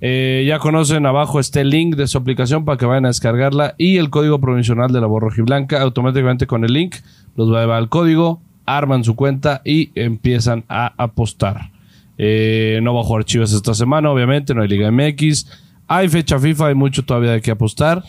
Eh, 0.00 0.44
ya 0.46 0.58
conocen 0.58 1.06
abajo 1.06 1.40
este 1.40 1.64
link 1.64 1.96
de 1.96 2.06
su 2.06 2.18
aplicación 2.18 2.64
para 2.64 2.76
que 2.76 2.84
vayan 2.84 3.06
a 3.06 3.08
descargarla 3.08 3.74
y 3.78 3.96
el 3.96 4.10
código 4.10 4.40
provisional 4.40 4.92
de 4.92 5.00
la 5.00 5.06
borroja 5.06 5.36
y 5.40 5.44
blanca. 5.44 5.80
Automáticamente 5.80 6.46
con 6.46 6.64
el 6.64 6.72
link 6.72 6.96
los 7.34 7.52
va 7.52 7.58
a 7.58 7.60
llevar 7.62 7.78
al 7.78 7.88
código, 7.88 8.40
arman 8.66 9.04
su 9.04 9.16
cuenta 9.16 9.62
y 9.64 9.90
empiezan 9.94 10.64
a 10.68 10.92
apostar. 10.96 11.70
Eh, 12.18 12.80
no 12.82 12.94
va 12.94 13.00
a 13.00 13.04
jugar 13.04 13.24
Chivas 13.24 13.52
esta 13.52 13.74
semana, 13.74 14.10
obviamente, 14.10 14.54
no 14.54 14.62
hay 14.62 14.68
Liga 14.68 14.90
MX. 14.90 15.46
Hay 15.88 16.08
fecha 16.08 16.38
FIFA, 16.38 16.68
hay 16.68 16.74
mucho 16.74 17.04
todavía 17.04 17.32
de 17.32 17.40
que 17.40 17.50
apostar. 17.50 18.02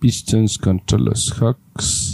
Pistons 0.00 0.56
contra 0.58 0.98
los 0.98 1.32
Hawks. 1.38 2.09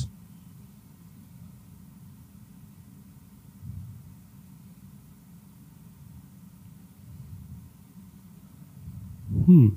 Hmm. 9.47 9.69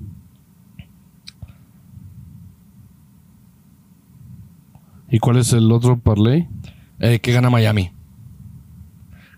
¿Y 5.10 5.18
cuál 5.18 5.38
es 5.38 5.52
el 5.52 5.70
otro 5.72 5.98
parlay? 5.98 6.48
Eh, 7.00 7.18
que 7.20 7.32
gana 7.32 7.50
Miami. 7.50 7.90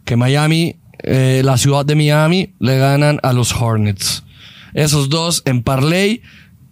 Que 0.05 0.17
Miami, 0.17 0.77
eh, 1.03 1.43
la 1.45 1.57
ciudad 1.57 1.87
de 1.87 1.95
Miami, 1.95 2.53
le 2.59 2.79
ganan 2.79 3.21
a 3.23 3.33
los 3.33 3.55
Hornets. 3.55 4.25
Esos 4.75 5.09
dos 5.09 5.43
en 5.45 5.63
parlay. 5.63 6.23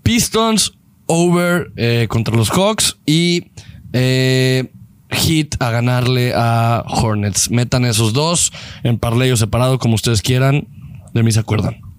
Pistons 0.03 0.73
over 1.07 1.73
eh, 1.77 2.07
contra 2.09 2.37
los 2.37 2.51
Hawks 2.51 2.99
y 3.07 3.51
Heat 3.93 5.57
a 5.61 5.71
ganarle 5.71 6.33
a 6.35 6.85
Hornets. 6.87 7.51
Metan 7.51 7.85
esos 7.85 8.13
dos 8.13 8.53
en 8.83 8.99
parlay 8.99 9.31
o 9.31 9.37
separado, 9.37 9.79
como 9.79 9.95
ustedes 9.95 10.23
quieran. 10.23 10.69
De 11.13 11.23
mí 11.23 11.33
se 11.33 11.41
acuerdan. 11.41 11.90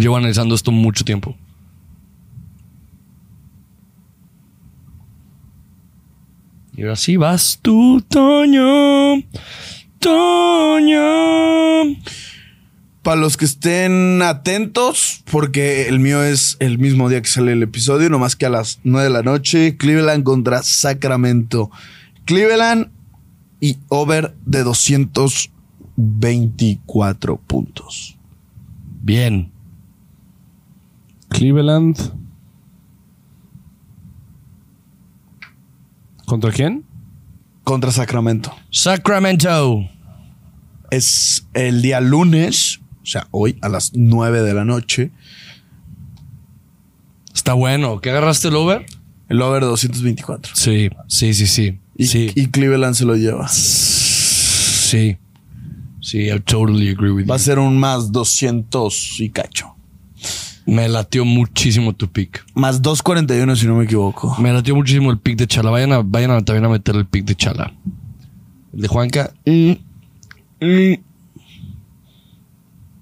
Llevo 0.00 0.16
analizando 0.16 0.54
esto 0.54 0.72
mucho 0.72 1.04
tiempo. 1.04 1.36
Y 6.74 6.80
ahora 6.82 6.96
sí 6.96 7.18
vas 7.18 7.58
tú, 7.60 8.02
Toño. 8.08 9.22
Toño. 9.98 11.02
Para 13.02 13.20
los 13.20 13.36
que 13.36 13.44
estén 13.44 14.22
atentos, 14.22 15.22
porque 15.30 15.88
el 15.88 16.00
mío 16.00 16.24
es 16.24 16.56
el 16.60 16.78
mismo 16.78 17.10
día 17.10 17.20
que 17.20 17.28
sale 17.28 17.52
el 17.52 17.62
episodio, 17.62 18.08
nomás 18.08 18.36
que 18.36 18.46
a 18.46 18.50
las 18.50 18.80
9 18.84 19.04
de 19.04 19.10
la 19.10 19.22
noche, 19.22 19.76
Cleveland 19.76 20.24
contra 20.24 20.62
Sacramento. 20.62 21.70
Cleveland 22.24 22.88
y 23.60 23.76
over 23.88 24.34
de 24.46 24.62
224 24.62 27.36
puntos. 27.36 28.16
Bien. 29.02 29.59
Cleveland. 31.30 31.96
¿Contra 36.26 36.52
quién? 36.52 36.84
Contra 37.64 37.90
Sacramento. 37.90 38.54
Sacramento. 38.70 39.84
Es 40.90 41.46
el 41.54 41.82
día 41.82 42.00
lunes, 42.00 42.80
o 43.02 43.06
sea, 43.06 43.26
hoy 43.30 43.56
a 43.62 43.68
las 43.68 43.92
9 43.94 44.42
de 44.42 44.54
la 44.54 44.64
noche. 44.64 45.10
Está 47.34 47.54
bueno. 47.54 48.00
¿Qué 48.00 48.10
agarraste 48.10 48.48
el 48.48 48.56
over? 48.56 48.86
El 49.28 49.40
over 49.42 49.62
de 49.62 49.68
224. 49.68 50.52
Sí, 50.56 50.90
sí, 51.06 51.34
sí, 51.34 51.46
sí. 51.46 51.78
Y, 51.96 52.06
sí. 52.06 52.32
y 52.34 52.46
Cleveland 52.48 52.94
se 52.94 53.04
lo 53.04 53.14
lleva. 53.16 53.46
Sí. 53.48 55.16
Sí, 56.00 56.28
I 56.30 56.40
totally 56.40 56.88
agree 56.88 57.10
with 57.12 57.28
Va 57.30 57.34
a 57.34 57.38
you. 57.38 57.44
ser 57.44 57.58
un 57.58 57.78
más 57.78 58.10
200 58.10 59.20
y 59.20 59.30
cacho. 59.30 59.76
Me 60.70 60.88
latió 60.88 61.24
muchísimo 61.24 61.92
tu 61.94 62.06
pick. 62.08 62.44
Más 62.54 62.80
241 62.80 63.56
si 63.56 63.66
no 63.66 63.74
me 63.74 63.84
equivoco. 63.84 64.36
Me 64.38 64.52
latió 64.52 64.76
muchísimo 64.76 65.10
el 65.10 65.18
pick 65.18 65.36
de 65.36 65.48
Chala. 65.48 65.68
Vayan, 65.70 65.92
a, 65.92 66.02
vayan 66.04 66.30
a, 66.30 66.44
también 66.44 66.64
a 66.64 66.68
meter 66.68 66.94
el 66.94 67.06
pick 67.06 67.24
de 67.24 67.34
Chala. 67.34 67.72
El 68.72 68.82
de 68.82 68.86
Juanca. 68.88 69.32
mm, 69.44 69.70
mm. 70.60 70.94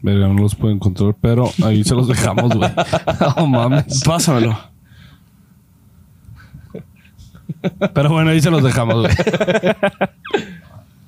Verga, 0.00 0.28
no 0.28 0.34
los 0.40 0.54
puedo 0.54 0.72
encontrar, 0.72 1.14
pero 1.20 1.50
ahí 1.62 1.84
se 1.84 1.94
los 1.94 2.08
dejamos, 2.08 2.54
güey. 2.56 2.70
No 3.36 3.46
mames. 3.46 4.02
Pásamelo. 4.02 4.58
Pero 7.92 8.08
bueno, 8.10 8.30
ahí 8.30 8.40
se 8.40 8.50
los 8.50 8.62
dejamos, 8.62 9.02
güey. 9.02 9.14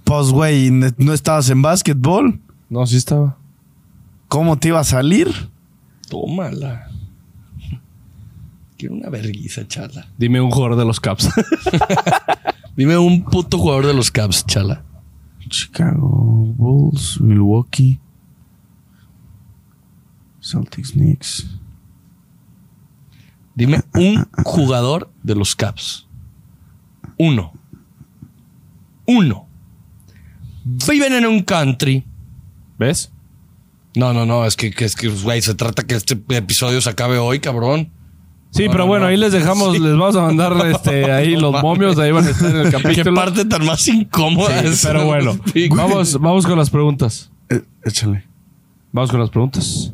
Pues, 0.04 0.30
güey, 0.30 0.70
¿ne- 0.70 0.92
¿no 0.98 1.12
estabas 1.14 1.48
en 1.50 1.62
básquetbol? 1.62 2.38
No, 2.68 2.84
sí 2.86 2.96
estaba. 2.96 3.36
¿Cómo 4.28 4.58
te 4.58 4.68
iba 4.68 4.80
a 4.80 4.84
salir? 4.84 5.28
Tómala. 6.10 6.90
Quiero 8.76 8.94
una 8.96 9.08
verguiza, 9.08 9.66
Chala. 9.66 10.08
Dime 10.18 10.40
un 10.40 10.50
jugador 10.50 10.76
de 10.76 10.84
los 10.84 11.00
Caps. 11.00 11.30
Dime 12.76 12.96
un 12.98 13.24
puto 13.24 13.58
jugador 13.58 13.86
de 13.86 13.94
los 13.94 14.10
Cavs, 14.10 14.44
Chala. 14.46 14.82
Chicago 15.48 16.08
Bulls, 16.56 17.20
Milwaukee, 17.20 18.00
Celtics, 20.40 20.92
Knicks. 20.92 21.46
Dime 23.54 23.82
un 23.94 24.26
jugador 24.44 25.12
de 25.22 25.34
los 25.34 25.54
Caps. 25.54 26.06
Uno. 27.18 27.52
Uno. 29.06 29.46
Viven 30.64 31.12
en 31.12 31.26
un 31.26 31.42
country. 31.42 32.04
¿Ves? 32.78 33.12
No, 33.96 34.12
no, 34.14 34.24
no, 34.26 34.44
es 34.46 34.56
que, 34.56 34.70
que 34.70 34.84
es 34.84 34.94
que, 34.94 35.08
güey, 35.08 35.42
se 35.42 35.54
trata 35.54 35.84
que 35.84 35.94
este 35.96 36.18
episodio 36.30 36.80
se 36.80 36.90
acabe 36.90 37.18
hoy, 37.18 37.40
cabrón. 37.40 37.90
Sí, 38.52 38.64
No, 38.66 38.72
pero 38.72 38.84
no, 38.84 38.88
bueno, 38.88 39.04
no. 39.06 39.10
ahí 39.10 39.16
les 39.16 39.32
dejamos, 39.32 39.72
Sí. 39.76 39.78
les 39.80 39.92
vamos 39.92 40.16
a 40.16 40.22
mandar 40.22 40.54
este, 40.66 41.10
ahí 41.12 41.34
los 41.36 41.52
mames. 41.52 41.62
momios, 41.62 41.98
ahí 41.98 42.10
van 42.12 42.26
a 42.26 42.30
estar 42.30 42.50
en 42.50 42.56
el 42.56 42.64
Qué 42.70 42.82
capítulo. 42.82 43.14
parte 43.14 43.44
tan 43.44 43.64
más 43.66 43.86
incómoda 43.88 44.60
Sí, 44.62 44.66
es. 44.68 44.84
pero 44.86 45.04
bueno, 45.06 45.38
vamos, 45.70 46.20
vamos 46.20 46.46
con 46.46 46.58
las 46.58 46.70
preguntas. 46.70 47.30
Eh, 47.48 47.62
échale. 47.84 48.24
Vamos 48.92 49.10
con 49.10 49.20
las 49.20 49.30
preguntas. 49.30 49.92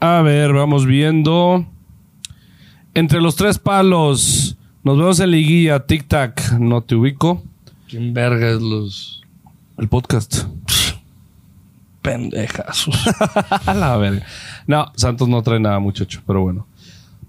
A 0.00 0.22
ver, 0.22 0.52
vamos 0.52 0.86
viendo. 0.86 1.66
Entre 2.94 3.20
los 3.20 3.36
tres 3.36 3.58
palos, 3.58 4.56
nos 4.82 4.98
vemos 4.98 5.20
en 5.20 5.30
liguilla, 5.30 5.86
tic 5.86 6.08
tac, 6.08 6.52
no 6.58 6.80
te 6.82 6.94
ubico. 6.96 7.42
¿Quién 7.88 8.14
verga 8.14 8.50
es 8.50 8.60
los 8.62 9.22
El 9.78 9.88
podcast. 9.88 10.44
Pendejazos? 12.02 12.94
A 13.66 13.74
la 13.74 13.96
verga. 13.96 14.26
No, 14.66 14.92
Santos 14.96 15.28
no 15.28 15.42
trae 15.42 15.60
nada, 15.60 15.78
muchacho, 15.78 16.22
pero 16.26 16.42
bueno. 16.42 16.66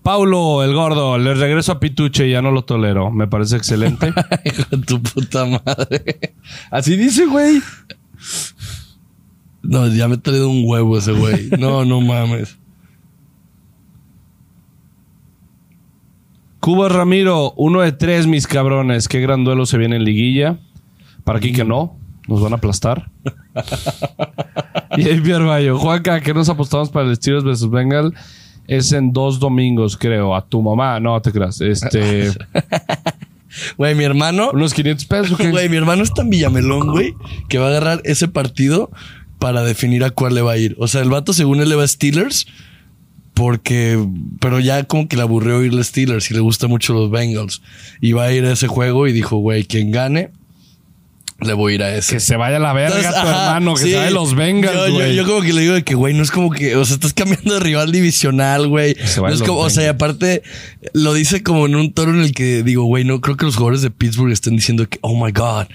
Paulo, 0.03 0.63
el 0.63 0.73
gordo, 0.73 1.19
le 1.19 1.35
regreso 1.35 1.73
a 1.73 1.79
Pituche, 1.79 2.27
ya 2.27 2.41
no 2.41 2.51
lo 2.51 2.63
tolero. 2.63 3.11
Me 3.11 3.27
parece 3.27 3.55
excelente. 3.57 4.07
Hijo 4.45 4.63
de 4.71 4.77
tu 4.83 5.01
puta 5.01 5.45
madre. 5.45 6.33
Así 6.71 6.97
dice, 6.97 7.27
güey. 7.27 7.61
No, 9.61 9.87
ya 9.87 10.07
me 10.07 10.15
he 10.15 10.17
traído 10.17 10.49
un 10.49 10.63
huevo 10.65 10.97
ese 10.97 11.11
güey. 11.11 11.49
No, 11.59 11.85
no 11.85 12.01
mames. 12.01 12.57
Cuba 16.59 16.89
Ramiro, 16.89 17.53
uno 17.57 17.81
de 17.81 17.91
tres, 17.91 18.25
mis 18.25 18.47
cabrones. 18.47 19.07
Qué 19.07 19.19
gran 19.19 19.43
duelo 19.43 19.67
se 19.67 19.77
viene 19.77 19.97
en 19.97 20.03
liguilla. 20.03 20.59
Para 21.23 21.37
aquí 21.37 21.53
que 21.53 21.63
no, 21.63 21.95
nos 22.27 22.41
van 22.41 22.53
a 22.53 22.55
aplastar. 22.55 23.11
y 24.97 25.07
ahí 25.07 25.19
Pierre 25.21 25.45
Bayo, 25.45 25.77
Juanca, 25.77 26.19
¿qué 26.21 26.33
nos 26.33 26.49
apostamos 26.49 26.89
para 26.89 27.09
el 27.09 27.15
Steelers 27.15 27.43
vs 27.43 27.69
Bengal? 27.69 28.13
Es 28.67 28.91
en 28.91 29.11
dos 29.11 29.39
domingos, 29.39 29.97
creo. 29.97 30.35
A 30.35 30.45
tu 30.45 30.61
mamá, 30.61 30.99
no 30.99 31.21
te 31.21 31.31
creas. 31.31 31.59
Este, 31.61 32.31
Güey, 33.77 33.95
mi 33.95 34.03
hermano. 34.03 34.51
unos 34.53 34.73
500 34.73 35.05
pesos. 35.05 35.37
Güey, 35.37 35.69
mi 35.69 35.77
hermano 35.77 36.03
está 36.03 36.21
en 36.21 36.29
Villamelón, 36.29 36.91
güey, 36.91 37.15
que 37.49 37.57
va 37.57 37.65
a 37.67 37.69
agarrar 37.69 38.01
ese 38.05 38.27
partido 38.27 38.89
para 39.39 39.63
definir 39.63 40.03
a 40.03 40.11
cuál 40.11 40.35
le 40.35 40.41
va 40.41 40.53
a 40.53 40.57
ir. 40.57 40.75
O 40.79 40.87
sea, 40.87 41.01
el 41.01 41.09
vato, 41.09 41.33
según 41.33 41.61
él, 41.61 41.69
le 41.69 41.75
va 41.75 41.83
a 41.83 41.87
Steelers, 41.87 42.47
porque, 43.33 44.03
pero 44.39 44.59
ya 44.59 44.83
como 44.83 45.07
que 45.07 45.15
le 45.15 45.23
aburrió 45.23 45.63
irle 45.63 45.83
Steelers 45.83 46.29
y 46.31 46.33
le 46.33 46.39
gusta 46.39 46.67
mucho 46.67 46.93
los 46.93 47.09
Bengals. 47.09 47.61
Y 47.99 48.13
va 48.13 48.25
a 48.25 48.31
ir 48.31 48.45
a 48.45 48.53
ese 48.53 48.67
juego 48.67 49.07
y 49.07 49.13
dijo, 49.13 49.37
güey, 49.37 49.65
quien 49.65 49.91
gane, 49.91 50.31
le 51.41 51.53
voy 51.53 51.73
a 51.73 51.75
ir 51.75 51.83
a 51.83 51.95
ese. 51.95 52.13
Que 52.13 52.19
se 52.19 52.35
vaya 52.35 52.57
a 52.57 52.59
la 52.59 52.73
verga 52.73 52.97
Entonces, 52.97 53.21
tu 53.21 53.27
hermano, 53.27 53.73
que 53.73 53.81
sí. 53.81 53.91
se 53.91 53.97
vaya 53.97 54.11
los 54.11 54.35
vengas, 54.35 54.73
yo, 54.73 55.07
yo, 55.07 55.25
como 55.25 55.41
que 55.41 55.53
le 55.53 55.61
digo 55.61 55.73
de 55.73 55.83
que, 55.83 55.95
güey, 55.95 56.13
no 56.13 56.23
es 56.23 56.31
como 56.31 56.51
que, 56.51 56.75
o 56.75 56.85
sea, 56.85 56.95
estás 56.95 57.13
cambiando 57.13 57.55
de 57.55 57.59
rival 57.59 57.91
divisional, 57.91 58.67
güey. 58.67 58.95
No 59.17 59.29
es 59.29 59.41
como, 59.41 59.59
o 59.59 59.69
sea, 59.69 59.83
y 59.83 59.87
aparte 59.87 60.43
lo 60.93 61.13
dice 61.13 61.41
como 61.43 61.65
en 61.65 61.75
un 61.75 61.93
tono 61.93 62.13
en 62.13 62.21
el 62.21 62.33
que 62.33 62.63
digo, 62.63 62.83
güey, 62.83 63.03
no 63.03 63.21
creo 63.21 63.37
que 63.37 63.45
los 63.45 63.55
jugadores 63.55 63.81
de 63.81 63.89
Pittsburgh 63.89 64.31
estén 64.31 64.55
diciendo 64.55 64.87
que, 64.87 64.99
oh 65.01 65.15
my 65.15 65.31
God, 65.31 65.67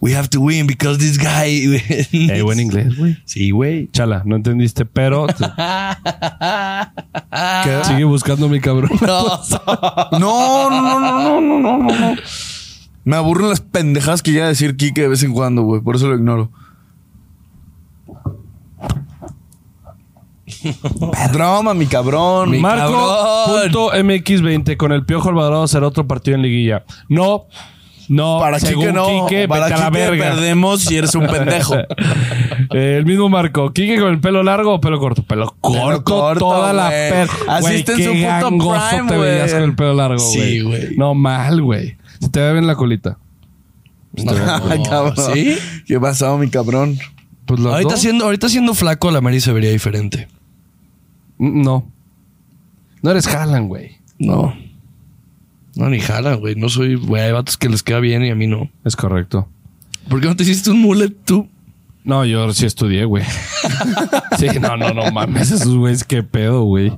we 0.00 0.12
have 0.14 0.28
to 0.30 0.40
win 0.40 0.66
because 0.66 0.98
this 0.98 1.18
guy. 1.18 1.48
Hey, 2.10 2.42
buen 2.42 2.60
inglés, 2.60 2.96
güey. 2.96 3.16
Sí, 3.24 3.50
güey. 3.50 3.88
Chala, 3.92 4.22
no 4.24 4.36
entendiste, 4.36 4.84
pero. 4.84 5.26
Sigue 7.84 8.04
buscando 8.04 8.48
mi 8.48 8.60
cabrón. 8.60 8.90
No. 9.00 9.40
no, 10.18 10.70
no, 10.70 11.00
no, 11.00 11.00
no, 11.00 11.40
no, 11.40 11.78
no, 11.78 11.88
no. 11.88 12.16
Me 13.08 13.16
aburren 13.16 13.48
las 13.48 13.62
pendejadas 13.62 14.22
que 14.22 14.32
llega 14.32 14.44
a 14.44 14.48
decir 14.48 14.76
Kike 14.76 15.00
de 15.00 15.08
vez 15.08 15.22
en 15.22 15.32
cuando, 15.32 15.62
güey. 15.62 15.80
Por 15.80 15.96
eso 15.96 16.08
lo 16.08 16.14
ignoro. 16.14 16.50
Broma, 21.32 21.72
mi 21.72 21.86
cabrón. 21.86 22.50
Mi- 22.50 22.60
cabrón. 22.60 22.92
Marco.mx20 23.72 24.76
con 24.76 24.92
el 24.92 25.06
Piojo 25.06 25.30
Alvarado 25.30 25.66
será 25.68 25.86
otro 25.86 26.06
partido 26.06 26.34
en 26.36 26.42
liguilla. 26.42 26.84
No, 27.08 27.46
no, 28.10 28.40
Para 28.40 28.58
según 28.60 28.82
Quique 28.84 28.92
no. 28.92 29.26
Quique, 29.26 29.48
para 29.48 29.68
vete 29.68 29.74
a 29.74 29.78
la 29.78 29.86
Quique 29.90 30.00
verga. 30.10 30.24
perdemos 30.34 30.82
si 30.82 30.96
eres 30.98 31.14
un 31.14 31.26
pendejo. 31.28 31.76
Eh, 31.76 31.86
el 32.98 33.06
mismo 33.06 33.30
Marco. 33.30 33.72
¿Quique 33.72 33.98
con 33.98 34.10
el 34.10 34.20
pelo 34.20 34.42
largo 34.42 34.74
o 34.74 34.80
pelo 34.82 34.98
corto? 34.98 35.22
Pelo 35.22 35.54
corto, 35.62 36.04
corto, 36.04 36.40
toda 36.40 36.74
la 36.74 36.88
güey. 36.88 37.10
per... 37.10 37.28
Así 37.48 37.74
está 37.76 37.92
en 37.92 38.04
su 38.04 38.10
puto 38.12 38.48
prime, 38.90 39.08
te 39.08 39.16
veías 39.16 39.52
con 39.54 39.62
el 39.62 39.74
pelo 39.74 39.94
largo, 39.94 40.22
güey. 40.22 40.50
Sí, 40.50 40.60
güey. 40.60 40.96
No, 40.98 41.14
mal, 41.14 41.62
güey. 41.62 41.96
Se 42.20 42.28
te 42.28 42.40
ve 42.40 42.52
bien 42.52 42.66
la 42.66 42.74
colita. 42.76 43.18
Ay, 44.16 44.82
cabrón. 44.88 45.14
¿Sí? 45.34 45.56
¿Qué 45.86 46.00
pasó, 46.00 46.36
mi 46.38 46.48
cabrón? 46.48 46.98
Pues 47.46 47.60
los 47.60 47.72
Ahorita 47.72 47.92
dos. 47.92 48.00
siendo, 48.00 48.24
ahorita 48.24 48.48
siendo 48.48 48.74
flaco, 48.74 49.10
la 49.10 49.20
Mary 49.20 49.40
se 49.40 49.52
vería 49.52 49.70
diferente. 49.70 50.28
Mm, 51.38 51.62
No. 51.62 51.90
No 53.02 53.10
eres 53.12 53.26
Haaland, 53.28 53.68
güey. 53.68 53.98
No. 54.18 54.54
No, 55.76 55.88
ni 55.88 56.00
jala, 56.00 56.34
güey. 56.34 56.56
No 56.56 56.68
soy, 56.68 56.96
güey. 56.96 57.22
Hay 57.22 57.32
vatos 57.32 57.56
que 57.56 57.68
les 57.68 57.84
queda 57.84 58.00
bien 58.00 58.24
y 58.24 58.30
a 58.30 58.34
mí 58.34 58.48
no. 58.48 58.68
Es 58.84 58.96
correcto. 58.96 59.48
¿Por 60.08 60.20
qué 60.20 60.26
no 60.26 60.34
te 60.34 60.42
hiciste 60.42 60.70
un 60.70 60.80
mullet 60.80 61.10
tú? 61.24 61.48
No, 62.02 62.24
yo 62.24 62.52
sí 62.52 62.66
estudié, 62.66 63.04
güey. 63.04 63.22
sí, 64.38 64.46
no, 64.60 64.76
no, 64.76 64.92
no 64.92 65.10
mames. 65.12 65.52
Esos 65.52 65.76
güeyes, 65.76 66.02
qué 66.02 66.24
pedo, 66.24 66.62
güey. 66.64 66.92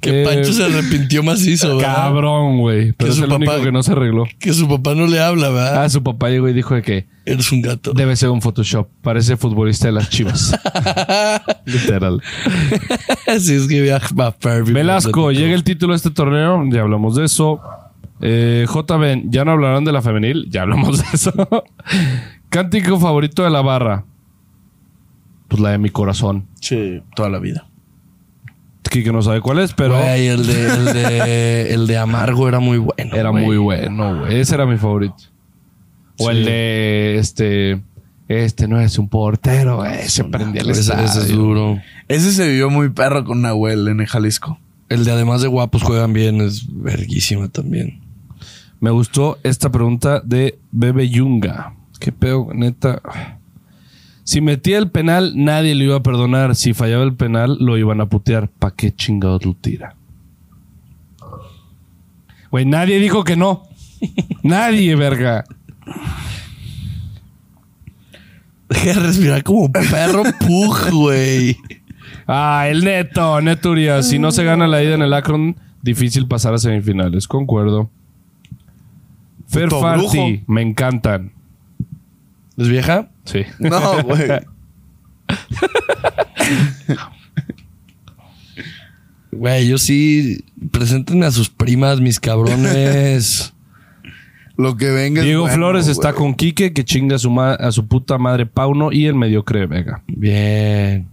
Que 0.00 0.22
Eh, 0.22 0.24
Pancho 0.26 0.52
se 0.52 0.64
arrepintió 0.64 1.22
macizo, 1.22 1.76
¿verdad? 1.78 1.94
Cabrón, 1.96 2.58
güey. 2.58 2.92
Pero 2.92 3.08
Que 3.08 3.12
es 3.16 3.18
el 3.24 3.32
único 3.32 3.50
papá- 3.52 3.64
que 3.64 3.72
no 3.72 3.82
se 3.82 3.92
arregló. 3.92 4.24
Que 4.38 4.52
su 4.52 4.68
papá 4.68 4.94
no 4.94 5.06
le 5.06 5.20
habla, 5.20 5.48
¿verdad? 5.48 5.84
Ah, 5.84 5.88
su 5.88 6.02
papá 6.02 6.28
llegó 6.28 6.48
y 6.48 6.52
dijo 6.52 6.74
de 6.74 6.82
que 6.82 7.06
Eres 7.24 7.50
un 7.50 7.62
gato. 7.62 7.92
debe 7.92 8.14
ser 8.14 8.28
un 8.28 8.42
Photoshop. 8.42 8.88
Parece 9.02 9.36
futbolista 9.36 9.86
de 9.86 9.92
las 9.92 10.10
chivas. 10.10 10.54
Literal. 11.64 12.22
Así 13.26 13.54
es 13.54 13.66
que 13.66 13.82
viaja. 13.82 14.08
Velasco, 14.66 15.32
llega 15.32 15.54
el 15.54 15.64
título 15.64 15.92
de 15.92 15.96
este 15.96 16.10
torneo. 16.10 16.62
Ya 16.70 16.82
hablamos 16.82 17.16
de 17.16 17.24
eso. 17.24 17.60
Eh, 18.20 18.66
JB, 18.68 19.24
¿ya 19.30 19.44
no 19.44 19.52
hablarán 19.52 19.84
de 19.84 19.92
la 19.92 20.02
femenil? 20.02 20.46
Ya 20.50 20.62
hablamos 20.62 20.98
de 20.98 21.04
eso. 21.12 21.32
Cántico 22.48 22.98
favorito 22.98 23.42
de 23.44 23.50
la 23.50 23.60
barra. 23.62 24.04
Pues 25.48 25.60
la 25.60 25.70
de 25.70 25.78
mi 25.78 25.90
corazón. 25.90 26.46
Sí, 26.60 27.02
toda 27.14 27.28
la 27.28 27.38
vida. 27.38 27.65
Kike 28.98 29.12
no 29.12 29.22
sabe 29.22 29.40
cuál 29.40 29.58
es, 29.60 29.72
pero 29.72 29.98
Güey, 29.98 30.26
el 30.28 30.46
de, 30.46 30.66
el 30.66 30.84
de, 30.86 31.70
el 31.74 31.86
de 31.86 31.98
Amargo 31.98 32.48
era 32.48 32.60
muy 32.60 32.78
bueno. 32.78 33.14
era 33.14 33.30
güey. 33.30 33.44
muy 33.44 33.56
bueno, 33.56 34.20
güey. 34.20 34.40
Ese 34.40 34.54
era 34.54 34.66
mi 34.66 34.76
favorito. 34.76 35.14
O 36.18 36.30
Sí. 36.30 36.36
el 36.36 36.44
de 36.44 37.16
este. 37.18 37.80
Este 38.28 38.66
no 38.66 38.80
es 38.80 38.98
un 38.98 39.08
portero, 39.08 39.76
güey. 39.76 40.08
Se 40.08 40.24
prendía 40.24 40.62
el 40.62 40.70
Ese, 40.70 40.92
ese 41.04 41.20
es 41.20 41.28
duro. 41.28 41.78
Ese 42.08 42.32
se 42.32 42.48
vivió 42.48 42.70
muy 42.70 42.88
perro 42.88 43.24
con 43.24 43.42
Nahuel 43.42 43.86
en 43.88 44.00
el 44.00 44.06
Jalisco. 44.06 44.58
El 44.88 45.04
de 45.04 45.12
además 45.12 45.42
de 45.42 45.48
guapos 45.48 45.82
juegan 45.82 46.12
bien 46.12 46.40
es 46.40 46.64
verguísima 46.68 47.48
también. 47.48 48.00
Me 48.80 48.90
gustó 48.90 49.38
esta 49.42 49.70
pregunta 49.70 50.20
de 50.24 50.58
Bebe 50.72 51.08
Yunga. 51.08 51.74
¿Qué 52.00 52.12
pedo, 52.12 52.48
neta? 52.52 53.00
Si 54.26 54.40
metía 54.40 54.78
el 54.78 54.90
penal, 54.90 55.34
nadie 55.36 55.76
lo 55.76 55.84
iba 55.84 55.96
a 55.96 56.02
perdonar. 56.02 56.56
Si 56.56 56.74
fallaba 56.74 57.04
el 57.04 57.14
penal, 57.14 57.58
lo 57.60 57.78
iban 57.78 58.00
a 58.00 58.06
putear. 58.06 58.48
¿Pa' 58.48 58.74
qué 58.74 58.92
chingados 58.92 59.46
lo 59.46 59.54
tira? 59.54 59.94
Güey, 62.50 62.64
nadie 62.64 62.98
dijo 62.98 63.22
que 63.22 63.36
no. 63.36 63.62
nadie, 64.42 64.96
verga. 64.96 65.44
Deja 68.68 68.94
de 68.94 69.06
respirar 69.06 69.44
como 69.44 69.70
perro 69.70 70.24
pug, 70.40 70.90
güey. 70.90 71.56
Ah, 72.26 72.66
el 72.68 72.82
neto, 72.82 73.40
neto 73.40 73.70
Urias. 73.70 74.08
Si 74.08 74.18
no 74.18 74.32
se 74.32 74.42
gana 74.42 74.66
la 74.66 74.82
ida 74.82 74.96
en 74.96 75.02
el 75.02 75.14
Akron, 75.14 75.54
difícil 75.82 76.26
pasar 76.26 76.52
a 76.52 76.58
semifinales. 76.58 77.28
Concuerdo. 77.28 77.90
Fer 79.46 79.70
Farti, 79.70 80.42
me 80.48 80.62
encantan. 80.62 81.30
¿Es 82.56 82.66
vieja? 82.66 83.10
Sí. 83.26 83.42
No, 83.58 84.02
güey. 84.02 84.28
Güey, 89.32 89.68
yo 89.68 89.78
sí. 89.78 90.44
Preséntenme 90.70 91.26
a 91.26 91.30
sus 91.30 91.50
primas, 91.50 92.00
mis 92.00 92.18
cabrones. 92.20 93.52
Lo 94.56 94.76
que 94.78 94.90
venga. 94.90 95.20
Diego 95.22 95.42
bueno, 95.42 95.54
Flores 95.56 95.86
está 95.86 96.14
con 96.14 96.34
Quique, 96.34 96.72
que 96.72 96.82
chinga 96.84 97.16
a 97.16 97.18
su, 97.18 97.30
ma- 97.30 97.52
a 97.54 97.70
su 97.72 97.86
puta 97.86 98.16
madre 98.16 98.46
Pauno 98.46 98.90
y 98.90 99.04
el 99.04 99.14
mediocre 99.14 99.66
Vega. 99.66 100.02
Bien. 100.06 101.08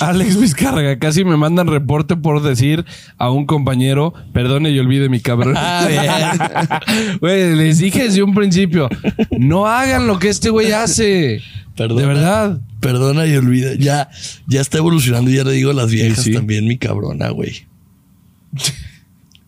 Alex 0.00 0.38
Vizcarga, 0.40 0.98
casi 0.98 1.24
me 1.24 1.36
mandan 1.36 1.66
reporte 1.68 2.16
por 2.16 2.42
decir 2.42 2.84
a 3.18 3.30
un 3.30 3.46
compañero, 3.46 4.12
perdone 4.32 4.70
y 4.70 4.78
olvide 4.78 5.08
mi 5.08 5.20
cabrón. 5.20 5.54
Ah. 5.56 6.80
Güey, 7.20 7.54
les 7.56 7.78
dije 7.78 8.04
desde 8.04 8.22
un 8.22 8.34
principio, 8.34 8.88
no 9.30 9.66
hagan 9.66 10.06
lo 10.06 10.18
que 10.18 10.28
este 10.28 10.50
güey 10.50 10.72
hace. 10.72 11.40
Perdona. 11.76 12.00
De 12.00 12.06
verdad. 12.06 12.60
Perdona 12.80 13.26
y 13.26 13.34
olvida. 13.36 13.74
Ya, 13.78 14.10
ya 14.46 14.60
está 14.60 14.78
evolucionando 14.78 15.30
y 15.30 15.36
ya 15.36 15.44
le 15.44 15.52
digo 15.52 15.70
a 15.70 15.74
las 15.74 15.90
viejas 15.90 16.18
Sí, 16.18 16.30
sí. 16.30 16.32
también, 16.36 16.66
mi 16.66 16.76
cabrona, 16.76 17.30
güey. 17.30 17.66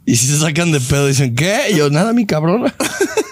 Y 0.05 0.17
si 0.17 0.27
se 0.27 0.39
sacan 0.39 0.73
de 0.73 0.81
pedo, 0.81 1.07
dicen, 1.07 1.35
¿qué? 1.35 1.59
Y 1.73 1.77
yo, 1.77 1.91
nada, 1.91 2.13
mi 2.13 2.27
cabrona. 2.27 2.73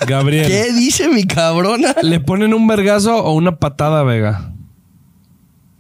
Gabriel, 0.07 0.47
¿Qué 0.49 0.73
dice 0.73 1.09
mi 1.09 1.25
cabrona? 1.25 1.95
¿le 2.03 2.21
ponen 2.21 2.53
un 2.53 2.67
vergazo 2.67 3.17
o 3.25 3.33
una 3.33 3.57
patada 3.57 4.03
Vega? 4.03 4.53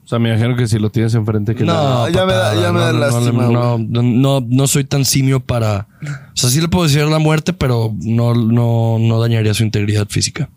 O 0.04 0.06
sea, 0.06 0.18
me 0.18 0.28
imagino 0.28 0.54
que 0.54 0.66
si 0.66 0.78
lo 0.78 0.90
tienes 0.90 1.14
enfrente 1.14 1.54
que 1.54 1.64
No, 1.64 2.08
ya 2.10 2.26
me 2.26 2.34
da- 2.34 2.54
ya 2.54 2.72
me 2.72 2.80
da 2.80 2.92
no, 2.92 2.98
lástima, 2.98 3.44
No, 3.48 3.78
no, 3.78 4.02
no, 4.02 4.46
no 4.46 4.66
soy 4.66 4.84
tan 4.84 5.04
simio 5.06 5.40
para. 5.40 5.88
O 6.02 6.36
sea, 6.36 6.50
sí 6.50 6.60
le 6.60 6.68
puedo 6.68 6.84
decir 6.84 7.02
la 7.06 7.18
muerte, 7.18 7.54
pero 7.54 7.94
no, 8.02 8.34
no, 8.34 8.98
no 9.00 9.20
dañaría 9.20 9.54
su 9.54 9.62
integridad 9.64 10.06
física. 10.08 10.50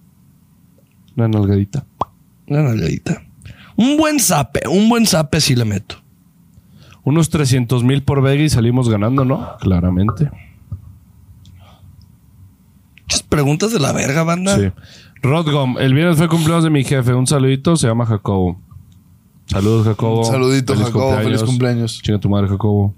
Una 1.16 1.30
nalgadita. 1.30 1.86
Una 2.48 2.64
nalgadita. 2.64 3.24
Un 3.78 3.96
buen 3.98 4.20
zape, 4.20 4.68
un 4.68 4.90
buen 4.90 5.06
zape 5.06 5.40
sí 5.40 5.56
le 5.56 5.64
meto. 5.64 5.96
Unos 7.04 7.30
300 7.30 7.86
mil 7.86 8.04
por 8.04 8.22
Vega 8.22 8.44
y 8.44 8.50
salimos 8.50 8.90
ganando, 8.90 9.24
¿no? 9.24 9.56
Claramente. 9.62 10.30
Muchas 13.04 13.24
preguntas 13.24 13.72
de 13.72 13.80
la 13.80 13.94
verga, 13.94 14.24
banda. 14.24 14.58
Sí. 14.58 14.72
Rodgom, 15.22 15.78
el 15.80 15.94
viernes 15.94 16.18
fue 16.18 16.28
cumpleaños 16.28 16.66
de 16.66 16.70
mi 16.70 16.84
jefe. 16.84 17.14
Un 17.14 17.26
saludito, 17.28 17.78
se 17.78 17.88
llama 17.88 18.06
Jacobo. 18.06 18.60
Saludos, 19.48 19.88
Jacobo. 19.88 20.20
Un 20.20 20.32
saludito, 20.32 20.76
Jacobo. 20.76 21.18
Feliz 21.18 21.44
cumpleaños. 21.44 22.02
Chinga 22.02 22.20
tu 22.20 22.30
madre, 22.30 22.48
Jacobo. 22.48 22.94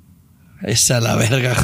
Esa 0.62 1.00
la 1.00 1.16
verga. 1.16 1.56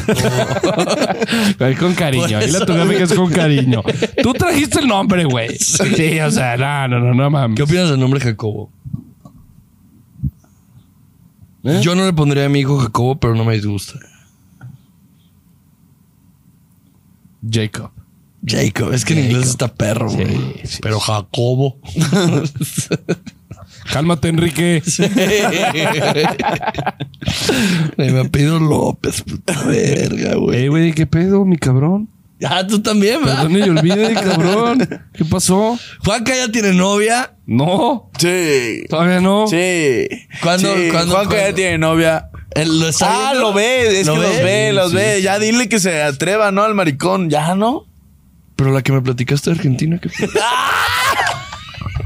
Ahí 1.60 1.76
con 1.80 1.94
cariño. 1.96 2.28
Por 2.28 2.46
Dile 2.46 2.58
a 2.58 2.66
tu 2.66 2.74
eso, 2.74 2.86
jefe 2.86 2.98
que 2.98 3.04
es 3.04 3.14
con 3.14 3.30
cariño. 3.30 3.84
Tú 4.24 4.34
trajiste 4.34 4.80
el 4.80 4.88
nombre, 4.88 5.26
güey. 5.26 5.58
Sí, 5.58 6.20
o 6.20 6.32
sea, 6.32 6.56
no, 6.56 6.88
no, 6.88 7.00
no, 7.00 7.14
no 7.14 7.30
mames. 7.30 7.58
¿Qué 7.58 7.64
opinas 7.64 7.90
del 7.90 8.00
nombre 8.00 8.22
Jacobo? 8.22 8.72
¿Eh? 11.64 11.82
Yo 11.82 11.96
no 11.96 12.06
le 12.06 12.14
pondría 12.14 12.46
a 12.46 12.50
mi 12.50 12.60
hijo 12.60 12.78
Jacobo, 12.78 13.20
pero 13.20 13.36
no 13.36 13.44
me 13.44 13.56
disgusta. 13.56 14.00
Jacob. 17.50 17.92
Jacob, 18.46 18.94
es 18.94 19.04
que 19.04 19.14
en 19.14 19.26
inglés 19.26 19.50
está 19.50 19.74
perro, 19.74 20.10
güey. 20.10 20.28
Sí, 20.28 20.62
sí, 20.66 20.80
pero 20.82 21.00
Jacobo. 21.00 21.80
Cálmate, 23.92 24.30
Enrique. 24.30 24.82
me 27.98 28.20
ha 28.20 28.24
pedido 28.26 28.60
López, 28.60 29.22
puta 29.22 29.62
verga, 29.64 30.36
güey. 30.36 30.64
Ey, 30.64 30.68
güey, 30.68 30.94
¿qué 30.94 31.06
pedo, 31.06 31.46
mi 31.46 31.58
cabrón? 31.58 32.10
Ah, 32.44 32.66
tú 32.68 32.82
también, 32.82 33.24
¿verdad? 33.24 33.48
Perdón 33.48 33.60
y 33.60 33.70
olvide, 33.80 34.14
cabrón. 34.14 34.88
¿Qué 35.14 35.24
pasó? 35.26 35.80
Juanca 36.04 36.36
ya 36.36 36.52
tiene 36.52 36.74
novia. 36.74 37.34
No, 37.46 38.12
Sí. 38.18 38.84
todavía 38.90 39.22
no. 39.22 39.48
Sí. 39.48 40.08
¿Cuándo- 40.42 40.76
Sí, 40.76 40.90
cuándo- 40.92 41.14
Juanca 41.14 41.30
cuándo? 41.30 41.50
ya 41.50 41.56
tiene 41.56 41.78
novia. 41.78 42.30
Él 42.52 42.80
lo 42.80 42.90
está 42.90 43.08
Ah, 43.10 43.32
viendo. 43.32 43.50
lo 43.50 43.54
ve, 43.54 44.00
es 44.02 44.08
¿Lo 44.08 44.16
que 44.16 44.20
los 44.22 44.36
ve, 44.38 44.74
los 44.74 44.92
Sí, 44.92 44.96
ve. 44.98 45.16
sí. 45.18 45.22
Ya 45.24 45.40
dile 45.40 45.70
que 45.70 45.80
se 45.80 46.02
atreva, 46.04 46.52
¿no? 46.52 46.64
Al 46.64 46.76
maricón. 46.76 47.30
Ya, 47.30 47.56
¿no? 47.56 47.86
Pero 48.56 48.72
la 48.72 48.82
que 48.82 48.94
me 48.94 49.02
platicaste 49.02 49.50
de 49.50 49.56
Argentina, 49.58 50.00
¿qué? 50.02 50.10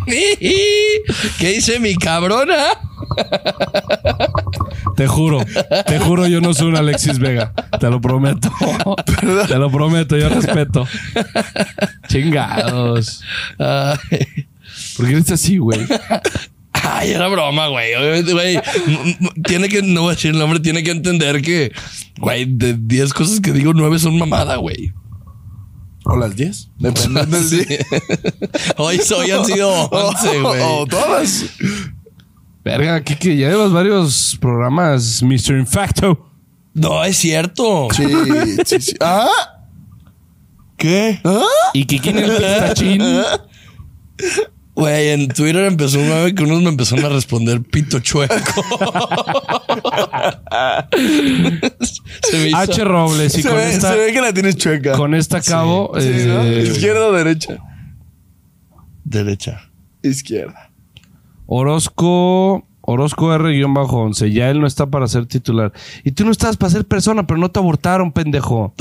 ¿Qué 1.40 1.50
dice 1.50 1.80
mi 1.80 1.96
cabrona? 1.96 2.68
Te 4.96 5.08
juro, 5.08 5.40
te 5.88 6.00
juro, 6.00 6.28
yo 6.28 6.42
no 6.42 6.54
soy 6.54 6.68
un 6.68 6.76
Alexis 6.76 7.20
Vega. 7.20 7.54
Te 7.80 7.90
lo 7.90 8.02
prometo. 8.02 8.52
Te 9.48 9.58
lo 9.58 9.72
prometo, 9.72 10.18
yo 10.18 10.28
respeto. 10.28 10.86
Chingados. 12.10 13.24
Ay, 13.58 14.46
¿Por 14.98 15.06
qué 15.06 15.14
eres 15.14 15.32
así, 15.32 15.58
güey? 15.58 15.80
Ay, 16.74 17.12
era 17.12 17.28
broma, 17.30 17.68
güey. 17.68 17.96
Obviamente, 17.96 18.34
güey. 18.34 18.60
Tiene 19.46 19.70
que, 19.70 19.82
no 19.82 20.02
voy 20.02 20.12
a 20.12 20.16
decir 20.16 20.32
el 20.32 20.40
nombre, 20.40 20.60
tiene 20.60 20.84
que 20.84 20.92
entender 20.92 21.42
que, 21.42 21.72
güey, 22.18 22.46
de 22.46 22.76
10 22.78 23.14
cosas 23.14 23.40
que 23.40 23.54
digo, 23.54 23.74
9 23.74 24.00
son 24.00 24.18
mamada, 24.18 24.58
güey. 24.58 24.92
O 26.12 26.18
las 26.18 26.36
10. 26.36 26.70
Depende 26.78 27.26
del 27.26 27.50
día. 27.50 27.86
Hoy, 28.78 29.00
hoy 29.16 29.32
han 29.32 29.46
sido 29.46 29.70
11, 29.90 30.40
güey. 30.42 30.62
O 30.64 30.86
todas. 30.88 31.46
Verga, 32.64 33.04
Kike, 33.04 33.38
ya 33.38 33.50
llevas 33.50 33.72
varios 33.72 34.38
programas, 34.42 35.22
Mr. 35.22 35.58
Infacto. 35.60 36.26
No, 36.74 37.04
es 37.04 37.18
cierto. 37.18 37.88
Sí, 37.92 38.06
sí, 38.66 38.82
sí. 38.82 38.96
¿Ah? 39.00 39.28
¿Qué? 40.78 41.20
¿Ah? 41.24 41.44
Y 41.74 41.86
Kike 41.86 42.10
en 42.10 42.18
el 42.18 42.32
pistachín. 42.32 43.02
Güey, 44.80 45.10
en 45.10 45.28
Twitter 45.28 45.66
empezó 45.66 46.00
un 46.00 46.08
meme 46.10 46.34
que 46.34 46.44
unos 46.44 46.62
me 46.62 46.70
empezaron 46.70 47.06
a 47.06 47.10
responder 47.10 47.62
pito 47.62 48.00
chueco. 48.00 48.36
Se 52.24 52.38
me 52.38 52.48
hizo- 52.50 52.58
H. 52.58 52.84
Robles 52.84 53.38
y 53.38 53.42
se, 53.42 53.48
con 53.50 53.58
ve, 53.58 53.70
esta, 53.72 53.92
se 53.94 53.98
ve 53.98 54.14
que 54.14 54.22
la 54.22 54.34
tienes 54.34 54.56
chueca. 54.58 54.94
con 54.94 55.14
esta 55.16 55.42
cabo. 55.42 55.92
Sí, 56.00 56.10
¿no? 56.28 56.44
eh, 56.44 56.64
¿Izquierda 56.64 57.08
o 57.08 57.12
derecha? 57.14 57.58
Derecha. 59.04 59.70
Izquierda. 60.04 60.72
Orozco. 61.46 62.66
Orozco 62.82 63.32
R-11. 63.36 64.32
Ya 64.32 64.50
él 64.50 64.60
no 64.62 64.66
está 64.68 64.88
para 64.88 65.08
ser 65.08 65.28
titular. 65.28 65.72
Y 66.04 66.12
tú 66.12 66.26
no 66.26 66.32
estás 66.32 66.58
para 66.58 66.72
ser 66.72 66.86
persona, 66.86 67.28
pero 67.28 67.40
no 67.40 67.52
te 67.52 67.60
abortaron, 67.60 68.12
pendejo. 68.12 68.74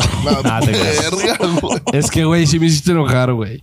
Ah. 0.45 0.61
Verga, 0.65 1.37
güey. 1.61 1.81
Es 1.93 2.11
que, 2.11 2.25
güey, 2.25 2.47
sí 2.47 2.59
me 2.59 2.67
hiciste 2.67 2.93
enojar, 2.93 3.33
güey. 3.35 3.63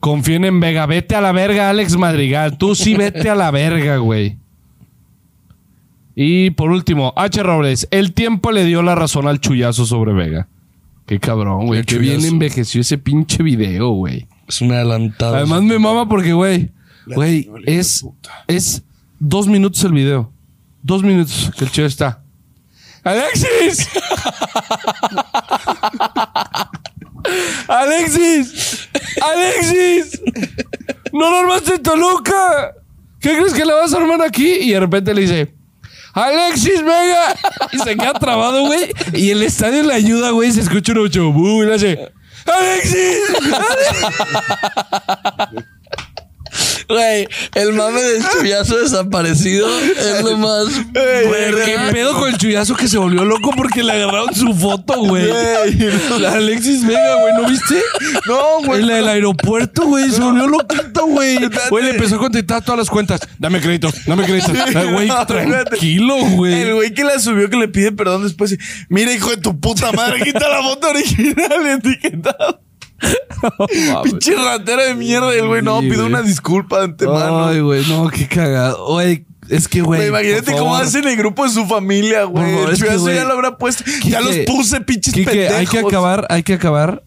Confíen 0.00 0.44
en 0.44 0.60
Vega. 0.60 0.86
Vete 0.86 1.14
a 1.14 1.20
la 1.20 1.32
verga, 1.32 1.70
Alex 1.70 1.96
Madrigal. 1.96 2.56
Tú 2.58 2.74
sí 2.74 2.94
vete 2.94 3.30
a 3.30 3.34
la 3.34 3.50
verga, 3.50 3.96
güey. 3.96 4.36
Y 6.14 6.50
por 6.50 6.70
último, 6.70 7.12
H. 7.16 7.42
Robles. 7.42 7.86
El 7.90 8.12
tiempo 8.12 8.50
le 8.50 8.64
dio 8.64 8.82
la 8.82 8.94
razón 8.94 9.28
al 9.28 9.40
chullazo 9.40 9.86
sobre 9.86 10.12
Vega. 10.12 10.48
Qué 11.06 11.18
cabrón, 11.20 11.66
güey. 11.66 11.84
Qué 11.84 11.98
bien 11.98 12.24
envejeció 12.24 12.80
ese 12.80 12.98
pinche 12.98 13.42
video, 13.42 13.90
güey. 13.90 14.26
Es 14.46 14.60
un 14.60 14.72
adelantado. 14.72 15.36
Además 15.36 15.62
me 15.62 15.78
mama 15.78 16.08
porque, 16.08 16.32
güey, 16.32 16.70
güey, 17.06 17.48
es, 17.66 18.04
es 18.46 18.82
dos 19.18 19.46
minutos 19.46 19.82
el 19.84 19.92
video. 19.92 20.32
Dos 20.82 21.02
minutos 21.02 21.50
que 21.56 21.64
el 21.64 21.70
chido 21.70 21.86
está. 21.86 22.22
¡Alexis! 23.04 23.88
¡Alexis! 27.68 28.88
¡Alexis! 29.20 30.20
¡No 31.12 31.30
lo 31.30 31.38
armaste 31.38 31.74
en 31.74 31.82
Toluca! 31.82 32.74
¿Qué 33.20 33.36
crees 33.36 33.52
que 33.52 33.64
le 33.64 33.72
vas 33.72 33.92
a 33.92 33.96
armar 33.96 34.22
aquí? 34.22 34.58
Y 34.60 34.72
de 34.72 34.80
repente 34.80 35.14
le 35.14 35.22
dice... 35.22 35.54
¡Alexis, 36.14 36.78
venga! 36.78 37.36
Y 37.72 37.78
se 37.78 37.96
queda 37.96 38.14
trabado, 38.14 38.66
güey. 38.66 38.92
Y 39.12 39.30
el 39.30 39.42
estadio 39.42 39.82
le 39.82 39.94
ayuda, 39.94 40.30
güey. 40.30 40.50
Se 40.52 40.60
escucha 40.60 40.92
un 40.92 40.98
ocho. 40.98 41.32
Y 41.34 41.66
le 41.66 41.74
hace... 41.74 42.12
¡Alexis! 42.46 43.18
Güey, 46.88 47.28
el 47.54 47.72
mame 47.74 48.00
del 48.00 48.22
chullazo 48.30 48.78
desaparecido 48.78 49.68
es 49.80 50.22
lo 50.24 50.38
más. 50.38 50.64
Güey, 50.92 51.64
¿Qué 51.64 51.76
pedo 51.92 52.14
con 52.14 52.30
el 52.30 52.38
chullazo 52.38 52.74
que 52.76 52.88
se 52.88 52.96
volvió 52.96 53.24
loco 53.24 53.50
porque 53.56 53.82
le 53.82 53.92
agarraron 53.92 54.34
su 54.34 54.54
foto, 54.54 54.94
güey? 55.04 55.26
La 56.18 56.32
Alexis 56.32 56.86
Vega, 56.86 57.16
güey, 57.16 57.34
¿no 57.34 57.48
viste? 57.48 57.74
No, 58.26 58.64
güey. 58.64 58.82
La 58.82 58.94
del 58.96 59.08
aeropuerto, 59.08 59.84
güey, 59.86 60.10
se 60.10 60.20
volvió 60.20 60.46
loquito, 60.46 61.06
güey. 61.06 61.38
Güey, 61.70 61.84
le 61.84 61.90
empezó 61.90 62.16
a 62.16 62.18
contestar 62.20 62.64
todas 62.64 62.78
las 62.78 62.88
cuentas. 62.90 63.20
Dame 63.38 63.60
crédito, 63.60 63.90
dame 64.06 64.24
crédito. 64.24 64.52
Güey, 64.92 65.08
No, 65.08 65.26
tranquilo, 65.26 66.16
El 66.16 66.30
güey. 66.36 66.72
güey 66.72 66.94
que 66.94 67.04
la 67.04 67.18
subió 67.18 67.50
que 67.50 67.56
le 67.56 67.68
pide 67.68 67.92
perdón 67.92 68.22
después. 68.24 68.52
y, 68.52 68.58
Mira, 68.88 69.12
hijo 69.12 69.30
de 69.30 69.36
tu 69.36 69.58
puta 69.60 69.92
madre, 69.92 70.22
quita 70.24 70.48
la 70.48 70.62
foto 70.62 70.88
original 70.88 71.66
etiquetada. 71.84 72.60
Pinche 74.04 74.34
ratera 74.34 74.84
de 74.84 74.94
mierda. 74.94 75.34
Y 75.34 75.38
el 75.38 75.46
güey, 75.48 75.62
no, 75.62 75.80
Sí, 75.80 75.88
pido 75.90 76.02
güey. 76.02 76.12
una 76.14 76.22
disculpa 76.22 76.78
de 76.78 76.84
antemano. 76.86 77.46
Ay, 77.46 77.60
güey, 77.60 77.84
no, 77.88 78.08
qué 78.08 78.26
cagado. 78.26 79.00
Es 79.00 79.68
que, 79.68 79.80
güey. 79.82 80.08
Imagínate 80.08 80.52
cómo 80.58 80.74
hacen 80.76 81.06
el 81.06 81.16
grupo 81.16 81.44
de 81.44 81.50
su 81.50 81.64
familia, 81.66 82.24
güey. 82.24 82.52
favor, 82.52 82.68
El 82.68 82.74
es 82.74 82.80
que, 82.80 82.86
chuyazo 82.86 83.02
güey, 83.04 83.16
ya 83.16 83.24
lo 83.24 83.32
habrá 83.34 83.56
puesto. 83.56 83.84
ya 84.04 84.20
los 84.20 84.36
puse, 84.46 84.80
pinches 84.80 85.14
Quique, 85.14 85.30
pendejos. 85.30 85.56
hay 85.56 85.66
que 85.66 85.78
acabar, 85.78 86.26
hay 86.28 86.42
que 86.42 86.54
acabar 86.54 87.04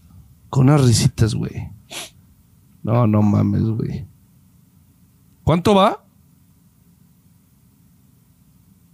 con 0.50 0.70
unas 0.70 0.82
risitas, 0.86 1.36
güey. 1.36 1.70
No, 2.84 3.06
no 3.06 3.22
mames, 3.22 3.62
güey. 3.64 4.06
¿Cuánto 5.44 5.76
va? 5.76 6.04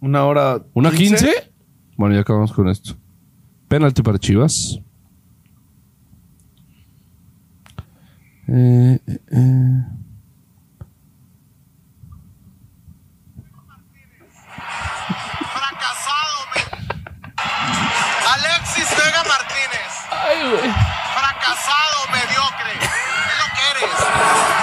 Una 0.02 0.26
hora. 0.26 0.64
¿Una 0.74 0.92
15? 0.92 1.32
Bueno, 1.98 2.16
ya 2.16 2.22
acabamos 2.22 2.52
con 2.54 2.68
esto. 2.70 2.96
Penalti 3.68 4.02
para 4.02 4.20
Chivas. 4.20 4.80
Eh, 8.48 9.00
eh, 9.08 9.20
eh. 9.32 9.84
Fracasado, 15.08 16.38
me- 16.54 16.68
Alexis 18.34 18.90
Vega 18.98 19.24
Martínez. 19.24 19.92
Fracasado, 21.16 22.00
mediocre. 22.12 22.74
Es 22.74 23.38
lo 23.40 23.48
que 23.56 23.64
eres. 23.72 24.57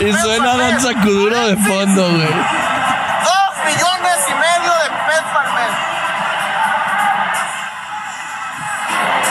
Y 0.00 0.12
suena 0.14 0.56
danza 0.56 0.94
kuduro 0.94 1.46
de 1.46 1.56
fondo, 1.56 2.08
güey. 2.08 2.34
Dos 3.24 3.52
millones 3.66 4.18
y 4.28 4.34
medio 4.34 4.72
de 4.72 4.90
pesos 5.06 5.36
al 5.36 5.52
mes. 5.52 5.72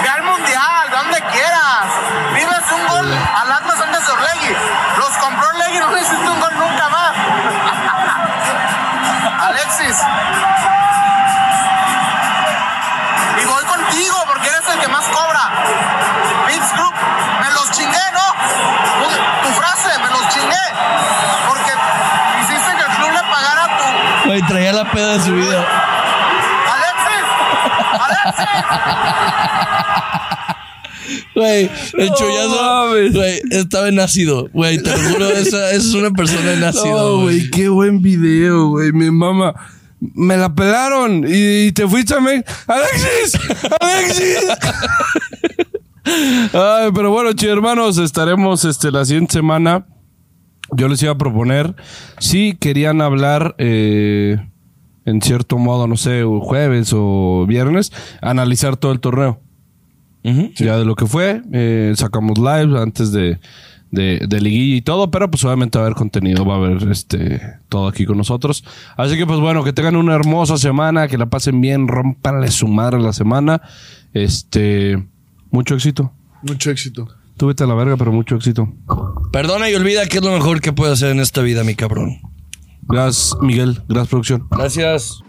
Ve 0.03 0.09
al 0.09 0.23
mundial, 0.23 0.89
donde 0.91 1.21
quieras. 1.21 1.85
Vives 2.35 2.71
un 2.71 2.87
gol 2.87 3.13
al 3.13 3.51
Atlas 3.51 3.81
antes 3.81 4.05
de 4.05 4.11
Orlegui. 4.11 4.55
Los 4.97 5.17
compró 5.17 5.47
Orlegui 5.49 5.79
no 5.79 5.97
hiciste 5.97 6.29
un 6.29 6.39
gol 6.39 6.53
nunca 6.59 6.89
más. 6.89 7.13
Alexis. 9.47 9.97
La 24.89 24.95
peda 24.95 25.17
de 25.17 25.23
su 25.23 25.35
vida. 25.35 25.67
¡Alexis! 26.71 27.25
¡Alexis! 27.99 28.59
Güey, 31.35 31.69
el 31.97 32.09
No 32.09 32.15
chullazo. 32.15 32.89
Güey, 33.13 33.41
estaba 33.51 33.87
en 33.87 33.99
ácido. 33.99 34.49
Güey, 34.53 34.81
te 34.81 34.91
lo 34.91 34.97
juro, 35.09 35.29
esa, 35.29 35.71
esa 35.71 35.75
es 35.75 35.93
una 35.93 36.11
persona 36.11 36.53
en 36.53 36.63
ácido, 36.63 37.21
güey. 37.21 37.49
qué 37.49 37.69
buen 37.69 38.01
video, 38.01 38.69
güey. 38.69 38.91
Mi 38.91 39.09
mamá. 39.11 39.53
Me 39.99 40.37
la 40.37 40.53
pelaron 40.53 41.25
y 41.27 41.73
te 41.73 41.85
fuiste 41.87 42.13
a 42.13 42.21
México. 42.21 42.49
¡Alexis! 42.67 43.37
¡Alexis! 43.81 44.37
Ay, 46.53 46.89
pero 46.95 47.11
bueno, 47.11 47.33
chicos, 47.33 47.53
hermanos, 47.53 47.97
estaremos 47.97 48.63
este, 48.63 48.91
la 48.91 49.03
siguiente 49.03 49.33
semana. 49.33 49.85
Yo 50.71 50.87
les 50.87 51.01
iba 51.03 51.11
a 51.11 51.17
proponer, 51.17 51.75
si 52.19 52.55
querían 52.55 53.01
hablar 53.01 53.55
eh, 53.57 54.37
en 55.09 55.21
cierto 55.21 55.57
modo, 55.57 55.87
no 55.87 55.97
sé, 55.97 56.23
jueves 56.23 56.91
o 56.95 57.45
viernes, 57.47 57.91
analizar 58.21 58.77
todo 58.77 58.91
el 58.91 58.99
torneo. 58.99 59.39
Ya 60.57 60.77
de 60.77 60.85
lo 60.85 60.95
que 60.95 61.07
fue, 61.07 61.41
eh, 61.53 61.93
sacamos 61.95 62.37
live 62.37 62.79
antes 62.79 63.11
de, 63.11 63.39
de, 63.89 64.25
de 64.27 64.41
liguilla 64.41 64.75
y 64.75 64.81
todo, 64.81 65.09
pero 65.09 65.31
pues 65.31 65.43
obviamente 65.43 65.79
va 65.79 65.85
a 65.85 65.87
haber 65.87 65.97
contenido, 65.97 66.45
va 66.45 66.55
a 66.55 66.57
haber 66.57 66.91
este 66.91 67.41
todo 67.67 67.87
aquí 67.87 68.05
con 68.05 68.17
nosotros. 68.17 68.63
Así 68.95 69.17
que 69.17 69.25
pues 69.25 69.39
bueno, 69.39 69.63
que 69.63 69.73
tengan 69.73 69.95
una 69.95 70.13
hermosa 70.13 70.57
semana, 70.57 71.07
que 71.07 71.17
la 71.17 71.27
pasen 71.27 71.61
bien, 71.61 71.87
rompanle 71.87 72.51
su 72.51 72.67
madre 72.67 72.99
la 72.99 73.13
semana. 73.13 73.61
Este, 74.13 75.03
mucho 75.51 75.75
éxito. 75.75 76.11
Mucho 76.43 76.69
éxito. 76.69 77.07
Tú 77.37 77.47
vete 77.47 77.63
a 77.63 77.67
la 77.67 77.73
verga, 77.73 77.95
pero 77.97 78.11
mucho 78.11 78.35
éxito. 78.35 78.71
Perdona 79.31 79.69
y 79.69 79.75
olvida 79.75 80.05
que 80.07 80.17
es 80.17 80.23
lo 80.23 80.31
mejor 80.31 80.61
que 80.61 80.73
puedo 80.73 80.91
hacer 80.91 81.11
en 81.11 81.21
esta 81.21 81.41
vida, 81.41 81.63
mi 81.63 81.73
cabrón. 81.73 82.19
Gracias, 82.89 83.37
Miguel. 83.41 83.81
Gracias, 83.87 84.09
producción. 84.09 84.47
Gracias. 84.49 85.23